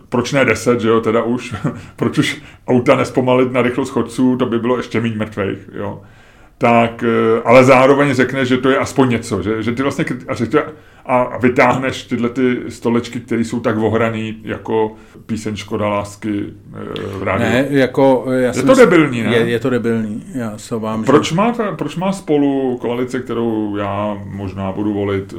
proč 0.09 0.33
ne 0.33 0.45
10, 0.45 0.81
že 0.81 0.89
jo, 0.89 1.01
teda 1.01 1.23
už, 1.23 1.55
proč 1.95 2.17
už 2.17 2.41
auta 2.67 2.95
nespomalit 2.95 3.51
na 3.51 3.61
rychlost 3.61 3.89
chodců, 3.89 4.37
to 4.37 4.45
by 4.45 4.59
bylo 4.59 4.77
ještě 4.77 5.01
méně 5.01 5.15
mrtvých, 5.15 5.69
jo 5.73 6.01
tak, 6.63 7.03
eh, 7.03 7.41
ale 7.45 7.63
zároveň 7.63 8.13
řekne, 8.13 8.45
že 8.45 8.57
to 8.57 8.69
je 8.69 8.77
aspoň 8.77 9.09
něco, 9.09 9.43
že, 9.43 9.63
že 9.63 9.71
ty 9.71 9.83
vlastně 9.83 10.05
a, 10.27 10.33
řekne, 10.33 10.61
a 11.05 11.37
vytáhneš 11.37 12.03
tyhle 12.03 12.29
ty 12.29 12.57
stolečky, 12.69 13.19
které 13.19 13.41
jsou 13.41 13.59
tak 13.59 13.77
ohraný 13.77 14.41
jako 14.43 14.95
píseň 15.25 15.55
Škoda 15.55 15.87
lásky 15.87 16.43
eh, 16.45 17.17
v 17.17 17.23
rádiu. 17.23 17.49
Ne, 17.49 17.65
jako... 17.69 18.25
Já 18.27 18.53
je 18.55 18.63
to 18.63 18.75
debilní, 18.75 19.23
ne? 19.23 19.35
Je, 19.35 19.49
je 19.49 19.59
to 19.59 19.69
debilní, 19.69 20.23
já 20.35 20.57
se 20.57 20.75
vám, 20.75 21.03
proč, 21.03 21.29
že... 21.29 21.35
má 21.35 21.51
ta, 21.51 21.71
proč 21.71 21.95
má 21.95 22.11
spolu 22.11 22.77
koalice, 22.81 23.19
kterou 23.19 23.75
já 23.77 24.17
možná 24.25 24.71
budu 24.71 24.93
volit 24.93 25.33
eh, 25.33 25.37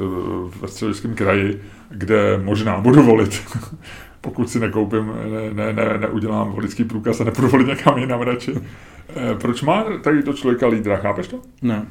ve 0.61 0.67
středočeském 0.67 1.13
kraji, 1.13 1.61
kde 1.89 2.39
možná 2.43 2.79
budu 2.81 3.03
volit, 3.03 3.41
pokud 4.25 4.49
si 4.49 4.59
nekoupím, 4.59 5.13
ne, 5.53 5.65
ne, 5.65 5.73
ne, 5.73 5.97
neudělám 5.97 6.51
volický 6.51 6.83
průkaz 6.83 7.21
a 7.21 7.23
nepůjdu 7.23 7.47
volit 7.47 7.67
někam 7.67 7.97
jinam 7.97 8.21
radši, 8.21 8.55
Eh, 9.15 9.35
proč 9.35 9.61
má 9.61 9.85
tady 10.01 10.23
to 10.23 10.33
člověka 10.33 10.67
lídra, 10.67 10.97
chápeš 10.97 11.27
to? 11.27 11.39
Ne. 11.61 11.85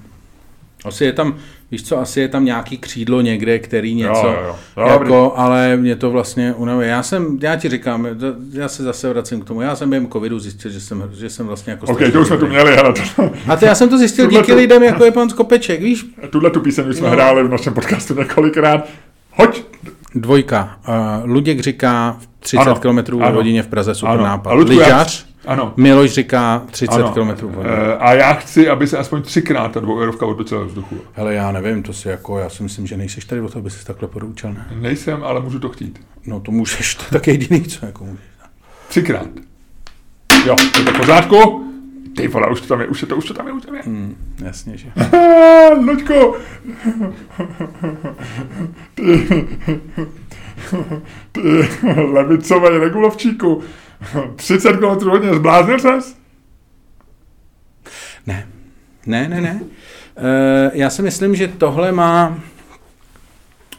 Asi 0.85 1.05
je 1.05 1.12
tam, 1.12 1.37
víš 1.70 1.82
co, 1.82 1.99
asi 1.99 2.20
je 2.20 2.28
tam 2.28 2.45
nějaký 2.45 2.78
křídlo 2.78 3.20
někde, 3.20 3.59
který 3.59 3.95
něco, 3.95 4.26
jo, 4.26 4.37
jo, 4.45 4.57
jo. 4.76 4.89
jako, 4.89 5.32
ale 5.37 5.76
mě 5.76 5.97
to 5.97 6.11
vlastně 6.11 6.55
unavuje. 6.55 6.89
Já 6.89 7.03
jsem, 7.03 7.39
já 7.43 7.57
ti 7.57 7.68
říkám, 7.68 8.07
já 8.53 8.68
se 8.68 8.82
zase 8.82 9.09
vracím 9.09 9.41
k 9.41 9.45
tomu, 9.45 9.61
já 9.61 9.76
jsem 9.76 9.91
během 9.91 10.09
covidu 10.09 10.39
zjistil, 10.39 10.70
že 10.70 10.80
jsem, 10.80 11.11
že 11.14 11.30
jsem 11.30 11.47
vlastně 11.47 11.70
jako... 11.70 11.87
Ok, 11.87 12.01
to 12.12 12.20
už 12.20 12.26
jsme 12.26 12.37
tu 12.37 12.47
měli, 12.47 12.76
ale 12.76 12.93
to... 12.93 13.30
A 13.49 13.57
to 13.57 13.64
já 13.64 13.74
jsem 13.74 13.89
to 13.89 13.99
zjistil 13.99 14.26
díky 14.26 14.53
tu... 14.53 14.57
lidem, 14.57 14.82
jako 14.82 15.05
je 15.05 15.11
pan 15.11 15.30
Skopeček, 15.30 15.80
víš? 15.80 16.07
Tuhle 16.30 16.51
tu 16.51 16.61
píseň 16.61 16.93
jsme 16.93 17.07
no. 17.07 17.12
hráli 17.12 17.45
v 17.45 17.49
našem 17.49 17.74
podcastu 17.74 18.14
několikrát. 18.14 18.89
Hoď! 19.30 19.74
Dvojka. 20.15 20.79
Uh, 20.89 20.95
Luděk 21.31 21.61
říká 21.61 22.17
30 22.41 22.79
km 22.79 23.21
hodině 23.21 23.62
v 23.62 23.67
Praze, 23.67 23.95
super 23.95 24.15
ano. 24.15 24.25
nápad. 24.25 24.53
Lyžař, 24.55 25.27
ano. 25.47 25.73
Miloš 25.77 26.11
říká 26.11 26.62
30 26.71 27.03
km. 27.15 27.45
Uh, 27.45 27.55
a 27.99 28.15
já 28.15 28.35
chci, 28.35 28.69
aby 28.69 28.87
se 28.87 28.99
aspoň 28.99 29.23
třikrát 29.23 29.73
ta 29.73 29.81
dvoueurovka 29.81 30.27
otočila 30.27 30.62
v 30.62 30.67
vzduchu. 30.67 30.97
Hele, 31.12 31.35
já 31.35 31.53
nevím, 31.53 31.83
to 31.83 31.93
si 31.93 32.09
jako, 32.09 32.39
já 32.39 32.49
si 32.49 32.62
myslím, 32.62 32.87
že 32.87 32.97
nejseš 32.97 33.25
tady 33.25 33.41
o 33.41 33.49
to, 33.49 33.59
aby 33.59 33.71
si 33.71 33.85
takhle 33.85 34.09
poroučel, 34.09 34.53
ne? 34.53 34.67
Nejsem, 34.75 35.25
ale 35.25 35.41
můžu 35.41 35.59
to 35.59 35.69
chtít. 35.69 36.01
No 36.27 36.41
to 36.41 36.53
můžeš, 36.53 36.95
to 36.95 37.03
je 37.05 37.11
tak 37.11 37.27
jediný, 37.27 37.62
co 37.62 37.87
jako 37.87 38.05
můžeš. 38.05 38.25
Třikrát. 38.89 39.27
Jo, 40.47 40.57
je 40.79 40.85
to 40.85 40.91
v 40.93 40.97
pořádku? 40.97 41.65
Ty 42.17 42.29
vole, 42.29 42.51
už 42.51 42.61
to 42.61 42.67
tam 42.67 42.81
je, 42.81 42.87
už 42.87 43.03
je 43.03 43.09
to, 43.09 43.17
už 43.17 43.25
to 43.25 43.35
tam 43.35 43.47
je, 43.47 43.53
už 43.53 43.62
to 43.62 43.67
tam 43.67 43.77
je. 43.77 43.83
Hmm, 43.83 44.17
jasně, 44.45 44.77
že. 44.77 44.93
Luďko! 45.77 46.37
Ty, 48.95 49.29
ty 51.33 51.41
levicové 52.12 52.79
regulovčíku, 52.79 53.62
30 54.37 54.73
km 54.73 55.09
hodně, 55.09 55.35
zbláznil 55.35 55.79
ses? 55.79 56.17
Ne, 58.27 58.49
ne, 59.07 59.29
ne, 59.29 59.41
ne. 59.41 59.61
Uh, 59.62 60.71
já 60.73 60.91
si 60.91 61.03
myslím, 61.03 61.35
že 61.35 61.49
tohle 61.49 61.93
má 61.93 62.39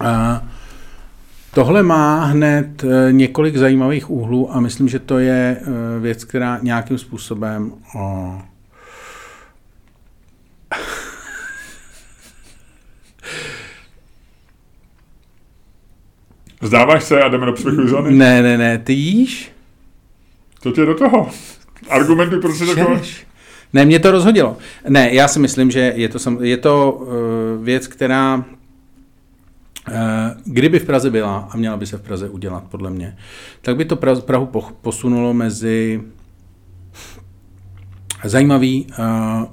uh, 0.02 0.08
tohle 1.56 1.84
má 1.84 2.26
hned 2.26 2.84
uh, 2.84 2.92
několik 3.12 3.58
zajímavých 3.58 4.10
úhlů 4.10 4.56
a 4.56 4.60
myslím, 4.60 4.88
že 4.88 5.00
to 5.00 5.20
je 5.20 5.58
uh, 5.62 6.04
věc, 6.04 6.24
která 6.24 6.60
nějakým 6.62 6.98
způsobem 6.98 7.72
uh, 7.96 8.42
Vzdáváš 16.62 17.04
se 17.04 17.22
a 17.22 17.28
jdeme 17.28 17.46
do 17.46 17.54
zóny? 17.88 18.12
Ne, 18.12 18.42
ne, 18.42 18.58
ne, 18.58 18.78
ty 18.78 18.94
jíš? 18.94 19.52
Co 20.62 20.72
tě 20.72 20.86
do 20.86 20.96
toho? 20.96 21.30
Argumenty, 21.90 22.38
proč 22.38 22.58
se 22.58 22.66
takové... 22.66 23.02
Ne, 23.74 23.86
mě 23.86 24.00
to 24.00 24.12
rozhodilo. 24.12 24.58
Ne, 24.90 25.14
já 25.14 25.28
si 25.28 25.40
myslím, 25.40 25.72
že 25.72 25.94
je 25.96 26.10
to, 26.10 26.44
je 26.44 26.58
to 26.58 26.92
uh, 26.92 27.66
věc, 27.66 27.88
která 27.88 28.46
kdyby 30.46 30.80
v 30.80 30.86
Praze 30.86 31.12
byla 31.12 31.50
a 31.52 31.58
měla 31.58 31.78
by 31.78 31.86
se 31.86 31.98
v 31.98 32.02
Praze 32.02 32.30
udělat, 32.30 32.64
podle 32.64 32.90
mě, 32.90 33.18
tak 33.62 33.76
by 33.76 33.86
to 33.86 33.96
Prahu 33.96 34.52
posunulo 34.82 35.34
mezi 35.34 36.02
zajímavý 38.24 38.88
uh, 38.90 39.06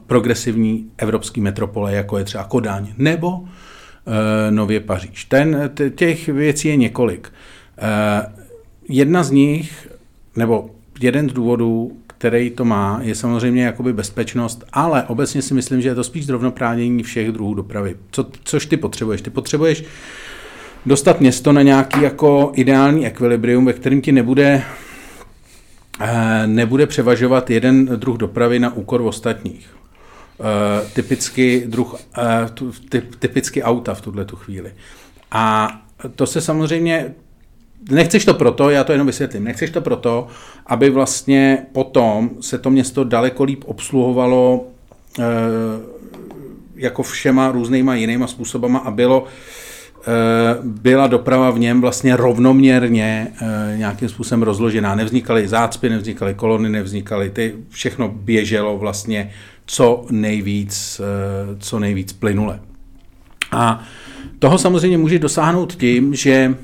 progresivní 0.07 0.91
evropský 0.99 1.41
metropole, 1.41 1.95
jako 1.95 2.19
je 2.19 2.25
třeba 2.25 2.45
Kodaň, 2.45 2.95
nebo 2.99 3.31
uh, 3.31 3.47
nově 4.51 4.81
Paříž. 4.81 5.25
Ten, 5.25 5.71
těch 5.95 6.29
věcí 6.29 6.69
je 6.69 6.77
několik. 6.77 7.33
Jedna 8.89 9.23
z 9.23 9.31
nich, 9.31 9.89
nebo 10.37 10.71
jeden 11.01 11.31
z 11.31 11.33
důvodů, 11.33 11.97
který 12.23 12.51
to 12.51 12.65
má, 12.65 13.01
je 13.03 13.15
samozřejmě 13.15 13.65
jakoby 13.65 13.93
bezpečnost, 13.93 14.65
ale 14.73 15.03
obecně 15.03 15.43
si 15.43 15.55
myslím, 15.55 15.83
že 15.83 15.89
je 15.89 15.95
to 15.95 16.05
spíš 16.05 16.27
zrovnoprávnění 16.27 17.03
všech 17.03 17.33
druhů 17.33 17.55
dopravy. 17.55 17.97
Co, 18.11 18.27
což 18.45 18.67
ty 18.67 18.77
potřebuješ? 18.77 19.23
Ty 19.23 19.31
potřebuješ 19.31 19.85
dostat 20.87 21.21
město 21.21 21.53
na 21.53 21.63
nějaký 21.63 22.03
jako 22.03 22.53
ideální 22.55 23.07
ekvilibrium, 23.07 23.65
ve 23.65 23.73
kterém 23.73 24.01
ti 24.01 24.13
nebude 24.13 24.63
eh, 26.01 26.47
nebude 26.47 26.87
převažovat 26.87 27.51
jeden 27.51 27.87
druh 27.87 28.17
dopravy 28.17 28.59
na 28.59 28.75
úkor 28.75 29.01
ostatních. 29.01 29.77
Eh, 30.41 30.89
typicky, 30.95 31.65
druh, 31.67 31.97
eh, 32.19 33.01
typicky 33.19 33.63
auta 33.63 33.95
v 33.95 34.01
tuhle 34.01 34.25
tu 34.25 34.37
chvíli. 34.37 34.73
A 35.31 35.73
to 36.17 36.27
se 36.27 36.41
samozřejmě 36.41 37.15
Nechceš 37.91 38.25
to 38.25 38.35
proto, 38.35 38.71
já 38.71 38.85
to 38.85 38.93
jenom 38.93 39.07
vysvětlím, 39.07 39.45
nechceš 39.45 39.71
to 39.71 39.81
proto, 39.81 40.27
aby 40.67 40.91
vlastně 40.91 41.67
potom 41.73 42.31
se 42.41 42.59
to 42.59 42.71
město 42.71 43.05
daleko 43.05 43.45
líp 43.45 43.65
obsluhovalo 43.67 44.65
e, 45.19 45.23
jako 46.77 47.03
všema 47.03 47.53
různýma 47.53 47.95
jinýma 47.95 48.27
způsobama 48.27 48.79
a 48.79 48.91
bylo, 48.91 49.25
e, 49.25 50.11
byla 50.63 51.07
doprava 51.07 51.51
v 51.51 51.59
něm 51.59 51.81
vlastně 51.81 52.17
rovnoměrně 52.17 53.33
e, 53.41 53.79
nějakým 53.79 54.09
způsobem 54.09 54.43
rozložená. 54.43 54.95
Nevznikaly 54.95 55.49
zácpy, 55.49 55.89
nevznikaly 55.89 56.35
kolony, 56.35 56.69
nevznikaly 56.69 57.31
ty, 57.31 57.55
všechno 57.69 58.09
běželo 58.09 58.79
vlastně 58.79 59.31
co 59.67 60.07
nejvíc, 60.11 61.01
co 61.59 61.79
nejvíc 61.79 62.13
plynule. 62.13 62.61
A 63.53 63.85
toho 64.39 64.59
samozřejmě 64.59 64.99
může 64.99 65.19
dosáhnout 65.19 65.75
tím, 65.75 66.15
že 66.15 66.55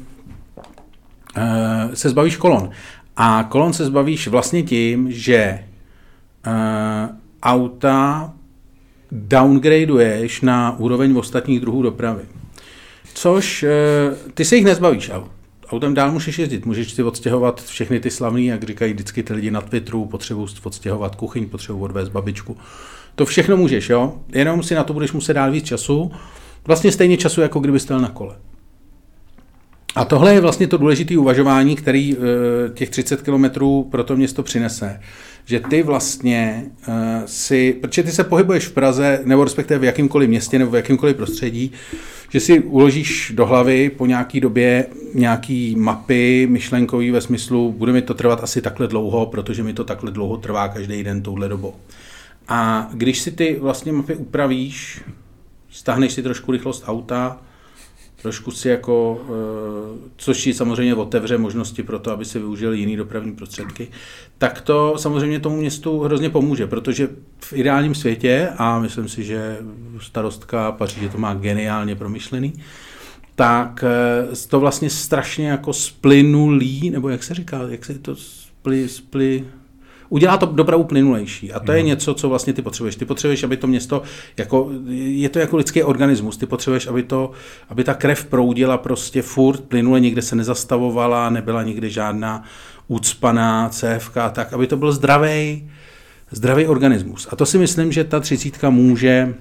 se 1.94 2.08
zbavíš 2.08 2.36
kolon. 2.36 2.70
A 3.16 3.46
kolon 3.48 3.72
se 3.72 3.84
zbavíš 3.84 4.28
vlastně 4.28 4.62
tím, 4.62 5.12
že 5.12 5.64
uh, 6.46 6.52
auta 7.42 8.32
downgraduješ 9.12 10.40
na 10.40 10.78
úroveň 10.78 11.16
ostatních 11.16 11.60
druhů 11.60 11.82
dopravy. 11.82 12.22
Což 13.14 13.62
uh, 13.62 13.68
ty 14.34 14.44
se 14.44 14.56
jich 14.56 14.64
nezbavíš 14.64 15.10
aut. 15.10 15.30
Autem 15.70 15.94
dál 15.94 16.12
můžeš 16.12 16.38
jezdit, 16.38 16.66
můžeš 16.66 16.92
si 16.92 17.02
odstěhovat 17.02 17.64
všechny 17.64 18.00
ty 18.00 18.10
slavný, 18.10 18.46
jak 18.46 18.62
říkají 18.62 18.92
vždycky 18.92 19.22
ty 19.22 19.32
lidi 19.32 19.50
na 19.50 19.60
Twitteru, 19.60 20.04
potřebuji 20.04 20.48
odstěhovat 20.62 21.16
kuchyň, 21.16 21.48
potřebuji 21.48 21.82
odvést 21.82 22.08
babičku. 22.08 22.56
To 23.14 23.26
všechno 23.26 23.56
můžeš, 23.56 23.88
jo? 23.88 24.14
Jenom 24.32 24.62
si 24.62 24.74
na 24.74 24.84
to 24.84 24.92
budeš 24.92 25.12
muset 25.12 25.34
dát 25.34 25.48
víc 25.48 25.64
času. 25.64 26.12
Vlastně 26.66 26.92
stejně 26.92 27.16
času, 27.16 27.40
jako 27.40 27.60
kdyby 27.60 27.80
stel 27.80 28.00
na 28.00 28.08
kole. 28.08 28.36
A 29.94 30.04
tohle 30.04 30.34
je 30.34 30.40
vlastně 30.40 30.66
to 30.66 30.76
důležité 30.76 31.18
uvažování, 31.18 31.76
který 31.76 32.16
uh, 32.16 32.24
těch 32.74 32.90
30 32.90 33.22
kilometrů 33.22 33.88
pro 33.90 34.04
to 34.04 34.16
město 34.16 34.42
přinese. 34.42 35.00
Že 35.44 35.60
ty 35.60 35.82
vlastně 35.82 36.64
uh, 36.88 36.94
si, 37.26 37.72
protože 37.80 38.02
ty 38.02 38.12
se 38.12 38.24
pohybuješ 38.24 38.66
v 38.66 38.72
Praze, 38.72 39.20
nebo 39.24 39.44
respektive 39.44 39.80
v 39.80 39.84
jakýmkoliv 39.84 40.28
městě, 40.28 40.58
nebo 40.58 40.70
v 40.70 40.76
jakýmkoliv 40.76 41.16
prostředí, 41.16 41.72
že 42.30 42.40
si 42.40 42.60
uložíš 42.60 43.32
do 43.34 43.46
hlavy 43.46 43.90
po 43.90 44.06
nějaký 44.06 44.40
době 44.40 44.86
nějaký 45.14 45.76
mapy 45.76 46.46
myšlenkový 46.50 47.10
ve 47.10 47.20
smyslu, 47.20 47.72
bude 47.72 47.92
mi 47.92 48.02
to 48.02 48.14
trvat 48.14 48.42
asi 48.42 48.62
takhle 48.62 48.86
dlouho, 48.86 49.26
protože 49.26 49.62
mi 49.62 49.72
to 49.74 49.84
takhle 49.84 50.10
dlouho 50.10 50.36
trvá 50.36 50.68
každý 50.68 51.04
den 51.04 51.22
touhle 51.22 51.48
dobou. 51.48 51.74
A 52.48 52.88
když 52.92 53.20
si 53.20 53.32
ty 53.32 53.56
vlastně 53.60 53.92
mapy 53.92 54.14
upravíš, 54.14 55.00
stáhneš 55.70 56.12
si 56.12 56.22
trošku 56.22 56.52
rychlost 56.52 56.84
auta, 56.86 57.40
trošku 58.22 58.50
si 58.50 58.68
jako, 58.68 59.20
eh, 59.24 60.08
což 60.16 60.42
ti 60.42 60.54
samozřejmě 60.54 60.94
otevře 60.94 61.38
možnosti 61.38 61.82
pro 61.82 61.98
to, 61.98 62.10
aby 62.10 62.24
si 62.24 62.38
využil 62.38 62.72
jiný 62.72 62.96
dopravní 62.96 63.32
prostředky, 63.32 63.88
tak 64.38 64.60
to 64.60 64.98
samozřejmě 64.98 65.40
tomu 65.40 65.56
městu 65.56 66.00
hrozně 66.00 66.30
pomůže, 66.30 66.66
protože 66.66 67.08
v 67.40 67.52
ideálním 67.52 67.94
světě, 67.94 68.48
a 68.56 68.78
myslím 68.78 69.08
si, 69.08 69.24
že 69.24 69.58
starostka 70.00 70.72
Paříže 70.72 71.08
to 71.08 71.18
má 71.18 71.34
geniálně 71.34 71.96
promyšlený, 71.96 72.52
tak 73.34 73.84
eh, 73.84 74.36
to 74.48 74.60
vlastně 74.60 74.90
strašně 74.90 75.48
jako 75.48 75.72
splynulý, 75.72 76.90
nebo 76.90 77.08
jak 77.08 77.22
se 77.22 77.34
říká, 77.34 77.60
jak 77.68 77.84
se 77.84 77.98
to 77.98 78.16
spli, 78.16 78.88
spli, 78.88 79.44
udělá 80.08 80.36
to 80.36 80.46
dopravu 80.46 80.84
plynulejší. 80.84 81.52
A 81.52 81.60
to 81.60 81.72
je 81.72 81.78
mhm. 81.78 81.86
něco, 81.86 82.14
co 82.14 82.28
vlastně 82.28 82.52
ty 82.52 82.62
potřebuješ. 82.62 82.96
Ty 82.96 83.04
potřebuješ, 83.04 83.42
aby 83.42 83.56
to 83.56 83.66
město, 83.66 84.02
jako, 84.36 84.70
je 84.88 85.28
to 85.28 85.38
jako 85.38 85.56
lidský 85.56 85.82
organismus, 85.82 86.36
ty 86.36 86.46
potřebuješ, 86.46 86.86
aby, 86.86 87.02
to, 87.02 87.30
aby 87.68 87.84
ta 87.84 87.94
krev 87.94 88.24
proudila 88.24 88.78
prostě 88.78 89.22
furt 89.22 89.60
plynule, 89.60 90.00
nikde 90.00 90.22
se 90.22 90.36
nezastavovala, 90.36 91.30
nebyla 91.30 91.62
nikde 91.62 91.90
žádná 91.90 92.44
ucpaná 92.88 93.68
cévka, 93.68 94.30
tak 94.30 94.52
aby 94.52 94.66
to 94.66 94.76
byl 94.76 94.92
zdravý, 94.92 95.70
zdravý 96.30 96.66
organismus. 96.66 97.28
A 97.30 97.36
to 97.36 97.46
si 97.46 97.58
myslím, 97.58 97.92
že 97.92 98.04
ta 98.04 98.20
třicítka 98.20 98.70
může 98.70 99.34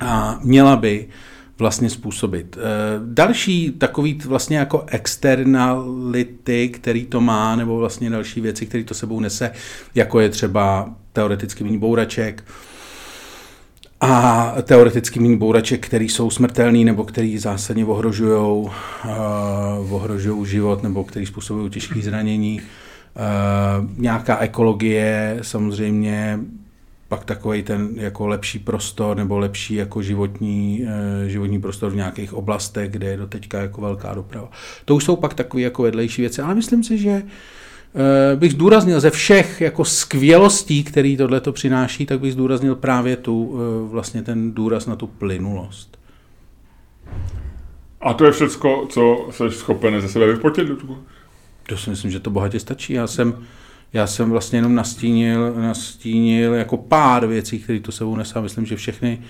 a 0.00 0.38
měla 0.42 0.76
by 0.76 1.08
vlastně 1.58 1.90
způsobit. 1.90 2.58
Eh, 2.60 2.60
další 3.04 3.70
takový 3.70 4.20
vlastně 4.26 4.58
jako 4.58 4.84
externality, 4.86 6.68
který 6.68 7.06
to 7.06 7.20
má, 7.20 7.56
nebo 7.56 7.78
vlastně 7.78 8.10
další 8.10 8.40
věci, 8.40 8.66
které 8.66 8.84
to 8.84 8.94
sebou 8.94 9.20
nese, 9.20 9.50
jako 9.94 10.20
je 10.20 10.28
třeba 10.28 10.90
teoreticky 11.12 11.64
méně 11.64 11.78
bouraček, 11.78 12.44
a 14.00 14.54
teoreticky 14.62 15.20
méně 15.20 15.36
bouraček, 15.36 15.86
který 15.86 16.08
jsou 16.08 16.30
smrtelný 16.30 16.84
nebo 16.84 17.04
který 17.04 17.38
zásadně 17.38 17.84
ohrožují 17.84 18.38
uh, 18.38 18.70
ohrožují 19.94 20.46
život 20.46 20.82
nebo 20.82 21.04
který 21.04 21.26
způsobují 21.26 21.70
těžké 21.70 22.00
zranění. 22.00 22.60
Uh, 22.60 23.90
nějaká 23.98 24.38
ekologie, 24.38 25.38
samozřejmě 25.42 26.38
pak 27.08 27.24
takový 27.24 27.62
ten 27.62 27.88
jako 27.94 28.26
lepší 28.26 28.58
prostor 28.58 29.16
nebo 29.16 29.38
lepší 29.38 29.74
jako 29.74 30.02
životní, 30.02 30.86
eh, 30.86 31.28
životní 31.28 31.60
prostor 31.60 31.90
v 31.90 31.96
nějakých 31.96 32.34
oblastech, 32.34 32.90
kde 32.90 33.06
je 33.06 33.16
doteďka 33.16 33.60
jako 33.60 33.80
velká 33.80 34.14
doprava. 34.14 34.50
To 34.84 34.94
už 34.94 35.04
jsou 35.04 35.16
pak 35.16 35.34
takové 35.34 35.62
jako 35.62 35.82
vedlejší 35.82 36.22
věci, 36.22 36.42
ale 36.42 36.54
myslím 36.54 36.84
si, 36.84 36.98
že 36.98 37.22
eh, 38.32 38.36
bych 38.36 38.52
zdůraznil 38.52 39.00
ze 39.00 39.10
všech 39.10 39.60
jako 39.60 39.84
skvělostí, 39.84 40.84
který 40.84 41.16
tohle 41.16 41.40
to 41.40 41.52
přináší, 41.52 42.06
tak 42.06 42.20
bych 42.20 42.32
zdůraznil 42.32 42.74
právě 42.74 43.16
tu, 43.16 43.58
eh, 43.58 43.88
vlastně 43.92 44.22
ten 44.22 44.52
důraz 44.52 44.86
na 44.86 44.96
tu 44.96 45.06
plynulost. 45.06 45.98
A 48.00 48.14
to 48.14 48.24
je 48.24 48.32
všecko, 48.32 48.86
co 48.90 49.28
jsi 49.30 49.42
schopen 49.50 50.00
ze 50.00 50.08
sebe 50.08 50.26
vypotit, 50.26 50.68
To 51.68 51.76
si 51.76 51.90
myslím, 51.90 52.10
že 52.10 52.20
to 52.20 52.30
bohatě 52.30 52.60
stačí. 52.60 52.92
Já 52.92 53.06
jsem, 53.06 53.34
já 53.96 54.06
jsem 54.06 54.30
vlastně 54.30 54.58
jenom 54.58 54.74
nastínil, 54.74 55.54
nastínil 55.54 56.54
jako 56.54 56.76
pár 56.76 57.26
věcí, 57.26 57.58
které 57.58 57.80
to 57.80 57.92
sebou 57.92 58.16
nesá. 58.16 58.40
Myslím, 58.40 58.66
že 58.66 58.76
všechny, 58.76 59.22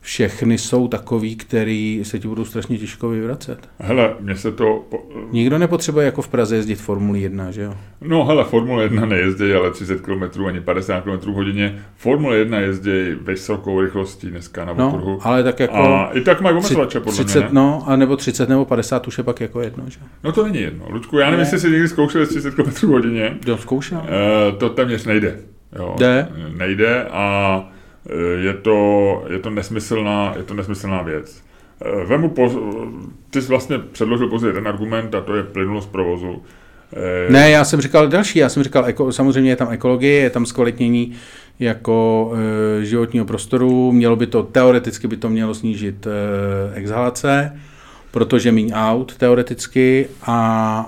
všechny 0.00 0.58
jsou 0.58 0.88
takový, 0.88 1.36
který 1.36 2.00
se 2.02 2.18
ti 2.18 2.28
budou 2.28 2.44
strašně 2.44 2.78
těžko 2.78 3.08
vyvracet. 3.08 3.68
Hele, 3.78 4.14
mně 4.20 4.36
se 4.36 4.52
to... 4.52 4.84
Nikdo 5.30 5.58
nepotřebuje 5.58 6.06
jako 6.06 6.22
v 6.22 6.28
Praze 6.28 6.56
jezdit 6.56 6.74
Formuli 6.74 7.20
1, 7.20 7.50
že 7.50 7.62
jo? 7.62 7.74
No 8.00 8.24
hele, 8.24 8.44
Formule 8.44 8.82
1 8.82 9.06
nejezdí, 9.06 9.52
ale 9.52 9.70
30 9.70 10.00
km 10.00 10.44
ani 10.46 10.60
50 10.60 11.00
km 11.00 11.30
hodině. 11.30 11.82
Formule 11.96 12.36
1 12.36 12.58
jezdí 12.58 12.90
vysokou 13.22 13.80
rychlostí 13.80 14.30
dneska 14.30 14.64
na 14.64 14.72
no, 14.72 14.88
okruhu. 14.88 15.18
ale 15.22 15.42
tak 15.42 15.60
jako... 15.60 15.76
A 15.76 16.10
i 16.12 16.20
tak 16.20 16.40
mají 16.40 16.56
omezovače, 16.56 17.00
podle 17.00 17.24
30, 17.24 17.38
mě, 17.38 17.46
ne? 17.46 17.50
no, 17.52 17.82
a 17.86 17.96
nebo 17.96 18.16
30 18.16 18.48
nebo 18.48 18.64
50 18.64 19.06
už 19.06 19.18
je 19.18 19.24
pak 19.24 19.40
jako 19.40 19.60
jedno, 19.60 19.84
že? 19.88 20.00
No 20.24 20.32
to 20.32 20.44
není 20.44 20.60
jedno. 20.60 20.84
Lučku, 20.88 21.18
já 21.18 21.26
nevím, 21.30 21.40
jestli 21.40 21.60
jsi 21.60 21.70
někdy 21.70 21.88
zkoušel 21.88 22.26
30 22.26 22.54
km 22.54 22.86
hodině. 22.86 23.38
Jo, 23.46 23.56
zkoušel. 23.56 23.98
Uh, 23.98 24.58
to 24.58 24.68
téměř 24.68 25.04
nejde. 25.04 25.36
Jo. 25.76 25.94
Jde? 25.98 26.28
Nejde 26.56 27.04
a 27.04 27.64
je 28.40 28.54
to, 28.54 29.24
je 29.28 29.38
to, 29.38 29.50
nesmyslná, 29.50 30.34
je 30.36 30.42
to 30.42 30.54
nesmyslná 30.54 31.02
věc. 31.02 31.42
Eh, 31.84 32.04
vemu 32.04 32.28
po, 32.28 32.50
ty 33.30 33.42
jsi 33.42 33.48
vlastně 33.48 33.78
předložil 33.78 34.28
pouze 34.28 34.46
jeden 34.46 34.68
argument 34.68 35.14
a 35.14 35.20
to 35.20 35.36
je 35.36 35.42
plynulost 35.42 35.90
provozu. 35.90 36.42
Ne, 37.28 37.50
já 37.50 37.64
jsem 37.64 37.80
říkal 37.80 38.08
další, 38.08 38.38
já 38.38 38.48
jsem 38.48 38.62
říkal, 38.62 38.84
eko, 38.86 39.12
samozřejmě 39.12 39.50
je 39.50 39.56
tam 39.56 39.72
ekologie, 39.72 40.20
je 40.20 40.30
tam 40.30 40.46
zkvalitnění 40.46 41.12
jako 41.60 42.32
e, 42.80 42.84
životního 42.84 43.24
prostoru, 43.24 43.92
mělo 43.92 44.16
by 44.16 44.26
to, 44.26 44.42
teoreticky 44.42 45.08
by 45.08 45.16
to 45.16 45.28
mělo 45.28 45.54
snížit 45.54 46.06
e, 46.06 46.10
exhalace, 46.74 47.60
protože 48.10 48.52
méně 48.52 48.74
aut 48.74 49.16
teoreticky 49.16 50.08
a, 50.22 50.36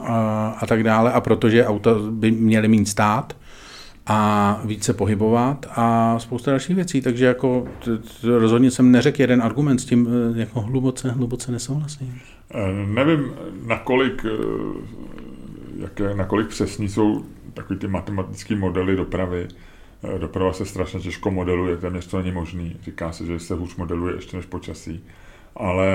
a, 0.03 0.57
a 0.61 0.67
tak 0.67 0.83
dále, 0.83 1.13
a 1.13 1.21
protože 1.21 1.67
auta 1.67 1.91
by 2.11 2.31
měly 2.31 2.69
méně 2.69 2.87
stát, 2.87 3.37
a 4.07 4.61
více 4.65 4.93
pohybovat 4.93 5.67
a 5.71 6.19
spousta 6.19 6.51
dalších 6.51 6.77
věcí, 6.77 7.01
takže 7.01 7.25
jako 7.25 7.69
t, 7.85 7.99
t, 7.99 8.39
rozhodně 8.39 8.71
jsem 8.71 8.93
neřekl 8.93 9.21
jeden 9.21 9.43
argument 9.43 9.79
s 9.79 9.85
tím 9.85 10.09
e, 10.35 10.41
jako 10.41 10.61
hluboce, 10.61 11.11
hluboce 11.11 11.53
nesouhlasím. 11.53 12.21
E, 12.55 12.73
nevím, 12.87 13.33
nakolik, 13.67 14.25
e, 14.25 14.29
jaké, 15.83 16.15
nakolik 16.15 16.49
přesní 16.49 16.89
jsou 16.89 17.25
takový 17.55 17.79
ty 17.79 17.89
matematické 17.89 18.57
modely 18.57 18.97
dopravy. 18.97 19.49
Doprava 20.19 20.53
se 20.53 20.67
strašně 20.67 21.01
těžko 21.01 21.31
modeluje, 21.31 21.77
téměř 21.77 22.07
to 22.07 22.19
není 22.19 22.33
možný. 22.33 22.77
Říká 22.85 23.13
se, 23.13 23.27
že 23.27 23.39
se 23.39 23.55
hůř 23.55 23.77
modeluje 23.77 24.15
ještě 24.15 24.37
než 24.37 24.47
počasí 24.47 25.05
ale 25.57 25.87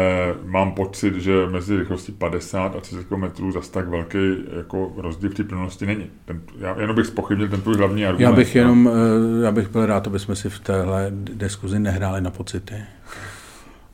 mám 0.46 0.72
pocit, 0.72 1.16
že 1.16 1.48
mezi 1.50 1.78
rychlostí 1.78 2.12
50 2.12 2.76
a 2.76 2.80
30 2.80 3.08
km 3.08 3.52
zase 3.52 3.72
tak 3.72 3.88
velký 3.88 4.18
jako 4.58 4.92
rozdíl 4.98 5.30
v 5.30 5.34
té 5.34 5.44
plnosti 5.44 5.86
není. 5.86 6.06
Ten, 6.26 6.42
já 6.60 6.82
jenom 6.82 6.96
bych 6.96 7.06
spochybnil 7.06 7.48
ten 7.48 7.62
tvůj 7.62 7.78
hlavní 7.78 8.06
argument. 8.06 8.32
Já 8.32 8.36
bych 8.36 8.56
jenom, 8.56 8.90
eh, 8.90 9.46
já 9.46 9.52
bych 9.52 9.70
byl 9.70 9.86
rád, 9.86 10.08
aby 10.08 10.20
jsme 10.20 10.36
si 10.36 10.50
v 10.50 10.60
téhle 10.60 11.08
diskuzi 11.12 11.80
nehráli 11.80 12.22
na 12.22 12.32
pocity. 12.32 12.76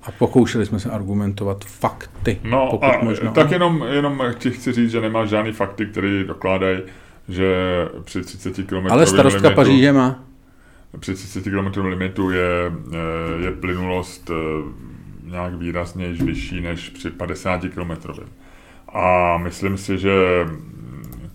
A 0.04 0.12
pokoušeli 0.12 0.66
jsme 0.66 0.80
se 0.80 0.92
argumentovat 0.92 1.66
fakty. 1.66 2.40
No 2.44 2.68
pokud 2.72 2.86
a 2.86 3.00
možno. 3.04 3.32
tak 3.32 3.52
jenom, 3.52 3.86
jenom 3.90 4.24
ti 4.38 4.52
chci 4.52 4.72
říct, 4.72 4.92
že 4.92 5.02
nemáš 5.02 5.30
žádný 5.30 5.52
fakty, 5.52 5.86
které 5.86 6.24
dokládají, 6.24 6.80
že 7.30 7.56
při 8.04 8.22
30 8.22 8.68
km 8.68 8.88
Ale 8.92 9.06
starostka 9.06 9.42
limitu, 9.42 9.56
Paříže 9.56 9.94
má. 9.94 10.24
Při 11.00 11.14
30 11.14 11.44
km 11.44 11.86
limitu 11.86 12.30
je, 12.30 12.72
je 13.44 13.52
plynulost 13.52 14.30
eh, 14.30 14.94
nějak 15.34 15.54
výrazně 15.54 16.08
vyšší 16.08 16.62
než 16.62 16.90
při 16.90 17.10
50 17.10 17.62
km. 17.62 17.92
A 18.88 19.38
myslím 19.38 19.78
si, 19.78 19.98
že 19.98 20.46
mm, 20.46 21.30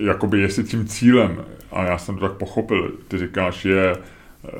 jakoby 0.00 0.40
jestli 0.40 0.64
tím 0.64 0.86
cílem, 0.86 1.44
a 1.72 1.84
já 1.84 1.98
jsem 1.98 2.18
to 2.18 2.28
tak 2.28 2.38
pochopil, 2.38 2.92
ty 3.08 3.18
říkáš, 3.18 3.64
je 3.64 3.96
eh, 3.96 4.50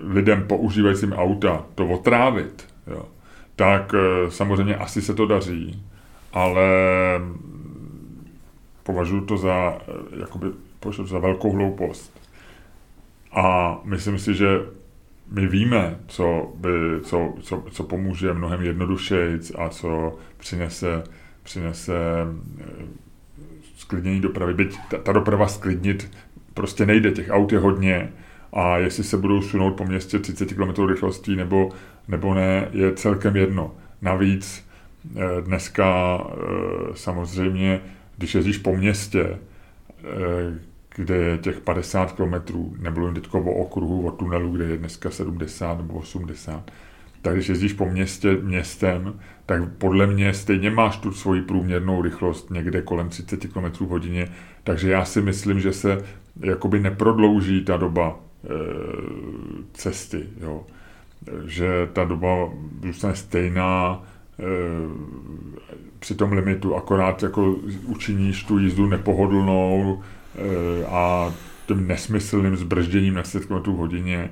lidem 0.00 0.42
používajícím 0.42 1.12
auta 1.12 1.64
to 1.74 1.86
otrávit, 1.86 2.68
jo, 2.86 3.04
tak 3.56 3.94
eh, 3.94 4.30
samozřejmě 4.30 4.76
asi 4.76 5.02
se 5.02 5.14
to 5.14 5.26
daří, 5.26 5.82
ale 6.32 6.68
mm, 7.18 8.28
považuji 8.82 9.20
to 9.20 9.36
za, 9.36 9.78
eh, 9.88 10.20
jakoby, 10.20 10.46
za 11.04 11.18
velkou 11.18 11.52
hloupost. 11.52 12.20
A 13.32 13.78
myslím 13.84 14.18
si, 14.18 14.34
že 14.34 14.60
my 15.30 15.46
víme, 15.46 15.98
co, 16.06 16.52
by, 16.56 16.68
co, 17.02 17.34
co, 17.40 17.64
co 17.70 17.84
pomůže 17.84 18.32
mnohem 18.32 18.62
jednodušeji 18.62 19.38
a 19.58 19.68
co 19.68 20.18
přinese, 20.36 21.02
přinese 21.42 21.94
eh, 22.60 22.64
sklidnění 23.76 24.20
dopravy. 24.20 24.54
Byť 24.54 24.78
ta, 24.90 24.98
ta 24.98 25.12
doprava 25.12 25.48
sklidnit 25.48 26.10
prostě 26.54 26.86
nejde, 26.86 27.10
těch 27.10 27.30
aut 27.30 27.52
je 27.52 27.58
hodně 27.58 28.12
a 28.52 28.76
jestli 28.76 29.04
se 29.04 29.16
budou 29.16 29.42
sunout 29.42 29.76
po 29.76 29.84
městě 29.84 30.18
30 30.18 30.52
km 30.52 30.86
rychlostí 30.86 31.36
nebo, 31.36 31.68
nebo 32.08 32.34
ne, 32.34 32.68
je 32.72 32.92
celkem 32.92 33.36
jedno. 33.36 33.74
Navíc 34.02 34.68
eh, 35.16 35.42
dneska 35.42 36.18
eh, 36.20 36.36
samozřejmě, 36.94 37.80
když 38.18 38.34
jezdíš 38.34 38.58
po 38.58 38.76
městě, 38.76 39.38
kde 40.96 41.14
je 41.14 41.38
těch 41.38 41.60
50 41.60 42.12
km, 42.12 42.34
jen 43.04 43.14
teďko 43.14 43.40
o 43.40 43.52
okruhu, 43.52 44.06
o 44.06 44.10
tunelu, 44.10 44.52
kde 44.52 44.64
je 44.64 44.76
dneska 44.76 45.10
70 45.10 45.78
nebo 45.78 45.94
80, 45.94 46.70
tak 47.22 47.34
když 47.34 47.48
jezdíš 47.48 47.72
po 47.72 47.86
městě, 47.86 48.36
městem, 48.42 49.14
tak 49.46 49.62
podle 49.78 50.06
mě 50.06 50.34
stejně 50.34 50.70
máš 50.70 50.96
tu 50.96 51.12
svoji 51.12 51.42
průměrnou 51.42 52.02
rychlost 52.02 52.50
někde 52.50 52.82
kolem 52.82 53.08
30 53.08 53.46
km 53.46 53.84
hodině, 53.84 54.28
takže 54.64 54.90
já 54.90 55.04
si 55.04 55.22
myslím, 55.22 55.60
že 55.60 55.72
se 55.72 56.04
jakoby 56.40 56.80
neprodlouží 56.80 57.64
ta 57.64 57.76
doba 57.76 58.18
e, 58.44 58.48
cesty, 59.72 60.26
jo. 60.40 60.66
že 61.46 61.88
ta 61.92 62.04
doba 62.04 62.50
zůstane 62.82 63.16
stejná, 63.16 64.02
e, 64.38 64.44
při 65.98 66.14
tom 66.14 66.32
limitu, 66.32 66.76
akorát 66.76 67.22
jako 67.22 67.56
učiníš 67.86 68.44
tu 68.44 68.58
jízdu 68.58 68.86
nepohodlnou, 68.86 70.02
a 70.88 71.32
tím 71.66 71.88
nesmyslným 71.88 72.56
zbržděním 72.56 73.14
na 73.14 73.22
10 73.22 73.44
km 73.44 73.70
hodině 73.70 74.30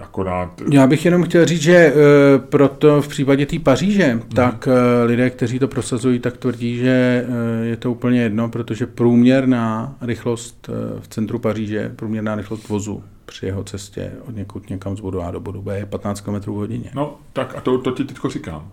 akorát... 0.00 0.62
Já 0.72 0.86
bych 0.86 1.04
jenom 1.04 1.22
chtěl 1.22 1.46
říct, 1.46 1.62
že 1.62 1.74
e, 1.74 1.94
proto 2.38 3.02
v 3.02 3.08
případě 3.08 3.46
té 3.46 3.58
Paříže, 3.58 4.04
hmm. 4.04 4.20
tak 4.20 4.68
lidé, 5.04 5.30
kteří 5.30 5.58
to 5.58 5.68
prosazují, 5.68 6.18
tak 6.18 6.36
tvrdí, 6.36 6.76
že 6.76 7.26
je 7.62 7.76
to 7.76 7.92
úplně 7.92 8.22
jedno, 8.22 8.48
protože 8.48 8.86
průměrná 8.86 9.96
rychlost 10.00 10.70
v 11.00 11.08
centru 11.08 11.38
Paříže, 11.38 11.92
průměrná 11.96 12.34
rychlost 12.34 12.68
vozu 12.68 13.02
při 13.28 13.46
jeho 13.46 13.64
cestě 13.64 14.12
od 14.28 14.36
někud 14.36 14.70
někam 14.70 14.96
z 14.96 15.00
bodu 15.00 15.22
A 15.22 15.30
do 15.30 15.40
bodu 15.40 15.62
B 15.62 15.78
je 15.78 15.86
15 15.86 16.20
km 16.20 16.50
hodině. 16.50 16.90
No, 16.94 17.16
tak 17.32 17.54
a 17.56 17.60
to, 17.60 17.78
to 17.78 17.90
ti 17.90 18.04
teď 18.04 18.16
říkám. 18.28 18.70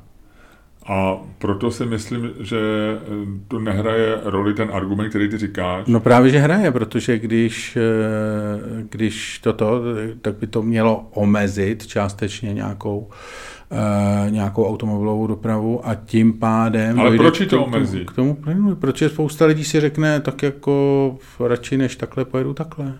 A 0.87 1.17
proto 1.37 1.71
si 1.71 1.85
myslím, 1.85 2.29
že 2.39 2.57
eh, 2.57 2.99
to 3.47 3.59
nehraje 3.59 4.19
roli 4.23 4.53
ten 4.53 4.69
argument, 4.73 5.09
který 5.09 5.29
ty 5.29 5.37
říkáš. 5.37 5.87
No 5.87 5.99
právě, 5.99 6.31
že 6.31 6.39
hraje, 6.39 6.71
protože 6.71 7.19
když, 7.19 7.77
eh, 7.77 8.85
když 8.89 9.39
toto, 9.39 9.81
tak 10.21 10.35
by 10.35 10.47
to 10.47 10.61
mělo 10.61 11.07
omezit 11.13 11.87
částečně 11.87 12.53
nějakou 12.53 13.09
Uh, 13.71 14.31
nějakou 14.31 14.69
automobilovou 14.69 15.27
dopravu 15.27 15.87
a 15.87 15.95
tím 15.95 16.33
pádem... 16.33 16.99
Ale 16.99 17.17
proč 17.17 17.41
to 17.49 17.63
omezí? 17.63 18.05
K 18.05 18.11
tomu, 18.11 18.37
protože 18.79 19.09
spousta 19.09 19.45
lidí 19.45 19.63
si 19.63 19.79
řekne, 19.79 20.19
tak 20.19 20.43
jako 20.43 21.17
radši 21.39 21.77
než 21.77 21.95
takhle 21.95 22.25
pojedu 22.25 22.53
takhle. 22.53 22.93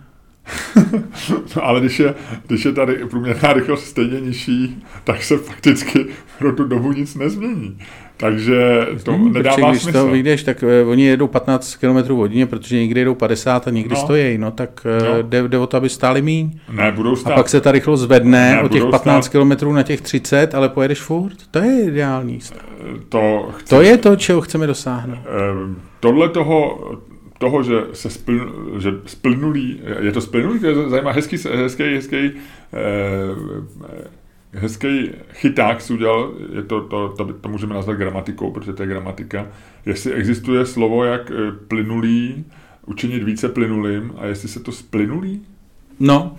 no, 1.56 1.66
ale 1.66 1.80
když 1.80 2.00
je, 2.00 2.14
když 2.48 2.66
je 2.66 2.72
tady 2.72 2.96
průměrná 2.96 3.54
rychlost 3.54 3.86
stejně 3.86 4.22
nižší, 4.22 4.84
tak 5.04 5.24
se 5.24 5.38
fakticky 5.38 6.06
pro 6.40 6.52
tu 6.52 6.64
dobu 6.64 6.92
nic 6.92 7.16
nezmění. 7.16 7.78
Takže 8.18 8.88
to 9.04 9.14
hmm, 9.14 9.34
nedává 9.34 9.70
když 9.70 9.82
smysl. 9.82 10.00
to 10.00 10.08
vyjdeš, 10.08 10.44
tak 10.44 10.64
uh, 10.84 10.90
oni 10.90 11.06
jedou 11.06 11.28
15 11.28 11.76
km 11.76 12.14
hodině, 12.14 12.46
protože 12.46 12.78
někdy 12.78 13.00
jedou 13.00 13.16
50 13.16 13.68
a 13.68 13.72
někdy 13.72 13.96
no. 13.96 14.02
stojí, 14.02 14.38
no 14.38 14.52
tak 14.52 14.88
uh, 15.02 15.08
no. 15.08 15.22
Jde, 15.22 15.48
jde 15.48 15.58
o 15.58 15.68
to, 15.68 15.78
aby 15.78 15.90
stáli 15.90 16.22
míň. 16.22 16.52
Ne, 16.72 16.92
budou 16.92 17.16
stát. 17.16 17.32
A 17.32 17.36
pak 17.36 17.50
se 17.50 17.62
ta 17.62 17.72
rychlost 17.72 18.02
zvedne 18.02 18.52
ne, 18.52 18.62
o 18.62 18.68
těch 18.68 18.84
15 18.86 19.28
km 19.28 19.74
na 19.74 19.84
těch 19.84 20.02
30, 20.02 20.56
ale 20.56 20.70
pojedeš 20.70 21.02
furt. 21.02 21.38
To 21.52 21.60
je 21.60 21.84
ideální 21.84 22.42
stav. 22.42 22.66
To, 23.10 23.50
chci... 23.58 23.70
to 23.70 23.82
je 23.82 23.98
to, 23.98 24.16
čeho 24.16 24.42
chceme 24.42 24.68
dosáhnout. 24.68 25.20
Uh, 25.20 25.76
tohle 26.00 26.30
toho, 26.30 26.80
toho, 27.38 27.64
že 27.64 27.74
se 27.94 28.10
spln, 28.10 28.52
že 28.80 28.92
splnulý, 29.06 29.82
je 30.00 30.12
to 30.12 30.22
splnulý, 30.22 30.60
to 30.60 30.68
je 30.68 30.90
zajímavý, 30.90 31.16
hezký, 31.16 31.38
hezký, 31.56 31.84
hezký, 31.84 32.32
eh, 32.74 33.36
hezký 34.52 35.12
chyták 35.34 35.82
si 35.82 35.94
udělal, 35.94 36.34
je 36.56 36.64
to, 36.64 36.82
to, 36.82 37.10
to, 37.10 37.34
to 37.34 37.50
můžeme 37.50 37.74
nazvat 37.74 37.98
gramatikou, 37.98 38.52
protože 38.52 38.74
to 38.74 38.84
je 38.84 38.90
gramatika, 38.90 39.48
jestli 39.86 40.14
existuje 40.14 40.66
slovo 40.66 41.04
jak 41.04 41.32
eh, 41.32 41.52
plynulý, 41.68 42.46
učinit 42.86 43.24
více 43.24 43.50
plynulým 43.50 44.14
a 44.18 44.26
jestli 44.26 44.50
se 44.50 44.60
to 44.60 44.72
splynulý, 44.72 45.42
No, 46.00 46.36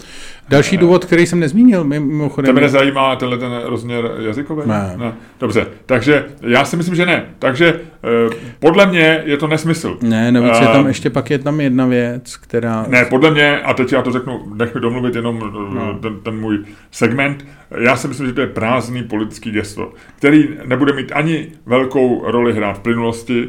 další 0.49 0.77
důvod, 0.77 1.05
který 1.05 1.27
jsem 1.27 1.41
nezmínil, 1.41 1.85
mimochodem. 1.85 2.55
Tebe 2.55 2.61
nezajímá 2.61 3.17
tenhle 3.17 3.39
ten 3.39 3.61
rozměr 3.65 4.11
jazykový? 4.19 4.63
Ne. 4.67 4.93
ne. 4.97 5.13
Dobře, 5.41 5.67
takže 5.87 6.25
já 6.41 6.65
si 6.65 6.77
myslím, 6.77 6.95
že 6.95 7.07
ne. 7.07 7.25
Takže 7.39 7.81
eh, 8.05 8.35
podle 8.59 8.87
mě 8.87 9.23
je 9.25 9.37
to 9.37 9.47
nesmysl. 9.47 9.99
Ne, 10.03 10.33
navíc 10.33 10.61
je 10.61 10.67
tam 10.67 10.87
eh, 10.87 10.91
ještě 10.91 11.11
pak 11.11 11.31
je 11.31 11.39
tam 11.39 11.61
jedna 11.61 11.87
věc, 11.87 12.37
která... 12.37 12.87
Ne, 12.89 13.05
podle 13.05 13.31
mě, 13.31 13.61
a 13.61 13.75
teď 13.75 13.93
já 13.93 14.03
to 14.03 14.13
řeknu, 14.13 14.55
nech 14.55 14.75
mi 14.75 14.81
domluvit 14.81 15.15
jenom 15.15 15.43
eh, 15.45 15.75
no. 15.75 15.99
ten, 16.03 16.21
ten 16.21 16.41
můj 16.41 16.59
segment, 16.91 17.47
já 17.79 17.97
si 17.97 18.09
myslím, 18.09 18.27
že 18.27 18.33
to 18.33 18.41
je 18.41 18.47
prázdný 18.47 19.03
politický 19.03 19.51
gesto, 19.51 19.93
který 20.17 20.49
nebude 20.65 20.93
mít 20.93 21.13
ani 21.15 21.53
velkou 21.67 22.31
roli 22.31 22.53
hrát 22.53 22.73
v 22.73 22.81
plynulosti, 22.81 23.49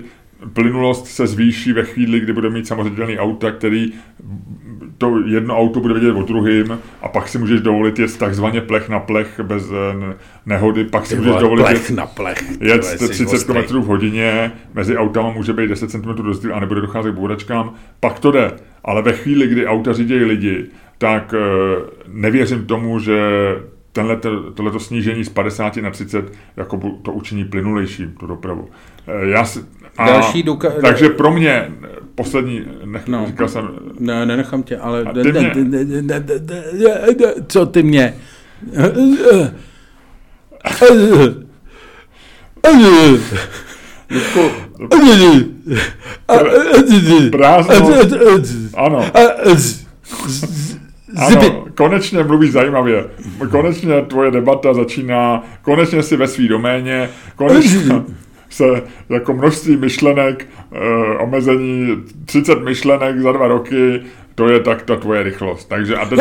plynulost 0.54 1.08
se 1.08 1.28
zvýší 1.28 1.74
ve 1.74 1.84
chvíli, 1.84 2.20
kdy 2.20 2.34
bude 2.34 2.50
mít 2.50 2.68
samozřejmě 2.68 3.20
auta, 3.20 3.52
který 3.52 3.94
to 4.98 5.20
jedno 5.26 5.58
auto 5.58 5.80
bude 5.80 5.94
vidět 5.94 6.12
o 6.12 6.24
druhým 6.24 6.80
a 7.02 7.08
pak 7.08 7.28
si 7.28 7.38
můžeš 7.38 7.62
dovolit 7.62 8.00
jet 8.00 8.18
takzvaně 8.18 8.62
plech 8.62 8.90
na 8.90 9.00
plech 9.00 9.40
bez 9.44 9.64
eh, 9.72 10.16
nehody, 10.46 10.84
pak 10.84 11.06
si 11.06 11.16
můžeš 11.16 11.36
dovolit 11.36 11.64
plech 11.64 11.90
jet, 11.90 11.98
na 11.98 12.06
plech. 12.06 12.62
jet 12.62 12.82
30 13.10 13.44
km 13.44 13.78
v 13.78 13.86
hodině, 13.86 14.52
mezi 14.74 14.98
autama 14.98 15.32
může 15.32 15.54
být 15.54 15.68
10 15.68 15.92
cm 15.92 16.10
rozdíl 16.10 16.56
a 16.56 16.60
nebude 16.60 16.82
docházet 16.82 17.12
k 17.12 17.16
boudačkám, 17.16 17.74
pak 18.00 18.20
to 18.20 18.32
jde. 18.32 18.52
Ale 18.84 19.02
ve 19.02 19.14
chvíli, 19.14 19.48
kdy 19.48 19.68
auta 19.68 19.94
řídí 19.94 20.16
lidi, 20.16 20.66
tak 20.98 21.34
eh, 21.38 21.82
nevěřím 22.08 22.66
tomu, 22.66 23.00
že 23.00 23.20
tenhle, 23.98 24.18
tohleto 24.54 24.80
snížení 24.80 25.24
z 25.24 25.30
50 25.30 25.78
na 25.78 25.92
30 25.92 26.34
jako 26.58 26.78
to 27.02 27.12
učiní 27.12 27.46
plynulejší 27.46 28.08
tu 28.20 28.28
dopravu. 28.28 28.70
Eh, 29.08 29.30
já 29.30 29.46
si, 29.46 29.60
a, 29.98 30.08
Další 30.08 30.44
důka- 30.44 30.82
takže 30.82 31.10
pro 31.10 31.32
mě 31.32 31.72
poslední, 32.16 32.62
nech, 32.86 33.08
no. 33.08 33.26
říkal 33.28 33.48
jsem... 33.48 33.70
Ne, 34.00 34.26
nenechám 34.26 34.64
tě, 34.64 34.78
ale... 34.78 35.06
Ty 35.24 35.32
mě... 35.32 35.54
Co 37.48 37.66
ty 37.66 37.84
mě? 37.84 38.14
Prázdno. 47.32 47.90
Ano. 48.74 49.06
Ano, 51.18 51.66
konečně 51.76 52.24
mluvíš 52.24 52.52
zajímavě. 52.52 53.06
Konečně 53.52 54.02
tvoje 54.02 54.32
debata 54.32 54.74
začíná, 54.74 55.44
konečně 55.62 56.04
si 56.04 56.18
ve 56.18 56.28
svý 56.28 56.48
doméně, 56.48 57.10
konečně 57.36 58.02
se 58.58 58.84
jako 59.10 59.34
množství 59.34 59.78
myšlenek, 59.78 60.48
e, 60.72 61.18
omezení 61.18 62.04
30 62.26 62.64
myšlenek 62.64 63.20
za 63.20 63.32
dva 63.32 63.48
roky, 63.48 64.02
to 64.36 64.50
je 64.50 64.60
tak 64.60 64.82
ta 64.82 64.96
tvoje 64.96 65.24
rychlost. 65.24 65.66
Takže 65.66 65.96
a 65.96 66.06
teď, 66.06 66.20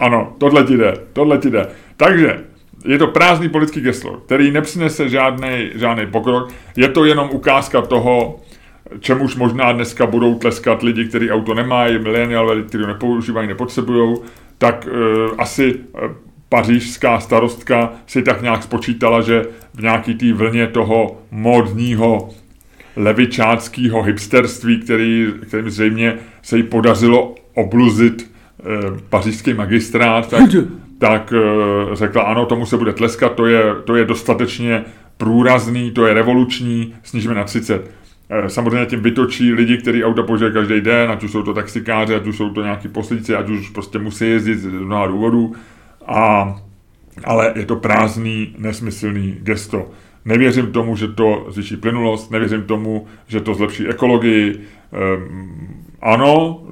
ano, 0.00 0.32
tohle 0.38 0.64
ti 0.64 0.76
jde, 0.76 0.94
tohle 1.12 1.38
ti 1.38 1.50
jde. 1.50 1.66
Takže 1.96 2.44
je 2.84 2.98
to 2.98 3.06
prázdný 3.06 3.48
politický 3.48 3.80
geslo, 3.80 4.12
který 4.26 4.50
nepřinese 4.50 5.08
žádný, 5.08 5.70
žádný 5.74 6.06
pokrok. 6.06 6.48
Je 6.76 6.88
to 6.88 7.04
jenom 7.04 7.30
ukázka 7.32 7.82
toho, 7.82 8.40
čemuž 9.00 9.36
možná 9.36 9.72
dneska 9.72 10.06
budou 10.06 10.34
tleskat 10.34 10.82
lidi, 10.82 11.04
kteří 11.04 11.30
auto 11.30 11.54
nemají, 11.54 11.98
mileniálové, 11.98 12.62
kteří 12.62 12.84
ho 12.84 12.88
nepoužívají, 12.88 13.48
nepotřebují, 13.48 14.16
tak 14.58 14.88
uh, 14.92 15.34
asi 15.38 15.74
uh, 15.74 16.10
pařížská 16.48 17.20
starostka 17.20 17.92
si 18.06 18.22
tak 18.22 18.42
nějak 18.42 18.62
spočítala, 18.62 19.20
že 19.20 19.46
v 19.74 19.82
nějaký 19.82 20.14
té 20.14 20.32
vlně 20.32 20.66
toho 20.66 21.20
modního 21.30 22.30
levičáckého 22.96 24.02
hipsterství, 24.02 24.80
který, 24.80 25.32
kterým 25.46 25.70
zřejmě 25.70 26.14
se 26.42 26.56
jí 26.56 26.62
podařilo 26.62 27.34
obluzit 27.54 28.22
e, 28.22 28.64
pařížský 29.08 29.54
magistrát, 29.54 30.30
tak, 30.30 30.42
tak 30.98 31.32
e, 31.32 31.96
řekla, 31.96 32.22
ano, 32.22 32.46
tomu 32.46 32.66
se 32.66 32.76
bude 32.76 32.92
tleskat, 32.92 33.34
to 33.34 33.46
je, 33.46 33.62
to 33.84 33.96
je 33.96 34.04
dostatečně 34.04 34.84
průrazný, 35.16 35.90
to 35.90 36.06
je 36.06 36.14
revoluční, 36.14 36.94
snížíme 37.02 37.34
na 37.34 37.44
30. 37.44 37.90
E, 38.30 38.48
samozřejmě 38.48 38.86
tím 38.86 39.00
vytočí 39.00 39.52
lidi, 39.52 39.78
kteří 39.78 40.04
auta 40.04 40.22
používají 40.22 40.54
každý 40.54 40.80
den, 40.80 41.10
ať 41.10 41.24
už 41.24 41.30
jsou 41.30 41.42
to 41.42 41.54
taxikáři, 41.54 42.14
ať 42.14 42.26
už 42.26 42.36
jsou 42.36 42.50
to 42.50 42.62
nějaký 42.62 42.88
poslíci, 42.88 43.34
ať 43.34 43.48
už 43.48 43.68
prostě 43.68 43.98
musí 43.98 44.28
jezdit 44.30 44.58
z 44.58 44.66
mnoha 44.66 45.06
důvodů. 45.06 45.54
A, 46.06 46.54
ale 47.24 47.52
je 47.56 47.66
to 47.66 47.76
prázdný, 47.76 48.54
nesmyslný 48.58 49.36
gesto. 49.42 49.90
Nevěřím 50.24 50.72
tomu, 50.72 50.96
že 50.96 51.08
to 51.08 51.46
zvýší 51.48 51.76
plynulost, 51.76 52.30
nevěřím 52.30 52.62
tomu, 52.62 53.06
že 53.26 53.40
to 53.40 53.54
zlepší 53.54 53.88
ekologii. 53.88 54.60
Ehm, 54.92 55.84
ano, 56.00 56.62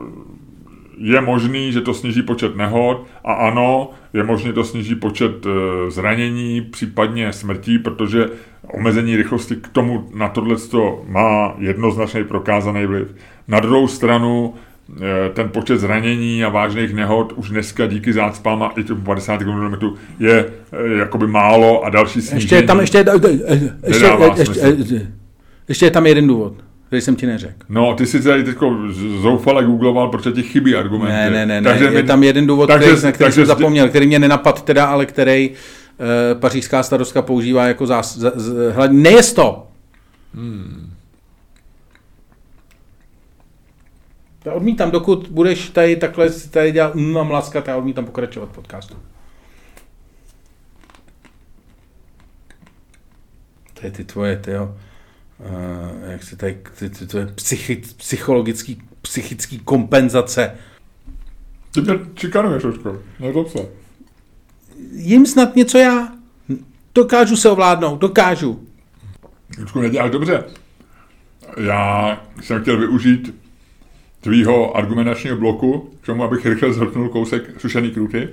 je 0.99 1.21
možný, 1.21 1.73
že 1.73 1.81
to 1.81 1.95
sníží 1.95 2.23
počet 2.23 2.57
nehod 2.57 3.07
a 3.25 3.33
ano, 3.33 3.91
je 4.13 4.25
možné 4.25 4.53
to 4.53 4.65
sníží 4.65 4.95
počet 4.95 5.47
e, 5.47 5.51
zranění, 5.91 6.61
případně 6.61 7.33
smrtí, 7.33 7.79
protože 7.79 8.27
omezení 8.75 9.17
rychlosti 9.17 9.57
k 9.57 9.69
tomu 9.69 10.09
na 10.15 10.29
tohle 10.29 10.57
má 11.09 11.55
jednoznačně 11.59 12.25
prokázaný 12.25 12.87
vliv. 12.87 13.09
Na 13.49 13.61
druhou 13.61 13.89
stranu 13.89 14.55
ten 15.35 15.48
počet 15.48 15.78
zranění 15.78 16.44
a 16.44 16.48
vážných 16.48 16.94
nehod 16.94 17.32
už 17.32 17.48
dneska 17.48 17.86
díky 17.86 18.12
zácpám 18.12 18.62
a 18.62 18.73
i 18.77 18.85
tomu 18.85 19.02
50 19.02 19.39
km 19.39 19.86
je 20.19 20.47
eh, 20.73 20.98
jakoby 20.98 21.27
málo 21.27 21.85
a 21.85 21.90
další 21.90 22.23
snížení. 22.23 22.40
Ještě 22.40 22.56
je 22.56 22.62
tam, 22.62 22.81
ještě, 22.81 22.98
ještě, 23.86 24.06
ještě, 24.36 24.60
ještě, 24.78 25.12
ještě 25.69 25.86
je 25.86 25.90
tam 25.90 26.06
jeden 26.06 26.27
důvod 26.27 26.55
který 26.93 27.02
jsem 27.02 27.16
ti 27.16 27.27
neřekl. 27.27 27.66
No, 27.69 27.94
ty 27.94 28.06
si 28.06 28.23
tady 28.23 28.44
teď 28.44 28.56
zoufale 29.23 29.64
googloval, 29.64 30.09
protože 30.09 30.32
ti 30.32 30.43
chybí 30.43 30.74
argumenty. 30.74 31.12
Ne, 31.12 31.31
ne, 31.31 31.47
ne, 31.47 31.62
takže 31.62 31.90
ne. 31.90 31.97
je 31.97 32.02
tam 32.02 32.23
jeden 32.23 32.47
důvod, 32.47 32.66
takže, 32.66 32.89
který, 32.89 33.02
na 33.02 33.12
který 33.12 33.27
takže 33.27 33.35
jsem 33.35 33.47
zapomněl, 33.47 33.89
který 33.89 34.06
mě 34.06 34.19
nenapad 34.19 34.64
teda, 34.64 34.85
ale 34.85 35.06
který 35.06 35.51
uh, 35.51 36.40
pařížská 36.40 36.82
starostka 36.82 37.23
používá 37.23 37.66
jako 37.66 37.86
zás... 37.86 38.19
Z, 38.19 38.32
z, 38.36 38.73
z, 39.23 39.32
to! 39.32 39.66
Hmm. 40.35 40.90
Já 44.44 44.52
odmítám, 44.52 44.90
dokud 44.90 45.28
budeš 45.28 45.69
tady 45.70 45.97
takhle 45.97 46.31
tady 46.31 46.73
dělat 46.73 46.94
mm, 46.94 47.16
a 47.19 47.23
mlaskat, 47.23 47.69
já 47.69 47.77
odmítám 47.77 48.05
pokračovat 48.06 48.48
podcastu. 48.48 48.97
To 53.74 53.86
je 53.86 53.90
ty 53.90 54.05
tvoje, 54.05 54.36
ty 54.36 54.51
jo. 54.51 54.77
Uh, 55.39 56.10
jak 56.10 56.23
se 56.23 56.36
tady, 56.36 56.59
ty, 56.78 56.90
ty 56.90 57.06
tvoje 57.06 57.27
psychi, 57.27 57.77
psychologický, 57.77 58.82
psychický 59.02 59.59
kompenzace. 59.59 60.55
Ty 61.74 61.81
mě 61.81 61.94
čikanuješ, 62.14 62.64
Očko, 62.64 63.02
nezlob 63.20 63.48
se. 63.48 63.69
jim 64.93 65.27
snad 65.27 65.56
něco 65.56 65.78
já. 65.78 66.12
Dokážu 66.94 67.36
se 67.36 67.51
ovládnout, 67.51 68.01
dokážu. 68.01 68.69
Ludku, 69.59 69.81
neděláš 69.81 70.10
dobře. 70.10 70.44
Já 71.56 72.23
jsem 72.43 72.62
chtěl 72.62 72.78
využít 72.78 73.41
tvýho 74.23 74.77
argumentačního 74.77 75.36
bloku 75.36 75.90
k 76.01 76.07
tomu, 76.07 76.24
abych 76.24 76.47
rychle 76.47 76.73
zhrnul 76.73 77.09
kousek 77.09 77.43
sušený 77.59 77.90
kruty. 77.90 78.28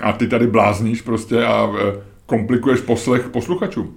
A 0.00 0.12
ty 0.12 0.28
tady 0.28 0.46
blázníš 0.46 1.02
prostě 1.02 1.44
a 1.44 1.72
e, 1.78 2.00
komplikuješ 2.26 2.80
poslech 2.80 3.28
posluchačům. 3.28 3.94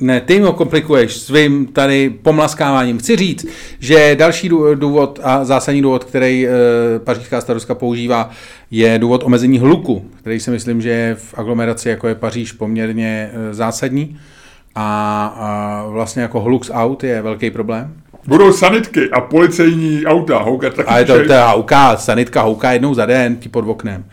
Ne, 0.00 0.20
ty 0.20 0.38
ho 0.38 0.52
komplikuješ 0.52 1.16
svým 1.16 1.66
tady 1.66 2.10
pomlaskáváním. 2.10 2.98
Chci 2.98 3.16
říct, 3.16 3.46
že 3.80 4.16
další 4.18 4.48
důvod 4.74 5.20
a 5.22 5.44
zásadní 5.44 5.82
důvod, 5.82 6.04
který 6.04 6.46
e, 6.46 6.50
pařížská 6.98 7.40
starostka 7.40 7.74
používá, 7.74 8.30
je 8.70 8.98
důvod 8.98 9.22
omezení 9.24 9.58
hluku, 9.58 10.10
který 10.18 10.40
si 10.40 10.50
myslím, 10.50 10.80
že 10.80 10.88
je 10.88 11.14
v 11.14 11.34
aglomeraci, 11.38 11.88
jako 11.88 12.08
je 12.08 12.14
Paříž, 12.14 12.52
poměrně 12.52 13.30
e, 13.32 13.54
zásadní. 13.54 14.18
A, 14.74 15.26
a 15.26 15.84
vlastně 15.88 16.22
jako 16.22 16.40
hluk 16.40 16.64
z 16.64 16.70
aut 16.74 17.04
je 17.04 17.22
velký 17.22 17.50
problém. 17.50 18.03
Budou 18.26 18.52
sanitky 18.52 19.10
a 19.10 19.20
policejní 19.20 20.06
auta 20.06 20.38
houkat 20.38 20.74
taky. 20.74 20.88
A 20.88 20.98
je 20.98 21.04
to, 21.04 21.26
to 21.26 21.34
houká, 21.46 21.96
sanitka 21.96 22.42
houká 22.42 22.72
jednou 22.72 22.94
za 22.94 23.06
den 23.06 23.36
tí 23.36 23.48
pod 23.48 23.68
oknem. 23.68 24.04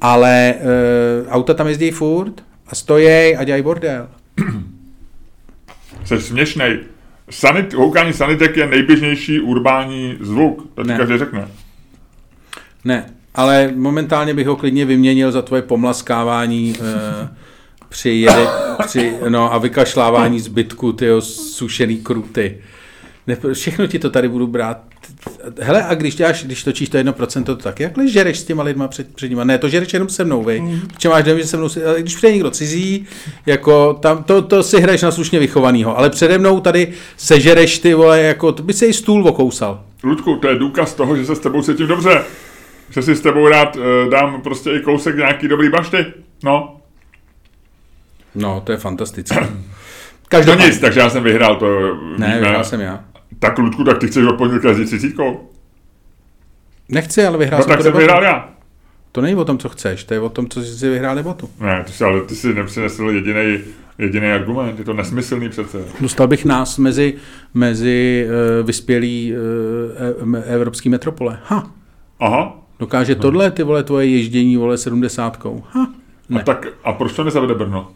Ale 0.00 0.54
e, 0.54 0.56
auta 1.28 1.54
tam 1.54 1.68
jezdí 1.68 1.90
furt 1.90 2.32
a 2.66 2.74
stojí 2.74 3.36
a 3.36 3.44
dělají 3.44 3.62
bordel. 3.62 4.08
Jsi 6.04 6.20
směšnej. 6.20 6.78
Sanit, 7.30 7.74
houkání 7.74 8.12
sanitek 8.12 8.56
je 8.56 8.66
nejběžnější 8.66 9.40
urbání 9.40 10.16
zvuk. 10.20 10.68
To 10.74 10.84
ti 10.84 10.92
každý 10.96 11.18
řekne. 11.18 11.48
Ne, 12.84 13.10
ale 13.34 13.72
momentálně 13.74 14.34
bych 14.34 14.46
ho 14.46 14.56
klidně 14.56 14.84
vyměnil 14.84 15.32
za 15.32 15.42
tvoje 15.42 15.62
pomlaskávání 15.62 16.74
e, 16.80 17.28
při, 17.88 18.10
jede, 18.10 18.46
při 18.86 19.12
no, 19.28 19.54
a 19.54 19.58
vykašlávání 19.58 20.40
zbytku 20.40 20.92
tyho 20.92 21.20
sušený 21.20 21.96
kruty. 21.96 22.58
Ne, 23.28 23.36
všechno 23.52 23.86
ti 23.86 23.98
to 23.98 24.10
tady 24.10 24.28
budu 24.28 24.46
brát. 24.46 24.78
Hele, 25.60 25.84
a 25.84 25.94
když 25.94 26.14
děláš, 26.14 26.44
když 26.44 26.64
točíš 26.64 26.88
to 26.88 26.96
jedno 26.96 27.12
procento, 27.12 27.56
to 27.56 27.62
tak 27.62 27.80
jakhle 27.80 28.08
žereš 28.08 28.38
s 28.38 28.44
těma 28.44 28.62
lidma 28.62 28.88
před, 28.88 29.14
před 29.14 29.28
nima? 29.28 29.44
Ne, 29.44 29.58
to 29.58 29.68
žereš 29.68 29.92
jenom 29.92 30.08
se 30.08 30.24
mnou, 30.24 30.42
vej. 30.42 30.60
Mm. 30.60 30.80
Protože 30.80 31.08
máš 31.08 31.24
dojem, 31.24 31.38
že 31.38 31.46
se 31.46 31.56
mnou, 31.56 31.68
ale 31.86 32.00
když 32.00 32.16
přijde 32.16 32.32
někdo 32.32 32.50
cizí, 32.50 33.06
jako 33.46 33.94
tam, 33.94 34.24
to, 34.24 34.42
to 34.42 34.62
si 34.62 34.80
hraješ 34.80 35.02
na 35.02 35.10
slušně 35.10 35.38
vychovanýho, 35.38 35.98
ale 35.98 36.10
přede 36.10 36.38
mnou 36.38 36.60
tady 36.60 36.92
sežereš 37.16 37.78
ty 37.78 37.94
vole, 37.94 38.20
jako, 38.20 38.52
to 38.52 38.62
by 38.62 38.72
se 38.72 38.86
i 38.86 38.92
stůl 38.92 39.28
okousal. 39.28 39.84
Ludku, 40.02 40.36
to 40.36 40.48
je 40.48 40.54
důkaz 40.54 40.94
toho, 40.94 41.16
že 41.16 41.24
se 41.24 41.36
s 41.36 41.38
tebou 41.38 41.62
cítím 41.62 41.86
dobře. 41.86 42.22
Že 42.90 43.02
si 43.02 43.16
s 43.16 43.20
tebou 43.20 43.48
rád 43.48 43.76
uh, 43.76 43.82
dám 44.10 44.40
prostě 44.42 44.70
i 44.70 44.80
kousek 44.80 45.16
nějaký 45.16 45.48
dobrý 45.48 45.68
bašty. 45.68 46.06
No. 46.44 46.76
No, 48.34 48.62
to 48.64 48.72
je 48.72 48.78
fantastické. 48.78 49.36
Každopádně. 50.28 50.64
No 50.64 50.70
nic, 50.70 50.80
takže 50.80 51.00
já 51.00 51.10
jsem 51.10 51.22
vyhrál 51.22 51.56
to. 51.56 51.96
Ne, 52.18 52.38
vyhrál 52.40 52.64
jsem 52.64 52.80
já. 52.80 53.04
Tak 53.38 53.58
Ludku, 53.58 53.84
tak 53.84 53.98
ty 53.98 54.06
chceš 54.06 54.26
odpovědět 54.26 54.62
každý 54.62 54.84
třicítkou? 54.84 55.50
Nechci, 56.88 57.26
ale 57.26 57.38
vyhrál 57.38 57.58
no, 57.58 57.64
jsem 57.64 57.72
tak 57.76 57.82
jsem 57.82 57.92
vyhrál 57.92 58.22
já. 58.22 58.48
To 59.12 59.20
není 59.20 59.36
o 59.36 59.44
tom, 59.44 59.58
co 59.58 59.68
chceš, 59.68 60.04
to 60.04 60.14
je 60.14 60.20
o 60.20 60.28
tom, 60.28 60.48
co 60.48 60.62
jsi 60.62 60.78
si 60.78 60.88
vyhrál 60.88 61.16
debatu. 61.16 61.50
Ne, 61.60 61.84
ty 61.86 61.92
jsi, 61.92 62.04
ale 62.04 62.20
ty 62.20 62.34
si 62.34 62.54
nepřinesl 62.54 63.04
jediný 63.04 63.58
jediný 63.98 64.26
argument, 64.26 64.78
je 64.78 64.84
to 64.84 64.92
nesmyslný 64.92 65.48
přece. 65.48 65.78
Dostal 66.00 66.26
bych 66.26 66.44
nás 66.44 66.78
mezi, 66.78 67.14
mezi 67.54 68.26
uh, 68.60 68.66
vyspělý 68.66 69.34
uh, 70.22 70.36
evropský 70.44 70.88
metropole. 70.88 71.38
Ha. 71.44 71.70
Aha. 72.20 72.56
Dokáže 72.78 73.14
no. 73.14 73.20
tohle, 73.20 73.50
ty 73.50 73.62
vole, 73.62 73.82
tvoje 73.82 74.06
ježdění, 74.06 74.56
vole, 74.56 74.78
sedmdesátkou. 74.78 75.64
Ha. 75.70 75.92
Ne. 76.28 76.40
A, 76.40 76.44
tak, 76.44 76.66
a 76.84 76.92
proč 76.92 77.12
to 77.12 77.24
nezavede 77.24 77.54
Brno? 77.54 77.90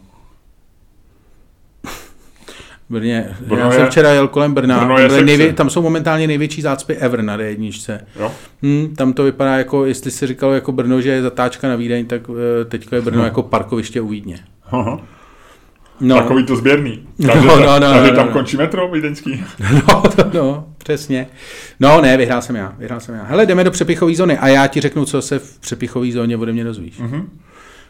Brně. 2.93 3.35
Brno 3.47 3.63
Já 3.63 3.71
jsem 3.71 3.81
je, 3.81 3.89
včera 3.89 4.09
jel 4.09 4.27
kolem 4.27 4.53
Brna. 4.53 4.79
Brno 4.79 4.97
je 4.97 5.23
nejvě, 5.23 5.53
tam 5.53 5.69
jsou 5.69 5.81
momentálně 5.81 6.27
největší 6.27 6.61
zácpy 6.61 6.95
ever 6.95 7.21
na 7.21 7.37
D1. 7.37 7.99
Hmm, 8.61 8.95
tam 8.95 9.13
to 9.13 9.23
vypadá 9.23 9.57
jako, 9.57 9.85
jestli 9.85 10.11
se 10.11 10.27
říkalo 10.27 10.53
jako 10.53 10.71
Brno, 10.71 11.01
že 11.01 11.09
je 11.09 11.21
zatáčka 11.21 11.67
na 11.67 11.75
Vídeň, 11.75 12.05
tak 12.05 12.29
uh, 12.29 12.35
teďka 12.67 12.95
je 12.95 13.01
Brno 13.01 13.19
no. 13.19 13.25
jako 13.25 13.43
parkoviště 13.43 14.01
u 14.01 14.07
Vídně. 14.07 14.39
Aha. 14.71 14.99
No. 15.99 16.15
Takový 16.15 16.45
to 16.45 16.55
sběrný. 16.55 17.07
Takže, 17.27 17.47
no, 17.47 17.59
no, 17.59 17.79
no, 17.79 17.93
takže 17.93 18.11
no, 18.11 18.17
tam 18.17 18.27
no. 18.27 18.33
končí 18.33 18.57
metro 18.57 18.91
vídeňský. 18.91 19.43
No, 19.87 20.01
to, 20.01 20.23
no, 20.33 20.65
přesně. 20.77 21.27
No 21.79 22.01
ne, 22.01 22.17
vyhrál 22.17 22.41
jsem 22.41 22.55
já, 22.55 22.75
vyhrál 22.77 22.99
jsem 22.99 23.15
já. 23.15 23.23
Hele, 23.23 23.45
jdeme 23.45 23.63
do 23.63 23.71
přepichové 23.71 24.15
zóny 24.15 24.37
a 24.37 24.47
já 24.47 24.67
ti 24.67 24.81
řeknu, 24.81 25.05
co 25.05 25.21
se 25.21 25.39
v 25.39 25.59
přepichové 25.59 26.11
zóně 26.11 26.37
ode 26.37 26.53
mě 26.53 26.63
dozvíš. 26.63 26.99
Mm-hmm. 26.99 27.23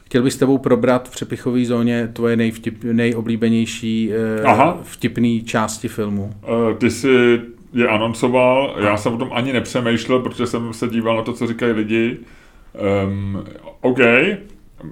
Chtěl 0.05 0.23
bych 0.23 0.33
s 0.33 0.37
tebou 0.37 0.57
probrat 0.57 1.09
v 1.09 1.11
přepichové 1.11 1.65
zóně 1.65 2.09
tvoje 2.13 2.35
nejvtip, 2.35 2.83
nejoblíbenější 2.83 4.09
uh, 4.41 4.49
Aha. 4.49 4.79
vtipný 4.83 5.43
části 5.43 5.87
filmu. 5.87 6.23
Uh, 6.23 6.77
ty 6.77 6.91
jsi 6.91 7.41
je 7.73 7.87
anoncoval, 7.87 8.75
já 8.79 8.97
jsem 8.97 9.13
o 9.13 9.17
tom 9.17 9.29
ani 9.33 9.53
nepřemýšlel, 9.53 10.19
protože 10.19 10.47
jsem 10.47 10.73
se 10.73 10.87
díval 10.87 11.15
na 11.15 11.21
to, 11.21 11.33
co 11.33 11.47
říkají 11.47 11.73
lidi. 11.73 12.17
Um, 13.05 13.43
OK, 13.81 13.99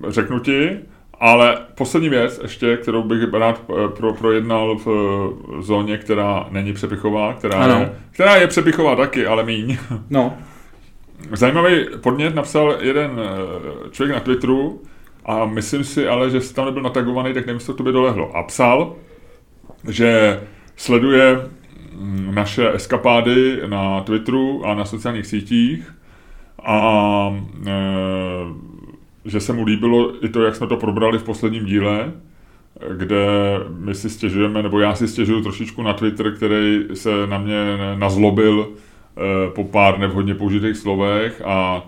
řeknu 0.07 0.39
ti, 0.39 0.79
ale 1.19 1.57
poslední 1.75 2.09
věc 2.09 2.39
ještě, 2.43 2.77
kterou 2.77 3.03
bych 3.03 3.33
rád 3.33 3.61
eh, 3.69 3.87
pro, 3.87 4.13
projednal 4.13 4.77
v 4.85 4.87
zóně, 5.59 5.97
která 5.97 6.47
není 6.49 6.73
přepichová, 6.73 7.33
která, 7.33 7.79
je, 7.79 7.93
která 8.11 8.35
je 8.35 8.47
přepichová 8.47 8.95
taky, 8.95 9.25
ale 9.25 9.43
míň. 9.43 9.77
No. 10.09 10.37
Zajímavý 11.33 11.85
podnět 12.03 12.35
napsal 12.35 12.77
jeden 12.79 13.19
člověk 13.91 14.15
na 14.15 14.19
Twitteru, 14.19 14.81
a 15.25 15.45
myslím 15.45 15.83
si 15.83 16.07
ale, 16.07 16.29
že 16.29 16.41
jsi 16.41 16.53
tam 16.53 16.65
nebyl 16.65 16.81
natagovaný, 16.83 17.33
tak 17.33 17.45
nevím, 17.45 17.59
jestli 17.59 17.73
to 17.73 17.83
by 17.83 17.91
dolehlo. 17.91 18.35
A 18.35 18.43
psal, 18.43 18.95
že 19.89 20.41
sleduje 20.75 21.49
mm, 21.93 22.35
naše 22.35 22.73
eskapády 22.73 23.61
na 23.67 24.01
Twitteru 24.01 24.65
a 24.65 24.75
na 24.75 24.85
sociálních 24.85 25.25
sítích 25.25 25.93
a 26.63 27.35
e, 27.67 27.71
že 29.25 29.39
se 29.39 29.53
mu 29.53 29.63
líbilo 29.63 30.25
i 30.25 30.29
to, 30.29 30.43
jak 30.43 30.55
jsme 30.55 30.67
to 30.67 30.77
probrali 30.77 31.19
v 31.19 31.23
posledním 31.23 31.65
díle, 31.65 32.11
kde 32.97 33.25
my 33.77 33.95
si 33.95 34.09
stěžujeme, 34.09 34.63
nebo 34.63 34.79
já 34.79 34.95
si 34.95 35.07
stěžuju 35.07 35.43
trošičku 35.43 35.83
na 35.83 35.93
Twitter, 35.93 36.35
který 36.35 36.79
se 36.93 37.27
na 37.27 37.37
mě 37.37 37.77
nazlobil 37.95 38.67
e, 38.67 39.51
po 39.51 39.63
pár 39.63 39.99
nevhodně 39.99 40.35
použitých 40.35 40.77
slovech 40.77 41.41
a 41.45 41.83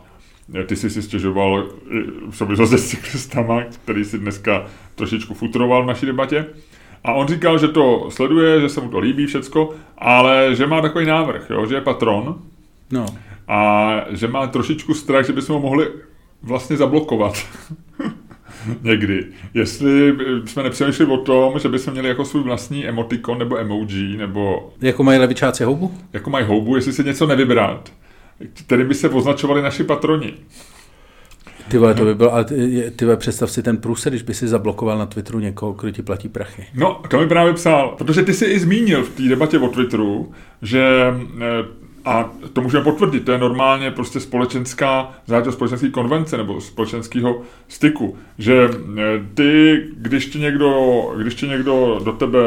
ty 0.65 0.75
jsi 0.75 0.89
si 0.89 1.01
stěžoval 1.01 1.69
v 2.29 2.37
souvislosti 2.37 2.77
s 2.77 2.89
cyklistama, 2.89 3.63
který 3.83 4.05
si 4.05 4.19
dneska 4.19 4.65
trošičku 4.95 5.33
futroval 5.33 5.83
v 5.83 5.87
naší 5.87 6.05
debatě. 6.05 6.45
A 7.03 7.13
on 7.13 7.27
říkal, 7.27 7.57
že 7.57 7.67
to 7.67 8.07
sleduje, 8.09 8.61
že 8.61 8.69
se 8.69 8.81
mu 8.81 8.89
to 8.89 8.99
líbí 8.99 9.25
všecko, 9.25 9.73
ale 9.97 10.55
že 10.55 10.67
má 10.67 10.81
takový 10.81 11.05
návrh, 11.05 11.49
jo, 11.49 11.65
že 11.65 11.75
je 11.75 11.81
patron. 11.81 12.41
No. 12.91 13.05
A 13.47 13.91
že 14.09 14.27
má 14.27 14.47
trošičku 14.47 14.93
strach, 14.93 15.25
že 15.25 15.33
bychom 15.33 15.55
ho 15.55 15.61
mohli 15.61 15.87
vlastně 16.41 16.77
zablokovat. 16.77 17.33
Někdy. 18.81 19.25
Jestli 19.53 20.15
jsme 20.45 20.63
nepřemýšleli 20.63 21.11
o 21.11 21.17
tom, 21.17 21.59
že 21.59 21.69
bychom 21.69 21.93
měli 21.93 22.07
jako 22.07 22.25
svůj 22.25 22.43
vlastní 22.43 22.87
emotikon 22.87 23.39
nebo 23.39 23.57
emoji, 23.57 24.17
nebo... 24.17 24.73
Jako 24.81 25.03
mají 25.03 25.19
levičáci 25.19 25.63
houbu? 25.63 25.93
Jako 26.13 26.29
mají 26.29 26.45
houbu, 26.45 26.75
jestli 26.75 26.93
si 26.93 27.03
něco 27.03 27.27
nevybrat 27.27 27.91
který 28.53 28.83
by 28.83 28.95
se 28.95 29.09
označovali 29.09 29.61
naši 29.61 29.83
patroni. 29.83 30.33
Ty 31.67 31.77
vole, 31.77 31.93
to 31.93 32.05
by 32.05 32.15
bylo, 32.15 32.33
ale 32.33 32.45
ty, 32.45 32.91
ty 32.95 33.05
vole, 33.05 33.17
představ 33.17 33.51
si 33.51 33.63
ten 33.63 33.77
průse, 33.77 34.09
když 34.09 34.21
by 34.21 34.33
si 34.33 34.47
zablokoval 34.47 34.97
na 34.97 35.05
Twitteru 35.05 35.39
někoho, 35.39 35.73
kdo 35.73 35.91
ti 35.91 36.01
platí 36.01 36.29
prachy. 36.29 36.65
No, 36.75 37.01
to 37.09 37.19
mi 37.19 37.27
právě 37.27 37.53
psal, 37.53 37.95
protože 37.97 38.23
ty 38.23 38.33
si 38.33 38.45
i 38.45 38.59
zmínil 38.59 39.03
v 39.03 39.09
té 39.09 39.23
debatě 39.23 39.59
o 39.59 39.67
Twitteru, 39.67 40.31
že 40.61 41.13
eh, 41.41 41.83
a 42.05 42.31
to 42.53 42.61
můžeme 42.61 42.83
potvrdit, 42.83 43.25
to 43.25 43.31
je 43.31 43.37
normálně 43.37 43.91
prostě 43.91 44.19
společenská, 44.19 45.13
záležitost 45.27 45.55
společenské 45.55 45.89
konvence 45.89 46.37
nebo 46.37 46.61
společenského 46.61 47.41
styku, 47.67 48.17
že 48.37 48.69
eh, 48.69 49.01
ty, 49.33 49.83
když 49.97 50.25
ti 50.25 50.39
někdo, 50.39 51.01
když 51.17 51.35
ti 51.35 51.47
někdo 51.47 52.01
do 52.03 52.11
tebe, 52.11 52.39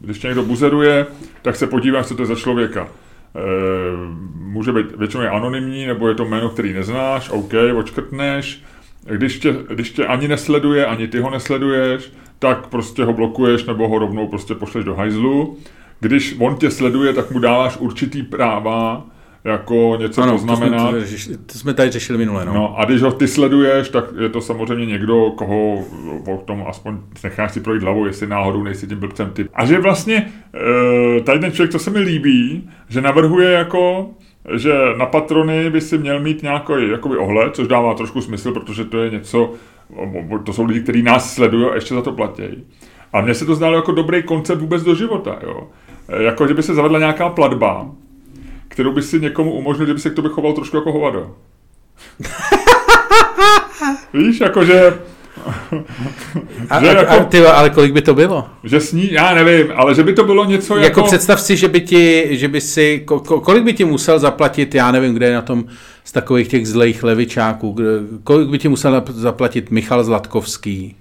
když 0.00 0.18
ti 0.18 0.26
někdo 0.26 0.42
buzeruje, 0.42 1.06
tak 1.42 1.56
se 1.56 1.66
podíváš, 1.66 2.06
co 2.06 2.14
to 2.14 2.22
je 2.22 2.26
za 2.26 2.34
člověka. 2.34 2.88
Eh, 3.36 3.40
může 4.34 4.72
být 4.72 4.96
většinou 4.96 5.22
je 5.22 5.30
anonymní, 5.30 5.86
nebo 5.86 6.08
je 6.08 6.14
to 6.14 6.24
jméno, 6.24 6.48
který 6.48 6.72
neznáš, 6.72 7.30
OK, 7.30 7.52
očkrtneš. 7.76 8.62
Když 9.10 9.38
tě, 9.38 9.54
když 9.74 9.90
tě 9.90 10.06
ani 10.06 10.28
nesleduje, 10.28 10.86
ani 10.86 11.08
ty 11.08 11.20
ho 11.20 11.30
nesleduješ, 11.30 12.12
tak 12.38 12.66
prostě 12.66 13.04
ho 13.04 13.12
blokuješ 13.12 13.64
nebo 13.64 13.88
ho 13.88 13.98
rovnou 13.98 14.28
prostě 14.28 14.54
pošleš 14.54 14.84
do 14.84 14.94
hajzlu. 14.94 15.58
Když 16.00 16.36
on 16.38 16.56
tě 16.56 16.70
sleduje, 16.70 17.12
tak 17.12 17.30
mu 17.30 17.38
dáváš 17.38 17.76
určitý 17.76 18.22
práva, 18.22 19.06
jako 19.44 19.96
něco 20.00 20.22
ano, 20.22 20.32
poznamenat. 20.32 20.90
To 20.90 21.00
jsme, 21.00 21.36
to 21.36 21.58
jsme 21.58 21.74
tady 21.74 21.90
řešili 21.90 22.18
minule. 22.18 22.44
No. 22.44 22.54
no. 22.54 22.78
a 22.78 22.84
když 22.84 23.02
ho 23.02 23.12
ty 23.12 23.28
sleduješ, 23.28 23.88
tak 23.88 24.04
je 24.20 24.28
to 24.28 24.40
samozřejmě 24.40 24.86
někdo, 24.86 25.30
koho 25.30 25.74
o 26.26 26.42
tom 26.44 26.64
aspoň 26.68 26.98
necháš 27.24 27.52
si 27.52 27.60
projít 27.60 27.82
hlavou, 27.82 28.06
jestli 28.06 28.26
náhodou 28.26 28.62
nejsi 28.62 28.86
tím 28.86 28.98
blbcem 28.98 29.30
ty. 29.30 29.48
A 29.54 29.66
že 29.66 29.78
vlastně 29.78 30.32
eh, 30.54 31.20
tady 31.20 31.38
ten 31.38 31.52
člověk, 31.52 31.72
co 31.72 31.78
se 31.78 31.90
mi 31.90 31.98
líbí, 31.98 32.70
že 32.88 33.00
navrhuje 33.00 33.52
jako 33.52 34.10
že 34.54 34.72
na 34.96 35.06
patrony 35.06 35.70
by 35.70 35.80
si 35.80 35.98
měl 35.98 36.20
mít 36.20 36.42
nějaký 36.42 36.72
jakoby 36.90 37.16
ohled, 37.16 37.54
což 37.54 37.68
dává 37.68 37.94
trošku 37.94 38.20
smysl, 38.20 38.52
protože 38.52 38.84
to 38.84 38.98
je 38.98 39.10
něco, 39.10 39.52
to 40.44 40.52
jsou 40.52 40.64
lidi, 40.64 40.80
kteří 40.80 41.02
nás 41.02 41.34
sledují 41.34 41.66
a 41.66 41.74
ještě 41.74 41.94
za 41.94 42.02
to 42.02 42.12
platí. 42.12 42.42
A 43.12 43.20
mně 43.20 43.34
se 43.34 43.46
to 43.46 43.54
zdálo 43.54 43.76
jako 43.76 43.92
dobrý 43.92 44.22
koncept 44.22 44.60
vůbec 44.60 44.82
do 44.82 44.94
života, 44.94 45.38
jo. 45.42 45.68
E, 46.08 46.22
jako, 46.22 46.48
že 46.48 46.54
by 46.54 46.62
se 46.62 46.74
zavedla 46.74 46.98
nějaká 46.98 47.28
platba, 47.28 47.90
kterou 48.76 48.92
by 48.92 49.02
si 49.02 49.20
někomu 49.20 49.52
umožnil, 49.52 49.86
že 49.86 49.94
by 49.94 50.00
se 50.00 50.10
k 50.10 50.14
tobě 50.14 50.30
choval 50.30 50.52
trošku 50.52 50.76
jako 50.76 50.92
hovado. 50.92 51.34
Víš, 54.14 54.40
jakože 54.40 54.98
a, 56.70 56.80
že 56.80 56.90
a, 56.90 56.98
jako, 56.98 57.12
a 57.12 57.24
ty, 57.24 57.46
ale 57.46 57.70
kolik 57.70 57.92
by 57.92 58.02
to 58.02 58.14
bylo? 58.14 58.48
Že 58.64 58.80
sní, 58.80 59.12
já 59.12 59.34
nevím, 59.34 59.72
ale 59.76 59.94
že 59.94 60.02
by 60.02 60.12
to 60.12 60.24
bylo 60.24 60.44
něco 60.44 60.76
jako... 60.76 60.84
Jako 60.84 61.02
představ 61.02 61.40
si, 61.40 61.56
že 61.56 61.68
by 61.68 61.80
ti, 61.80 62.28
že 62.30 62.48
by 62.48 62.60
si, 62.60 63.02
ko, 63.04 63.20
kolik 63.20 63.64
by 63.64 63.72
ti 63.72 63.84
musel 63.84 64.18
zaplatit, 64.18 64.74
já 64.74 64.90
nevím, 64.90 65.14
kde 65.14 65.26
je 65.26 65.34
na 65.34 65.42
tom 65.42 65.64
z 66.04 66.12
takových 66.12 66.48
těch 66.48 66.68
zlejch 66.68 67.02
levičáků, 67.02 67.76
kolik 68.24 68.48
by 68.48 68.58
ti 68.58 68.68
musel 68.68 69.02
zaplatit 69.06 69.70
Michal 69.70 70.04
Zlatkovský? 70.04 70.96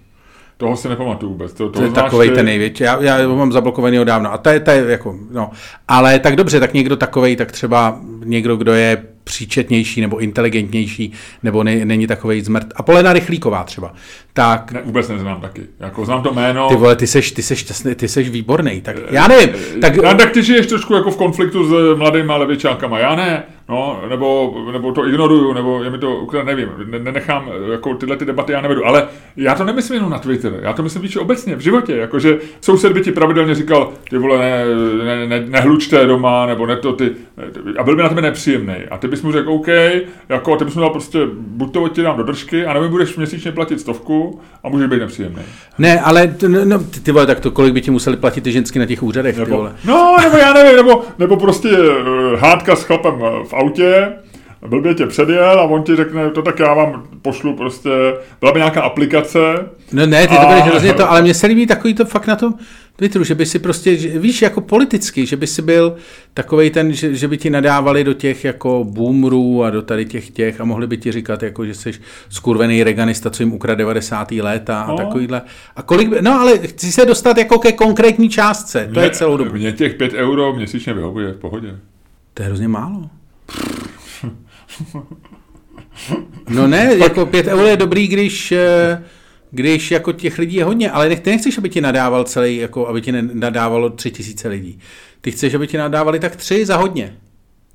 Toho 0.57 0.77
si 0.77 0.90
nepamatuju 0.90 1.32
vůbec. 1.32 1.53
To, 1.53 1.69
to 1.69 1.84
je 1.84 1.91
takový 1.91 2.30
ten 2.30 2.45
největší. 2.45 2.84
Já, 2.84 3.02
já 3.02 3.27
ho 3.27 3.36
mám 3.36 3.52
zablokovaný 3.52 4.06
dávno. 4.06 4.34
A 4.34 4.38
to 4.38 4.49
je, 4.49 4.60
to 4.60 4.72
je 4.72 4.86
jako, 4.88 5.15
no. 5.32 5.52
Ale 5.88 6.19
tak 6.19 6.36
dobře, 6.36 6.60
tak 6.60 6.73
někdo 6.73 6.98
takový, 6.98 7.36
tak 7.36 7.52
třeba 7.52 7.99
někdo, 8.23 8.56
kdo 8.56 8.73
je 8.73 9.14
příčetnější 9.26 10.02
nebo 10.02 10.18
inteligentnější, 10.18 11.11
nebo 11.43 11.64
ne, 11.64 11.85
není 11.85 12.07
takový 12.07 12.41
zmrt. 12.41 12.68
A 12.76 12.84
Polena 12.84 13.14
Rychlíková 13.14 13.64
třeba. 13.64 13.93
Tak, 14.34 14.72
ne, 14.72 14.81
vůbec 14.85 15.10
neznám 15.10 15.41
taky. 15.41 15.61
Jako 15.80 16.06
znám 16.06 16.23
to 16.23 16.34
jméno. 16.34 16.69
Ty 16.69 16.76
vole, 16.76 16.95
ty 16.95 17.07
seš, 17.07 17.31
ty 17.31 17.41
seš, 17.41 17.60
šťastný, 17.60 17.95
ty 17.95 18.07
seš 18.07 18.30
výborný. 18.30 18.81
Tak 18.81 18.95
já 19.10 19.27
nevím. 19.27 19.49
Tak, 19.81 19.95
já, 19.95 20.14
tak 20.14 20.31
ty 20.31 20.43
žiješ 20.43 20.68
trošku 20.68 20.93
jako 20.93 21.11
v 21.11 21.18
konfliktu 21.18 21.68
s 21.68 21.97
mladými 21.97 22.31
levičákama. 22.31 22.99
Já 22.99 23.15
ne. 23.15 23.43
No, 23.69 24.02
nebo, 24.10 24.56
nebo 24.72 24.91
to 24.91 25.07
ignoruju, 25.07 25.53
nebo 25.53 25.84
je 25.84 25.89
mi 25.89 25.97
to, 25.97 26.27
nevím, 26.43 26.69
nenechám, 26.97 27.49
jako 27.72 27.93
tyhle 27.93 28.18
ty 28.18 28.26
debaty 28.26 28.52
já 28.52 28.61
nevedu, 28.61 28.85
ale 28.85 29.07
já 29.38 29.56
to 29.56 29.64
nemyslím 29.64 29.95
jenom 29.95 30.10
na 30.10 30.19
Twitter, 30.19 30.60
já 30.61 30.73
to 30.73 30.84
myslím 30.84 31.02
víc 31.02 31.15
obecně 31.15 31.56
v 31.56 31.60
životě, 31.60 31.95
jakože 31.95 32.38
soused 32.61 32.93
by 32.93 33.02
ti 33.02 33.11
pravidelně 33.11 33.56
říkal, 33.56 33.93
ty 34.10 34.18
vole, 34.18 34.38
ne, 34.38 34.65
ne, 35.06 35.27
ne, 35.27 35.45
nehlučte 35.49 36.06
doma, 36.06 36.45
nebo 36.45 36.65
ne 36.65 36.76
to 36.76 36.93
ty, 36.93 37.11
a 37.77 37.84
byl 37.84 37.95
by 37.95 38.02
na 38.02 38.10
tebe 38.10 38.22
nepříjemný. 38.22 38.76
A 38.91 38.97
ty 38.97 39.07
bys 39.15 39.23
mu 39.23 39.31
řekl, 39.31 39.51
OK, 39.51 39.67
jako, 40.29 40.55
ty 40.55 40.65
bys 40.65 40.75
mu 40.75 40.81
dal 40.81 40.89
prostě, 40.89 41.19
buď 41.37 41.73
to 41.73 41.87
ti 41.87 42.01
dám 42.01 42.17
do 42.17 42.23
držky, 42.23 42.65
a 42.65 42.73
nebo 42.73 42.89
budeš 42.89 43.17
měsíčně 43.17 43.51
platit 43.51 43.79
stovku 43.79 44.39
a 44.63 44.69
můžeš 44.69 44.87
být 44.87 44.99
nepříjemný. 44.99 45.41
Ne, 45.77 45.99
ale 45.99 46.27
t, 46.27 46.49
no, 46.49 46.65
no, 46.65 46.79
ty, 46.79 46.99
ty 46.99 47.11
vole, 47.11 47.25
tak 47.25 47.39
to 47.39 47.51
kolik 47.51 47.73
by 47.73 47.81
ti 47.81 47.91
museli 47.91 48.17
platit 48.17 48.41
ty 48.41 48.51
žensky 48.51 48.79
na 48.79 48.85
těch 48.85 49.03
úřadech, 49.03 49.37
nebo, 49.37 49.45
ty 49.45 49.51
vole. 49.51 49.75
No, 49.85 50.15
nebo 50.21 50.37
já 50.37 50.53
nevím, 50.53 50.75
nebo, 50.75 51.01
nebo 51.19 51.37
prostě 51.37 51.69
uh, 51.69 52.39
hádka 52.39 52.75
s 52.75 52.83
chlapem 52.83 53.13
v 53.47 53.53
autě, 53.53 54.13
blbě 54.67 54.93
tě 54.93 55.05
předjel 55.05 55.59
a 55.59 55.63
on 55.63 55.83
ti 55.83 55.95
řekne, 55.95 56.29
to 56.29 56.41
tak 56.41 56.59
já 56.59 56.73
vám 56.73 57.07
pošlu 57.21 57.55
prostě, 57.55 57.89
byla 58.39 58.51
by 58.51 58.59
nějaká 58.59 58.81
aplikace. 58.81 59.39
No 59.93 60.05
ne, 60.05 60.27
ty 60.27 60.35
to 60.35 60.47
budeš 60.47 60.63
hrozně 60.63 60.93
to, 60.93 61.11
ale 61.11 61.21
mně 61.21 61.33
se 61.33 61.47
líbí 61.47 61.67
takový 61.67 61.93
to 61.93 62.05
fakt 62.05 62.27
na 62.27 62.35
tom 62.35 62.53
Twitteru, 62.95 63.23
že 63.23 63.35
by 63.35 63.45
si 63.45 63.59
prostě, 63.59 63.95
víš, 63.95 64.41
jako 64.41 64.61
politicky, 64.61 65.25
že 65.25 65.35
by 65.35 65.47
si 65.47 65.61
byl 65.61 65.95
takový 66.33 66.69
ten, 66.69 66.93
že, 66.93 67.15
že 67.15 67.27
by 67.27 67.37
ti 67.37 67.49
nadávali 67.49 68.03
do 68.03 68.13
těch 68.13 68.45
jako 68.45 68.83
boomerů 68.89 69.63
a 69.63 69.69
do 69.69 69.81
tady 69.81 70.05
těch 70.05 70.29
těch 70.29 70.61
a 70.61 70.65
mohli 70.65 70.87
by 70.87 70.97
ti 70.97 71.11
říkat, 71.11 71.43
jako, 71.43 71.65
že 71.65 71.73
jsi 71.73 71.91
skurvený 72.29 72.83
reganista, 72.83 73.29
co 73.29 73.43
jim 73.43 73.53
ukrad 73.53 73.77
90. 73.77 74.31
léta 74.31 74.81
a 74.81 74.91
no. 74.91 74.97
takovýhle. 74.97 75.41
A 75.75 75.81
kolik 75.81 76.09
by, 76.09 76.21
no 76.21 76.39
ale 76.39 76.57
chci 76.57 76.91
se 76.91 77.05
dostat 77.05 77.37
jako 77.37 77.59
ke 77.59 77.71
konkrétní 77.71 78.29
částce, 78.29 78.85
to 78.85 78.99
mě, 78.99 79.01
je 79.01 79.09
celou 79.09 79.37
dobu. 79.37 79.53
Mně 79.53 79.71
těch 79.71 79.93
5 79.93 80.13
euro 80.13 80.53
měsíčně 80.53 80.93
vyhovuje 80.93 81.31
v 81.31 81.37
pohodě. 81.37 81.75
To 82.33 82.43
je 82.43 82.47
hrozně 82.47 82.67
málo. 82.67 83.09
No 86.49 86.68
ne, 86.68 86.95
jako 86.97 87.26
pět 87.26 87.47
euro 87.47 87.68
je 87.68 87.77
dobrý, 87.77 88.07
když, 88.07 88.52
eh, 88.52 89.03
když 89.52 89.91
jako 89.91 90.11
těch 90.11 90.38
lidí 90.38 90.56
je 90.56 90.64
hodně, 90.64 90.91
ale 90.91 91.15
ty 91.15 91.30
nechceš, 91.30 91.57
aby 91.57 91.69
ti 91.69 91.81
nadával 91.81 92.23
celý, 92.23 92.57
jako 92.57 92.88
aby 92.88 93.02
ti 93.02 93.11
nadávalo 93.11 93.89
tři 93.89 94.11
tisíce 94.11 94.47
lidí. 94.47 94.80
Ty 95.22 95.31
chceš, 95.31 95.53
aby 95.53 95.68
ti 95.68 95.77
nadávali 95.77 96.19
tak 96.19 96.35
tři 96.35 96.65
za 96.65 96.77
hodně. 96.77 97.18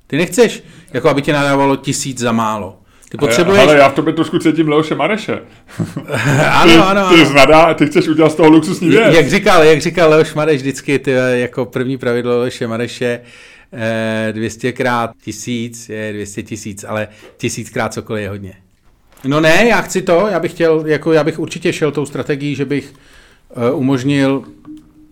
Ty 0.07 0.17
nechceš, 0.17 0.63
jako 0.93 1.09
aby 1.09 1.21
ti 1.21 1.31
nadávalo 1.31 1.75
tisíc 1.75 2.19
za 2.19 2.31
málo. 2.31 2.77
Ty 3.09 3.17
potřebuješ... 3.17 3.63
Ale 3.63 3.77
já 3.77 3.89
v 3.89 3.93
tobě 3.93 4.13
trošku 4.13 4.39
cítím 4.39 4.69
Leoše 4.69 4.95
Mareše. 4.95 5.39
ano, 6.51 6.71
ty, 6.71 6.77
ano, 6.77 7.09
ty, 7.09 7.25
znadá, 7.25 7.73
ty 7.73 7.85
chceš 7.85 8.07
udělat 8.07 8.31
z 8.31 8.35
toho 8.35 8.49
luxusní 8.49 8.89
věc. 8.89 9.15
Jak 9.15 9.29
říkal, 9.29 9.63
jak 9.63 9.81
říkal 9.81 10.09
Leoš 10.09 10.33
Mareš 10.33 10.61
vždycky, 10.61 10.99
ty, 10.99 11.11
jako 11.31 11.65
první 11.65 11.97
pravidlo 11.97 12.39
Leoše 12.39 12.67
Mareše, 12.67 13.19
200 14.31 14.71
krát 14.71 15.11
tisíc 15.23 15.89
je 15.89 16.13
200 16.13 16.43
tisíc, 16.43 16.83
ale 16.83 17.07
tisíckrát 17.37 17.93
cokoliv 17.93 18.23
je 18.23 18.29
hodně. 18.29 18.53
No 19.25 19.39
ne, 19.39 19.67
já 19.67 19.81
chci 19.81 20.01
to, 20.01 20.27
já 20.27 20.39
bych 20.39 20.51
chtěl, 20.51 20.83
jako 20.87 21.13
já 21.13 21.23
bych 21.23 21.39
určitě 21.39 21.73
šel 21.73 21.91
tou 21.91 22.05
strategií, 22.05 22.55
že 22.55 22.65
bych 22.65 22.93
uh, 22.93 23.79
umožnil 23.79 24.43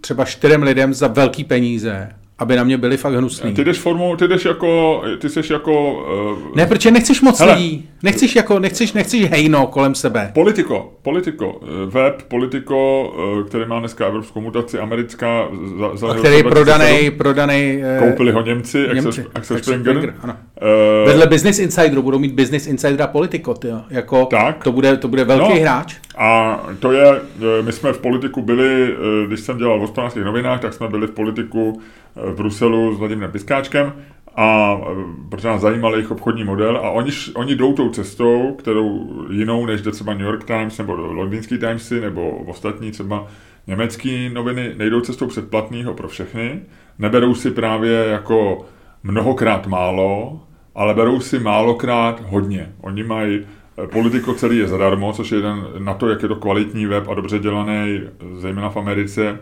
třeba 0.02 0.26
čtyřem 0.26 0.64
lidem 0.64 0.94
za 0.94 1.08
velký 1.08 1.44
peníze 1.44 2.10
aby 2.40 2.56
na 2.56 2.64
mě 2.64 2.78
byli 2.78 2.98
fakt 2.98 3.14
hnusný. 3.14 3.54
Ty 3.54 3.64
jdeš 3.64 3.78
formou, 3.78 4.16
ty 4.16 4.28
jdeš 4.28 4.46
jako, 4.46 5.02
ty 5.20 5.30
jsi 5.30 5.54
jako... 5.54 5.94
Uh, 6.32 6.56
ne, 6.56 6.66
protože 6.66 6.92
nechceš 6.92 7.22
moc 7.22 7.40
hele, 7.40 7.54
lidí. 7.54 7.90
Nechceš 8.04 8.36
jako, 8.36 8.60
nechceš, 8.60 8.94
nechceš 8.94 9.30
hejno 9.30 9.68
kolem 9.68 9.96
sebe. 9.96 10.32
Politiko, 10.34 10.94
politiko, 11.02 11.62
eh, 11.64 11.86
web, 11.86 12.24
politiko, 12.28 13.10
uh, 13.40 13.48
který 13.48 13.66
má 13.66 13.80
dneska 13.80 14.06
evropskou 14.06 14.42
mutaci, 14.42 14.80
americká, 14.80 15.48
za, 15.80 16.08
za 16.08 16.14
který 16.14 16.36
je 16.36 16.44
prodaný, 16.44 17.12
prodaný... 17.12 17.82
Koupili 18.00 18.32
ho 18.32 18.42
Němci, 18.42 18.88
Němci 18.94 19.08
Axel, 19.08 19.26
Axel 19.36 19.58
Springer. 19.58 19.96
Springer 19.96 20.14
ano. 20.22 20.38
Uh, 20.62 21.08
Vedle 21.08 21.28
Business 21.28 21.60
Insideru 21.60 22.02
budou 22.02 22.20
mít 22.20 22.34
Business 22.34 22.68
Insidera 22.68 23.08
politiko, 23.08 23.54
tyjo. 23.54 23.82
Jako, 23.90 24.26
tak. 24.26 24.64
To 24.64 24.72
bude, 24.72 24.98
to 24.98 25.08
bude 25.08 25.24
velký 25.24 25.54
no, 25.54 25.62
hráč. 25.62 25.96
A 26.18 26.60
to 26.80 26.92
je, 26.92 27.22
my 27.62 27.72
jsme 27.72 27.94
v 27.94 28.00
politiku 28.00 28.42
byli, 28.42 28.96
když 29.28 29.40
jsem 29.40 29.58
dělal 29.58 29.78
v 29.78 29.82
hospodářských 29.82 30.24
novinách, 30.24 30.62
tak 30.62 30.74
jsme 30.74 30.88
byli 30.88 31.08
v 31.08 31.12
politiku 31.12 31.82
v 32.16 32.36
Bruselu 32.36 32.96
s 32.96 33.00
Vladimírem 33.00 33.32
Piskáčkem 33.32 33.94
a 34.36 34.78
protože 35.30 35.48
nás 35.48 35.62
zajímal 35.62 35.94
jejich 35.94 36.12
obchodní 36.12 36.44
model 36.44 36.78
a 36.78 36.90
oni, 36.90 37.12
oni 37.36 37.56
jdou 37.56 37.74
tou 37.74 37.90
cestou, 37.90 38.56
kterou 38.60 39.10
jinou 39.32 39.66
než 39.66 39.82
jde 39.82 39.92
třeba 39.92 40.14
New 40.14 40.26
York 40.26 40.44
Times 40.44 40.78
nebo 40.78 40.96
londýnský 40.96 41.58
Timesy 41.58 42.02
nebo 42.02 42.30
ostatní 42.30 42.92
třeba 42.92 43.28
německý 43.68 44.30
noviny, 44.30 44.74
nejdou 44.78 45.02
cestou 45.02 45.28
předplatného 45.28 45.94
pro 45.94 46.08
všechny, 46.08 46.62
neberou 47.00 47.36
si 47.36 47.52
právě 47.52 48.06
jako 48.10 48.66
mnohokrát 49.04 49.68
málo, 49.68 50.40
ale 50.76 50.94
berou 50.94 51.20
si 51.20 51.40
málokrát 51.40 52.22
hodně. 52.26 52.72
Oni 52.82 53.04
mají 53.04 53.40
eh, 53.84 53.88
Politiko 53.88 54.34
celý 54.34 54.58
je 54.58 54.68
zadarmo, 54.68 55.14
což 55.14 55.32
je 55.32 55.38
jeden 55.38 55.68
na 55.78 55.94
to, 55.94 56.10
jak 56.10 56.22
je 56.22 56.28
to 56.28 56.36
kvalitní 56.36 56.86
web 56.86 57.08
a 57.10 57.14
dobře 57.14 57.40
dělaný, 57.40 58.02
zejména 58.36 58.70
v 58.70 58.78
Americe, 58.78 59.40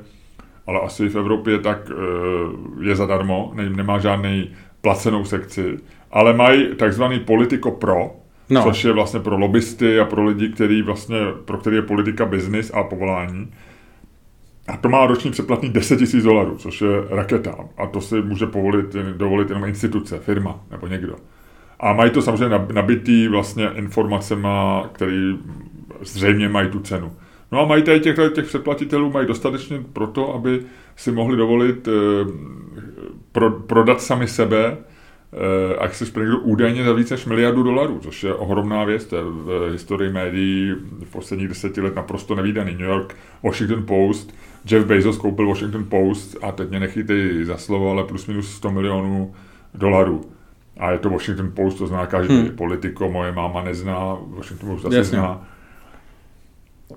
ale 0.68 0.80
asi 0.80 1.10
v 1.10 1.15
Evropě 1.15 1.60
tak 1.60 1.91
eh, 1.91 2.88
je 2.88 2.95
zadarmo, 2.95 3.52
ne, 3.56 3.69
nemá 3.69 3.99
žádný 3.99 4.49
placenou 4.81 5.26
sekci, 5.26 5.77
ale 6.11 6.34
mají 6.34 6.76
takzvaný 6.76 7.19
Politico 7.19 7.72
Pro, 7.72 8.11
no. 8.49 8.64
což 8.64 8.84
je 8.84 8.94
vlastně 8.94 9.19
pro 9.19 9.38
lobbysty 9.38 9.99
a 9.99 10.06
pro 10.06 10.26
lidi, 10.26 10.49
který 10.49 10.81
vlastně, 10.81 11.18
pro 11.45 11.57
který 11.57 11.76
je 11.76 11.81
politika 11.81 12.26
business 12.26 12.72
a 12.73 12.84
povolání. 12.84 13.48
A 14.68 14.77
to 14.77 14.89
má 14.89 15.07
roční 15.07 15.31
předplatný 15.31 15.69
10 15.69 16.14
000 16.14 16.23
dolarů, 16.23 16.57
což 16.57 16.81
je 16.81 16.89
raketa. 17.10 17.56
A 17.77 17.88
to 17.88 18.02
si 18.02 18.22
může 18.22 18.45
povolit, 18.45 18.95
dovolit 19.18 19.49
jenom 19.49 19.65
instituce, 19.65 20.19
firma 20.19 20.60
nebo 20.72 20.88
někdo. 20.88 21.15
A 21.80 21.94
mají 21.94 22.11
to 22.11 22.22
samozřejmě 22.22 22.60
nabitý 22.73 23.27
vlastně 23.27 23.69
informacema, 23.76 24.89
které 24.91 25.34
zřejmě 26.02 26.49
mají 26.49 26.69
tu 26.69 26.80
cenu. 26.80 27.11
No 27.52 27.61
a 27.61 27.65
mají 27.65 27.84
tady 27.84 27.99
těch, 27.99 28.15
těch 28.36 28.45
předplatitelů 28.45 29.11
mají 29.11 29.28
dostatečně 29.28 29.84
proto, 29.94 30.34
aby 30.34 30.61
si 30.95 31.11
mohli 31.11 31.38
dovolit 31.38 31.88
eh, 31.88 31.91
pro, 33.32 33.52
prodat 33.52 34.02
sami 34.02 34.28
sebe 34.28 34.78
eh, 34.78 35.76
Access 35.76 36.10
Springer 36.10 36.36
údajně 36.41 36.84
za 36.84 36.94
více 36.94 37.14
než 37.14 37.26
miliardu 37.26 37.64
dolarů, 37.64 37.99
což 37.99 38.24
je 38.24 38.34
ohromná 38.34 38.84
věc, 38.84 39.06
to 39.06 39.15
je 39.15 39.22
v 39.24 39.72
historii 39.72 40.11
médií 40.11 40.76
v 41.03 41.11
posledních 41.11 41.48
deseti 41.48 41.82
let 41.82 41.95
naprosto 41.95 42.36
nevýdaný. 42.36 42.72
New 42.72 42.88
York, 42.88 43.15
Washington 43.44 43.84
Post, 43.86 44.36
Jeff 44.72 44.86
Bezos 44.86 45.18
koupil 45.18 45.48
Washington 45.48 45.84
Post 45.84 46.38
a 46.41 46.52
teď 46.52 46.69
mě 46.69 46.80
nechytej 46.80 47.45
za 47.45 47.57
slovo, 47.57 47.91
ale 47.91 48.03
plus 48.03 48.28
minus 48.28 48.56
100 48.56 48.72
milionů 48.72 49.34
dolarů. 49.74 50.22
A 50.80 50.91
je 50.91 50.99
to 50.99 51.10
Washington 51.10 51.52
Post, 51.56 51.78
to 51.78 51.88
zná 51.88 52.06
každý 52.06 52.38
hmm. 52.38 52.49
politiko, 52.49 53.10
moje 53.10 53.32
máma 53.32 53.64
nezná, 53.64 54.18
Washington 54.28 54.69
Post 54.69 54.86
asi 54.86 55.03
zná 55.03 55.48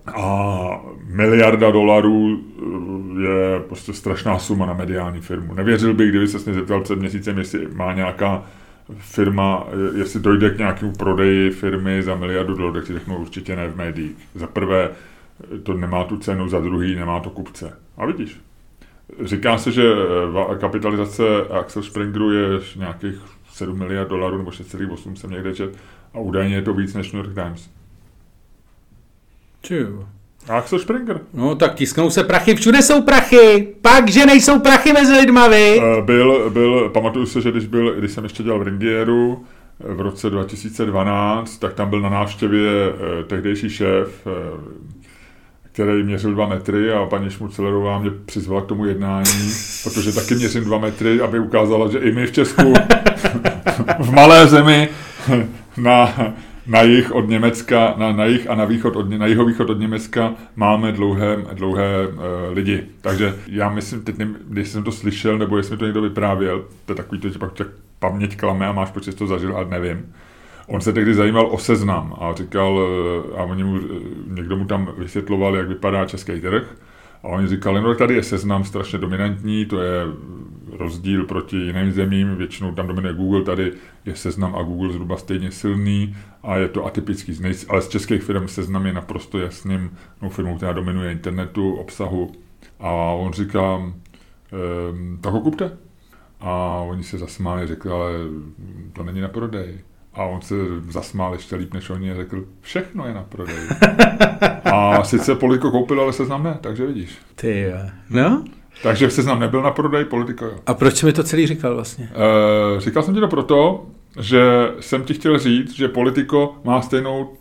a 0.07 0.81
miliarda 1.05 1.71
dolarů 1.71 2.41
eh, 2.41 3.23
je 3.23 3.61
prostě 3.61 3.93
strašná 3.93 4.39
suma 4.39 4.67
na 4.67 4.75
mediální 4.75 5.21
firmu. 5.21 5.55
Nevěřil 5.55 5.95
bych, 5.95 6.09
kdyby 6.09 6.29
se 6.29 6.51
mě 6.51 6.61
zeptal 6.61 6.81
před 6.81 6.99
měsícem, 6.99 7.39
jestli 7.39 7.69
má 7.75 7.93
nějaká 7.93 8.43
firma, 8.99 9.67
jestli 9.97 10.21
dojde 10.21 10.51
k 10.51 10.59
nějakému 10.59 10.93
prodeji 10.93 11.51
firmy 11.51 12.03
za 12.03 12.15
miliardu 12.15 12.55
dolarů, 12.55 12.75
tak 12.75 12.87
si 12.87 12.93
řeknu 12.93 13.19
určitě 13.19 13.57
ne 13.57 13.69
v 13.69 13.77
médiích. 13.77 14.17
Za 14.35 14.47
prvé 14.47 14.91
to 15.63 15.75
nemá 15.75 16.05
tu 16.05 16.17
cenu, 16.17 16.49
za 16.49 16.61
druhý 16.61 16.95
nemá 16.95 17.21
to 17.21 17.31
kupce. 17.31 17.77
A 17.97 18.07
vidíš, 18.07 18.41
říká 19.25 19.59
se, 19.59 19.73
že 19.73 19.93
eh, 20.53 20.59
kapitalizace 20.59 21.23
Axel 21.51 21.83
Springeru 21.83 22.33
je 22.33 22.61
nějakých 22.77 23.17
7 23.51 23.79
miliard 23.79 24.09
dolarů 24.09 24.39
nebo 24.39 24.51
6,8 24.51 25.15
jsem 25.15 25.31
někde 25.31 25.55
čet 25.55 25.77
a 26.15 26.19
údajně 26.19 26.55
je 26.55 26.63
to 26.63 26.75
víc 26.75 26.95
než 26.95 27.13
New 27.13 27.25
York 27.25 27.35
Times. 27.35 27.71
Čuju. 29.63 30.07
Axel 30.49 30.79
Springer. 30.79 31.21
No 31.35 31.55
tak 31.55 31.75
tisknou 31.75 32.11
se 32.11 32.25
prachy, 32.25 32.55
všude 32.55 32.83
jsou 32.83 33.03
prachy, 33.03 33.69
pak, 33.83 34.09
že 34.09 34.27
nejsou 34.27 34.61
prachy 34.61 34.93
mezi 34.93 35.13
lidma, 35.13 35.49
vy. 35.49 35.81
Uh, 35.99 36.05
byl, 36.05 36.51
byl, 36.51 36.89
pamatuju 36.89 37.27
se, 37.27 37.41
že 37.41 37.51
když, 37.51 37.67
byl, 37.67 37.95
když 37.95 38.13
jsem 38.13 38.25
ještě 38.25 38.43
dělal 38.43 38.59
v 38.59 38.63
Ringieru 38.63 39.45
v 39.81 40.01
roce 40.01 40.31
2012, 40.31 41.59
tak 41.59 41.75
tam 41.75 41.91
byl 41.91 42.01
na 42.01 42.09
návštěvě 42.09 42.93
uh, 42.93 42.97
tehdejší 43.27 43.71
šéf, 43.71 44.27
uh, 44.27 44.61
který 45.73 46.03
měřil 46.03 46.35
dva 46.35 46.47
metry 46.47 46.93
a 46.93 47.07
paní 47.07 47.31
Šmucelerová 47.31 47.99
mě 47.99 48.11
přizvala 48.27 48.61
k 48.61 48.67
tomu 48.67 48.85
jednání, 48.87 49.53
protože 49.85 50.13
taky 50.13 50.35
měřím 50.35 50.65
dva 50.65 50.79
metry, 50.79 51.21
aby 51.21 51.39
ukázala, 51.39 51.91
že 51.91 51.99
i 51.99 52.13
my 52.13 52.27
v 52.27 52.33
Česku, 52.33 52.73
v 53.99 54.13
malé 54.13 54.47
zemi, 54.47 54.89
na, 55.77 56.15
na 56.67 56.83
jih 56.83 57.13
od 57.13 57.29
Německa, 57.29 57.95
na, 57.97 58.13
na 58.13 58.25
jih 58.25 58.51
a 58.51 58.55
na, 58.55 58.65
východ 58.65 58.97
od, 58.97 59.11
na 59.11 59.27
jihovýchod 59.27 59.71
od 59.71 59.79
Německa 59.79 60.35
máme 60.57 60.93
dlouhé, 60.93 61.37
dlouhé 61.53 62.09
uh, 62.09 62.23
lidi. 62.53 62.85
Takže 63.01 63.35
já 63.47 63.71
myslím, 63.71 64.03
teď 64.03 64.17
když 64.49 64.69
jsem 64.69 64.83
to 64.83 64.93
slyšel, 64.93 65.39
nebo 65.39 65.57
jestli 65.57 65.75
mi 65.75 65.79
to 65.79 65.85
někdo 65.85 66.03
vyprávěl, 66.03 66.65
to 66.87 66.93
je 66.93 66.97
takový 66.97 67.21
to, 67.21 67.29
že 67.29 67.39
pak 67.39 67.53
paměť 67.99 68.37
klame 68.37 68.67
a 68.67 68.73
máš 68.73 68.91
počet 68.91 69.15
to 69.15 69.27
zažil, 69.27 69.57
ale 69.57 69.67
nevím. 69.69 70.13
On 70.67 70.81
se 70.81 70.93
tehdy 70.93 71.15
zajímal 71.15 71.47
o 71.47 71.59
seznam 71.59 72.17
a 72.21 72.35
říkal, 72.35 72.81
eh, 72.81 73.41
a 73.41 73.43
oni 73.43 73.65
mu, 73.65 73.77
eh, 73.77 73.81
někdo 74.27 74.57
mu 74.57 74.65
tam 74.65 74.93
vysvětloval, 74.99 75.57
jak 75.57 75.69
vypadá 75.69 76.05
český 76.05 76.41
trh. 76.41 76.77
A 77.23 77.29
oni 77.29 77.49
říkali, 77.49 77.81
no 77.81 77.95
tady 77.95 78.15
je 78.15 78.23
seznam 78.23 78.65
strašně 78.65 78.99
dominantní, 78.99 79.67
to 79.67 79.81
je 79.81 80.03
rozdíl 80.81 81.27
proti 81.27 81.57
jiným 81.57 81.93
zemím, 81.93 82.37
většinou 82.37 82.73
tam 82.73 82.87
dominuje 82.87 83.15
Google, 83.15 83.43
tady 83.43 83.73
je 84.05 84.17
seznam 84.17 84.57
a 84.57 84.63
Google 84.63 84.93
zhruba 84.93 85.17
stejně 85.17 85.51
silný 85.51 86.17
a 86.43 86.57
je 86.57 86.69
to 86.69 86.87
atypický, 86.87 87.39
ale 87.69 87.83
z 87.83 87.89
českých 87.89 88.23
firm 88.23 88.49
seznam 88.49 88.87
je 88.87 88.93
naprosto 88.93 89.39
jasným 89.39 89.91
no, 90.23 90.31
firmou, 90.31 90.57
která 90.57 90.73
dominuje 90.73 91.13
internetu, 91.13 91.75
obsahu. 91.75 92.33
A 92.81 92.91
on 92.93 93.33
říká, 93.33 93.93
ehm, 94.53 95.19
tak 95.21 95.33
ho 95.33 95.41
kupte. 95.41 95.79
A 96.41 96.81
oni 96.81 97.05
se 97.05 97.19
zasmáli, 97.19 97.67
řekli, 97.67 97.91
ale 97.91 98.13
to 98.93 99.03
není 99.03 99.21
na 99.21 99.29
prodej. 99.29 99.79
A 100.15 100.25
on 100.25 100.41
se 100.41 100.55
zasmál 100.89 101.33
ještě 101.33 101.57
líp 101.57 101.75
než 101.75 101.91
oni 101.91 102.13
a 102.13 102.15
řekl, 102.15 102.45
všechno 102.61 103.07
je 103.07 103.15
na 103.15 103.23
prodej. 103.23 103.69
a 104.65 105.05
sice 105.05 105.35
Politiko 105.35 105.71
koupil, 105.71 106.01
ale 106.01 106.13
seznam 106.13 106.43
ne, 106.43 106.59
takže 106.61 106.87
vidíš. 106.87 107.19
Ty 107.35 107.61
jo. 107.61 107.79
No? 108.11 108.45
Takže 108.83 109.11
seznam 109.11 109.41
nebyl 109.41 109.63
na 109.63 109.71
prodej, 109.71 110.05
Politiko 110.05 110.45
jo. 110.45 110.55
A 110.67 110.75
proč 110.75 111.03
mi 111.03 111.13
to 111.13 111.23
celý 111.23 111.47
říkal 111.47 111.75
vlastně? 111.75 112.11
E, 112.77 112.81
říkal 112.81 113.03
jsem 113.03 113.15
ti 113.15 113.21
to 113.21 113.29
proto, 113.29 113.87
že 114.21 114.43
jsem 114.81 115.03
ti 115.03 115.15
chtěl 115.15 115.39
říct, 115.39 115.75
že 115.75 115.89
Politiko 115.89 116.57
má 116.65 116.83
stejnou 116.83 117.33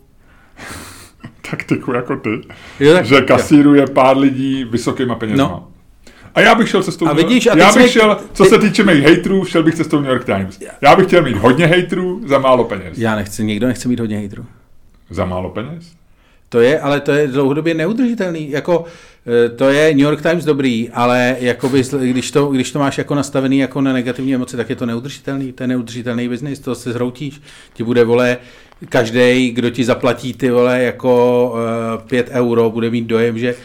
taktiku 1.52 1.94
jako 1.94 2.16
ty, 2.16 2.42
jo, 2.80 2.94
tak, 2.94 3.06
že 3.06 3.22
kasíruje 3.22 3.82
jo. 3.82 3.88
pár 3.94 4.18
lidí 4.18 4.64
vysokýma 4.64 5.16
penězma. 5.16 5.44
No. 5.44 5.68
A 6.36 6.42
já 6.42 6.56
bych 6.56 6.70
šel 6.70 6.84
cestou... 6.84 7.08
A 7.08 7.14
vidíš, 7.14 7.48
a 7.48 7.58
já 7.58 7.66
bych 7.66 7.74
jsme... 7.74 7.90
šel, 7.90 8.18
co 8.34 8.46
se 8.46 8.60
týče 8.60 8.84
mých 8.84 9.04
hejtrů, 9.04 9.46
šel 9.46 9.64
bych 9.64 9.76
cestou 9.76 10.00
New 10.00 10.12
York 10.12 10.26
Times. 10.26 10.60
Já 10.82 10.96
bych 10.96 11.08
chtěl 11.08 11.24
mít 11.24 11.38
hodně 11.38 11.66
hejtrů 11.66 12.22
za 12.26 12.40
málo 12.40 12.64
peněz. 12.64 12.98
Já 12.98 13.16
nechci, 13.16 13.44
nikdo 13.44 13.68
nechce 13.68 13.88
mít 13.88 14.00
hodně 14.00 14.18
hejtrů. 14.18 14.46
Za 15.10 15.26
málo 15.26 15.50
peněz? 15.50 15.99
To 16.50 16.60
je, 16.60 16.80
ale 16.80 17.00
to 17.00 17.12
je 17.12 17.28
dlouhodobě 17.28 17.74
neudržitelný. 17.74 18.52
Jako, 18.52 18.86
e, 19.46 19.50
to 19.50 19.70
je 19.70 19.94
New 19.94 20.04
York 20.04 20.22
Times 20.22 20.46
dobrý, 20.46 20.90
ale 20.90 21.36
jakoby, 21.40 21.84
když, 22.02 22.32
to, 22.32 22.48
když 22.48 22.72
to 22.72 22.80
máš 22.80 22.98
jako 22.98 23.16
nastavený 23.16 23.58
jako 23.58 23.82
na 23.82 23.94
negativní 23.94 24.36
emoce, 24.36 24.58
tak 24.58 24.70
je 24.70 24.76
to 24.76 24.86
neudržitelný. 24.86 25.52
To 25.52 25.64
je 25.64 25.68
neudržitelný 25.68 26.30
biznis, 26.30 26.60
to 26.60 26.76
se 26.76 26.92
zhroutíš. 26.92 27.42
Ti 27.74 27.84
bude, 27.84 28.04
vole, 28.04 28.38
každý, 28.90 29.52
kdo 29.52 29.70
ti 29.70 29.84
zaplatí 29.84 30.34
ty 30.34 30.52
vole 30.52 30.84
jako 30.84 31.52
uh, 31.54 32.08
pět 32.08 32.30
euro, 32.30 32.70
bude 32.70 32.90
mít 32.90 33.06
dojem, 33.06 33.38
že 33.38 33.56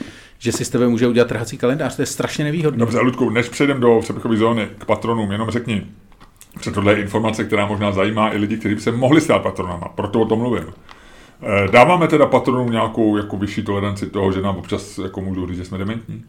že 0.45 0.53
si 0.53 0.65
s 0.65 0.71
tebe 0.71 0.89
může 0.89 1.07
udělat 1.07 1.29
trhací 1.29 1.59
kalendář. 1.59 1.97
To 1.97 2.03
je 2.03 2.07
strašně 2.07 2.45
nevýhodné. 2.45 2.79
Dobře, 2.79 2.99
Ludku, 3.01 3.31
než 3.31 3.49
přejdeme 3.49 3.81
do 3.81 3.99
přepichové 4.03 4.37
zóny 4.37 4.69
k 4.79 4.85
patronům, 4.85 5.33
jenom 5.33 5.51
řekni, 5.51 5.87
že 6.63 6.71
tohle 6.71 6.93
je 6.93 7.01
informace, 7.01 7.45
která 7.45 7.67
možná 7.67 7.93
zajímá 7.93 8.33
i 8.33 8.39
lidi, 8.39 8.57
kteří 8.57 8.75
by 8.75 8.81
se 8.81 8.93
mohli 8.93 9.21
stát 9.21 9.43
patronama, 9.43 9.89
proto 9.95 10.21
o 10.21 10.27
tom 10.27 10.39
mluvím. 10.39 10.65
Eh, 11.47 11.69
dáváme 11.71 12.09
teda 12.09 12.27
patronům 12.27 12.71
nějakou 12.71 13.17
jako 13.17 13.37
vyšší 13.37 13.63
toleranci 13.63 14.07
toho, 14.07 14.33
že 14.33 14.43
nám 14.43 14.57
občas 14.57 14.99
jako 14.99 15.21
můžou 15.21 15.47
říct, 15.47 15.57
že 15.57 15.65
jsme 15.65 15.79
dementní? 15.79 16.25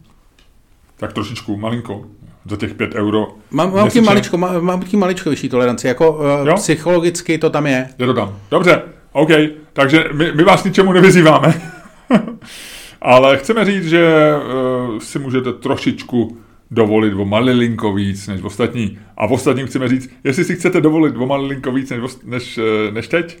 Tak 0.96 1.12
trošičku, 1.12 1.56
malinko, 1.56 2.04
za 2.50 2.56
těch 2.56 2.74
pět 2.74 2.94
euro. 2.94 3.28
Mám, 3.50 3.74
mám 3.74 3.90
tím 3.90 4.04
maličko, 4.04 4.38
mám, 4.38 4.60
mám 4.60 4.82
tím 4.82 5.00
maličko 5.00 5.30
vyšší 5.30 5.48
toleranci, 5.48 5.86
jako 5.86 6.12
uh, 6.12 6.54
psychologicky 6.54 7.38
to 7.38 7.50
tam 7.50 7.66
je. 7.66 7.88
Je 7.98 8.06
to 8.06 8.14
tam, 8.14 8.36
dobře, 8.50 8.82
OK, 9.12 9.30
takže 9.72 10.04
my, 10.12 10.32
my 10.32 10.44
vás 10.44 10.64
ničemu 10.64 10.92
nevyzýváme. 10.92 11.62
Ale 13.02 13.36
chceme 13.36 13.64
říct, 13.64 13.88
že 13.88 14.34
uh, 14.36 14.98
si 14.98 15.18
můžete 15.18 15.52
trošičku 15.52 16.38
dovolit 16.70 17.14
o 17.14 17.24
malilinko 17.24 17.92
víc 17.92 18.26
než 18.26 18.42
ostatní. 18.42 18.98
A 19.16 19.26
v 19.26 19.32
ostatním 19.32 19.66
chceme 19.66 19.88
říct, 19.88 20.10
jestli 20.24 20.44
si 20.44 20.54
chcete 20.54 20.80
dovolit 20.80 21.16
o 21.16 21.26
malilinko 21.26 21.72
víc 21.72 21.90
než, 21.90 22.00
než, 22.24 22.58
eh, 22.58 22.90
než 22.92 23.08
teď, 23.08 23.38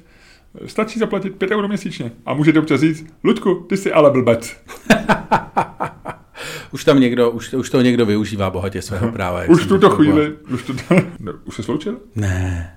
stačí 0.66 0.98
zaplatit 0.98 1.36
5 1.36 1.50
euro 1.50 1.68
měsíčně. 1.68 2.12
A 2.26 2.34
můžete 2.34 2.58
občas 2.58 2.80
říct, 2.80 3.06
Ludku, 3.24 3.54
ty 3.54 3.76
jsi 3.76 3.92
ale 3.92 4.10
blbec. 4.10 4.56
už 6.72 6.84
tam 6.84 7.00
někdo, 7.00 7.30
už, 7.30 7.52
už 7.52 7.70
to 7.70 7.80
někdo 7.80 8.06
využívá 8.06 8.50
bohatě 8.50 8.82
svého 8.82 9.12
práva. 9.12 9.44
Už 9.48 9.66
tuto 9.66 9.90
chvíli, 9.90 10.32
už, 10.52 10.62
to, 10.62 10.72
ne, 11.20 11.32
už 11.44 11.54
se 11.54 11.62
sloučil? 11.62 11.96
Ne. 12.14 12.72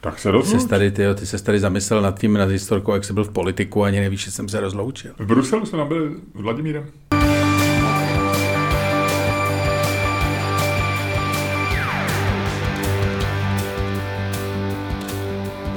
Tak 0.00 0.18
se 0.18 0.30
rozlouč. 0.30 0.62
Ty, 0.62 0.68
tady, 0.68 0.90
ty, 0.90 1.02
ty 1.14 1.26
se 1.26 1.44
tady 1.44 1.60
zamyslel 1.60 2.02
nad 2.02 2.18
tím, 2.18 2.32
nad 2.32 2.48
historkou, 2.48 2.94
jak 2.94 3.04
jsi 3.04 3.12
byl 3.12 3.24
v 3.24 3.30
politiku, 3.30 3.84
ani 3.84 4.00
nevíš, 4.00 4.24
že 4.24 4.30
jsem 4.30 4.48
se 4.48 4.60
rozloučil. 4.60 5.12
V 5.18 5.26
Bruselu 5.26 5.66
jsme 5.66 5.78
tam 5.78 5.88
byli 5.88 6.10
s 6.34 6.40
Vladimírem. 6.40 6.84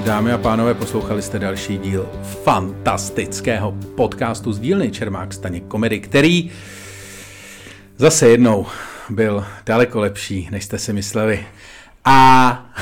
Dámy 0.08 0.32
a 0.32 0.38
pánové, 0.38 0.74
poslouchali 0.74 1.22
jste 1.22 1.40
další 1.40 1.78
díl 1.78 2.10
fantastického 2.44 3.72
podcastu 3.72 4.54
z 4.54 4.60
dílny 4.60 4.92
Čermák 4.92 5.34
Staněk 5.34 5.64
Komedy, 5.68 6.00
který 6.00 6.52
zase 7.98 8.30
jednou 8.30 8.66
byl 9.10 9.46
daleko 9.66 10.00
lepší, 10.00 10.48
než 10.52 10.64
jste 10.64 10.78
si 10.80 10.94
mysleli. 10.94 11.46
A 12.06 12.76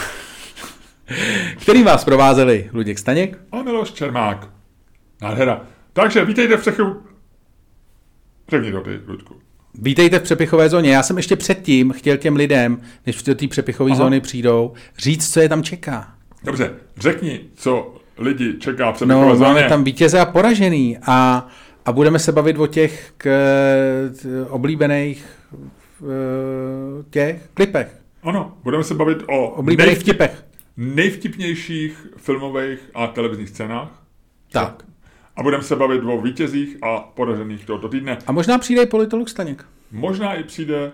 který 1.62 1.84
vás 1.84 2.04
provázeli 2.04 2.70
Luděk 2.74 3.00
Staněk 3.00 3.40
a 3.52 3.64
Miloš 3.64 3.92
Čermák. 3.92 4.50
Nádhera. 5.22 5.62
Takže 5.94 6.26
vítejte 6.26 6.58
v 6.58 6.62
přechu... 6.62 7.04
Řekni 8.50 8.72
to 8.72 8.82
ty, 8.82 9.00
Ludku. 9.08 9.36
Vítejte 9.74 10.20
v 10.20 10.24
přepichové 10.24 10.70
zóně. 10.70 10.92
Já 10.92 11.04
jsem 11.04 11.18
ještě 11.18 11.36
předtím 11.36 11.92
chtěl 11.92 12.18
těm 12.18 12.36
lidem, 12.36 12.82
než 13.06 13.24
do 13.24 13.36
té 13.36 13.48
přepichové 13.48 13.96
zóny 13.96 14.22
přijdou, 14.22 14.74
říct, 14.98 15.34
co 15.34 15.40
je 15.40 15.50
tam 15.50 15.64
čeká. 15.64 16.16
Dobře, 16.44 16.76
řekni, 16.98 17.40
co 17.56 17.96
lidi 18.18 18.54
čeká 18.60 18.92
v 18.92 18.96
přepichové 18.96 19.26
no, 19.26 19.40
máme 19.40 19.70
tam 19.70 19.84
vítěze 19.84 20.20
a 20.20 20.26
poražený 20.26 20.98
a, 21.08 21.48
a 21.86 21.92
budeme 21.92 22.20
se 22.20 22.32
bavit 22.32 22.60
o 22.60 22.68
těch 22.68 23.14
k, 23.18 23.24
t, 24.22 24.46
oblíbených 24.50 25.26
těch 27.10 27.50
klipech. 27.54 28.02
Ano, 28.24 28.58
budeme 28.64 28.84
se 28.84 28.94
bavit 28.94 29.24
o 29.28 29.48
oblíbených 29.50 29.96
nej... 29.96 30.02
vtipech 30.02 30.46
nejvtipnějších 30.78 32.08
filmových 32.18 32.80
a 32.94 33.08
televizních 33.08 33.50
scénách. 33.50 34.04
Tak. 34.52 34.84
A 35.36 35.44
budeme 35.44 35.64
se 35.64 35.76
bavit 35.76 36.02
o 36.06 36.22
vítězích 36.22 36.78
a 36.84 37.00
poražených 37.00 37.66
tohoto 37.66 37.90
týdne. 37.90 38.18
A 38.28 38.32
možná 38.32 38.58
přijde 38.58 38.82
i 38.84 38.86
politolog 38.86 39.30
Staněk. 39.30 39.66
Možná 39.92 40.34
i 40.34 40.44
přijde, 40.44 40.92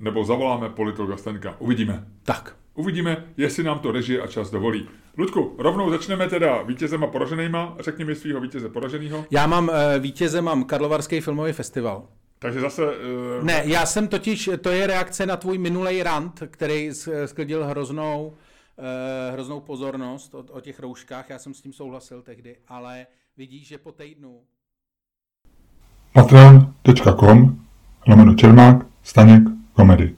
nebo 0.00 0.24
zavoláme 0.24 0.68
politologa 0.68 1.16
Staňka. 1.16 1.56
Uvidíme. 1.58 2.04
Tak. 2.22 2.56
Uvidíme, 2.74 3.24
jestli 3.36 3.64
nám 3.64 3.78
to 3.78 3.92
režie 3.92 4.20
a 4.20 4.26
čas 4.26 4.50
dovolí. 4.50 4.88
Ludku, 5.18 5.54
rovnou 5.58 5.90
začneme 5.90 6.28
teda 6.28 6.62
vítězem 6.62 7.04
a 7.04 7.06
poraženýma. 7.06 7.76
Řekni 7.80 8.04
mi 8.04 8.14
svého 8.14 8.40
vítěze 8.40 8.68
poraženýho. 8.68 9.24
Já 9.30 9.46
mám 9.46 9.68
uh, 9.68 9.74
vítěze, 9.98 10.42
mám 10.42 10.64
Karlovarský 10.64 11.20
filmový 11.20 11.52
festival. 11.52 12.08
Takže 12.38 12.60
zase... 12.60 12.82
Uh... 12.82 13.44
Ne, 13.44 13.62
já 13.64 13.86
jsem 13.86 14.08
totiž, 14.08 14.50
to 14.60 14.70
je 14.70 14.86
reakce 14.86 15.26
na 15.26 15.36
tvůj 15.36 15.58
minulý 15.58 16.02
rant, 16.02 16.42
který 16.50 16.90
sklidil 17.26 17.64
hroznou 17.64 18.32
Eh, 18.78 19.32
hroznou 19.32 19.60
pozornost 19.60 20.34
o, 20.34 20.38
o 20.38 20.60
těch 20.60 20.80
rouškách, 20.80 21.30
já 21.30 21.38
jsem 21.38 21.54
s 21.54 21.60
tím 21.60 21.72
souhlasil 21.72 22.22
tehdy, 22.22 22.56
ale 22.68 23.06
vidíš, 23.36 23.66
že 23.66 23.78
po 23.78 23.92
týdnu... 23.92 24.40
patreon.com 26.12 27.66
lomeno 28.06 28.34
Čermák, 28.34 28.86
Staněk, 29.02 29.42
komedy. 29.72 30.16